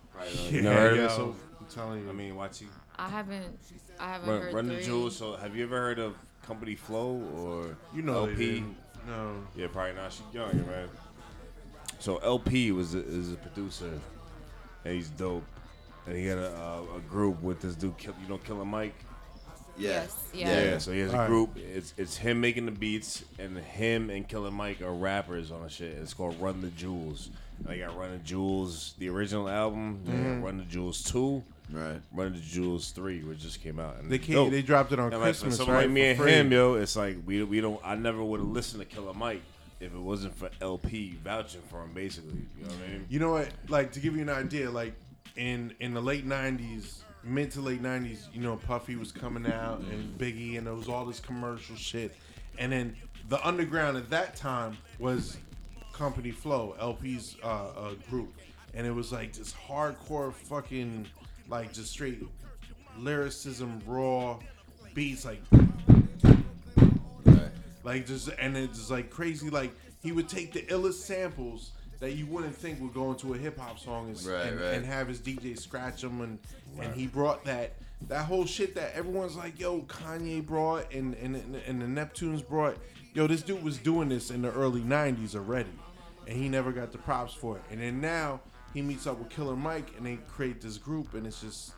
Yeah, 0.52 0.62
never 0.62 0.76
heard 0.80 0.94
of 0.94 0.98
yo, 0.98 1.08
so- 1.10 1.36
I'm 1.60 1.66
telling 1.68 2.04
you. 2.04 2.10
I 2.10 2.14
mean, 2.14 2.36
watch 2.36 2.62
you 2.62 2.68
I 2.98 3.10
haven't. 3.10 3.58
I 4.00 4.14
haven't 4.14 4.30
run, 4.30 4.42
heard 4.42 4.54
run 4.54 4.68
the 4.68 4.82
jewels. 4.82 5.16
So, 5.16 5.36
have 5.36 5.56
you 5.56 5.64
ever 5.64 5.78
heard 5.78 6.00
of 6.00 6.16
Company 6.46 6.76
Flow 6.76 7.22
or 7.36 7.78
you 7.94 8.02
know 8.02 8.26
they 8.26 8.32
El-P? 8.32 8.64
No. 9.08 9.36
Yeah, 9.56 9.68
probably 9.68 9.94
not. 9.94 10.12
She's 10.12 10.22
young, 10.34 10.56
man. 10.68 10.90
So 12.00 12.18
El-P 12.18 12.72
was 12.72 12.96
a, 12.96 13.00
is 13.00 13.32
a 13.32 13.36
producer, 13.36 14.00
and 14.84 14.94
he's 14.94 15.10
dope. 15.10 15.44
And 16.08 16.16
he 16.16 16.26
had 16.26 16.38
a, 16.38 16.54
a, 16.56 16.98
a 16.98 17.00
group 17.10 17.42
with 17.42 17.62
this 17.62 17.76
dude, 17.76 17.98
Kill- 17.98 18.14
you 18.22 18.30
know, 18.30 18.38
Killer 18.38 18.66
Mike. 18.66 18.94
Yeah. 19.78 19.90
Yes, 20.04 20.30
Yeah. 20.34 20.64
yeah. 20.64 20.78
so 20.78 20.92
he 20.94 21.00
has 21.00 21.12
a 21.12 21.14
Alright. 21.16 21.30
group. 21.30 21.58
It's 21.58 21.94
it's 21.98 22.16
him 22.16 22.40
making 22.40 22.66
the 22.66 22.72
beats, 22.72 23.26
and 23.40 23.58
him 23.58 24.10
and 24.10 24.26
Killer 24.28 24.52
Mike 24.52 24.82
are 24.82 24.94
rappers 24.94 25.52
on 25.52 25.64
the 25.64 25.70
shit. 25.70 25.98
It's 25.98 26.14
called 26.14 26.40
Run 26.40 26.62
the 26.62 26.70
Jewels. 26.70 27.30
And 27.60 27.68
they 27.68 27.80
got 27.80 27.98
Run 27.98 28.12
the 28.12 28.18
Jewels, 28.20 28.94
the 29.00 29.10
original 29.10 29.50
album. 29.50 30.00
They 30.06 30.12
Mm-hmm. 30.14 30.40
got 30.40 30.46
Run 30.46 30.58
the 30.60 30.64
Jewels 30.64 31.04
two, 31.04 31.44
Right. 31.72 32.00
Run 32.14 32.32
the 32.34 32.40
Jewels 32.40 32.92
three, 32.92 33.24
which 33.24 33.40
just 33.40 33.62
came 33.64 33.80
out. 33.80 33.98
And 34.00 34.10
They 34.10 34.16
it's 34.18 34.26
came. 34.28 34.50
They 34.52 34.62
dropped 34.62 34.92
it 34.94 35.00
on 35.00 35.12
And 35.12 35.22
like 35.22 35.36
for 35.36 35.42
Christmas, 35.46 35.58
someone 35.58 35.76
right? 35.76 35.82
like 35.84 35.92
me 35.92 36.02
for 36.02 36.08
and 36.08 36.18
free. 36.20 36.32
him, 36.34 36.52
yo, 36.54 36.76
it's 36.76 36.96
like 36.96 37.18
we 37.26 37.44
we 37.44 37.60
don't. 37.60 37.82
I 37.84 37.96
never 37.96 38.24
would 38.24 38.40
have 38.40 38.48
listened 38.50 38.82
to 38.82 38.88
Killer 38.88 39.14
Mike 39.14 39.42
if 39.82 39.94
it 39.94 40.00
wasn't 40.00 40.38
for 40.38 40.50
El-P 40.62 41.18
vouching 41.22 41.62
for 41.70 41.84
him. 41.84 41.92
Basically, 41.94 42.46
you 42.58 42.64
know 42.64 42.70
what 42.70 42.78
I 42.88 42.92
mean? 42.94 43.06
You 43.10 43.20
know 43.20 43.32
what? 43.32 43.50
Like 43.68 43.92
to 43.94 44.00
give 44.00 44.16
you 44.16 44.22
an 44.22 44.30
idea, 44.30 44.70
like 44.72 44.94
in 45.36 45.74
in 45.80 45.94
the 45.94 46.02
late 46.02 46.28
'90s, 46.28 47.00
mid 47.24 47.52
to 47.52 47.62
late 47.62 47.82
'90s, 47.82 48.28
you 48.34 48.42
know, 48.42 48.58
Puffy 48.58 48.96
was 48.96 49.12
coming 49.12 49.52
out 49.52 49.80
and 49.80 50.18
Biggie, 50.18 50.58
and 50.58 50.68
there 50.68 50.74
was 50.74 50.88
all 50.88 51.06
this 51.06 51.20
commercial 51.20 51.76
shit. 51.76 52.16
And 52.58 52.72
then 52.72 52.96
the 53.30 53.46
underground 53.46 53.98
at 53.98 54.10
that 54.10 54.36
time 54.36 54.78
was 55.00 55.38
Company 55.94 56.32
Flow, 56.32 56.76
El-P's 56.80 57.38
uh, 57.44 57.48
uh, 57.48 57.94
group, 58.10 58.34
and 58.74 58.86
it 58.86 58.92
was 58.92 59.12
like 59.12 59.34
this 59.34 59.54
hardcore 59.54 60.34
fucking, 60.34 61.08
like 61.50 61.74
just 61.74 61.92
straight 61.92 62.24
lyricism, 62.98 63.82
raw 63.86 64.40
beats, 64.94 65.26
like 65.26 65.42
like 67.84 68.06
just 68.06 68.30
and 68.40 68.58
it's 68.58 68.78
just 68.78 68.92
like 68.92 69.10
crazy. 69.10 69.50
Like 69.50 69.74
he 70.02 70.12
would 70.12 70.28
take 70.28 70.54
the 70.54 70.62
illest 70.64 70.96
samples 70.96 71.72
that 72.00 72.12
you 72.14 72.26
wouldn't 72.26 72.56
think 72.56 72.82
would 72.82 72.94
go 72.94 73.12
into 73.12 73.34
a 73.34 73.38
hip 73.38 73.58
hop 73.60 73.80
song 73.80 74.10
and, 74.10 74.24
Right, 74.26 74.48
and, 74.48 74.60
right. 74.60 74.74
and 74.74 74.86
have 74.86 75.08
his 75.08 75.20
DJ 75.20 75.58
scratch 75.58 76.02
them 76.02 76.22
and 76.22 76.40
and 76.82 76.94
he 76.94 77.08
brought 77.08 77.44
that 77.46 77.74
that 78.10 78.26
whole 78.26 78.46
shit 78.46 78.76
that 78.76 78.94
everyone's 78.94 79.36
like, 79.38 79.60
yo, 79.60 79.82
Kanye 79.82 80.46
brought 80.46 80.94
and 80.94 81.14
and 81.16 81.36
and 81.68 81.82
the 81.82 81.86
Neptunes 81.86 82.46
brought. 82.48 82.78
Yo, 83.14 83.28
this 83.28 83.42
dude 83.42 83.64
was 83.64 83.78
doing 83.78 84.10
this 84.10 84.30
in 84.30 84.42
the 84.42 84.52
early 84.52 84.82
'90s 84.82 85.36
already, 85.36 85.70
and 86.28 86.36
he 86.38 86.50
never 86.50 86.74
got 86.74 86.92
the 86.92 86.98
props 86.98 87.34
for 87.34 87.56
it. 87.56 87.64
And 87.72 87.80
then 87.82 88.02
now 88.02 88.42
he 88.74 88.82
meets 88.82 89.08
up 89.08 89.18
with 89.20 89.30
Killer 89.30 89.56
Mike 89.56 89.92
and 89.98 90.06
they 90.06 90.18
create 90.28 90.60
this 90.60 90.78
group, 90.78 91.14
and 91.14 91.26
it's 91.26 91.40
just 91.40 91.72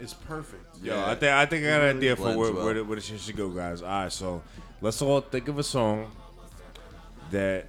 it's 0.00 0.14
perfect. 0.14 0.78
Yo, 0.82 0.94
Yeah. 0.96 1.10
I 1.10 1.14
think 1.14 1.32
I 1.32 1.44
think 1.46 1.64
I 1.66 1.68
got 1.68 1.82
an 1.82 1.96
idea 1.98 2.16
for 2.16 2.22
where, 2.36 2.52
well. 2.52 2.64
where, 2.64 2.74
the, 2.74 2.84
where 2.84 2.96
the 2.96 3.02
shit 3.02 3.20
should 3.20 3.36
go, 3.36 3.50
guys. 3.50 3.82
All 3.82 3.88
right, 3.88 4.10
so 4.10 4.42
let's 4.80 5.02
all 5.02 5.20
think 5.20 5.48
of 5.48 5.58
a 5.58 5.62
song 5.62 6.10
that 7.30 7.66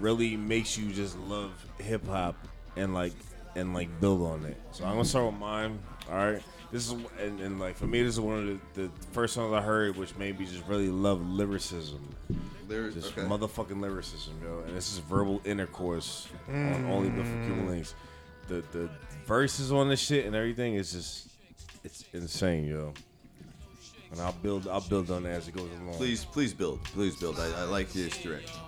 really 0.00 0.36
makes 0.36 0.76
you 0.76 0.92
just 0.92 1.18
love 1.20 1.52
hip 1.78 2.06
hop 2.06 2.36
and 2.76 2.94
like 2.94 3.12
and 3.54 3.74
like 3.74 3.88
build 4.00 4.22
on 4.22 4.44
it. 4.44 4.56
So 4.72 4.84
I'm 4.84 4.92
gonna 4.92 5.04
start 5.04 5.26
with 5.26 5.40
mine. 5.40 5.78
All 6.10 6.16
right, 6.16 6.42
this 6.70 6.86
is 6.86 6.92
and, 7.20 7.40
and 7.40 7.60
like 7.60 7.76
for 7.76 7.86
me, 7.86 8.02
this 8.02 8.14
is 8.14 8.20
one 8.20 8.38
of 8.38 8.60
the, 8.74 8.82
the 8.82 8.90
first 9.12 9.34
songs 9.34 9.52
I 9.52 9.60
heard, 9.60 9.96
which 9.96 10.16
made 10.16 10.38
me 10.38 10.46
just 10.46 10.66
really 10.66 10.88
love 10.88 11.24
lyricism. 11.26 12.14
There's 12.68 12.94
Just 12.94 13.18
okay. 13.18 13.28
motherfucking 13.28 13.80
lyricism, 13.80 14.40
yo. 14.42 14.60
And 14.66 14.74
this 14.74 14.92
is 14.92 14.98
verbal 14.98 15.42
intercourse 15.44 16.28
on 16.48 16.54
mm. 16.54 16.88
only 16.88 17.10
the 17.10 17.22
fucking 17.22 17.66
Linx. 17.68 17.92
The 18.48 18.64
the 18.72 18.88
verses 19.26 19.70
on 19.70 19.88
this 19.88 20.00
shit 20.00 20.24
and 20.24 20.34
everything 20.34 20.74
is 20.76 20.92
just 20.92 21.28
it's 21.84 22.04
insane, 22.14 22.66
yo. 22.66 22.94
And 24.10 24.20
I'll 24.20 24.32
build 24.32 24.68
I'll 24.68 24.80
build 24.80 25.10
on 25.10 25.24
that 25.24 25.32
as 25.32 25.48
it 25.48 25.54
goes 25.54 25.68
along. 25.80 25.94
Please, 25.96 26.24
please 26.24 26.54
build. 26.54 26.82
Please 26.84 27.14
build. 27.16 27.38
I, 27.38 27.60
I 27.60 27.64
like 27.64 27.92
this 27.92 28.16
direction. 28.16 28.60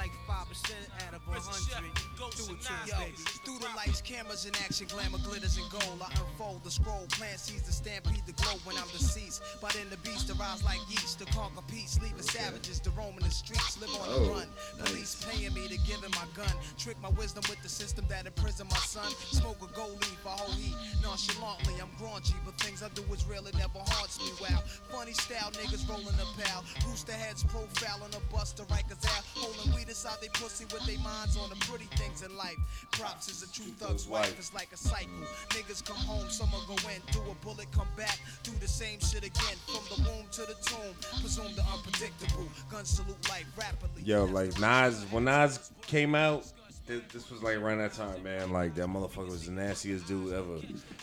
Like 0.00 0.29
5% 0.50 1.06
out 1.06 1.14
of 1.14 1.22
100. 1.28 1.94
Do 2.18 2.26
it 2.26 2.60
to 2.62 2.72
us, 2.74 2.90
baby. 2.98 3.14
Through 3.46 3.58
the 3.58 3.70
lights, 3.76 4.00
cameras 4.02 4.46
in 4.46 4.54
action, 4.66 4.86
glamour 4.90 5.18
glitters 5.22 5.56
and 5.56 5.70
gold. 5.70 6.02
I 6.02 6.10
unfold 6.10 6.64
the 6.64 6.70
scroll, 6.70 7.06
plant 7.10 7.38
seeds 7.38 7.62
to 7.66 7.72
stampede 7.72 8.22
the 8.26 8.32
glow 8.32 8.58
when 8.64 8.76
I'm 8.76 8.88
deceased. 8.90 9.42
But 9.60 9.76
in 9.76 9.88
the 9.90 9.96
beast, 9.98 10.30
arise 10.30 10.64
like 10.64 10.80
yeast 10.90 11.18
to 11.20 11.24
conquer 11.26 11.62
peace, 11.68 11.98
leaving 12.02 12.22
savages 12.22 12.80
to 12.80 12.90
roam 12.90 13.14
in 13.16 13.22
the 13.22 13.30
streets, 13.30 13.80
live 13.80 13.90
on 13.94 14.08
the 14.08 14.18
Oh, 14.20 14.34
run. 14.34 14.48
Police 14.84 15.24
paying 15.24 15.54
me 15.54 15.68
to 15.68 15.78
give 15.86 16.02
him 16.02 16.10
my 16.18 16.26
gun, 16.34 16.52
trick 16.76 17.00
my 17.00 17.10
wisdom 17.10 17.44
with 17.48 17.62
the 17.62 17.68
system 17.68 18.04
that 18.08 18.26
imprisoned 18.26 18.70
my 18.70 18.82
son. 18.82 19.06
Smoke 19.30 19.62
a 19.62 19.70
gold 19.74 20.02
leaf, 20.02 20.18
a 20.26 20.30
whole 20.30 20.52
heat. 20.52 20.74
Nonchalantly, 21.02 21.74
I'm 21.80 21.90
graunchy, 21.96 22.34
but 22.44 22.58
things 22.60 22.82
I 22.82 22.88
do 22.90 23.02
is 23.14 23.24
real, 23.24 23.46
it 23.46 23.54
never 23.54 23.78
haunts 23.78 24.18
me. 24.18 24.30
Wow, 24.42 24.62
funny 24.90 25.12
style, 25.12 25.50
niggas 25.52 25.88
rolling 25.88 26.18
a 26.18 26.26
pal. 26.42 26.64
Rooster 26.86 27.12
heads 27.12 27.44
profiling 27.44 28.12
a 28.16 28.20
buster, 28.34 28.64
Rikers 28.64 29.04
out. 29.16 29.24
Holding 29.34 29.72
weed 29.74 29.88
inside 29.88 30.18
they 30.20 30.28
pussy 30.40 30.64
with 30.72 30.84
their 30.86 30.98
minds 31.04 31.36
on 31.36 31.50
the 31.50 31.56
pretty 31.66 31.84
things 31.96 32.22
in 32.22 32.34
life. 32.36 32.56
Props 32.92 33.28
is 33.28 33.42
a 33.42 33.52
true 33.52 33.72
thug's 33.78 34.08
wife, 34.08 34.34
it's 34.38 34.54
like 34.54 34.72
a 34.72 34.76
cycle. 34.76 35.10
Niggas 35.50 35.84
come 35.84 35.96
home, 35.96 36.28
summer 36.30 36.58
go 36.66 36.74
in, 36.88 37.00
do 37.12 37.20
a 37.30 37.34
bullet, 37.44 37.66
come 37.72 37.88
back, 37.96 38.18
do 38.42 38.50
the 38.60 38.68
same 38.68 38.98
shit 39.00 39.24
again. 39.24 39.56
From 39.66 39.84
the 39.94 40.08
womb 40.08 40.26
to 40.32 40.40
the 40.42 40.56
tomb, 40.64 40.94
presume 41.20 41.54
the 41.54 41.64
unpredictable. 41.72 42.48
Gun 42.70 42.84
salute 42.84 43.28
life 43.28 43.46
rapidly. 43.56 44.02
Yo, 44.02 44.24
like 44.24 44.58
Nas 44.58 45.04
when 45.10 45.24
Nas 45.24 45.70
came 45.86 46.14
out, 46.14 46.50
this 46.86 47.30
was 47.30 47.42
like 47.42 47.56
around 47.56 47.78
that 47.78 47.92
time, 47.92 48.22
man. 48.22 48.50
Like 48.50 48.74
that 48.76 48.86
motherfucker 48.86 49.30
was 49.30 49.46
the 49.46 49.52
nastiest 49.52 50.06
dude 50.06 50.32
ever. 50.32 50.58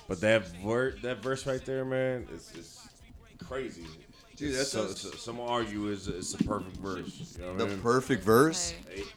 But 0.08 0.20
that 0.22 0.44
word 0.64 1.00
that 1.04 1.22
verse 1.22 1.46
right 1.46 1.64
there, 1.64 1.86
man, 1.86 2.28
it's 2.34 2.52
it's 2.56 2.90
crazy. 3.46 3.86
Dude, 4.38 4.54
that's 4.56 4.70
so, 4.72 4.84
a- 4.86 4.96
so, 4.96 5.10
some 5.12 5.40
argue 5.40 5.88
is 5.90 6.08
it's 6.08 6.34
a 6.36 6.38
perfect 6.44 6.78
verse. 6.78 7.36
You 7.40 7.44
know 7.46 7.54
what 7.54 7.62
I 7.62 7.66
The 7.66 7.70
mean? 7.72 7.82
perfect 7.82 8.24
verse. 8.24 8.74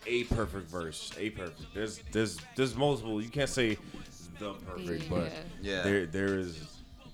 A, 0.06 0.10
a 0.10 0.24
perfect 0.24 0.68
verse, 0.70 1.12
a 1.18 1.30
perfect. 1.30 1.60
There's 1.74 1.98
there's 2.10 2.38
there's 2.56 2.74
multiple. 2.74 3.20
You 3.22 3.28
can't 3.28 3.48
say 3.50 3.76
the 4.38 4.54
perfect, 4.54 5.10
but 5.10 5.30
Yeah. 5.62 5.82
there 5.82 6.06
there 6.06 6.38
is. 6.38 6.58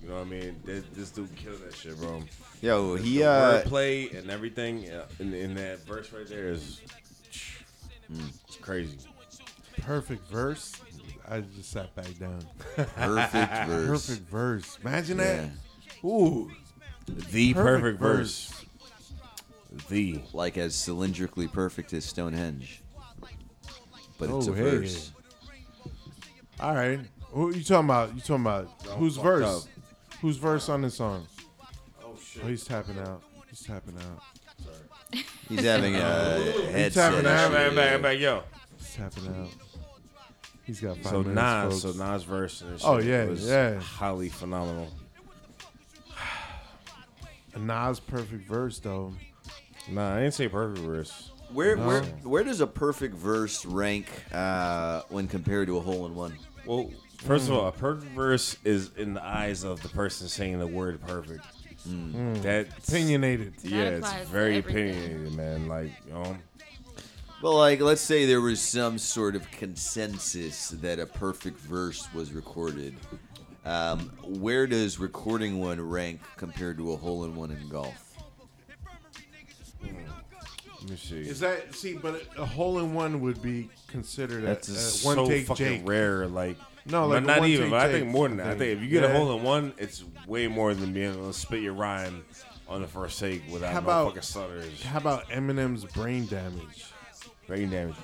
You 0.01 0.09
know 0.09 0.15
what 0.19 0.27
I 0.27 0.29
mean? 0.29 0.55
There, 0.63 0.81
this 0.93 1.09
dude 1.09 1.35
killed 1.35 1.59
that 1.65 1.75
shit, 1.75 1.97
bro. 1.97 2.23
Yo, 2.61 2.95
he 2.95 3.17
the 3.17 3.25
uh, 3.25 3.61
wordplay 3.63 4.17
and 4.17 4.29
everything 4.29 4.89
uh, 4.89 5.05
in, 5.19 5.33
in 5.33 5.53
that 5.55 5.79
verse 5.85 6.13
right 6.13 6.25
there 6.27 6.49
is 6.49 6.79
it's 8.09 8.55
crazy. 8.61 8.97
Perfect 9.81 10.29
verse. 10.29 10.71
I 11.27 11.41
just 11.41 11.71
sat 11.71 11.93
back 11.95 12.17
down. 12.19 12.41
perfect 12.75 13.67
verse. 13.67 14.07
Perfect 14.07 14.29
verse. 14.29 14.77
Imagine 14.83 15.17
Yeah. 15.17 15.25
that. 15.25 15.49
Ooh. 16.07 16.49
The 17.07 17.53
perfect, 17.53 17.99
Perfect 17.99 17.99
verse. 17.99 18.65
The 19.89 20.21
Like 20.33 20.57
as 20.57 20.73
cylindrically 20.75 21.51
perfect 21.51 21.93
as 21.93 22.05
Stonehenge. 22.05 22.81
But 24.17 24.29
it's 24.29 24.47
Oh, 24.47 24.53
a 24.53 24.55
hey. 24.55 24.61
verse. 24.77 25.11
All 26.59 26.73
right. 26.75 26.99
Who 27.31 27.53
you 27.53 27.63
talking 27.63 27.85
about? 27.85 28.13
You 28.15 28.21
talking 28.21 28.35
about 28.41 28.67
whose 28.97 29.17
verse? 29.17 29.45
up. 29.45 29.63
Whose 30.21 30.37
verse 30.37 30.69
on 30.69 30.81
this 30.81 30.95
song? 30.95 31.27
oh 32.03 32.15
shit. 32.23 32.43
Oh, 32.43 32.47
he's 32.47 32.63
tapping 32.63 32.97
out. 32.99 33.21
He's 33.49 33.61
tapping 33.61 33.95
out. 33.97 34.21
He's 35.47 35.63
having 35.63 35.95
a 35.95 35.99
headset. 36.71 37.11
tapping 37.13 37.27
out. 37.27 37.43
issue, 37.51 37.53
back, 37.53 37.75
back, 37.75 37.91
yeah. 37.91 37.97
back, 37.99 38.19
yo. 38.19 38.43
He's 38.77 38.95
tapping 38.95 39.27
out. 39.27 39.49
He's 40.63 40.81
got 40.81 40.95
five 40.97 41.11
So 41.11 41.23
minutes. 41.23 41.35
Nas, 41.35 41.81
so 41.81 41.87
folks. 41.89 41.99
Nas 41.99 42.23
verse 42.23 42.61
and 42.61 42.81
Oh, 42.83 42.97
yeah, 42.97 43.25
was 43.25 43.47
yeah. 43.47 43.79
highly 43.79 44.29
phenomenal. 44.29 44.89
A 47.57 47.59
Nas 47.59 47.99
perfect 47.99 48.47
verse 48.47 48.77
though. 48.79 49.13
Nah, 49.89 50.15
I 50.15 50.19
didn't 50.21 50.35
say 50.35 50.47
perfect 50.47 50.85
verse. 50.85 51.31
Where 51.51 51.75
where 51.77 52.01
No. 52.01 52.07
where 52.29 52.43
does 52.43 52.61
a 52.61 52.67
perfect 52.67 53.15
verse 53.15 53.65
rank 53.65 54.07
uh, 54.31 55.01
when 55.09 55.27
compared 55.27 55.67
to 55.67 55.77
a 55.77 55.81
hole 55.81 56.05
in 56.05 56.13
one? 56.13 56.37
Well, 56.65 56.91
first 57.23 57.47
of 57.47 57.55
all, 57.55 57.67
a 57.67 57.71
perfect 57.71 58.11
verse 58.11 58.57
is 58.63 58.91
in 58.97 59.13
the 59.15 59.23
eyes 59.25 59.63
of 59.63 59.81
the 59.81 59.89
person 59.89 60.27
saying 60.27 60.59
the 60.59 60.67
word 60.67 61.01
perfect. 61.07 61.45
That 62.43 62.67
Opinionated. 62.79 63.53
yeah, 63.63 63.83
it's 63.83 64.07
applies 64.07 64.25
to 64.25 64.31
very 64.31 64.57
everything. 64.57 64.89
opinionated, 64.89 65.33
man. 65.35 65.67
Like, 65.69 65.91
you 66.05 66.13
know, 66.13 66.37
Well, 67.41 67.55
like 67.55 67.79
let's 67.79 68.01
say 68.01 68.25
there 68.25 68.41
was 68.41 68.59
some 68.59 68.97
sort 68.97 69.35
of 69.37 69.49
consensus 69.51 70.69
that 70.69 70.99
a 70.99 71.05
perfect 71.05 71.57
verse 71.61 72.05
was 72.13 72.33
recorded. 72.33 72.93
Um, 73.67 73.99
where 74.23 74.65
does 74.65 74.97
recording 74.97 75.59
one 75.59 75.81
rank 75.81 76.21
compared 76.37 76.77
to 76.77 76.93
a 76.93 76.95
hole 76.95 77.25
in 77.25 77.35
one 77.35 77.51
in 77.51 77.67
golf? 77.67 78.03
let 79.83 80.89
me 80.89 80.95
see. 80.95 81.19
Is 81.19 81.41
that 81.41 81.75
see? 81.75 81.93
But 81.95 82.23
a 82.37 82.45
hole 82.45 82.79
in 82.79 82.93
one 82.93 83.19
would 83.21 83.41
be 83.41 83.69
considered 83.87 84.43
a, 84.43 84.47
That's 84.47 84.69
a 84.69 84.73
just 84.73 85.05
one 85.05 85.15
so 85.17 85.27
take 85.27 85.47
fucking 85.47 85.65
Jake. 85.79 85.81
rare. 85.87 86.27
Like, 86.27 86.55
No, 86.85 87.07
like 87.07 87.23
a 87.23 87.25
not 87.25 87.39
one 87.39 87.49
even. 87.49 87.63
take 87.65 87.71
But 87.71 87.79
I 87.81 87.87
Jake 87.91 88.01
think 88.03 88.11
more 88.13 88.27
than 88.29 88.37
that. 88.37 88.47
I 88.47 88.49
thing. 88.51 88.59
think 88.59 88.77
if 88.77 88.83
you 88.83 88.89
get 88.89 89.03
a 89.03 89.09
hole 89.13 89.35
in 89.37 89.43
one, 89.43 89.73
it's 89.77 90.03
way 90.27 90.47
more 90.47 90.73
than 90.73 90.93
being 90.93 91.11
able 91.13 91.27
to 91.27 91.37
spit 91.37 91.61
your 91.61 91.73
rhyme 91.73 92.23
on 92.69 92.81
the 92.81 92.87
first 92.87 93.19
take 93.19 93.41
without 93.51 93.73
How 93.73 93.79
no 93.81 93.85
about- 93.85 94.07
fucking 94.09 94.21
stutters. 94.21 94.81
How 94.83 94.99
about 94.99 95.27
Eminem's 95.29 95.83
brain 95.83 96.25
damage? 96.27 96.85
Brain 97.47 97.69
damage. 97.69 97.95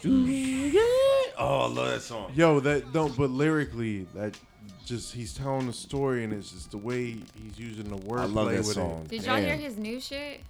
Oh, 1.37 1.59
I 1.61 1.67
love 1.67 1.89
that 1.91 2.01
song. 2.01 2.31
Yo, 2.35 2.59
that 2.61 2.93
don't. 2.93 3.15
But 3.17 3.29
lyrically, 3.31 4.05
that 4.15 4.37
just 4.85 5.13
he's 5.13 5.33
telling 5.33 5.67
the 5.67 5.73
story, 5.73 6.23
and 6.23 6.33
it's 6.33 6.51
just 6.51 6.71
the 6.71 6.77
way 6.77 7.15
he's 7.41 7.57
using 7.57 7.85
the 7.89 7.97
wordplay 7.97 8.19
I 8.21 8.25
love 8.25 8.49
that 8.51 8.57
with 8.57 8.65
song. 8.67 9.01
it. 9.05 9.09
Did 9.09 9.23
y'all 9.25 9.37
hear 9.37 9.55
his 9.55 9.77
new 9.77 9.99
shit? 9.99 10.41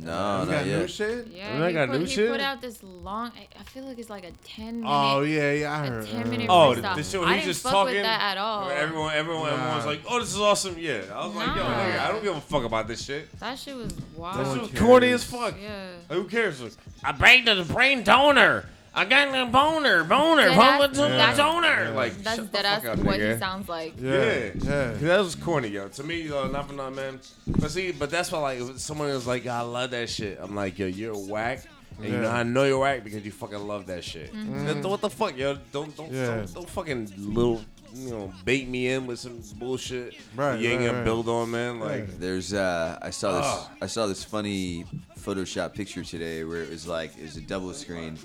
You 0.00 0.06
not 0.06 0.48
got 0.48 0.66
new 0.66 0.88
shit? 0.88 1.26
Yeah, 1.28 1.54
Isn't 1.56 1.66
he, 1.68 1.72
got 1.74 1.88
put, 1.90 1.98
new 2.00 2.06
he 2.06 2.10
shit? 2.12 2.30
put 2.30 2.40
out 2.40 2.60
this 2.62 2.82
long. 2.82 3.30
I- 3.36 3.46
I 3.60 3.62
feel 3.64 3.84
like 3.84 3.98
it's 3.98 4.08
like 4.10 4.24
a 4.24 4.32
ten 4.42 4.66
oh, 4.68 4.80
minute. 4.80 4.88
Oh 4.88 5.20
yeah, 5.22 5.52
yeah, 5.52 5.72
I 5.72 5.86
a 5.86 5.90
heard. 5.90 6.06
ten 6.08 6.30
minute 6.30 6.46
Oh, 6.50 6.74
the, 6.74 6.80
freestyle. 6.80 6.96
the 6.96 7.02
shit 7.04 7.14
I 7.20 7.24
where 7.24 7.34
didn't 7.34 7.44
just 7.44 7.62
fuck 7.62 7.72
talking. 7.72 7.94
with 7.94 8.02
that 8.02 8.20
at 8.22 8.38
all. 8.38 8.66
where 8.66 8.76
Everyone, 8.78 9.12
everyone, 9.14 9.50
everyone's 9.52 9.86
like, 9.86 10.00
"Oh, 10.08 10.18
this 10.20 10.32
is 10.34 10.40
awesome." 10.40 10.76
Yeah, 10.78 11.02
I 11.14 11.26
was 11.26 11.36
like, 11.36 11.48
"Yo, 11.48 11.62
Nah. 11.62 11.68
nigga, 11.68 11.98
I 12.00 12.08
don't 12.10 12.22
give 12.24 12.36
a 12.36 12.40
fuck 12.40 12.64
about 12.64 12.88
this 12.88 13.04
shit. 13.04 13.38
That 13.38 13.58
shit 13.58 13.76
was 13.76 13.92
wild. 14.16 14.38
one 14.38 14.54
shit 14.60 14.72
was 14.72 14.80
corny 14.80 15.10
as 15.10 15.22
fuck. 15.22 15.54
Yeah. 15.62 15.88
Who 16.08 16.24
cares? 16.24 16.60
Like, 16.62 16.72
I 17.04 17.12
banged 17.12 17.46
the 17.46 17.64
brain 17.72 18.02
donor. 18.02 18.64
I 18.96 19.04
got 19.04 19.28
a 19.36 19.46
boner, 19.50 20.04
boner, 20.04 20.50
Deadass- 20.50 20.54
pump 20.54 20.84
it 20.84 20.88
to 20.94 21.00
the 21.02 21.08
that's- 21.08 21.36
toner. 21.36 21.90
Like, 21.94 22.16
That's 22.22 22.36
shut 22.36 22.52
the 22.52 22.58
fuck 22.58 22.84
up, 22.86 22.98
what 22.98 23.18
nigga. 23.18 23.32
he 23.34 23.38
sounds 23.40 23.68
like. 23.68 23.94
Yeah, 24.00 24.12
Yeah, 24.12 24.50
yeah. 24.62 24.92
That 24.92 25.18
was 25.20 25.34
corny, 25.34 25.68
yo. 25.68 25.88
To 25.88 26.04
me, 26.04 26.22
yo, 26.22 26.46
not 26.48 26.68
for 26.68 26.74
nothing, 26.74 26.94
man. 26.94 27.20
But 27.46 27.70
see, 27.72 27.90
but 27.90 28.10
that's 28.10 28.30
why, 28.30 28.38
like, 28.38 28.60
if 28.60 28.78
someone 28.78 29.08
was 29.08 29.26
like, 29.26 29.46
I 29.48 29.62
love 29.62 29.90
that 29.90 30.08
shit. 30.08 30.38
I'm 30.40 30.54
like, 30.54 30.78
yo, 30.78 30.86
you're 30.86 31.16
whack. 31.16 31.64
And 31.98 32.12
you 32.12 32.20
know, 32.20 32.30
I 32.30 32.42
know 32.44 32.64
you're 32.64 32.78
whack 32.78 33.02
because 33.04 33.24
you 33.24 33.30
fucking 33.32 33.66
love 33.66 33.86
that 33.86 34.02
shit. 34.04 34.32
Mm-hmm. 34.32 34.66
Then 34.66 34.82
What 34.82 35.00
the 35.00 35.10
fuck, 35.10 35.36
yo? 35.36 35.58
Don't, 35.72 35.96
don't, 35.96 36.12
Yeah. 36.12 36.26
don't, 36.36 36.54
don't 36.54 36.68
fucking 36.70 37.12
little, 37.18 37.62
you 37.94 38.10
know, 38.10 38.32
bait 38.44 38.68
me 38.68 38.88
in 38.88 39.06
with 39.06 39.20
some 39.20 39.40
bullshit. 39.56 40.14
Right, 40.36 40.52
that 40.52 40.60
You 40.60 40.70
ain't 40.70 40.80
right, 40.80 40.86
gonna 40.86 40.98
right. 40.98 41.04
build 41.04 41.28
on, 41.28 41.50
man. 41.52 41.78
Like, 41.80 41.90
Right. 41.90 42.20
There's 42.20 42.52
uh 42.52 42.98
I 43.00 43.10
saw 43.10 43.36
this 43.40 43.46
Ugh. 43.46 43.70
I 43.82 43.86
saw 43.86 44.06
this 44.06 44.24
funny 44.24 44.84
Photoshop 45.20 45.72
picture 45.74 46.02
today 46.02 46.42
where 46.44 46.62
it 46.62 46.70
was 46.70 46.86
like 46.88 47.16
it 47.16 47.22
was 47.22 47.36
a 47.36 47.40
double 47.40 47.72
screen 47.72 48.18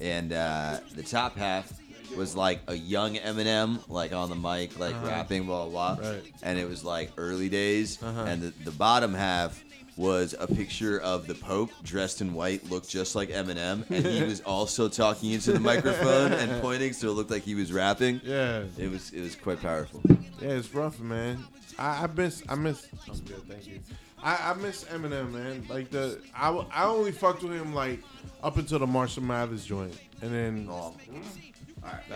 and 0.00 0.32
uh 0.32 0.78
the 0.94 1.02
top 1.02 1.36
half 1.36 1.72
was 2.16 2.34
like 2.34 2.60
a 2.68 2.74
young 2.74 3.16
Eminem 3.16 3.78
like 3.88 4.12
on 4.12 4.28
the 4.30 4.34
mic 4.36 4.78
like 4.78 4.94
rapping 5.04 5.44
blah 5.44 5.66
blah 5.66 5.94
blah 5.96 6.08
Right. 6.10 6.22
and 6.42 6.58
it 6.58 6.68
was 6.68 6.82
like 6.84 7.10
early 7.18 7.48
days 7.48 8.02
Uh-huh. 8.02 8.22
and 8.26 8.42
the, 8.42 8.52
the 8.64 8.70
bottom 8.70 9.12
half 9.14 9.62
was 9.96 10.34
a 10.38 10.46
picture 10.46 11.00
of 11.00 11.26
the 11.26 11.34
Pope 11.34 11.70
dressed 11.82 12.20
in 12.20 12.32
white, 12.32 12.70
looked 12.70 12.88
just 12.88 13.16
like 13.16 13.30
Eminem, 13.30 13.84
and 13.90 14.06
he 14.06 14.22
was 14.22 14.40
also 14.46 14.88
talking 14.88 15.32
into 15.32 15.50
the 15.50 15.58
microphone 15.58 16.32
and 16.32 16.62
pointing, 16.62 16.92
so 16.92 17.08
it 17.08 17.14
looked 17.14 17.32
like 17.32 17.42
he 17.42 17.56
was 17.56 17.72
rapping. 17.72 18.20
Yeah. 18.22 18.62
It 18.78 18.88
was 18.92 19.10
it 19.12 19.20
was 19.20 19.34
quite 19.34 19.60
powerful. 19.60 20.00
Yeah, 20.40 20.50
it's 20.50 20.72
rough, 20.72 21.00
man. 21.00 21.44
I, 21.80 22.04
I 22.04 22.06
miss, 22.06 22.44
I 22.48 22.54
miss. 22.54 22.86
I'm 23.10 23.18
good, 23.24 23.42
thank 23.48 23.66
you. 23.66 23.80
I, 24.22 24.50
I 24.50 24.54
miss 24.54 24.84
Eminem, 24.84 25.32
man. 25.32 25.64
Like 25.68 25.90
the, 25.90 26.20
I, 26.34 26.50
I 26.72 26.84
only 26.86 27.12
fucked 27.12 27.42
with 27.42 27.52
him 27.52 27.72
like 27.74 28.00
up 28.42 28.56
until 28.56 28.78
the 28.80 28.86
Marshall 28.86 29.22
Mathers 29.22 29.64
joint, 29.64 29.96
and 30.22 30.32
then 30.34 30.68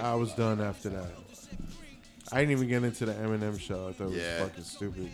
I 0.01 0.15
was 0.15 0.33
done 0.35 0.61
after 0.61 0.89
that. 0.91 1.11
I 2.33 2.41
didn't 2.41 2.53
even 2.53 2.69
get 2.69 2.83
into 2.83 3.05
the 3.07 3.13
Eminem 3.13 3.59
show. 3.61 3.89
I 3.89 3.93
thought 3.93 4.05
it 4.05 4.11
was 4.11 4.17
Yeah. 4.17 4.39
fucking 4.45 4.65
stupid. 4.65 5.11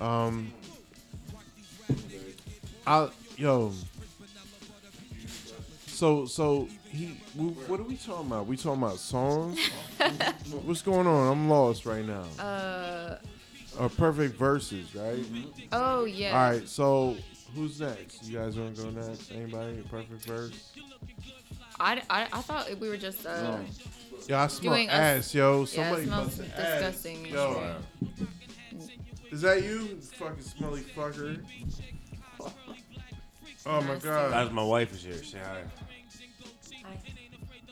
Um, 0.00 0.52
I 2.86 3.08
yo. 3.36 3.72
So 5.86 6.26
so 6.26 6.68
he, 6.88 7.20
we, 7.36 7.44
what 7.48 7.78
are 7.78 7.84
we 7.84 7.96
talking 7.96 8.26
about? 8.26 8.46
We 8.46 8.56
talking 8.56 8.82
about 8.82 8.98
songs? 8.98 9.58
What's 10.64 10.82
going 10.82 11.06
on? 11.06 11.30
I'm 11.32 11.48
lost 11.48 11.86
right 11.86 12.04
now. 12.04 12.24
Uh 12.42 13.18
Or 13.78 13.88
perfect 13.88 14.36
verses, 14.36 14.94
right? 14.94 15.24
oh 15.72 16.04
yeah. 16.04 16.30
All 16.44 16.50
right. 16.50 16.68
So 16.68 17.16
who's 17.54 17.80
next? 17.80 18.24
You 18.24 18.38
guys 18.38 18.56
want 18.58 18.76
to 18.76 18.82
go 18.82 18.90
next? 18.90 19.30
Anybody? 19.32 19.80
A 19.80 19.88
perfect 19.88 20.24
verse? 20.26 20.72
I, 21.80 22.02
I, 22.10 22.22
I 22.32 22.40
thought 22.42 22.68
we 22.78 22.88
were 22.88 22.96
just 22.98 23.26
uh 23.26 23.56
Yo, 24.28 24.38
I 24.38 24.46
smell 24.46 24.74
Doing 24.74 24.88
a- 24.88 24.92
ass, 24.92 25.34
yo. 25.34 25.56
yeah, 25.58 25.62
it 25.62 25.66
Somebody 25.68 26.04
smells 26.06 26.24
busted 26.36 26.52
ass. 26.54 26.72
disgusting. 26.94 27.26
Yo, 27.26 27.74
is 29.32 29.40
that 29.40 29.62
you, 29.64 29.98
fucking 30.18 30.42
smelly 30.44 30.82
fucker? 30.82 31.42
Oh 33.64 33.80
my 33.82 33.94
god. 33.96 34.32
that's 34.32 34.50
my 34.50 34.64
wife 34.64 34.92
is 34.92 35.04
here. 35.04 35.22
Say 35.22 35.38
hi. 35.38 35.62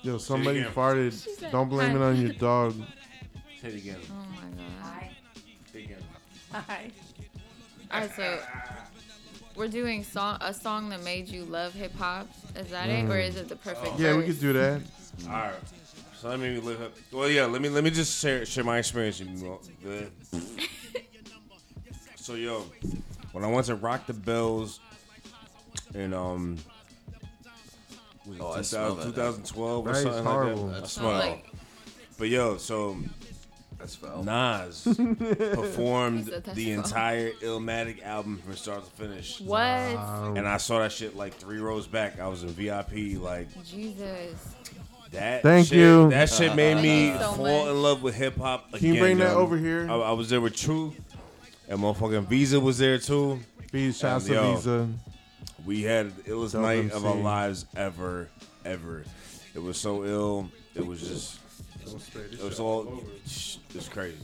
Yo, 0.03 0.18
somebody 0.18 0.62
farted. 0.62 1.12
said, 1.12 1.51
Don't 1.51 1.68
blame 1.68 1.90
"Hi." 1.90 1.96
it 1.96 2.03
on 2.03 2.16
your 2.20 2.32
dog. 2.34 2.74
Say 3.61 3.68
it 3.68 3.74
again. 3.74 3.96
Oh 4.09 4.24
my 4.30 4.48
god. 4.57 4.99
Say 6.53 6.59
it 6.59 6.62
again. 6.68 6.92
All 7.92 8.01
right, 8.01 8.14
so 8.16 8.38
we're 9.57 9.68
doing 9.68 10.05
song 10.05 10.38
a 10.40 10.55
song 10.55 10.88
that 10.90 11.03
made 11.03 11.28
you 11.28 11.44
love 11.44 11.72
hip 11.74 11.94
hop. 11.96 12.28
Is 12.57 12.68
that 12.70 12.88
it, 12.88 13.09
or 13.09 13.18
is 13.18 13.36
it 13.36 13.48
the 13.48 13.57
perfect? 13.57 13.98
Yeah, 13.98 14.16
we 14.16 14.24
could 14.24 14.40
do 14.40 14.53
that. 14.53 14.80
All 15.26 15.32
right. 15.32 15.53
So 16.20 16.28
let 16.28 16.38
me 16.38 16.59
look 16.61 16.80
up. 16.80 16.92
Well, 17.12 17.28
yeah. 17.28 17.46
Let 17.46 17.62
me 17.62 17.68
let 17.68 17.82
me 17.82 17.90
just 17.90 18.20
share 18.20 18.44
share 18.46 18.64
my 18.64 18.78
experience. 18.78 19.20
You 19.20 19.26
know, 19.26 19.61
good. 19.82 20.11
so 22.16 22.34
yo, 22.34 22.64
when 23.32 23.42
I 23.44 23.48
went 23.48 23.66
to 23.66 23.74
Rock 23.74 24.07
the 24.07 24.12
Bells 24.14 24.80
in 25.94 26.12
um. 26.14 26.59
was 28.26 28.36
it 28.36 28.42
Oh, 28.42 28.55
2000 28.57 28.98
that. 28.98 29.05
2012 29.14 29.86
or 29.86 29.92
That 29.92 29.96
is 29.98 30.03
something 30.05 30.24
horrible. 30.24 30.62
like 30.66 30.70
that. 30.72 30.76
I 30.76 30.80
That's 30.80 30.92
smell 30.92 31.11
it. 31.20 31.26
Like, 31.30 31.46
But 32.18 32.28
yo, 32.28 32.57
so 32.59 32.96
That's 33.80 33.94
foul. 33.96 34.22
Nas 34.22 34.84
performed 35.54 36.18
He 36.26 36.30
said 36.30 36.44
that's 36.44 36.56
the 36.56 36.64
fine. 36.74 36.84
entire 36.84 37.30
Illmatic 37.42 38.02
album 38.04 38.38
from 38.44 38.54
start 38.56 38.84
to 38.84 38.90
finish. 38.90 39.40
what? 39.40 39.60
And 39.60 40.46
I 40.46 40.58
saw 40.58 40.80
that 40.80 40.92
shit 40.92 41.16
like 41.16 41.34
three 41.34 41.58
rows 41.58 41.86
back. 41.86 42.20
I 42.20 42.28
was 42.28 42.42
in 42.42 42.50
VIP. 42.50 43.18
Like 43.20 43.48
Jesus. 43.64 44.54
that. 45.12 45.42
Thank 45.42 45.68
shit, 45.68 45.78
you. 45.78 46.10
That 46.10 46.28
shit 46.28 46.54
made 46.54 46.76
me 46.76 47.08
Thank 47.10 47.14
you 47.20 47.26
so 47.26 47.32
fall 47.32 47.44
much. 47.64 47.68
in 47.74 47.82
love 47.82 48.02
with 48.02 48.14
hip 48.14 48.36
hop. 48.36 48.70
Can 48.72 48.94
you 48.94 49.00
bring 49.00 49.18
that 49.18 49.32
yo. 49.32 49.38
over 49.38 49.56
here? 49.56 49.86
I, 49.90 49.94
I 49.94 50.12
was 50.12 50.28
there 50.30 50.40
with 50.42 50.54
True, 50.56 50.94
and 51.68 51.78
motherfucking 51.80 52.26
Visa 52.28 52.60
was 52.60 52.78
there 52.78 52.98
too. 52.98 53.40
Visa, 53.72 53.98
shouts 53.98 54.26
to 54.26 54.32
yo. 54.34 54.54
Visa. 54.56 54.88
We 55.66 55.82
had 55.82 56.14
the 56.16 56.22
illest 56.30 56.52
Dope 56.52 56.62
night 56.62 56.90
of 56.92 57.04
our 57.06 57.12
MC. 57.12 57.22
lives 57.22 57.66
ever, 57.76 58.28
ever. 58.64 59.04
It 59.54 59.62
was 59.62 59.78
so 59.78 60.04
ill. 60.04 60.50
It 60.74 60.86
was 60.86 61.00
just. 61.00 61.39
It 61.86 62.42
was 62.42 62.60
all. 62.60 63.02
It's 63.24 63.88
crazy. 63.88 64.16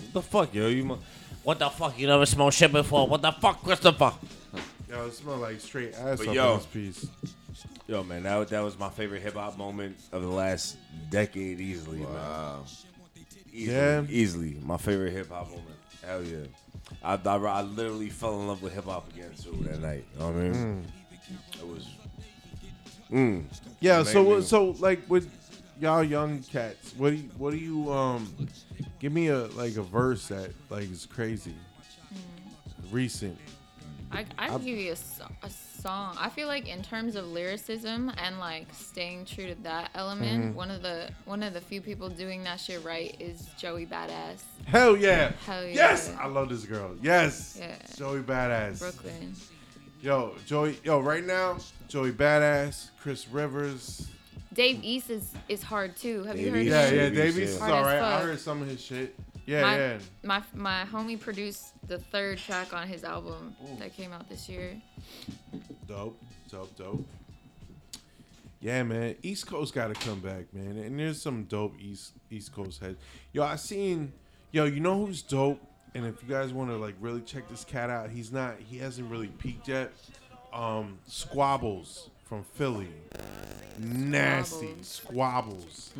What 0.00 0.12
the 0.12 0.22
fuck, 0.22 0.54
yo? 0.54 0.68
You. 0.68 0.84
mu- 0.84 0.98
What 1.42 1.58
the 1.58 1.68
fuck? 1.70 1.98
You 1.98 2.06
never 2.06 2.26
smelled 2.26 2.54
shit 2.54 2.72
before? 2.72 3.06
What 3.08 3.22
the 3.22 3.32
fuck, 3.32 3.62
Christopher? 3.62 4.12
Yo, 4.88 5.06
it 5.06 5.12
smell 5.14 5.36
like 5.36 5.60
straight 5.60 5.94
ass 5.94 6.18
But 6.18 6.28
up 6.28 6.34
yo. 6.34 6.52
in 6.52 6.56
this 6.58 6.66
piece. 6.66 7.06
Yo, 7.86 8.02
man, 8.04 8.22
that, 8.22 8.48
that 8.48 8.60
was 8.60 8.78
my 8.78 8.88
favorite 8.90 9.22
hip 9.22 9.34
hop 9.34 9.56
moment 9.58 9.96
of 10.12 10.22
the 10.22 10.28
last 10.28 10.76
decade, 11.10 11.60
easily, 11.60 11.98
man. 11.98 12.12
Wow. 12.12 12.64
Easily, 13.52 13.74
Yeah. 13.74 14.02
easily, 14.08 14.56
my 14.62 14.76
favorite 14.76 15.12
hip 15.12 15.30
hop 15.30 15.48
moment. 15.48 15.64
Hell 16.06 16.22
yeah, 16.22 16.46
I, 17.02 17.14
I, 17.14 17.36
I 17.36 17.62
literally 17.62 18.08
fell 18.08 18.40
in 18.40 18.46
love 18.48 18.62
with 18.62 18.72
hip 18.74 18.84
hop 18.84 19.10
again 19.12 19.30
too 19.42 19.56
that 19.68 19.80
night. 19.80 20.04
You 20.14 20.18
know 20.20 20.26
what 20.26 20.36
I 20.36 20.38
mean? 20.48 20.84
It 21.60 21.66
was. 21.66 21.88
Mm. 23.10 23.44
Yeah, 23.80 24.02
so 24.04 24.22
Maybe. 24.24 24.42
so 24.42 24.70
like 24.78 25.00
with 25.08 25.30
y'all 25.80 26.02
young 26.04 26.40
cats, 26.42 26.94
what 26.96 27.10
do 27.10 27.16
you, 27.16 27.30
what 27.38 27.50
do 27.52 27.56
you 27.58 27.92
um 27.92 28.32
give 29.00 29.12
me 29.12 29.28
a 29.28 29.46
like 29.48 29.76
a 29.76 29.82
verse 29.82 30.28
that 30.28 30.50
like 30.70 30.90
is 30.90 31.06
crazy, 31.06 31.54
recent. 32.90 33.36
I 34.10 34.24
I 34.38 34.48
give 34.58 34.78
you 34.78 34.92
a, 34.92 34.96
so- 34.96 35.26
a 35.42 35.50
song. 35.50 36.16
I 36.18 36.28
feel 36.30 36.48
like 36.48 36.66
in 36.66 36.82
terms 36.82 37.14
of 37.14 37.26
lyricism 37.26 38.10
and 38.16 38.38
like 38.40 38.66
staying 38.72 39.26
true 39.26 39.48
to 39.48 39.54
that 39.64 39.90
element, 39.94 40.46
Mm-hmm. 40.46 40.54
one 40.56 40.70
of 40.70 40.82
the 40.82 41.10
one 41.26 41.42
of 41.42 41.52
the 41.52 41.60
few 41.60 41.80
people 41.82 42.08
doing 42.08 42.42
that 42.44 42.58
shit 42.58 42.82
right 42.84 43.14
is 43.20 43.48
Joey 43.58 43.84
Badass, 43.86 44.40
Hell 44.66 44.96
yeah, 44.96 45.32
Hell 45.44 45.64
yeah. 45.64 45.74
yes, 45.74 46.10
I 46.18 46.26
love 46.26 46.48
this 46.48 46.64
girl. 46.64 46.96
Yes, 47.02 47.56
Yeah. 47.60 47.74
Joey 47.96 48.20
Badass. 48.22 48.78
Brooklyn. 48.80 49.34
Yo, 50.00 50.34
Joey, 50.46 50.78
yo, 50.84 51.00
right 51.00 51.24
now, 51.26 51.58
Joey 51.88 52.12
Badass, 52.12 52.90
Chris 53.02 53.28
Rivers. 53.28 54.08
Dave 54.58 54.80
East 54.82 55.08
is 55.08 55.32
is 55.48 55.62
hard 55.62 55.94
too. 55.94 56.24
Have 56.24 56.36
you 56.36 56.50
heard 56.50 56.62
East. 56.62 56.70
Yeah, 56.70 56.86
him? 56.88 56.96
yeah, 56.96 57.08
Davies, 57.10 57.16
Davies 57.16 57.36
yeah. 57.36 57.44
is 57.44 57.58
Hard 57.60 57.72
as 57.72 57.76
alright. 57.76 58.02
I 58.02 58.22
heard 58.22 58.40
some 58.40 58.60
of 58.60 58.68
his 58.68 58.82
shit. 58.82 59.14
Yeah, 59.46 59.62
my, 59.62 59.78
yeah. 59.78 59.98
my 60.24 60.42
my 60.52 60.84
homie 60.92 61.18
produced 61.18 61.74
the 61.86 61.98
third 61.98 62.38
track 62.38 62.74
on 62.74 62.88
his 62.88 63.04
album 63.04 63.54
that 63.78 63.94
came 63.94 64.12
out 64.12 64.28
this 64.28 64.48
year. 64.48 64.72
Dope, 65.86 66.20
dope, 66.50 66.76
dope. 66.76 67.06
Yeah, 68.60 68.82
man. 68.82 69.14
East 69.22 69.46
Coast 69.46 69.74
got 69.74 69.94
to 69.94 70.06
come 70.06 70.18
back, 70.18 70.52
man. 70.52 70.76
And 70.76 70.98
there's 70.98 71.22
some 71.22 71.44
dope 71.44 71.76
East 71.80 72.14
East 72.28 72.52
Coast 72.52 72.80
heads. 72.80 72.98
Yo, 73.32 73.44
I 73.44 73.54
seen. 73.54 74.12
Yo, 74.50 74.64
you 74.64 74.80
know 74.80 75.06
who's 75.06 75.22
dope? 75.22 75.62
And 75.94 76.04
if 76.04 76.20
you 76.20 76.28
guys 76.28 76.52
want 76.52 76.70
to 76.70 76.76
like 76.76 76.96
really 77.00 77.20
check 77.20 77.48
this 77.48 77.64
cat 77.64 77.90
out, 77.90 78.10
he's 78.10 78.32
not. 78.32 78.56
He 78.58 78.78
hasn't 78.78 79.08
really 79.08 79.28
peaked 79.28 79.68
yet. 79.68 79.92
Um, 80.52 80.98
Squabbles 81.06 82.10
from 82.28 82.44
Philly. 82.54 82.88
Nasty 83.78 84.74
Squabbles. 84.82 85.90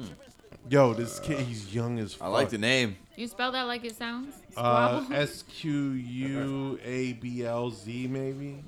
Yo, 0.69 0.93
this 0.93 1.19
kid, 1.21 1.39
he's 1.41 1.73
young 1.75 1.99
as 1.99 2.13
fuck. 2.15 2.27
I 2.27 2.31
like 2.31 2.51
the 2.51 2.59
name. 2.59 2.97
You 3.17 3.27
spell 3.27 3.53
that 3.53 3.63
like 3.63 3.85
it 3.85 3.97
sounds? 3.97 4.35
Uh, 4.57 5.01
Squabble? 5.01 5.15
S 5.17 5.45
Q 5.49 5.73
U 5.93 6.79
A 6.85 7.13
B 7.15 7.45
L 7.45 7.71
Z 7.71 8.07
maybe. 8.09 8.63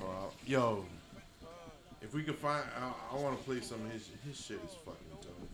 Uh, 0.00 0.04
yo, 0.46 0.84
if 2.00 2.14
we 2.14 2.22
could 2.22 2.36
find, 2.36 2.64
I, 2.80 3.16
I 3.16 3.20
want 3.20 3.36
to 3.38 3.44
play 3.44 3.60
some 3.60 3.80
of 3.84 3.90
his. 3.92 4.08
His 4.26 4.36
shit 4.36 4.60
is 4.64 4.74
fucking 4.84 4.96
dope. 5.20 5.48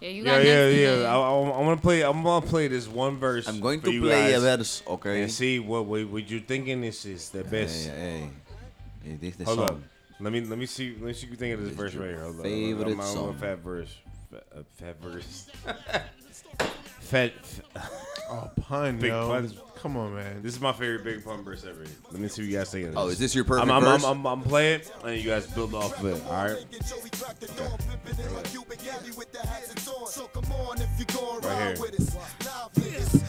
yeah, 0.00 0.08
you 0.10 0.22
Yeah, 0.24 0.30
got 0.38 0.44
yeah, 0.44 0.68
next 0.68 0.78
yeah. 1.02 1.16
I, 1.16 1.18
I, 1.18 1.58
I'm 1.58 1.64
gonna 1.64 1.76
play. 1.78 2.02
I'm 2.02 2.22
gonna 2.22 2.44
play 2.46 2.68
this 2.68 2.86
one 2.88 3.16
verse. 3.16 3.48
I'm 3.48 3.60
going 3.60 3.80
for 3.80 3.86
to 3.86 3.92
you 3.92 4.02
play 4.02 4.32
guys 4.32 4.42
a 4.42 4.56
verse, 4.56 4.82
okay? 4.88 5.22
and 5.22 5.32
see 5.32 5.58
what 5.60 5.86
what, 5.86 6.06
what 6.08 6.28
you 6.30 6.40
thinking 6.40 6.80
this 6.82 7.06
is 7.06 7.30
the 7.30 7.44
best. 7.44 7.88
hey, 7.88 8.28
hey, 9.02 9.16
this 9.20 9.36
the 9.36 9.44
Hold 9.44 9.58
song. 9.58 9.68
up. 9.68 9.78
Let 10.20 10.32
me 10.32 10.40
let 10.42 10.58
me 10.58 10.66
see 10.66 10.92
let 10.92 11.02
me 11.02 11.12
see 11.12 11.26
you 11.26 11.36
think 11.36 11.54
of 11.54 11.60
this 11.60 11.70
it's 11.70 11.76
verse 11.76 11.94
right 11.94 12.10
here. 12.10 12.20
Hold 12.20 12.42
favorite 12.42 12.88
on, 12.88 12.96
My 12.96 13.04
on, 13.04 13.12
song. 13.12 13.34
Fat 13.34 13.58
verse. 13.58 13.96
Fat, 14.30 14.44
uh, 14.56 14.62
fat 14.76 15.00
verse. 15.00 15.50
fat. 17.00 17.32
oh 18.30 18.50
pun. 18.60 18.98
Big 18.98 19.10
pun. 19.10 19.52
Come 19.76 19.96
on, 19.96 20.14
man. 20.14 20.42
This 20.42 20.54
is 20.54 20.60
my 20.60 20.72
favorite 20.72 21.04
big 21.04 21.24
pun 21.24 21.42
verse 21.42 21.64
ever. 21.64 21.84
Let 22.10 22.20
me 22.20 22.28
see 22.28 22.42
what 22.42 22.50
you 22.50 22.56
guys 22.56 22.70
think 22.70 22.88
of 22.88 22.96
oh, 22.96 23.00
this. 23.00 23.06
Oh, 23.06 23.08
is 23.08 23.18
this 23.18 23.34
your 23.34 23.44
perfect 23.44 23.68
I'm, 23.68 23.76
I'm, 23.76 23.82
verse? 23.82 24.04
I'm, 24.04 24.10
I'm, 24.20 24.26
I'm, 24.26 24.38
I'm 24.38 24.48
playing, 24.48 24.82
and 25.04 25.20
you 25.20 25.28
guys 25.28 25.46
build 25.48 25.74
off 25.74 25.98
of 25.98 26.06
it. 26.06 26.22
All 26.26 26.32
right. 26.32 26.64
Okay. 31.44 31.74
Right 31.74 31.76
here 31.76 33.23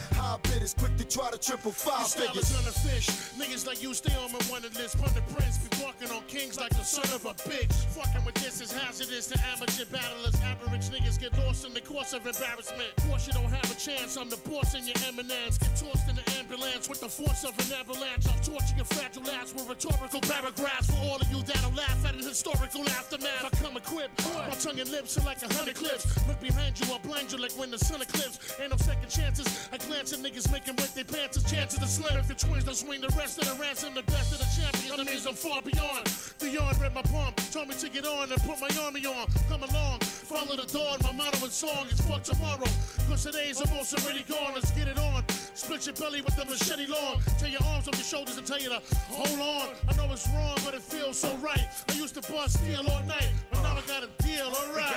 with 0.56 0.64
us. 0.64 0.74
Live 0.76 0.96
niggas, 0.96 0.96
high 0.96 0.96
bidders, 0.96 0.96
quick 0.96 0.96
to 0.96 1.04
try 1.04 1.30
to 1.30 1.38
triple 1.38 1.72
five 1.72 2.08
figures. 2.08 2.56
on 2.56 2.64
the 2.64 2.72
fish. 2.72 3.06
Niggas 3.38 3.66
like 3.66 3.82
you 3.82 3.94
stay 3.94 4.14
on 4.16 4.32
my 4.32 4.38
wanted 4.50 4.74
list. 4.76 4.98
Pun 5.00 5.12
the 5.14 5.22
prince. 5.34 5.58
Be 5.58 5.84
walking 5.84 6.10
on 6.10 6.22
kings 6.28 6.58
like 6.58 6.70
the 6.70 6.84
son 6.84 7.04
of 7.14 7.24
a 7.24 7.34
bitch. 7.48 7.72
Fucking 7.94 8.24
with 8.24 8.34
this 8.36 8.60
is 8.60 8.72
hazardous 8.72 9.26
to 9.28 9.38
amateur 9.52 9.84
battlers. 9.86 10.34
Average 10.42 10.90
niggas 10.90 11.20
get 11.20 11.36
lost 11.38 11.66
in 11.66 11.74
the 11.74 11.80
course 11.80 12.12
of 12.12 12.26
embarrassment. 12.26 12.90
Of 12.98 13.08
Course 13.08 13.26
you 13.26 13.32
don't 13.32 13.52
have 13.52 13.70
a 13.70 13.78
chance. 13.78 14.16
I'm 14.16 14.30
the 14.30 14.40
boss 14.48 14.74
in 14.74 14.86
your 14.86 14.96
eminence. 15.06 15.58
Get 15.58 15.76
tossed 15.76 16.08
in 16.08 16.16
the 16.16 16.26
ambulance 16.38 16.88
with 16.88 17.00
the 17.00 17.08
force 17.08 17.44
of 17.44 17.54
an 17.58 17.72
avalanche. 17.78 18.26
I'll 18.28 18.42
torture 18.42 18.76
your 18.76 18.86
fragile 18.86 19.28
ass 19.30 19.54
with 19.54 19.68
rhetorical 19.68 20.20
paragraphs 20.20 20.90
for 20.90 20.98
all 21.06 21.16
of 21.16 21.28
you 21.30 21.42
that'll 21.42 21.72
laugh 21.72 22.04
at 22.04 22.14
an 22.14 22.22
historical 22.22 22.82
aftermath. 22.88 23.44
I 23.44 23.50
come 23.62 23.76
equipped. 23.76 24.24
My 24.34 24.54
tongue 24.56 24.80
and 24.80 24.90
lips 24.90 25.18
are 25.18 25.24
like 25.24 25.42
a 25.42 25.52
hundred 25.54 25.76
clips. 25.76 26.06
Look 26.28 26.40
behind 26.40 26.78
you, 26.80 26.86
I'll 26.92 26.98
blind 26.98 27.32
you 27.32 27.38
like 27.38 27.52
when 27.52 27.70
the 27.70 27.78
sun 27.78 28.00
eclipses. 28.02 28.38
Ain't 28.60 28.70
no 28.70 28.76
second 28.76 29.08
chances. 29.08 29.46
I 29.72 29.78
glance 29.78 30.12
at 30.12 30.20
niggas 30.20 30.45
making 30.50 30.76
wet 30.76 30.94
their 30.94 31.04
pants. 31.04 31.36
It's 31.36 31.50
chances 31.50 31.78
to 31.78 31.86
slam. 31.86 32.18
If 32.18 32.28
the 32.28 32.34
twins 32.34 32.64
don't 32.64 32.74
swing 32.74 33.00
the 33.00 33.12
rest 33.16 33.38
of 33.38 33.48
the 33.48 33.54
ransom, 33.60 33.94
the 33.94 34.02
best 34.04 34.32
of 34.32 34.38
the 34.38 34.48
champions. 34.54 34.96
That 34.96 35.06
means 35.06 35.26
I'm 35.26 35.34
far 35.34 35.62
beyond. 35.62 36.08
Beyond 36.40 36.80
read 36.80 36.94
my 36.94 37.02
palm. 37.02 37.34
Told 37.52 37.68
me 37.68 37.74
to 37.74 37.88
get 37.88 38.06
on 38.06 38.30
and 38.30 38.40
put 38.42 38.60
my 38.60 38.70
army 38.82 39.04
on. 39.06 39.26
Come 39.48 39.62
along, 39.62 40.00
follow 40.00 40.56
the 40.56 40.66
dawn. 40.66 40.98
My 41.02 41.12
motto 41.12 41.44
and 41.44 41.52
song 41.52 41.86
is 41.90 42.00
fuck 42.00 42.22
tomorrow. 42.22 42.68
Cause 43.08 43.24
today's 43.24 43.60
almost 43.60 43.94
already 43.98 44.24
gone. 44.24 44.54
Let's 44.54 44.70
get 44.72 44.88
it 44.88 44.98
on. 44.98 45.24
Split 45.54 45.86
your 45.86 45.94
belly 45.94 46.20
with 46.20 46.36
the 46.36 46.44
machete 46.44 46.86
long. 46.86 47.22
Take 47.38 47.52
your 47.52 47.62
arms 47.68 47.88
off 47.88 47.94
your 47.94 48.04
shoulders 48.04 48.36
and 48.36 48.46
tell 48.46 48.60
you 48.60 48.68
to 48.68 48.80
hold 49.08 49.40
on. 49.40 49.74
I 49.88 49.96
know 49.96 50.12
it's 50.12 50.28
wrong, 50.28 50.56
but 50.64 50.74
it 50.74 50.82
feels 50.82 51.18
so 51.18 51.34
right. 51.36 51.66
I 51.88 51.94
used 51.94 52.14
to 52.14 52.32
bust 52.32 52.58
steel 52.58 52.84
all 52.88 53.02
night, 53.04 53.30
but 53.50 53.62
now 53.62 53.76
I 53.76 53.80
got 53.86 54.02
a 54.02 54.22
deal, 54.22 54.46
alright. 54.46 54.94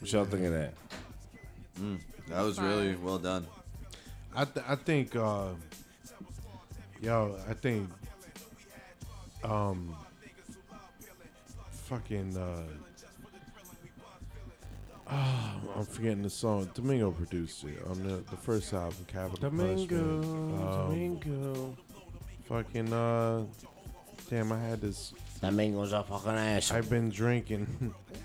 What 0.00 0.12
y'all 0.12 0.24
think 0.24 0.44
of 0.44 0.52
that? 0.52 0.74
Mm, 1.80 1.98
that 2.28 2.42
was 2.42 2.60
really 2.60 2.94
well 2.96 3.18
done. 3.18 3.46
I 4.36 4.44
th- 4.44 4.66
I 4.68 4.74
think 4.76 5.14
uh 5.16 5.48
yo, 7.00 7.36
I 7.48 7.54
think 7.54 7.88
um 9.44 9.94
fucking 11.70 12.36
uh 12.36 12.62
oh, 15.10 15.60
I'm 15.76 15.84
forgetting 15.84 16.22
the 16.22 16.30
song. 16.30 16.70
Domingo 16.74 17.10
produced 17.10 17.64
it 17.64 17.78
on 17.86 18.02
the, 18.02 18.16
the 18.30 18.36
first 18.36 18.72
album, 18.72 19.04
Capital 19.06 19.50
Domingo, 19.50 20.20
Punishment. 20.20 20.62
Um, 20.62 20.88
Domingo. 20.88 21.76
Fucking 22.48 22.92
uh 22.92 23.42
damn 24.30 24.52
I 24.52 24.58
had 24.58 24.80
this 24.80 25.12
Domingo's 25.40 25.92
a 25.92 26.02
fucking 26.02 26.30
ass. 26.32 26.70
I've 26.72 26.88
been 26.90 27.10
drinking 27.10 27.94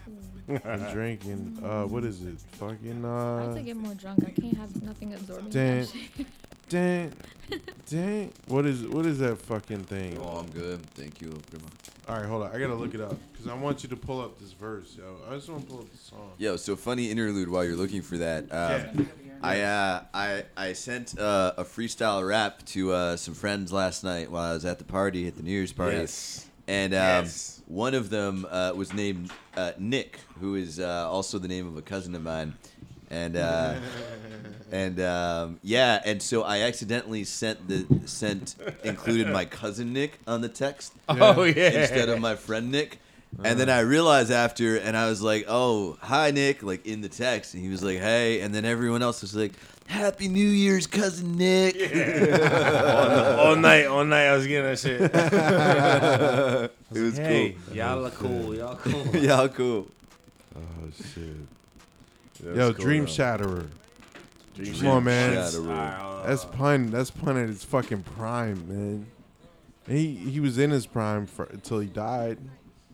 been 0.57 0.87
drinking 0.93 1.59
uh 1.63 1.83
what 1.85 2.03
is 2.03 2.21
it? 2.23 2.39
Fucking 2.53 3.05
I 3.05 3.41
have 3.41 3.49
uh 3.51 3.53
to 3.55 3.61
get 3.61 3.77
more 3.77 3.93
drunk. 3.93 4.23
I 4.25 4.31
can't 4.31 4.57
have 4.57 4.81
nothing 4.83 5.13
absorbing 5.13 5.49
Damn. 5.49 5.79
that 5.81 5.87
shit. 5.89 6.27
Dang, 6.69 7.11
dang. 7.89 8.31
What 8.47 8.67
is 8.67 8.83
what 8.83 9.07
is 9.07 9.17
that 9.17 9.39
fucking 9.41 9.85
thing? 9.85 10.19
Oh, 10.21 10.37
I'm 10.37 10.51
good. 10.51 10.85
Thank 10.91 11.19
you, 11.19 11.29
Primo. 11.49 11.65
All 12.07 12.15
right, 12.17 12.25
hold 12.27 12.43
on. 12.43 12.51
I 12.55 12.59
gotta 12.59 12.75
look 12.75 12.93
it 12.93 13.01
up 13.01 13.17
because 13.31 13.47
I 13.47 13.55
want 13.55 13.81
you 13.81 13.89
to 13.89 13.95
pull 13.95 14.21
up 14.21 14.37
this 14.39 14.51
verse, 14.51 14.95
yo. 14.95 15.15
I 15.27 15.33
just 15.33 15.49
want 15.49 15.63
to 15.63 15.67
pull 15.67 15.79
up 15.79 15.91
the 15.91 15.97
song. 15.97 16.29
Yo, 16.37 16.57
so 16.57 16.75
funny 16.75 17.09
interlude 17.09 17.49
while 17.49 17.65
you're 17.65 17.75
looking 17.75 18.03
for 18.03 18.19
that. 18.19 18.43
Um, 18.53 19.09
I 19.41 19.61
uh, 19.61 20.03
I 20.13 20.43
I 20.55 20.73
sent 20.73 21.17
uh, 21.17 21.53
a 21.57 21.63
freestyle 21.63 22.27
rap 22.27 22.63
to 22.67 22.91
uh, 22.91 23.17
some 23.17 23.33
friends 23.33 23.73
last 23.73 24.03
night 24.03 24.29
while 24.29 24.51
I 24.51 24.53
was 24.53 24.63
at 24.63 24.77
the 24.77 24.85
party 24.85 25.27
at 25.27 25.37
the 25.37 25.41
New 25.41 25.51
Year's 25.51 25.73
party, 25.73 25.97
Yes. 25.97 26.48
And 26.69 26.93
um, 26.93 27.25
Yes. 27.25 27.61
one 27.67 27.93
of 27.95 28.09
them 28.09 28.45
uh, 28.49 28.71
was 28.75 28.93
named 28.93 29.31
uh, 29.57 29.71
Nick, 29.79 30.19
who 30.39 30.55
is 30.55 30.79
uh, 30.79 31.09
also 31.09 31.39
the 31.39 31.47
name 31.47 31.67
of 31.67 31.75
a 31.77 31.81
cousin 31.81 32.15
of 32.15 32.21
mine, 32.21 32.53
and 33.09 33.35
uh, 33.35 33.75
and 34.71 34.99
um, 35.01 35.59
yeah, 35.63 36.01
and 36.05 36.21
so 36.21 36.43
I 36.43 36.59
accidentally 36.61 37.23
sent 37.23 37.67
the 37.67 37.85
sent 38.05 38.55
included 38.83 39.27
my 39.27 39.45
cousin 39.45 39.91
Nick 39.93 40.19
on 40.27 40.41
the 40.41 40.49
text. 40.49 40.93
Oh, 41.09 41.43
yeah. 41.43 41.81
instead 41.81 42.07
of 42.09 42.19
my 42.19 42.35
friend 42.35 42.71
Nick. 42.71 42.99
And 43.43 43.59
then 43.59 43.69
I 43.69 43.81
realized 43.81 44.31
after, 44.31 44.75
and 44.77 44.97
I 44.97 45.07
was 45.07 45.21
like, 45.21 45.45
"Oh, 45.47 45.97
hi, 46.01 46.31
Nick!" 46.31 46.61
Like 46.63 46.85
in 46.85 47.01
the 47.01 47.09
text, 47.09 47.53
and 47.53 47.63
he 47.63 47.69
was 47.69 47.81
like, 47.83 47.99
"Hey," 47.99 48.41
and 48.41 48.53
then 48.53 48.65
everyone 48.65 49.01
else 49.01 49.21
was 49.21 49.35
like, 49.35 49.53
"Happy 49.89 50.27
New 50.27 50.47
Year's, 50.47 50.87
cousin 50.87 51.35
Nick." 51.35 51.75
all, 51.75 53.39
all 53.39 53.55
night, 53.55 53.85
all 53.85 54.05
night, 54.05 54.27
I 54.27 54.35
was 54.35 54.47
getting 54.47 54.65
that 54.65 54.79
shit. 54.79 55.01
it 56.95 57.01
was 57.01 57.17
hey, 57.17 57.55
cool. 57.67 57.75
y'all 57.75 58.05
are 58.05 58.11
cool. 58.11 58.55
Y'all 58.55 58.75
cool. 58.75 59.07
Y'all 59.17 59.49
cool. 59.49 59.87
Oh 60.55 60.61
shit. 60.95 61.35
That's 62.41 62.57
Yo, 62.57 62.73
cool, 62.73 62.85
Dream 62.85 63.05
though. 63.05 63.11
Shatterer. 63.11 63.67
Dream 64.55 64.75
Come 64.75 64.87
on, 64.87 65.03
man. 65.03 65.33
Shatterer. 65.33 66.25
That's 66.27 66.45
pun. 66.45 66.91
That's 66.91 67.11
pun 67.11 67.37
at 67.37 67.49
its 67.49 67.63
fucking 67.63 68.03
prime, 68.03 68.67
man. 68.67 69.07
He 69.87 70.13
he 70.15 70.39
was 70.39 70.57
in 70.59 70.69
his 70.69 70.85
prime 70.85 71.25
for, 71.25 71.45
until 71.45 71.79
he 71.79 71.87
died, 71.87 72.37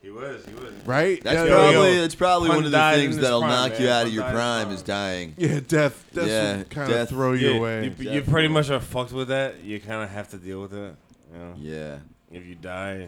He 0.06 0.12
was. 0.12 0.46
He 0.46 0.54
was. 0.54 0.72
right? 0.86 1.20
That's 1.24 1.50
yeah, 1.50 1.56
probably 1.56 1.96
yo, 1.96 2.02
that's 2.02 2.14
probably 2.14 2.50
one 2.50 2.64
of 2.66 2.70
the 2.72 2.92
things 2.94 3.18
that'll 3.18 3.40
prime, 3.42 3.50
knock 3.50 3.72
man. 3.72 3.82
you 3.82 3.90
out 3.90 3.98
Pun 4.04 4.08
of 4.08 4.14
your 4.14 4.24
died 4.24 4.30
in 4.30 4.36
his 4.36 4.40
prime 4.44 4.66
prime. 4.66 4.76
is 4.76 4.82
dying. 4.84 5.34
yeah, 5.36 5.60
death. 5.68 6.06
That's 6.14 6.28
Yeah, 6.28 6.58
what 6.58 6.70
kind 6.70 6.92
death. 6.92 7.02
of 7.02 7.10
throw 7.10 7.32
you 7.34 7.50
Yeah, 7.50 7.58
away. 7.58 7.96
You, 7.98 8.12
you 8.12 8.22
pretty 8.22 8.48
much 8.50 8.70
are 8.70 8.80
fucked 8.80 9.14
with 9.14 9.30
that. 9.30 9.64
You 9.64 9.80
kind 9.80 10.04
of 10.04 10.12
have 10.12 10.30
to 10.30 10.38
deal 10.38 10.62
with 10.62 10.74
it. 10.76 10.96
You 11.34 11.40
know? 11.40 11.54
Yeah. 11.58 11.98
If 12.32 12.46
you 12.46 12.54
die, 12.54 13.08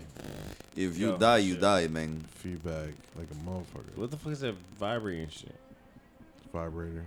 If 0.75 0.97
you 0.97 1.09
Yo, 1.09 1.17
die, 1.17 1.37
you 1.37 1.51
shit. 1.53 1.61
die, 1.61 1.87
man. 1.87 2.25
Feedback 2.33 2.89
like 3.15 3.27
a 3.29 3.47
motherfucker. 3.47 3.95
what 3.95 4.09
the 4.09 4.17
fuck 4.17 4.31
is 4.33 4.39
that 4.39 4.55
vibrating 4.79 5.29
shit? 5.29 5.53
Vibrator. 6.51 7.05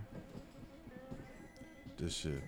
This 1.98 2.14
shit. 2.16 2.40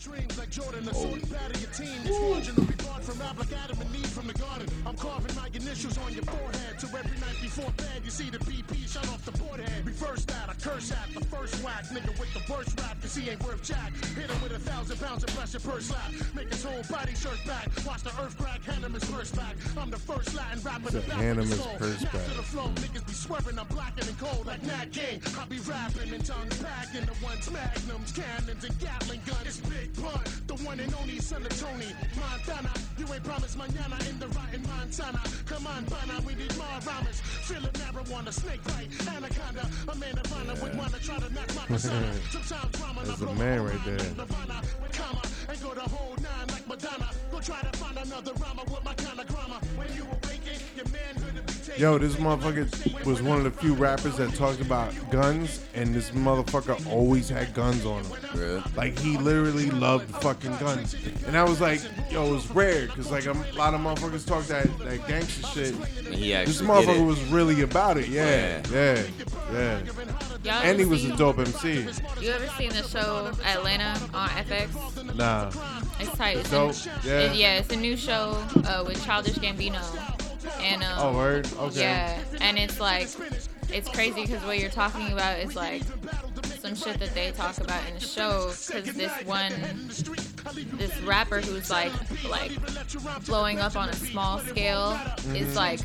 Dreams 0.00 0.38
like 0.38 0.50
Jordan, 0.50 0.84
the 0.84 0.94
sword 0.94 1.22
bat 1.30 1.56
of 1.56 1.60
your 1.60 1.70
team. 1.72 1.96
It's 2.04 2.20
marginal, 2.20 2.68
born 2.84 3.00
from 3.00 3.18
rap 3.18 3.38
like 3.38 3.52
Adam 3.64 3.80
and 3.80 3.96
Eve 3.96 4.06
from 4.06 4.26
the 4.26 4.34
garden. 4.34 4.68
I'm 4.84 4.96
carving 4.96 5.34
my 5.34 5.48
initials 5.54 5.96
on 5.98 6.12
your 6.12 6.22
forehead. 6.24 6.78
So 6.78 6.86
every 6.88 7.18
night 7.18 7.40
before 7.40 7.70
bed, 7.76 8.04
you 8.04 8.10
see 8.10 8.28
the 8.28 8.38
BP 8.38 8.92
shut 8.92 9.08
off 9.08 9.24
the 9.24 9.32
board 9.38 9.60
head. 9.60 9.86
Reverse 9.86 10.24
that, 10.26 10.52
a 10.52 10.56
curse 10.60 10.92
at 10.92 11.08
the 11.14 11.24
first 11.24 11.64
whack. 11.64 11.84
Nigga 11.88 12.12
with 12.20 12.32
the 12.34 12.44
worst 12.52 12.78
rap, 12.80 13.00
cause 13.00 13.16
he 13.16 13.30
ain't 13.30 13.42
worth 13.42 13.62
jack. 13.64 13.92
Hit 14.14 14.30
him 14.30 14.42
with 14.42 14.52
a 14.52 14.60
thousand 14.60 15.00
pounds 15.00 15.24
of 15.24 15.30
pressure 15.34 15.60
per 15.60 15.80
slap. 15.80 16.12
Make 16.34 16.52
his 16.52 16.62
whole 16.62 16.84
body 16.90 17.14
shirt 17.14 17.40
back. 17.46 17.68
Watch 17.86 18.02
the 18.02 18.12
earth 18.20 18.36
crack, 18.36 18.62
hand 18.64 18.84
him 18.84 18.92
his 18.92 19.04
purse 19.04 19.30
back. 19.32 19.56
I'm 19.80 19.90
the 19.90 19.98
first 19.98 20.34
Latin 20.34 20.60
rapper 20.62 20.90
to 20.92 21.00
back 21.08 21.18
hand 21.24 21.38
with 21.38 21.50
him 21.50 21.56
the 21.56 21.56
his 21.56 21.64
soul. 21.64 21.76
Master 21.80 22.18
back. 22.18 22.36
the 22.36 22.46
flow, 22.52 22.68
niggas 22.84 23.06
be 23.06 23.14
swerving, 23.14 23.58
I'm 23.58 23.66
blacking 23.68 24.06
and 24.06 24.18
cold 24.18 24.46
like 24.46 24.62
Nat 24.62 24.92
King. 24.92 25.22
I 25.40 25.44
be 25.46 25.58
rapping 25.64 26.12
and 26.12 26.24
tongues 26.24 26.62
packing 26.62 27.06
the 27.06 27.16
ones 27.24 27.50
magnums, 27.50 28.12
cannons, 28.12 28.62
and 28.62 28.78
Gatling 28.78 29.22
guns. 29.24 29.46
It's 29.46 29.60
Big 29.60 29.85
Pun, 29.94 30.20
the 30.46 30.54
one 30.64 30.80
and 30.80 30.92
only 30.94 31.18
son 31.18 31.42
of 31.42 31.60
Tony 31.60 31.92
Montana. 32.16 32.70
You 32.98 33.06
ain't 33.12 33.24
promised 33.24 33.58
mañana 33.58 33.98
in 34.08 34.18
the 34.18 34.28
rotten 34.28 34.62
Montana. 34.62 35.20
Come 35.46 35.66
on, 35.66 35.84
Bana, 35.84 36.20
we 36.26 36.34
need 36.34 36.56
more 36.56 36.66
rhymes. 36.86 37.20
Feeling 37.46 37.70
marijuana, 37.80 38.32
snake 38.32 38.62
bite, 38.64 38.90
anaconda. 39.08 39.68
A 39.88 39.94
man 39.96 40.18
of 40.18 40.32
honor 40.32 40.60
would 40.62 40.76
wanna 40.76 40.98
try 40.98 41.18
to 41.18 41.32
knock 41.32 41.54
my 41.54 41.66
persona. 41.66 42.12
Sometimes 42.30 42.78
drama, 42.78 43.00
That's 43.04 43.10
I 43.10 43.16
the 43.16 43.26
blow 43.26 43.34
man 43.34 43.64
right 43.64 43.84
there. 43.84 43.96
Nirvana 44.16 44.62
with 44.82 44.92
comma 44.92 45.22
and 45.48 45.62
go 45.62 45.74
the 45.74 45.80
whole 45.80 46.16
nine 46.16 46.46
like 46.48 46.66
Madonna. 46.68 47.10
Go 47.30 47.40
try 47.40 47.60
to 47.60 47.78
find 47.78 47.96
another 47.98 48.32
rhymer 48.34 48.64
with 48.64 48.84
my 48.84 48.94
kind 48.94 49.20
of 49.20 49.26
grammar. 49.28 49.60
When 49.76 49.88
you 49.94 50.02
awaken, 50.04 50.60
your 50.76 50.86
manhood 50.88 51.34
will 51.34 51.74
be. 51.74 51.80
Yo, 51.80 51.98
this 51.98 52.14
motherfucker 52.16 53.04
was 53.04 53.22
one 53.22 53.38
of 53.38 53.44
the 53.44 53.50
few 53.50 53.74
rappers 53.74 54.16
that 54.16 54.34
talked 54.34 54.60
about 54.60 54.92
guns, 55.10 55.64
and 55.74 55.94
this 55.94 56.10
motherfucker 56.10 56.84
always 56.90 57.28
had 57.28 57.52
guns 57.54 57.84
on 57.84 58.02
him. 58.04 58.12
Really? 58.34 58.62
Like 58.76 58.98
he 58.98 59.18
literally 59.18 59.70
loved 59.80 60.10
fucking 60.22 60.56
guns, 60.58 60.94
and 61.26 61.36
I 61.36 61.44
was 61.44 61.60
like, 61.60 61.80
yo, 62.10 62.26
it 62.26 62.30
was 62.32 62.50
rare 62.50 62.86
because 62.86 63.10
like 63.10 63.26
a 63.26 63.32
lot 63.56 63.74
of 63.74 63.80
motherfuckers 63.80 64.26
talk 64.26 64.44
that 64.46 64.66
that 64.78 65.06
gangster 65.06 65.46
shit. 65.48 65.74
And 66.06 66.14
This 66.48 66.60
motherfucker 66.62 66.98
it. 66.98 67.04
was 67.04 67.22
really 67.24 67.62
about 67.62 67.96
it. 67.98 68.08
Yeah, 68.08 68.62
yeah, 68.72 69.02
yeah. 69.52 69.80
Y'all 70.44 70.52
And 70.62 70.76
he 70.78 70.82
ever 70.84 70.90
was 70.90 71.04
a 71.04 71.08
seen- 71.08 71.16
dope 71.16 71.38
MC. 71.38 71.88
You 72.20 72.30
ever 72.30 72.46
seen 72.56 72.68
the 72.70 72.82
show 72.88 73.32
Atlanta 73.44 73.98
on 74.14 74.28
FX? 74.30 75.14
Nah, 75.16 75.50
It's 75.98 76.16
tight. 76.16 76.36
It's 76.38 76.50
dope. 76.50 76.74
A, 76.74 77.06
Yeah. 77.08 77.18
it- 77.30 77.36
yeah, 77.36 77.58
it's 77.58 77.72
a 77.72 77.76
new 77.76 77.96
show 77.96 78.40
uh, 78.64 78.84
with 78.86 79.04
Childish 79.04 79.34
Gambino. 79.34 79.82
And 80.60 80.82
um, 80.84 80.98
Oh, 80.98 81.16
word? 81.16 81.48
Okay. 81.58 81.80
Yeah, 81.80 82.18
and 82.40 82.56
it's 82.58 82.78
like 82.78 83.08
it's 83.72 83.88
crazy 83.88 84.22
because 84.26 84.42
what 84.44 84.60
you're 84.60 84.70
talking 84.70 85.12
about 85.12 85.40
is 85.40 85.56
like 85.56 85.82
some 86.66 86.74
shit 86.92 87.00
that 87.00 87.14
they 87.14 87.30
talk 87.32 87.58
about 87.58 87.86
in 87.88 87.94
the 87.94 88.00
show. 88.00 88.50
Because 88.66 88.94
this 88.94 89.12
one, 89.24 89.52
this 90.78 90.96
rapper 91.02 91.40
who's 91.40 91.70
like 91.70 91.92
like 92.28 92.52
blowing 93.26 93.58
up 93.60 93.76
on 93.76 93.88
a 93.88 93.94
small 93.94 94.38
scale 94.40 94.98
Mm-hmm. 95.26 95.36
is 95.36 95.56
like 95.56 95.80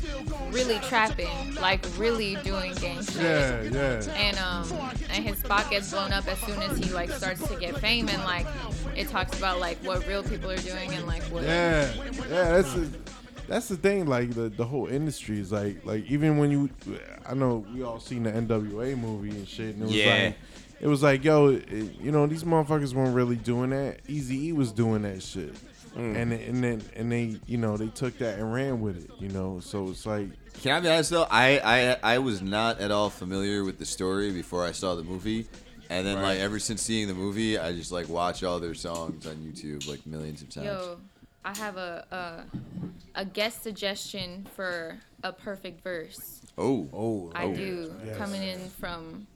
really 0.50 0.78
trapping, 0.80 1.54
like 1.56 1.84
really 1.98 2.36
doing 2.44 2.72
gang 2.74 3.02
shit. 3.02 3.16
yeah, 3.22 3.62
yeah. 3.62 4.02
and 4.14 4.38
um 4.38 4.90
and 5.10 5.24
his 5.24 5.38
spot 5.38 5.68
gets 5.70 5.90
blown 5.90 6.12
up 6.12 6.26
as 6.28 6.38
soon 6.40 6.60
as 6.62 6.76
he 6.78 6.90
like 6.92 7.10
starts 7.10 7.46
to 7.48 7.56
get 7.58 7.76
fame 7.78 8.08
and 8.08 8.22
like 8.24 8.46
it 8.96 9.08
talks 9.08 9.36
about 9.36 9.58
like 9.58 9.78
what 9.78 10.06
real 10.06 10.22
people 10.22 10.50
are 10.50 10.56
doing 10.58 10.92
and 10.94 11.06
like 11.06 11.22
what 11.24 11.42
Yeah, 11.42 11.92
yeah, 11.96 12.12
that's 12.28 12.74
a, 12.76 12.88
That's 13.48 13.68
the 13.68 13.76
thing. 13.76 14.06
Like 14.06 14.30
the 14.34 14.48
the 14.48 14.64
whole 14.64 14.86
industry 14.86 15.40
is 15.40 15.50
like 15.50 15.84
like 15.84 16.04
even 16.08 16.38
when 16.38 16.50
you, 16.52 16.70
I 17.26 17.34
know 17.34 17.64
we 17.74 17.82
all 17.82 17.98
seen 18.00 18.22
the 18.22 18.30
NWA 18.30 18.96
movie 18.96 19.30
and 19.30 19.48
shit, 19.48 19.74
and 19.74 19.82
it 19.82 19.86
was 19.86 19.94
Yeah. 19.94 20.24
like. 20.24 20.36
It 20.82 20.88
was 20.88 21.02
like, 21.02 21.22
yo, 21.22 21.50
it, 21.50 21.68
you 22.00 22.10
know, 22.10 22.26
these 22.26 22.42
motherfuckers 22.42 22.92
weren't 22.92 23.14
really 23.14 23.36
doing 23.36 23.70
that. 23.70 24.00
Easy 24.08 24.48
E 24.48 24.52
was 24.52 24.72
doing 24.72 25.02
that 25.02 25.22
shit, 25.22 25.54
Mm. 25.96 26.16
and 26.16 26.32
and 26.32 26.64
then 26.64 26.82
and 26.96 27.12
they, 27.12 27.38
you 27.46 27.58
know, 27.58 27.76
they 27.76 27.88
took 27.88 28.18
that 28.18 28.38
and 28.38 28.52
ran 28.52 28.80
with 28.80 28.96
it, 29.04 29.10
you 29.20 29.28
know. 29.28 29.60
So 29.60 29.90
it's 29.90 30.06
like, 30.06 30.28
Can 30.62 30.72
I 30.72 30.80
be 30.80 30.88
honest 30.88 31.10
though? 31.10 31.26
I, 31.30 31.60
I 32.02 32.14
I 32.14 32.18
was 32.18 32.40
not 32.42 32.80
at 32.80 32.90
all 32.90 33.10
familiar 33.10 33.62
with 33.62 33.78
the 33.78 33.84
story 33.84 34.32
before 34.32 34.64
I 34.64 34.72
saw 34.72 34.94
the 34.94 35.04
movie, 35.04 35.46
and 35.90 36.06
then 36.06 36.20
like 36.22 36.40
ever 36.40 36.58
since 36.58 36.82
seeing 36.82 37.08
the 37.08 37.14
movie, 37.14 37.58
I 37.58 37.72
just 37.72 37.92
like 37.92 38.08
watch 38.08 38.42
all 38.42 38.58
their 38.58 38.74
songs 38.74 39.26
on 39.26 39.36
YouTube 39.36 39.86
like 39.88 40.04
millions 40.06 40.40
of 40.42 40.48
times. 40.48 40.66
Yo, 40.66 40.98
I 41.44 41.56
have 41.58 41.76
a, 41.76 42.06
a 43.14 43.20
a 43.20 43.24
guest 43.26 43.62
suggestion 43.62 44.46
for 44.56 44.98
a 45.22 45.32
perfect 45.32 45.84
verse. 45.84 46.40
Oh, 46.56 46.88
oh, 46.92 47.32
I 47.34 47.44
oh. 47.44 47.54
do. 47.54 47.94
Yes. 48.04 48.16
Coming 48.16 48.42
in 48.42 48.60
from 48.70 49.26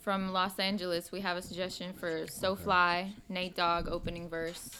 from 0.00 0.32
Los 0.32 0.58
Angeles, 0.58 1.10
we 1.12 1.20
have 1.20 1.36
a 1.36 1.42
suggestion 1.42 1.92
for 1.92 2.26
So 2.28 2.56
Fly, 2.56 3.12
Nate 3.28 3.56
Dogg 3.56 3.88
opening 3.88 4.28
verse. 4.28 4.70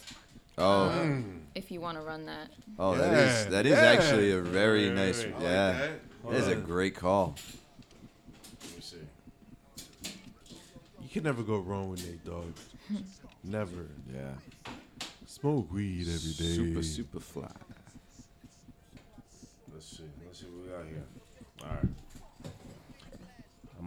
Oh. 0.56 0.88
Um, 0.90 1.42
if 1.54 1.70
you 1.70 1.80
want 1.80 1.98
to 1.98 2.02
run 2.04 2.26
that. 2.26 2.48
Oh, 2.78 2.96
that 2.96 3.12
is 3.14 3.44
Yeah, 3.44 3.50
that 3.50 3.66
is 3.66 3.72
yeah. 3.72 3.78
actually 3.84 4.32
a 4.32 4.40
very 4.40 4.86
Right, 4.88 4.96
nice. 4.96 5.24
right, 5.24 5.34
right. 5.34 5.42
I 5.42 5.44
like 5.44 5.52
yeah, 5.52 5.72
that. 5.78 6.30
that 6.30 6.34
is 6.34 6.48
a 6.48 6.56
great 6.56 6.94
call. 6.96 7.36
Let 8.62 8.76
me 8.76 8.82
see. 8.82 8.96
you 11.02 11.08
can 11.10 11.22
never 11.22 11.42
go 11.42 11.58
wrong 11.58 11.88
with 11.90 12.04
Nate 12.06 12.24
Dogg. 12.24 12.52
never. 13.44 13.86
Yeah. 14.12 14.32
Smoke 15.26 15.72
weed 15.72 16.08
every 16.08 16.32
day. 16.32 16.54
Super 16.56 16.82
super 16.82 17.20
fly. 17.20 17.46
Let's 19.72 19.86
see. 19.96 20.02
Let's 20.26 20.40
see 20.40 20.46
what 20.46 20.64
we 20.64 20.70
got 20.72 20.86
here. 20.86 21.04
All 21.62 21.68
right. 21.76 21.88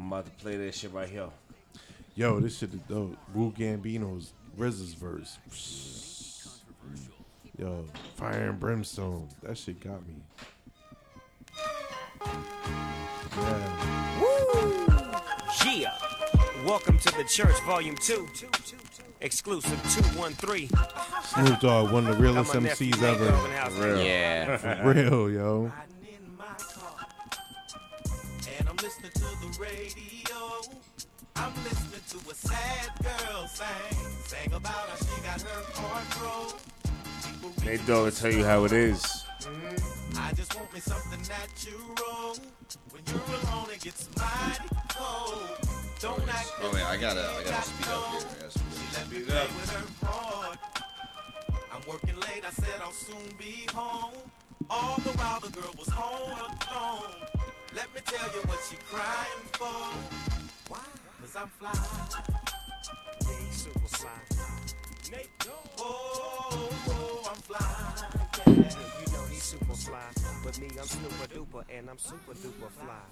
I'm 0.02 0.12
about 0.12 0.26
to 0.26 0.32
play 0.44 0.58
that 0.58 0.74
shit 0.74 0.92
right 0.94 1.08
here. 1.08 1.30
Yo, 2.16 2.40
this 2.40 2.58
shit 2.58 2.74
is 2.74 2.80
dope. 2.90 3.16
Wu 3.36 3.52
Gambino's 3.52 4.34
RZA's 4.58 4.96
verse. 4.96 5.38
Yo, 7.56 7.86
fire 8.16 8.50
and 8.50 8.60
brimstone. 8.60 9.30
That 9.44 9.56
shit 9.60 9.80
got 9.80 10.02
me. 10.08 10.16
Yeah. 13.38 14.20
Woo! 14.20 15.72
Yeah. 15.72 15.96
Welcome 16.66 16.98
to 16.98 17.16
the 17.16 17.24
church, 17.24 17.62
volume 17.62 17.96
two. 17.96 18.28
Exclusive 19.22 19.80
213. 19.84 20.68
Snoop 21.26 21.60
Dogg, 21.60 21.92
one 21.92 22.08
of 22.08 22.18
the 22.18 22.24
realest 22.24 22.54
Got 22.54 22.64
my 22.64 22.70
nephew 22.70 22.92
MCs 22.92 23.04
ever. 23.04 23.26
Dogg 23.26 23.46
in 23.46 23.52
the 23.52 23.58
house. 23.58 23.74
For 23.74 23.84
real. 23.84 24.02
Yeah. 24.02 24.58
For 24.82 24.94
real, 24.94 25.30
yo. 25.30 25.72
Radio. 29.60 30.62
I'm 31.36 31.54
listening 31.64 32.02
to 32.10 32.30
a 32.30 32.34
sad 32.36 32.92
girl 33.04 33.48
sing. 33.48 33.98
Sang 34.26 34.54
about 34.54 34.90
how 34.90 34.96
she 34.98 35.22
got 35.22 35.42
her 35.42 35.64
heart 35.74 36.08
broke. 36.20 37.66
Nate 37.66 37.86
Dogg 37.86 38.06
will 38.06 38.12
tell 38.12 38.32
you 38.32 38.44
how 38.44 38.66
it 38.66 38.72
is. 38.72 39.26
I 40.18 40.32
just 40.34 40.56
want 40.56 40.74
me 40.74 40.80
something 40.80 41.20
natural. 41.22 42.36
When 42.92 43.02
you're 43.08 43.52
alone, 43.52 43.70
it 43.74 43.82
gets 43.82 44.08
mighty 44.18 44.70
cold. 44.90 45.42
Don't 46.00 46.28
act 46.30 46.52
Oh 46.62 46.72
wait, 46.74 46.84
I 46.84 46.98
gotta 46.98 47.22
I 47.22 47.44
gotta 47.44 47.62
speed 47.64 47.88
up 47.88 48.12
here. 48.12 48.22
I 48.30 48.42
gotta 48.42 48.52
speed 48.52 48.76
She 48.76 48.86
up. 48.86 48.94
let 48.98 49.12
me 49.12 49.20
play 49.26 49.48
with 49.56 49.72
her 49.72 50.06
heart. 50.08 50.58
I'm 51.74 51.82
working 51.88 52.16
late, 52.22 52.44
I 52.46 52.52
said 52.52 52.82
I'll 52.82 52.92
soon 52.92 53.36
be 53.38 53.68
home. 53.74 54.14
All 54.70 54.98
the 55.04 55.10
while 55.12 55.40
the 55.40 55.50
girl 55.50 55.74
was 55.78 55.90
home 55.90 56.32
alone. 56.32 57.41
Let 57.74 57.88
me 57.96 58.02
tell 58.06 58.28
you 58.36 58.42
what 58.50 58.60
she 58.70 58.76
crying 58.92 59.46
for. 59.54 59.66
Why? 60.68 60.80
Cause 61.22 61.36
I'm 61.38 61.48
fly. 61.48 61.72
Yeah, 63.22 63.52
super 63.52 63.88
fly. 63.88 64.10
Nate, 65.10 65.30
oh, 65.80 66.70
oh, 66.90 67.32
I'm 67.32 67.42
fly. 67.42 67.62
Yeah, 68.46 69.11
super 69.52 69.74
fly. 69.74 70.00
But 70.44 70.60
me, 70.60 70.68
I'm 70.80 70.88
super 70.88 71.28
duper, 71.28 71.64
and 71.70 71.90
I'm 71.90 71.98
super 71.98 72.34
duper 72.34 72.72
fly. 72.80 73.04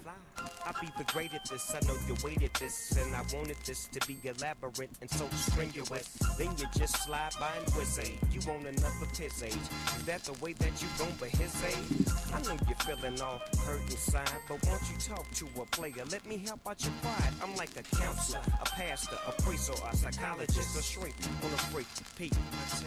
I 0.66 0.72
be 0.80 0.88
the 0.98 1.04
great 1.12 1.34
at 1.34 1.44
this, 1.50 1.76
I 1.76 1.86
know 1.86 1.96
you 2.08 2.16
waited 2.24 2.52
this, 2.58 2.96
and 2.98 3.14
I 3.14 3.22
wanted 3.36 3.58
this 3.66 3.90
to 3.92 4.00
be 4.08 4.18
elaborate 4.24 4.92
and 5.02 5.10
so 5.10 5.28
strenuous. 5.36 6.08
Then 6.38 6.52
you 6.58 6.66
just 6.78 7.04
slide 7.04 7.34
by 7.40 7.52
and 7.58 7.70
whiz. 7.76 8.00
You 8.32 8.40
want 8.48 8.66
of 8.68 9.18
his 9.18 9.44
age. 9.44 9.68
Is 9.98 10.04
that 10.06 10.24
the 10.24 10.34
way 10.44 10.54
that 10.54 10.82
you 10.82 10.88
gon' 10.98 11.14
but 11.20 11.30
his 11.30 11.54
age? 11.64 12.08
I 12.34 12.42
know 12.44 12.58
you're 12.68 12.78
feeling 12.88 13.20
all 13.22 13.42
hurt 13.66 13.82
inside, 13.92 14.30
but 14.48 14.66
won't 14.66 14.82
you 14.90 14.98
talk 15.00 15.30
to 15.32 15.46
a 15.62 15.66
player? 15.66 16.06
Let 16.12 16.26
me 16.26 16.38
help 16.38 16.62
out 16.68 16.82
your 16.84 16.94
pride. 17.02 17.34
I'm 17.44 17.56
like 17.56 17.72
a 17.76 17.84
counselor, 17.96 18.42
a 18.62 18.66
pastor, 18.66 19.18
a 19.28 19.42
priest, 19.42 19.70
or 19.70 19.90
a 19.90 19.96
psychologist, 19.96 20.80
a 20.80 20.84
shrink 20.84 21.16
on 21.44 21.52
a 21.54 21.58
freak. 21.72 21.88
Pete, 22.18 22.38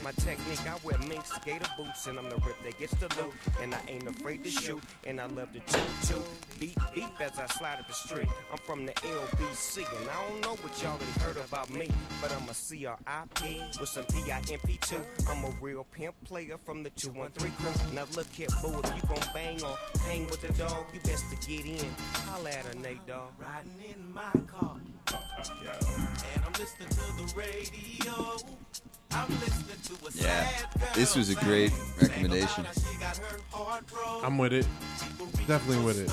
my 0.02 0.12
technique, 0.12 0.60
I 0.66 0.78
wear 0.84 0.98
minks, 1.08 1.32
gator 1.44 1.68
boots, 1.76 2.06
and 2.06 2.18
I'm 2.18 2.28
the 2.30 2.36
rip 2.36 2.56
that 2.64 2.78
gets 2.78 2.94
the 2.94 3.08
loot. 3.20 3.34
And 3.60 3.74
I 3.74 3.80
ain't 3.88 4.06
afraid 4.06 4.44
to 4.44 4.50
shoot, 4.50 4.82
and 5.04 5.20
I 5.20 5.26
love 5.26 5.52
to 5.52 5.60
toot 5.60 5.82
toot. 6.02 6.22
Beat, 6.60 6.76
beat 6.94 7.08
as 7.20 7.38
I 7.38 7.46
slide 7.46 7.78
up 7.80 7.88
the 7.88 7.94
street. 7.94 8.28
I'm 8.50 8.58
from 8.58 8.86
the 8.86 8.92
LBC, 8.92 9.78
and 9.78 10.10
I 10.10 10.28
don't 10.28 10.40
know 10.42 10.54
what 10.62 10.82
y'all 10.82 10.98
done 10.98 11.08
heard 11.26 11.36
about 11.36 11.70
me, 11.70 11.90
but 12.20 12.32
I'm 12.32 12.48
a 12.48 12.54
CRIP 12.54 13.80
with 13.80 13.88
some 13.88 14.04
PIMP 14.04 14.80
too. 14.80 15.00
I'm 15.28 15.44
a 15.44 15.50
real 15.60 15.84
pimp 15.92 16.14
player 16.24 16.56
from 16.64 16.82
the 16.82 16.90
213 16.90 17.52
crew. 17.52 17.94
Now 17.94 18.04
look 18.16 18.28
here, 18.32 18.48
boo, 18.62 18.80
if 18.82 18.96
you 18.96 19.02
gon' 19.08 19.28
bang 19.34 19.62
or 19.62 19.76
hang 20.02 20.26
with 20.26 20.40
the 20.40 20.52
dog, 20.52 20.86
you 20.92 21.00
best 21.00 21.24
to 21.30 21.48
get 21.48 21.66
in. 21.66 21.86
Holla 22.26 22.50
at 22.50 22.64
her, 22.66 22.74
Nate, 22.74 23.06
dog. 23.06 23.32
Riding 23.38 23.96
in 23.96 24.12
my 24.12 24.32
car. 24.46 24.76
And 25.08 26.44
I'm 26.46 26.52
listening 26.52 26.88
to 26.88 26.96
the 27.16 27.32
radio. 27.36 28.36
Yeah, 30.14 30.48
this 30.94 31.16
was 31.16 31.30
a 31.30 31.34
great 31.36 31.72
recommendation. 32.00 32.66
I'm 34.22 34.38
with 34.38 34.52
it. 34.52 34.66
Definitely 35.46 35.84
with 35.84 36.00
it. 36.00 36.10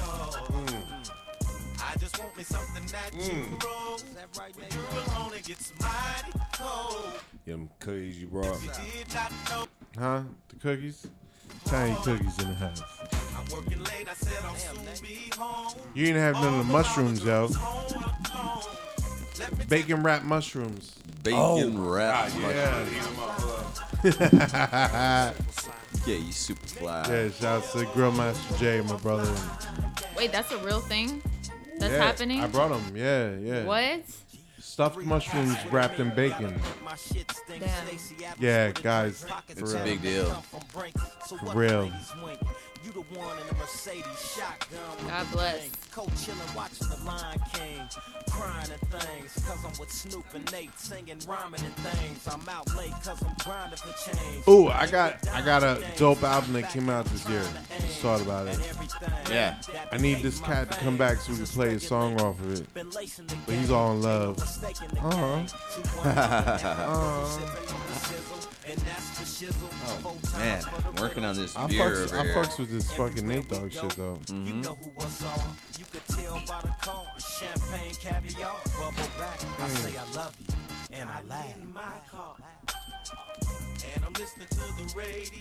Mighty 5.81 6.39
cold. 6.53 7.13
Them 7.45 7.69
cookies 7.80 8.19
you 8.21 8.27
brought. 8.27 8.57
Huh? 9.97 10.23
The 10.49 10.55
cookies? 10.61 11.07
Tiny 11.65 11.95
cookies 12.03 12.38
in 12.39 12.49
the 12.49 12.55
house. 12.55 12.81
You 15.93 16.05
didn't 16.05 16.21
have 16.21 16.35
none 16.35 16.59
of 16.59 16.67
the 16.67 16.71
mushrooms, 16.71 17.23
yo. 17.23 17.49
Bacon 19.67 20.03
wrapped 20.03 20.26
mushrooms. 20.26 20.98
Bacon 21.23 21.39
oh. 21.39 21.71
wrapped 21.81 22.33
ah, 22.37 22.85
Yeah. 24.03 25.33
Yeah, 26.05 26.15
you 26.15 26.31
super 26.31 26.65
fly. 26.65 27.05
yeah, 27.09 27.29
shouts 27.29 27.73
to 27.73 27.85
Grill 27.93 28.11
Master 28.13 28.57
J, 28.57 28.81
my 28.81 28.95
brother. 28.97 29.31
Wait, 30.15 30.31
that's 30.31 30.51
a 30.51 30.57
real 30.59 30.79
thing? 30.79 31.21
That's 31.77 31.91
Yeah, 31.91 32.03
happening? 32.03 32.39
I 32.41 32.47
brought 32.47 32.69
them. 32.69 32.95
Yeah, 32.95 33.35
yeah. 33.37 33.65
What? 33.65 34.01
Stuffed 34.59 34.99
mushrooms 34.99 35.57
wrapped 35.71 35.99
in 35.99 36.13
bacon. 36.15 36.59
Damn. 37.47 37.87
Yeah, 38.39 38.71
guys. 38.71 39.23
For 39.23 39.35
It's 39.49 39.73
a 39.73 39.75
real. 39.75 39.83
big 39.83 40.01
deal. 40.01 40.25
For 40.71 41.53
real. 41.53 41.91
You 42.84 42.91
the 42.93 43.01
one 43.19 43.38
in 43.39 43.47
the 43.47 43.56
Mercedes 43.56 44.06
shotgun. 44.35 44.80
God 45.07 45.27
bless. 45.31 45.69
Cold 45.91 46.11
chillin', 46.11 46.56
watching 46.56 46.88
the 46.88 46.95
Lion 47.06 47.39
King. 47.53 47.81
Crying 48.31 48.69
and 48.72 48.81
things, 48.91 49.34
cause 49.45 49.65
I'm 49.65 49.77
with 49.80 49.91
Snoop 49.91 50.23
and 50.34 50.49
Nate 50.51 50.77
singing, 50.80 51.18
rhyming 51.27 51.61
and 51.65 51.73
things. 51.76 52.27
I'm 52.27 52.47
out 52.47 52.73
late 52.77 52.91
cause 53.03 53.22
I'm 53.22 53.35
grinding 53.43 53.77
for 53.77 54.11
change. 54.11 54.47
Ooh, 54.47 54.68
I 54.69 54.88
got 54.88 55.27
I 55.30 55.41
got 55.41 55.64
a 55.64 55.84
dope 55.97 56.23
album 56.23 56.53
that 56.53 56.69
came 56.69 56.89
out 56.89 57.06
this 57.06 57.27
year. 57.27 57.43
Just 57.81 57.99
thought 57.99 58.22
about 58.22 58.47
it. 58.47 58.60
Yeah. 59.30 59.60
I 59.91 59.97
need 59.97 60.22
this 60.22 60.39
cat 60.39 60.72
to 60.72 60.77
come 60.77 60.95
back 60.95 61.18
so 61.18 61.31
we 61.34 61.38
can 61.39 61.47
play 61.47 61.73
a 61.73 61.80
song 61.80 62.22
off 62.22 62.39
of 62.39 62.61
it. 62.61 62.68
But 62.73 63.56
he's 63.56 63.72
all 63.72 63.93
in 63.93 64.01
love. 64.03 64.39
Uh 65.01 65.45
huh. 66.03 67.26
Oh 70.01 70.18
man, 70.38 70.61
I'm 70.85 70.95
working 71.01 71.23
on 71.26 71.35
this 71.35 71.56
I 71.56 71.68
beer 71.68 71.80
fucks, 71.80 72.03
over 72.06 72.18
I 72.19 72.23
here. 72.23 72.35
fucks 72.35 72.60
with 72.60 72.68
this 72.69 72.91
fucking 72.91 73.27
Nate 73.27 73.49
Dogg 73.49 73.71
shit 73.71 73.89
though. 73.91 74.19
Mm-hmm. 74.25 74.47
You 74.47 74.53
know 74.55 74.77
who 74.81 74.91
was 74.95 75.23
on. 75.23 75.55
You 75.77 75.85
could 75.91 76.05
tell 76.07 76.35
by 76.47 76.61
the 76.61 76.73
car. 76.81 77.05
Champagne, 77.17 77.95
caviar, 77.95 78.55
bubble 78.77 79.09
back. 79.17 79.39
I 79.59 79.67
mm. 79.67 79.77
say 79.77 79.97
I 79.97 80.15
love 80.15 80.35
you, 80.39 80.53
and 80.97 81.09
I 81.09 81.21
laugh. 81.23 81.55
In 81.57 81.73
my 81.73 81.81
car. 82.11 82.35
And 83.95 84.05
I'm 84.05 84.13
listening 84.13 84.47
to 84.49 84.57
the 84.77 84.85
radio. 84.95 85.39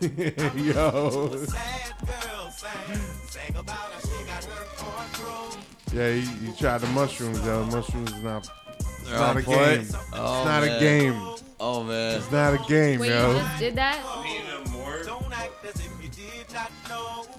Yo. 0.72 1.36
Sad 1.46 1.94
girl 2.04 2.50
sang, 2.50 3.00
sang 3.28 3.56
about 3.56 3.76
how 3.76 4.00
she 4.00 4.24
got 4.26 4.44
her 4.44 4.64
heart 4.76 5.52
broke. 5.52 5.58
Yeah, 5.92 6.12
he, 6.12 6.46
he 6.46 6.52
tried 6.52 6.78
the 6.78 6.88
mushrooms 6.88 7.40
though. 7.42 7.64
Mushrooms 7.66 8.12
is 8.12 8.22
not. 8.22 8.50
It's 8.78 9.08
They're 9.08 9.18
not 9.18 9.30
on 9.30 9.36
a 9.38 9.42
point. 9.42 9.58
game. 9.58 9.78
Oh, 9.78 9.80
it's 9.80 9.92
not 9.92 10.14
oh, 10.14 10.44
man. 10.44 10.62
a 10.62 10.80
game. 10.80 11.36
Oh 11.58 11.82
man. 11.84 12.16
It's 12.16 12.32
not 12.32 12.54
a 12.54 12.58
game, 12.68 13.00
Wait, 13.00 13.10
yo. 13.10 13.32
you 13.32 13.38
just 13.38 13.58
did 13.58 13.74
that? 13.76 14.02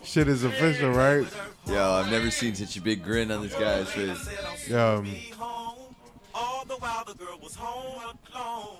Shit 0.08 0.30
is 0.30 0.46
official, 0.46 0.92
right? 0.92 1.28
Yo, 1.68 1.92
I've 1.92 2.10
never 2.10 2.32
seen 2.32 2.56
such 2.56 2.78
a 2.78 2.82
big 2.82 3.04
grin 3.04 3.30
on 3.30 3.42
this 3.44 3.54
guy's 3.54 3.90
face. 3.90 4.70
Yo, 4.70 5.04
All 6.34 6.64
the 6.66 6.76
while 6.76 7.04
the 7.04 7.14
girl 7.14 7.38
was 7.44 7.56
home 7.56 8.16
alone. 8.34 8.78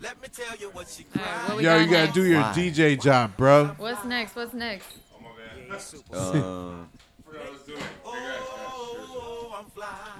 Let 0.00 0.22
me 0.22 0.28
tell 0.28 0.56
you 0.56 0.70
what 0.70 0.88
she 0.88 1.04
what 1.12 1.56
we 1.58 1.64
yo, 1.64 1.70
got 1.76 1.80
you 1.84 1.90
gotta 1.90 2.02
next? 2.04 2.14
do 2.14 2.24
your 2.24 2.40
Why? 2.40 2.52
DJ 2.54 3.00
job, 3.02 3.36
bro. 3.36 3.74
What's 3.78 4.04
next? 4.04 4.36
What's 4.36 4.54
next? 4.54 4.86
Uh, 6.12 6.72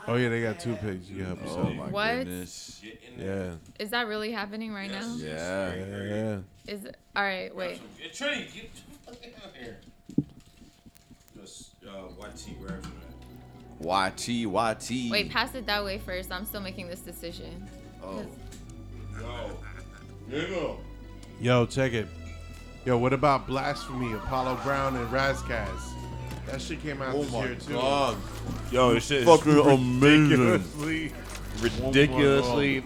Oh 0.08 0.16
yeah, 0.16 0.28
they 0.28 0.42
got 0.42 0.58
two 0.58 0.74
pigs. 0.76 1.08
You 1.08 1.24
help 1.24 1.38
oh 1.42 1.46
yourself. 1.46 1.74
my 1.74 1.86
What? 1.86 2.14
goodness. 2.18 2.82
Yeah, 3.16 3.52
Is 3.78 3.90
that 3.90 4.08
really 4.08 4.32
happening 4.32 4.72
right 4.72 4.90
now? 4.90 5.14
Yeah. 5.16 5.74
yeah, 5.74 6.02
yeah. 6.02 6.38
Is 6.66 6.84
it, 6.86 6.96
all 7.14 7.22
right. 7.22 7.54
Wait. 7.54 7.80
Trinity, 8.12 8.48
get 8.52 8.70
the 8.74 9.12
fuck 9.12 9.44
out 9.44 9.52
here. 9.56 9.78
Just 11.90 12.48
uh, 12.48 12.52
YT 12.52 12.56
wherever. 12.60 12.88
YT, 13.80 14.28
YT. 14.28 15.10
Wait. 15.10 15.30
Pass 15.30 15.54
it 15.54 15.66
that 15.66 15.84
way 15.84 15.98
first. 15.98 16.30
I'm 16.30 16.44
still 16.44 16.60
making 16.60 16.88
this 16.88 17.00
decision. 17.00 17.66
Oh. 18.02 18.24
Yo. 20.30 20.78
Yo, 21.40 21.66
check 21.66 21.92
it. 21.92 22.06
Yo, 22.84 22.96
what 22.96 23.12
about 23.12 23.46
Blasphemy, 23.46 24.12
Apollo 24.14 24.58
Brown, 24.62 24.96
and 24.96 25.10
Ras 25.12 25.42
Kass? 25.42 25.94
That 26.46 26.60
shit 26.60 26.82
came 26.82 27.02
out 27.02 27.14
Oh 27.14 27.22
this 27.22 27.32
my 27.32 27.44
year 27.44 27.54
too. 27.54 27.72
god. 27.74 28.16
Yo, 28.70 28.94
this 28.94 29.06
shit 29.06 29.18
is 29.22 29.24
Fucking 29.26 29.58
amazing. 29.58 30.30
Ridiculously, 30.30 31.12
ridiculously, 31.60 32.84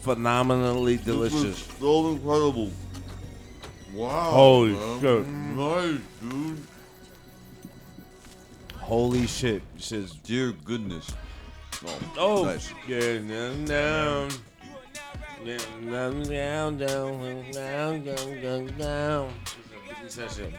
phenomenally 0.00 0.98
delicious. 0.98 1.58
So 1.80 2.10
incredible. 2.10 2.70
Wow. 3.94 4.30
Holy 4.32 4.72
man. 4.72 5.00
shit. 5.00 5.26
Nice, 5.28 6.00
dude. 6.20 6.66
Holy 8.84 9.26
shit. 9.26 9.62
This 9.76 9.92
is 9.92 10.12
Dear 10.12 10.52
goodness. 10.52 11.10
Oh, 11.86 11.98
Oh, 12.18 12.44
nice. 12.44 12.70
yeah, 12.86 13.18
down, 13.18 13.64
down. 13.64 14.30
Yeah, 15.44 15.58
down, 15.90 16.22
down, 16.22 16.76
down, 16.78 17.50
down, 17.52 18.04
down, 18.04 18.42
down, 18.42 18.66
down. 18.78 19.32
It's 20.02 20.16
a 20.18 20.22
big 20.22 20.30
session. 20.30 20.54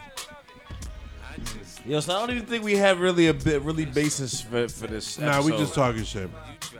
Yo, 1.84 2.00
so 2.00 2.14
I 2.16 2.18
don't 2.18 2.30
even 2.34 2.46
think 2.46 2.64
we 2.64 2.76
have 2.76 2.98
really 3.00 3.28
a 3.28 3.34
bit, 3.34 3.62
really 3.62 3.84
basis 3.84 4.40
for, 4.40 4.68
for 4.68 4.88
this. 4.88 5.18
Nah, 5.18 5.40
we 5.40 5.48
episode. 5.52 5.58
just 5.58 5.74
talking 5.74 6.02
shit. 6.04 6.28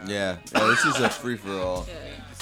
Yeah, 0.07 0.39
yeah, 0.53 0.61
this 0.67 0.85
is 0.85 1.01
a 1.01 1.09
free 1.11 1.37
for 1.37 1.53
all. 1.61 1.87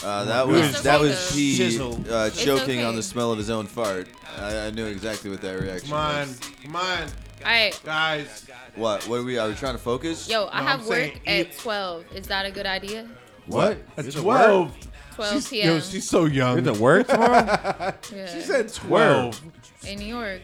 Uh, 0.03 0.25
that 0.25 0.47
Good. 0.47 0.53
was 0.61 0.83
that 0.83 1.01
was 1.01 1.11
It's 1.13 1.35
P 1.35 1.57
Chisel. 1.57 1.95
uh, 2.11 2.27
It's 2.27 2.43
choking 2.43 2.81
on 2.81 2.87
okay. 2.89 2.97
the 2.97 3.03
smell 3.03 3.33
of 3.33 3.39
his 3.39 3.51
own 3.51 3.67
fart. 3.67 4.09
I, 4.39 4.67
I 4.67 4.71
knew 4.71 4.87
exactly 4.87 5.31
what 5.31 5.41
that 5.43 5.61
reaction 5.61 5.91
Come 5.91 5.99
on, 5.99 6.29
was. 6.29 6.41
come 6.63 6.77
on, 6.77 7.09
All 7.45 7.51
right. 7.51 7.81
guys. 7.85 8.47
What? 8.75 9.07
What 9.09 9.17
are 9.21 9.23
we? 9.25 9.39
Are 9.39 9.49
we 9.49 9.55
trying 9.55 9.75
to 9.75 9.83
focus? 9.83 10.29
Yo, 10.29 10.49
I 10.51 10.61
No, 10.61 10.67
have 10.67 10.81
I'm 10.81 10.87
work 10.87 10.97
saying 10.99 11.21
at 11.27 11.47
eat- 11.49 11.59
12. 11.59 12.05
Is 12.15 12.27
that 12.29 12.47
a 12.47 12.51
good 12.51 12.67
idea? 12.67 13.09
What? 13.47 13.79
At 13.97 14.07
Is 14.07 14.17
it 14.17 14.21
twelve. 14.23 14.75
12 15.17 15.33
She's, 15.35 15.49
p.m. 15.49 15.69
yo, 15.75 15.81
she's 15.81 16.09
so 16.09 16.25
young. 16.25 16.59
Is 16.59 16.67
it 16.67 16.77
work 16.79 17.07
tomorrow? 17.07 17.93
Yeah. 18.13 18.27
She 18.35 18.41
said 18.41 18.73
twelve. 18.73 19.41
in 19.87 19.99
New 19.99 20.07
York. 20.07 20.41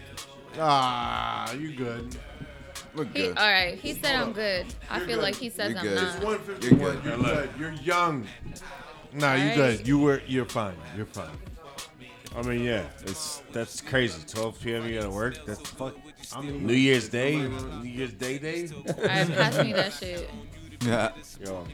Ah, 0.59 1.53
you 1.55 1.73
good? 1.75 2.17
We're 2.95 3.05
He, 3.07 3.13
good. 3.29 3.39
all 3.39 3.51
right. 3.51 3.79
He 3.79 3.95
said 3.95 4.15
I'm 4.17 4.33
good. 4.33 4.67
I 4.91 4.99
You're 4.99 5.07
feel 5.07 5.17
good. 5.17 5.23
like 5.23 5.35
he 5.37 5.49
says 5.49 5.71
You're 5.71 5.79
I'm 5.79 5.85
good. 5.87 5.95
not. 5.97 6.15
It's 6.17 6.25
one 6.25 6.39
fifty 6.41 6.75
one. 6.75 7.01
good. 7.01 7.05
You're 7.05 7.17
good. 7.19 7.51
You're 7.59 7.73
young. 7.73 8.27
Nah, 9.13 9.35
you 9.35 9.43
Alright. 9.51 9.57
good. 9.57 9.89
You 9.89 9.99
were. 9.99 10.23
You're 10.27 10.45
fine. 10.45 10.77
You're 10.97 11.07
fine. 11.07 11.31
I 12.37 12.43
mean, 12.43 12.63
yeah, 12.63 12.85
it's 13.03 13.43
that's 13.53 13.81
crazy. 13.81 14.23
12 14.29 14.61
p.m. 14.61 14.87
You 14.87 14.99
gotta 15.01 15.11
work. 15.11 15.45
That's 15.47 15.61
fuck. 15.71 15.97
I 16.35 16.43
New 16.43 16.75
Year's 16.75 17.09
Day, 17.09 17.37
New 17.37 17.89
Year's 17.89 18.13
Day 18.13 18.39
day. 18.39 18.69
All 18.69 18.83
right, 18.87 19.29
pass 19.29 19.65
me 19.65 19.73
that 19.73 19.93
shit. 19.93 20.31
Yeah. 20.83 21.13
Yo. 21.45 21.67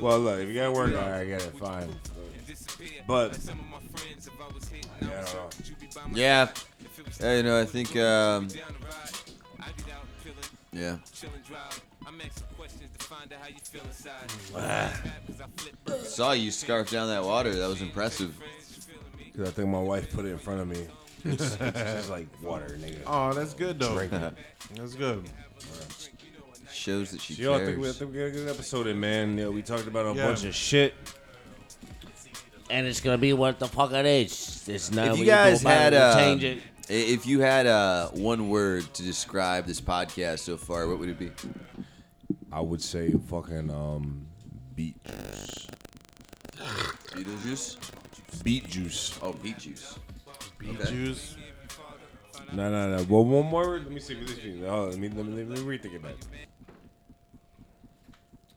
Well, 0.00 0.20
look, 0.20 0.40
if 0.40 0.48
you 0.48 0.54
gotta 0.54 0.72
work, 0.72 0.94
all 0.94 1.10
right, 1.10 1.20
I 1.20 1.24
get 1.24 1.42
it, 1.42 1.58
fine. 1.58 1.88
But 3.06 3.38
yeah, 5.00 5.08
I 5.08 5.24
don't 5.24 5.34
know. 5.34 5.48
Yeah. 6.14 6.48
Yeah, 7.20 7.36
you 7.36 7.42
know, 7.42 7.60
I 7.60 7.64
think. 7.64 7.96
Um, 7.96 8.48
yeah. 10.72 10.96
Saw 16.04 16.32
you 16.32 16.50
scarf 16.50 16.90
down 16.90 17.08
that 17.08 17.24
water. 17.24 17.54
That 17.54 17.68
was 17.68 17.82
impressive. 17.82 18.34
Cause 19.36 19.48
I 19.48 19.50
think 19.50 19.68
my 19.68 19.80
wife 19.80 20.12
put 20.12 20.24
it 20.26 20.30
in 20.30 20.38
front 20.38 20.60
of 20.60 20.68
me. 20.68 20.86
It's, 21.24 21.54
it's 21.60 21.78
just 21.78 22.10
like 22.10 22.26
water, 22.42 22.76
nigga. 22.80 22.98
Oh, 23.06 23.32
that's 23.32 23.54
good 23.54 23.78
though. 23.78 23.94
Drink 23.94 24.12
it. 24.12 24.34
That's 24.74 24.94
good. 24.94 25.28
Shows 26.72 27.10
that 27.12 27.20
she 27.20 27.34
Yo, 27.34 27.54
I 27.54 27.64
think 27.64 27.76
we, 27.78 27.82
I 27.82 27.86
cares. 27.86 27.98
think 27.98 28.12
we 28.12 28.18
got 28.18 28.24
a 28.24 28.30
good 28.30 28.48
episode 28.48 28.86
in, 28.88 28.98
man. 28.98 29.38
Yeah, 29.38 29.48
we 29.48 29.62
talked 29.62 29.86
about 29.86 30.06
a 30.06 30.18
Yeah. 30.18 30.26
bunch 30.26 30.44
of 30.44 30.54
shit. 30.54 30.94
And 32.70 32.86
it's 32.86 33.00
gonna 33.00 33.18
be 33.18 33.32
what 33.34 33.58
the 33.58 33.68
fuck 33.68 33.92
it 33.92 34.06
is. 34.06 34.66
It's 34.68 34.90
not. 34.90 35.08
If 35.08 35.12
we 35.14 35.18
you 35.20 35.24
go 35.26 35.30
guys 35.32 35.60
about 35.60 35.70
it 35.70 35.74
had 35.74 35.94
and 35.94 36.02
uh, 36.02 36.16
change 36.16 36.44
it. 36.44 36.58
i- 36.88 36.92
if 36.92 37.26
you 37.26 37.40
had 37.40 37.66
uh, 37.66 38.08
one 38.10 38.48
word 38.48 38.84
to 38.94 39.02
describe 39.02 39.66
this 39.66 39.80
podcast 39.80 40.40
so 40.40 40.56
far, 40.56 40.88
what 40.88 40.98
would 40.98 41.08
it 41.10 41.18
be? 41.18 41.30
I 42.50 42.60
would 42.60 42.82
say 42.82 43.12
fucking 43.28 43.70
um, 43.70 44.26
beet 44.74 44.96
juice. 45.04 45.66
Beetlejuice. 47.12 47.76
Beet 48.42 48.68
juice. 48.68 49.18
Oh, 49.22 49.32
beet 49.34 49.58
juice. 49.58 49.98
Beet 50.62 50.80
Okay. 50.80 50.90
juice. 50.90 51.36
No, 52.52 52.70
no, 52.70 52.96
no. 52.96 53.02
Well, 53.08 53.24
one 53.24 53.46
more. 53.46 53.78
Let 53.78 53.90
me 53.90 54.00
see. 54.00 54.14
Let 54.14 54.22
me, 54.28 54.34
see. 54.34 54.60
Hold 54.60 54.70
on, 54.70 54.90
let 54.90 54.98
me 54.98 55.08
let 55.08 55.26
me, 55.26 55.44
let 55.44 55.58
me 55.64 55.78
rethink 55.78 55.94
it 55.94 56.02
back. 56.02 56.14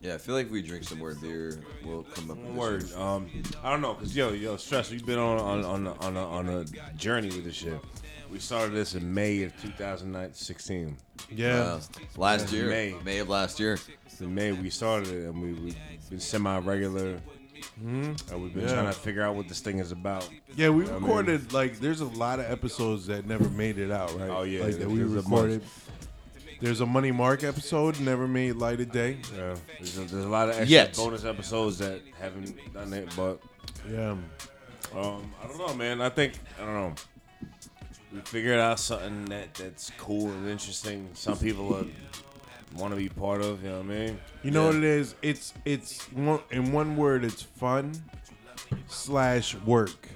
Yeah, 0.02 0.14
I 0.16 0.18
feel 0.20 0.36
like 0.36 0.48
if 0.48 0.52
we 0.52 0.62
drink 0.62 0.84
some 0.84 1.00
more 1.00 1.16
beer, 1.16 1.58
we'll 1.84 2.04
come 2.04 2.30
up 2.30 2.38
with 2.38 2.56
One 2.56 2.80
this. 2.80 2.96
Um, 2.96 3.28
I 3.64 3.72
don't 3.72 3.82
know, 3.82 3.96
cause 3.96 4.16
yo, 4.16 4.34
yo, 4.34 4.56
stress. 4.58 4.92
We've 4.92 5.06
been 5.06 5.18
on 5.18 5.40
on 5.40 5.66
on 5.66 5.88
a- 5.88 5.94
on 6.06 6.18
a, 6.18 6.28
on 6.28 6.50
a 6.50 6.66
journey 6.98 7.30
with 7.30 7.46
this 7.46 7.56
shit. 7.56 7.80
We 8.30 8.40
started 8.40 8.74
this 8.74 8.96
in 8.96 9.14
May 9.14 9.44
of 9.44 9.60
2016. 9.62 10.98
Yeah. 11.32 11.56
Uh, 11.58 11.82
last 12.18 12.52
year, 12.52 12.68
May. 12.70 12.96
May. 13.04 13.20
of 13.20 13.30
last 13.30 13.60
year. 13.60 13.80
In 14.20 14.34
May 14.36 14.52
we 14.52 14.70
started 14.70 15.08
it, 15.10 15.26
and 15.30 15.42
we, 15.42 15.54
we've 15.54 15.78
been 16.10 16.20
semi-regular. 17.64 18.16
And 18.34 18.42
we've 18.44 18.54
been 18.54 18.64
Yeah. 18.68 18.74
trying 18.74 18.86
to 18.88 18.94
figure 18.94 19.22
out 19.22 19.36
what 19.36 19.48
this 19.48 19.60
thing 19.60 19.80
is 19.80 19.92
about. 19.92 20.28
Yeah, 20.56 20.70
we 20.70 20.84
I 20.84 20.92
mean- 20.92 21.02
recorded 21.02 21.54
like 21.54 21.80
there's 21.80 22.02
a 22.02 22.06
lot 22.06 22.40
of 22.40 22.50
episodes 22.52 23.08
that 23.08 23.26
never 23.26 23.50
made 23.50 23.78
it 23.78 23.92
out, 23.92 24.18
right? 24.20 24.30
Oh, 24.30 24.44
yeah, 24.44 24.64
like 24.64 24.78
that 24.80 24.90
we 24.90 25.04
recorded. 25.04 25.64
There's 26.62 26.80
a 26.80 26.86
Money 26.86 27.12
Mark 27.12 27.44
episode 27.44 28.00
never 28.00 28.28
made 28.28 28.54
light 28.54 28.80
of 28.80 28.90
day. 28.92 29.18
Yeah, 29.36 29.56
there's 29.78 29.98
a, 29.98 30.02
there's 30.06 30.26
a 30.26 30.30
lot 30.30 30.48
of 30.50 30.56
extra 30.56 30.68
Yet. 30.70 30.96
bonus 30.96 31.26
episodes 31.26 31.78
that 31.80 32.02
haven't 32.20 32.56
done 32.74 32.94
it, 32.94 33.10
but 33.16 33.42
Yeah, 33.92 34.12
um, 34.96 35.34
I 35.44 35.48
don't 35.48 35.58
know, 35.58 35.74
man. 35.76 36.02
I 36.02 36.10
think 36.10 36.34
I 36.58 36.66
don't 36.66 36.74
know. 36.74 36.96
We 38.14 38.22
figured 38.22 38.58
out 38.60 38.80
something 38.80 39.26
that 39.26 39.54
that's 39.56 39.92
cool 39.98 40.32
and 40.32 40.48
interesting. 40.48 41.10
Some 41.14 41.38
people 41.38 41.86
want 42.76 42.92
to 42.92 42.98
be 42.98 43.10
part 43.10 43.42
of. 43.42 43.64
You 43.64 43.70
know 43.70 43.78
what 43.78 43.86
I 43.86 43.90
mean? 43.90 44.20
you 44.44 44.52
know 44.52 44.68
what 44.68 44.76
it 44.76 44.84
is? 44.84 45.16
It's 45.22 45.54
it's 45.66 46.04
one, 46.12 46.40
in 46.52 46.72
one 46.72 46.96
word. 46.96 47.24
It's 47.24 47.42
fun 47.42 47.94
slash 48.88 49.56
work, 49.56 50.10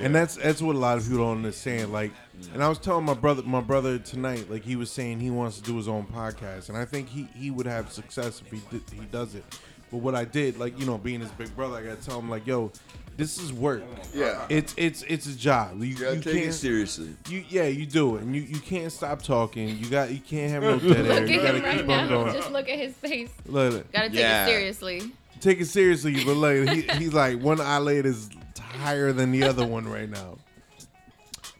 and 0.00 0.14
that's 0.14 0.36
that's 0.36 0.62
what 0.62 0.76
a 0.76 0.78
lot 0.78 0.98
of 0.98 1.04
people 1.04 1.18
don't 1.18 1.38
understand. 1.38 1.92
Like, 1.92 2.12
mm. 2.38 2.54
and 2.54 2.62
I 2.62 2.68
was 2.68 2.78
telling 2.78 3.04
my 3.04 3.14
brother 3.14 3.42
my 3.42 3.60
brother 3.60 3.98
tonight, 3.98 4.50
like 4.50 4.64
he 4.64 4.76
was 4.76 4.90
saying 4.90 5.20
he 5.20 5.30
wants 5.30 5.58
to 5.58 5.62
do 5.62 5.76
his 5.76 5.88
own 5.88 6.06
podcast, 6.06 6.68
and 6.68 6.78
I 6.78 6.84
think 6.84 7.08
he 7.08 7.28
he 7.36 7.50
would 7.50 7.66
have 7.66 7.92
success 7.92 8.40
if 8.44 8.50
he 8.50 8.60
did, 8.70 8.82
he 8.92 9.06
does 9.06 9.34
it. 9.34 9.44
But 9.90 9.98
what 9.98 10.14
I 10.14 10.24
did, 10.24 10.58
like 10.58 10.78
you 10.78 10.86
know, 10.86 10.98
being 10.98 11.20
his 11.20 11.30
big 11.30 11.54
brother, 11.54 11.76
I 11.76 11.82
gotta 11.82 12.02
tell 12.02 12.18
him 12.18 12.28
like, 12.28 12.46
yo, 12.46 12.72
this 13.18 13.38
is 13.38 13.52
work. 13.52 13.82
Yeah. 14.14 14.46
it's 14.48 14.74
it's 14.78 15.02
it's 15.02 15.26
a 15.26 15.36
job. 15.36 15.78
You, 15.80 15.84
You 15.88 15.94
gotta 15.96 16.16
you 16.16 16.22
take 16.22 16.34
it 16.36 16.42
can't- 16.44 16.54
seriously. 16.54 17.10
You 17.28 17.44
yeah, 17.50 17.64
you 17.64 17.84
do 17.84 18.16
it, 18.16 18.22
and 18.22 18.34
you, 18.34 18.40
you 18.40 18.58
can't 18.60 18.90
stop 18.90 19.20
talking. 19.20 19.68
You 19.76 19.90
got 19.90 20.10
you 20.10 20.20
can't 20.20 20.50
have 20.50 20.62
no 20.62 20.78
dead 20.94 21.04
air. 21.06 21.20
Look 21.20 21.28
You 21.30 21.40
at 21.40 21.42
gotta 21.44 21.58
him 21.58 21.64
right 21.64 21.72
keep 21.80 21.80
on 21.82 21.86
now. 21.88 22.08
going. 22.08 22.32
Just 22.32 22.50
look 22.50 22.68
at 22.70 22.78
his 22.78 22.94
face. 22.94 23.30
Look, 23.44 23.92
Gotta 23.92 24.08
take 24.08 24.18
Yeah. 24.18 24.46
it 24.46 24.48
seriously. 24.48 25.12
take 25.40 25.60
it 25.60 25.66
seriously, 25.66 26.24
but 26.24 26.34
like 26.36 26.68
he, 26.70 26.82
he's 26.98 27.12
like 27.12 27.40
one 27.42 27.60
eyelid 27.60 28.06
is 28.06 28.30
higher 28.58 29.12
than 29.12 29.30
the 29.32 29.42
other 29.44 29.66
one 29.66 29.86
right 29.86 30.08
now. 30.08 30.38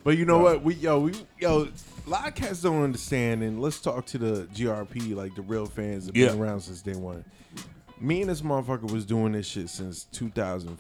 But 0.05 0.17
you 0.17 0.25
know 0.25 0.39
what? 0.39 0.63
We 0.63 0.75
yo 0.77 1.01
we 1.01 1.13
yo 1.39 1.69
a 2.07 2.09
lot 2.09 2.27
of 2.27 2.35
cats 2.35 2.63
don't 2.63 2.83
understand, 2.83 3.43
and 3.43 3.61
let's 3.61 3.81
talk 3.81 4.07
to 4.07 4.17
the 4.19 4.47
GRP 4.55 5.15
like 5.15 5.35
the 5.35 5.43
real 5.43 5.67
fans 5.67 6.07
that 6.07 6.17
Yeah. 6.17 6.29
been 6.29 6.39
around 6.41 6.61
since 6.61 6.81
day 6.81 6.95
one. 6.95 7.25
Me 8.01 8.21
and 8.23 8.31
this 8.31 8.41
motherfucker 8.43 8.91
was 8.91 9.05
doing 9.05 9.33
this 9.33 9.47
shit 9.47 9.69
since 9.69 10.05
2004, 10.13 10.79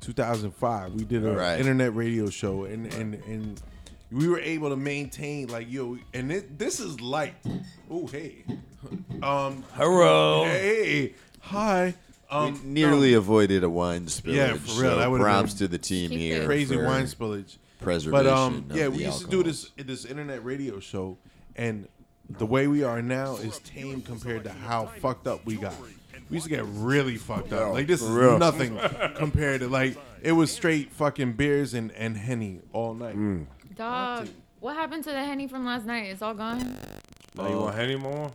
2005. 0.00 0.92
We 0.94 1.04
did 1.04 1.24
an 1.24 1.34
Right. 1.36 1.58
internet 1.60 1.94
radio 1.94 2.30
show, 2.30 2.64
and 2.64 2.92
and 2.94 3.14
and 3.14 3.60
we 4.10 4.28
were 4.28 4.40
able 4.40 4.70
to 4.70 4.76
maintain 4.76 5.48
like 5.48 5.70
yo, 5.70 5.98
and 6.14 6.32
it, 6.32 6.58
this 6.58 6.80
is 6.80 7.00
light. 7.00 7.34
Oh 7.90 8.06
hey, 8.06 8.44
um, 9.22 9.64
Hello. 9.74 10.44
hey, 10.44 11.14
hi. 11.40 11.94
Um, 12.30 12.60
we 12.62 12.68
nearly 12.68 13.14
avoided 13.14 13.64
a 13.64 13.70
wine 13.70 14.04
spillage. 14.04 14.34
Yeah, 14.34 14.54
for 14.54 14.82
real, 14.82 14.90
So 14.92 14.98
that 14.98 15.20
props 15.20 15.52
been- 15.54 15.58
to 15.60 15.68
the 15.68 15.78
team 15.78 16.10
here. 16.10 16.44
crazy 16.44 16.76
wine 16.76 17.06
spillage. 17.06 17.56
preservation. 17.80 18.10
But 18.10 18.26
um, 18.26 18.66
of 18.70 18.76
yeah, 18.76 18.84
the 18.84 18.90
we 18.90 19.04
used 19.06 19.20
to 19.22 19.28
do 19.28 19.42
this 19.42 19.70
this 19.76 20.04
internet 20.04 20.44
radio 20.44 20.78
show, 20.80 21.16
and 21.56 21.88
the 22.28 22.44
way 22.44 22.66
we 22.66 22.82
are 22.82 23.00
now 23.00 23.36
is 23.36 23.58
tame 23.60 24.02
compared 24.02 24.44
to 24.44 24.52
how 24.52 24.86
fucked 25.00 25.26
up 25.26 25.46
we 25.46 25.56
got. 25.56 25.74
We 26.30 26.36
used 26.36 26.44
to 26.44 26.50
get 26.50 26.64
really 26.66 27.16
fucked 27.16 27.52
up. 27.52 27.72
Like 27.72 27.86
this 27.86 28.02
is 28.02 28.08
real. 28.08 28.38
nothing 28.38 28.78
compared 29.16 29.60
to 29.60 29.68
like 29.68 29.96
it 30.22 30.32
was 30.32 30.50
straight 30.50 30.92
fucking 30.92 31.34
beers 31.34 31.74
and 31.74 31.92
and 31.92 32.16
henny 32.16 32.60
all 32.72 32.94
night. 32.94 33.16
Mm. 33.16 33.46
Dog, 33.74 34.28
what 34.60 34.74
happened 34.76 35.04
to 35.04 35.10
the 35.10 35.24
henny 35.24 35.46
from 35.46 35.64
last 35.64 35.86
night? 35.86 36.06
It's 36.10 36.22
all 36.22 36.34
gone. 36.34 36.76
Now 37.36 37.48
you 37.48 37.56
want 37.58 37.76
Henny 37.76 37.94
more? 37.94 38.32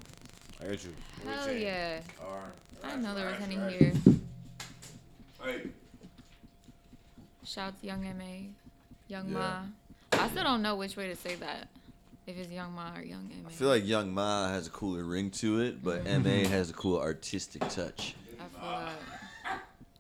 I 0.62 0.68
got 0.68 0.84
you. 0.86 0.94
Hell 1.28 1.52
yeah. 1.52 2.00
All 2.24 2.38
right. 2.38 2.44
I 2.84 2.90
didn't 2.92 3.04
know 3.04 3.16
there 3.16 3.28
was 3.28 3.36
henny 3.36 3.56
here. 3.56 3.94
Hey. 5.44 5.62
Shout 7.44 7.80
to 7.82 7.86
Young 7.86 8.04
Ma, 8.04 8.24
Young 9.10 9.28
Yeah. 9.30 9.38
Ma. 9.38 9.62
I 10.14 10.30
still 10.30 10.44
don't 10.44 10.62
know 10.62 10.76
which 10.78 10.96
way 10.96 11.10
to 11.10 11.16
say 11.16 11.36
that. 11.36 11.68
If 12.26 12.38
it's 12.38 12.50
Young 12.50 12.74
Ma 12.74 12.96
or 12.96 13.02
Young 13.02 13.30
Ma. 13.44 13.50
I 13.50 13.52
feel 13.52 13.68
like 13.68 13.86
Young 13.86 14.14
Ma 14.14 14.48
has 14.48 14.68
a 14.68 14.70
cooler 14.70 15.04
ring 15.04 15.30
to 15.32 15.60
it, 15.60 15.84
but 15.84 16.06
MA 16.06 16.48
has 16.48 16.70
a 16.70 16.74
cool 16.74 16.98
artistic 17.00 17.68
touch. 17.68 18.16
I 18.40 18.46
feel 18.48 18.70
like. 18.70 18.94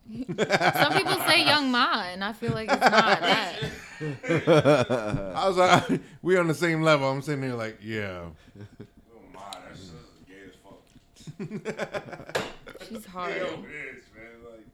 Some 0.73 0.93
people 0.93 1.15
say 1.27 1.45
Young 1.45 1.69
Ma, 1.71 2.03
and 2.03 2.23
I 2.23 2.31
feel 2.33 2.53
like 2.53 2.69
it's 2.71 2.79
not 2.81 3.19
that. 3.21 3.55
I 5.35 5.47
was 5.47 5.57
like, 5.57 6.01
we 6.21 6.37
on 6.37 6.47
the 6.47 6.53
same 6.53 6.81
level. 6.81 7.09
I'm 7.09 7.21
sitting 7.21 7.41
there 7.41 7.55
like, 7.55 7.79
yeah. 7.81 8.21
Oh 8.21 8.65
my, 9.33 9.41
that's 9.67 9.79
just 9.79 10.25
gay 10.27 10.43
as 10.47 10.55
fuck. 10.63 12.47
She's 12.89 13.05
hard. 13.05 13.35
Yo, 13.35 13.45
bitch, 13.57 14.03
man. 14.15 14.39
Like, 14.49 14.65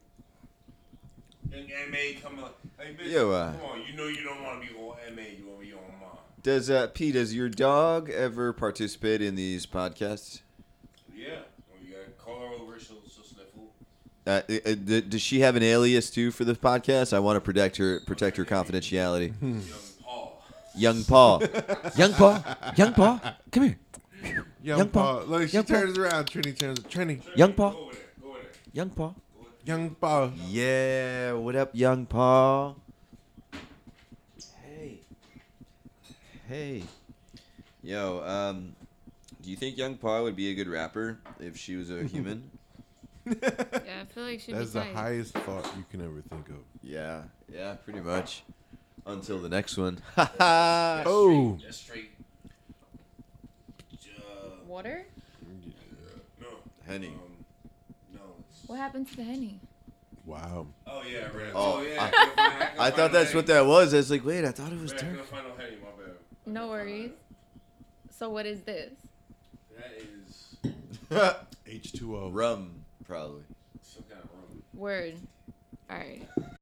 young 1.68 1.90
MA 1.90 2.20
come 2.22 2.44
on. 2.44 2.50
Hey, 2.78 2.94
bitch, 2.94 3.10
Yo, 3.10 3.30
uh, 3.32 3.52
come 3.52 3.70
on. 3.70 3.82
You 3.88 3.96
know 3.96 4.06
you 4.06 4.22
don't 4.22 4.42
want 4.44 4.62
to 4.62 4.68
be 4.68 4.74
on 4.78 4.96
MA. 5.16 5.22
You 5.36 5.46
want 5.46 5.60
to 5.60 5.66
be 5.66 5.72
on 5.72 5.80
Ma. 5.99 5.99
Does 6.42 6.70
uh, 6.70 6.86
P? 6.88 7.12
Does 7.12 7.34
your 7.34 7.48
dog 7.48 8.08
ever 8.10 8.52
participate 8.52 9.20
in 9.20 9.34
these 9.34 9.66
podcasts? 9.66 10.40
Yeah. 11.14 11.40
When 11.70 11.86
you 11.86 11.92
got 11.94 12.04
to 12.06 12.10
call 12.12 12.40
her 12.40 12.54
over, 12.62 12.78
she'll, 12.80 12.96
she'll 13.12 13.24
sniffle. 13.24 13.72
Uh, 14.26 14.40
uh, 14.48 14.74
d- 14.74 15.02
does 15.02 15.20
she 15.20 15.40
have 15.40 15.56
an 15.56 15.62
alias 15.62 16.10
too 16.10 16.30
for 16.30 16.44
the 16.44 16.54
podcast? 16.54 17.12
I 17.12 17.18
want 17.18 17.36
to 17.36 17.40
protect 17.40 17.76
her, 17.76 18.00
protect 18.06 18.36
her 18.38 18.44
confidentiality. 18.44 19.34
Young 19.42 19.62
Paul. 20.02 20.42
Young 20.76 21.04
Paul. 21.04 21.42
Young 21.96 22.12
Paul. 22.14 22.44
Young 22.76 22.94
Paul, 22.94 23.20
come 23.52 23.62
here. 23.64 23.78
Young, 24.62 24.88
Paul. 24.88 25.24
Look, 25.26 25.48
she 25.48 25.54
Young 25.56 25.64
Paul. 25.64 25.76
turns 25.80 25.98
around. 25.98 26.26
Trini 26.26 26.58
turns. 26.58 26.80
Trini. 26.80 27.22
Young 27.36 27.54
Paul. 27.54 27.90
Young 28.72 28.90
Paul. 28.90 29.16
Young 29.64 29.90
Paul. 29.94 30.32
Yeah. 30.48 31.32
What 31.32 31.56
up, 31.56 31.70
Young 31.74 32.06
Paul? 32.06 32.76
Hey. 36.50 36.82
Yo. 37.80 38.24
Um. 38.26 38.74
Do 39.40 39.48
you 39.50 39.56
think 39.56 39.78
Young 39.78 39.94
Paul 39.96 40.24
would 40.24 40.34
be 40.34 40.50
a 40.50 40.54
good 40.54 40.66
rapper 40.66 41.20
if 41.38 41.56
she 41.56 41.76
was 41.76 41.90
a 41.92 42.02
human? 42.12 42.50
Yeah, 43.24 43.32
I 44.02 44.04
feel 44.12 44.24
like 44.24 44.40
she'd 44.40 44.56
That's 44.56 44.70
be 44.72 44.80
the 44.80 44.84
tight. 44.86 44.94
highest 44.96 45.32
thought 45.34 45.64
you 45.76 45.84
can 45.92 46.04
ever 46.04 46.20
think 46.28 46.48
of. 46.48 46.56
Yeah. 46.82 47.22
Yeah. 47.48 47.74
Pretty 47.74 48.00
much. 48.00 48.42
Until 49.06 49.38
the 49.38 49.48
next 49.48 49.76
one. 49.78 50.00
Oh. 50.40 51.56
That's 51.62 51.76
straight. 51.76 52.10
Water? 54.66 55.06
No. 56.40 56.46
Henny. 56.84 57.06
Um, 57.08 57.14
no. 58.12 58.20
it's- 58.40 58.64
What 58.66 58.76
happened 58.80 59.08
to 59.10 59.16
the 59.16 59.22
henny? 59.24 59.60
Wow. 60.26 60.66
Oh, 60.86 61.02
yeah, 61.10 61.28
I. 61.32 61.50
Oh, 61.54 61.78
Oh, 61.78 61.82
yeah. 61.82 62.02
I, 62.02 62.04
I 62.04 62.06
I 62.06 62.10
couldn't 62.10 62.38
I 62.38 62.66
find 62.76 62.94
thought 62.94 63.12
no 63.12 63.18
that's 63.18 63.34
what 63.34 63.46
that 63.46 63.66
was. 63.66 63.94
I 63.94 63.98
was 63.98 64.10
like, 64.10 64.24
wait, 64.24 64.44
I 64.44 64.50
thought 64.50 64.72
it 64.72 64.80
was 64.80 64.92
Man, 64.92 65.00
I 66.56 66.60
dark. 66.60 66.84
couldn't 66.84 66.98
find 66.98 67.06
no 67.06 67.06
Henny, 67.06 67.06
my 67.06 67.06
bad. 67.06 67.14
No 67.24 67.68
worries. 67.68 68.10
So 68.10 68.30
what 68.30 68.46
is 68.46 68.62
this? 68.62 68.92
That 69.76 69.92
is 69.96 70.56
H2O. 71.66 72.30
Rum, 72.32 72.84
probably. 73.04 73.42
some 73.82 74.04
kind 74.04 74.22
of 74.22 74.30
rum. 74.32 74.62
Word. 74.74 75.14
All 75.90 75.96
right. 75.98 76.22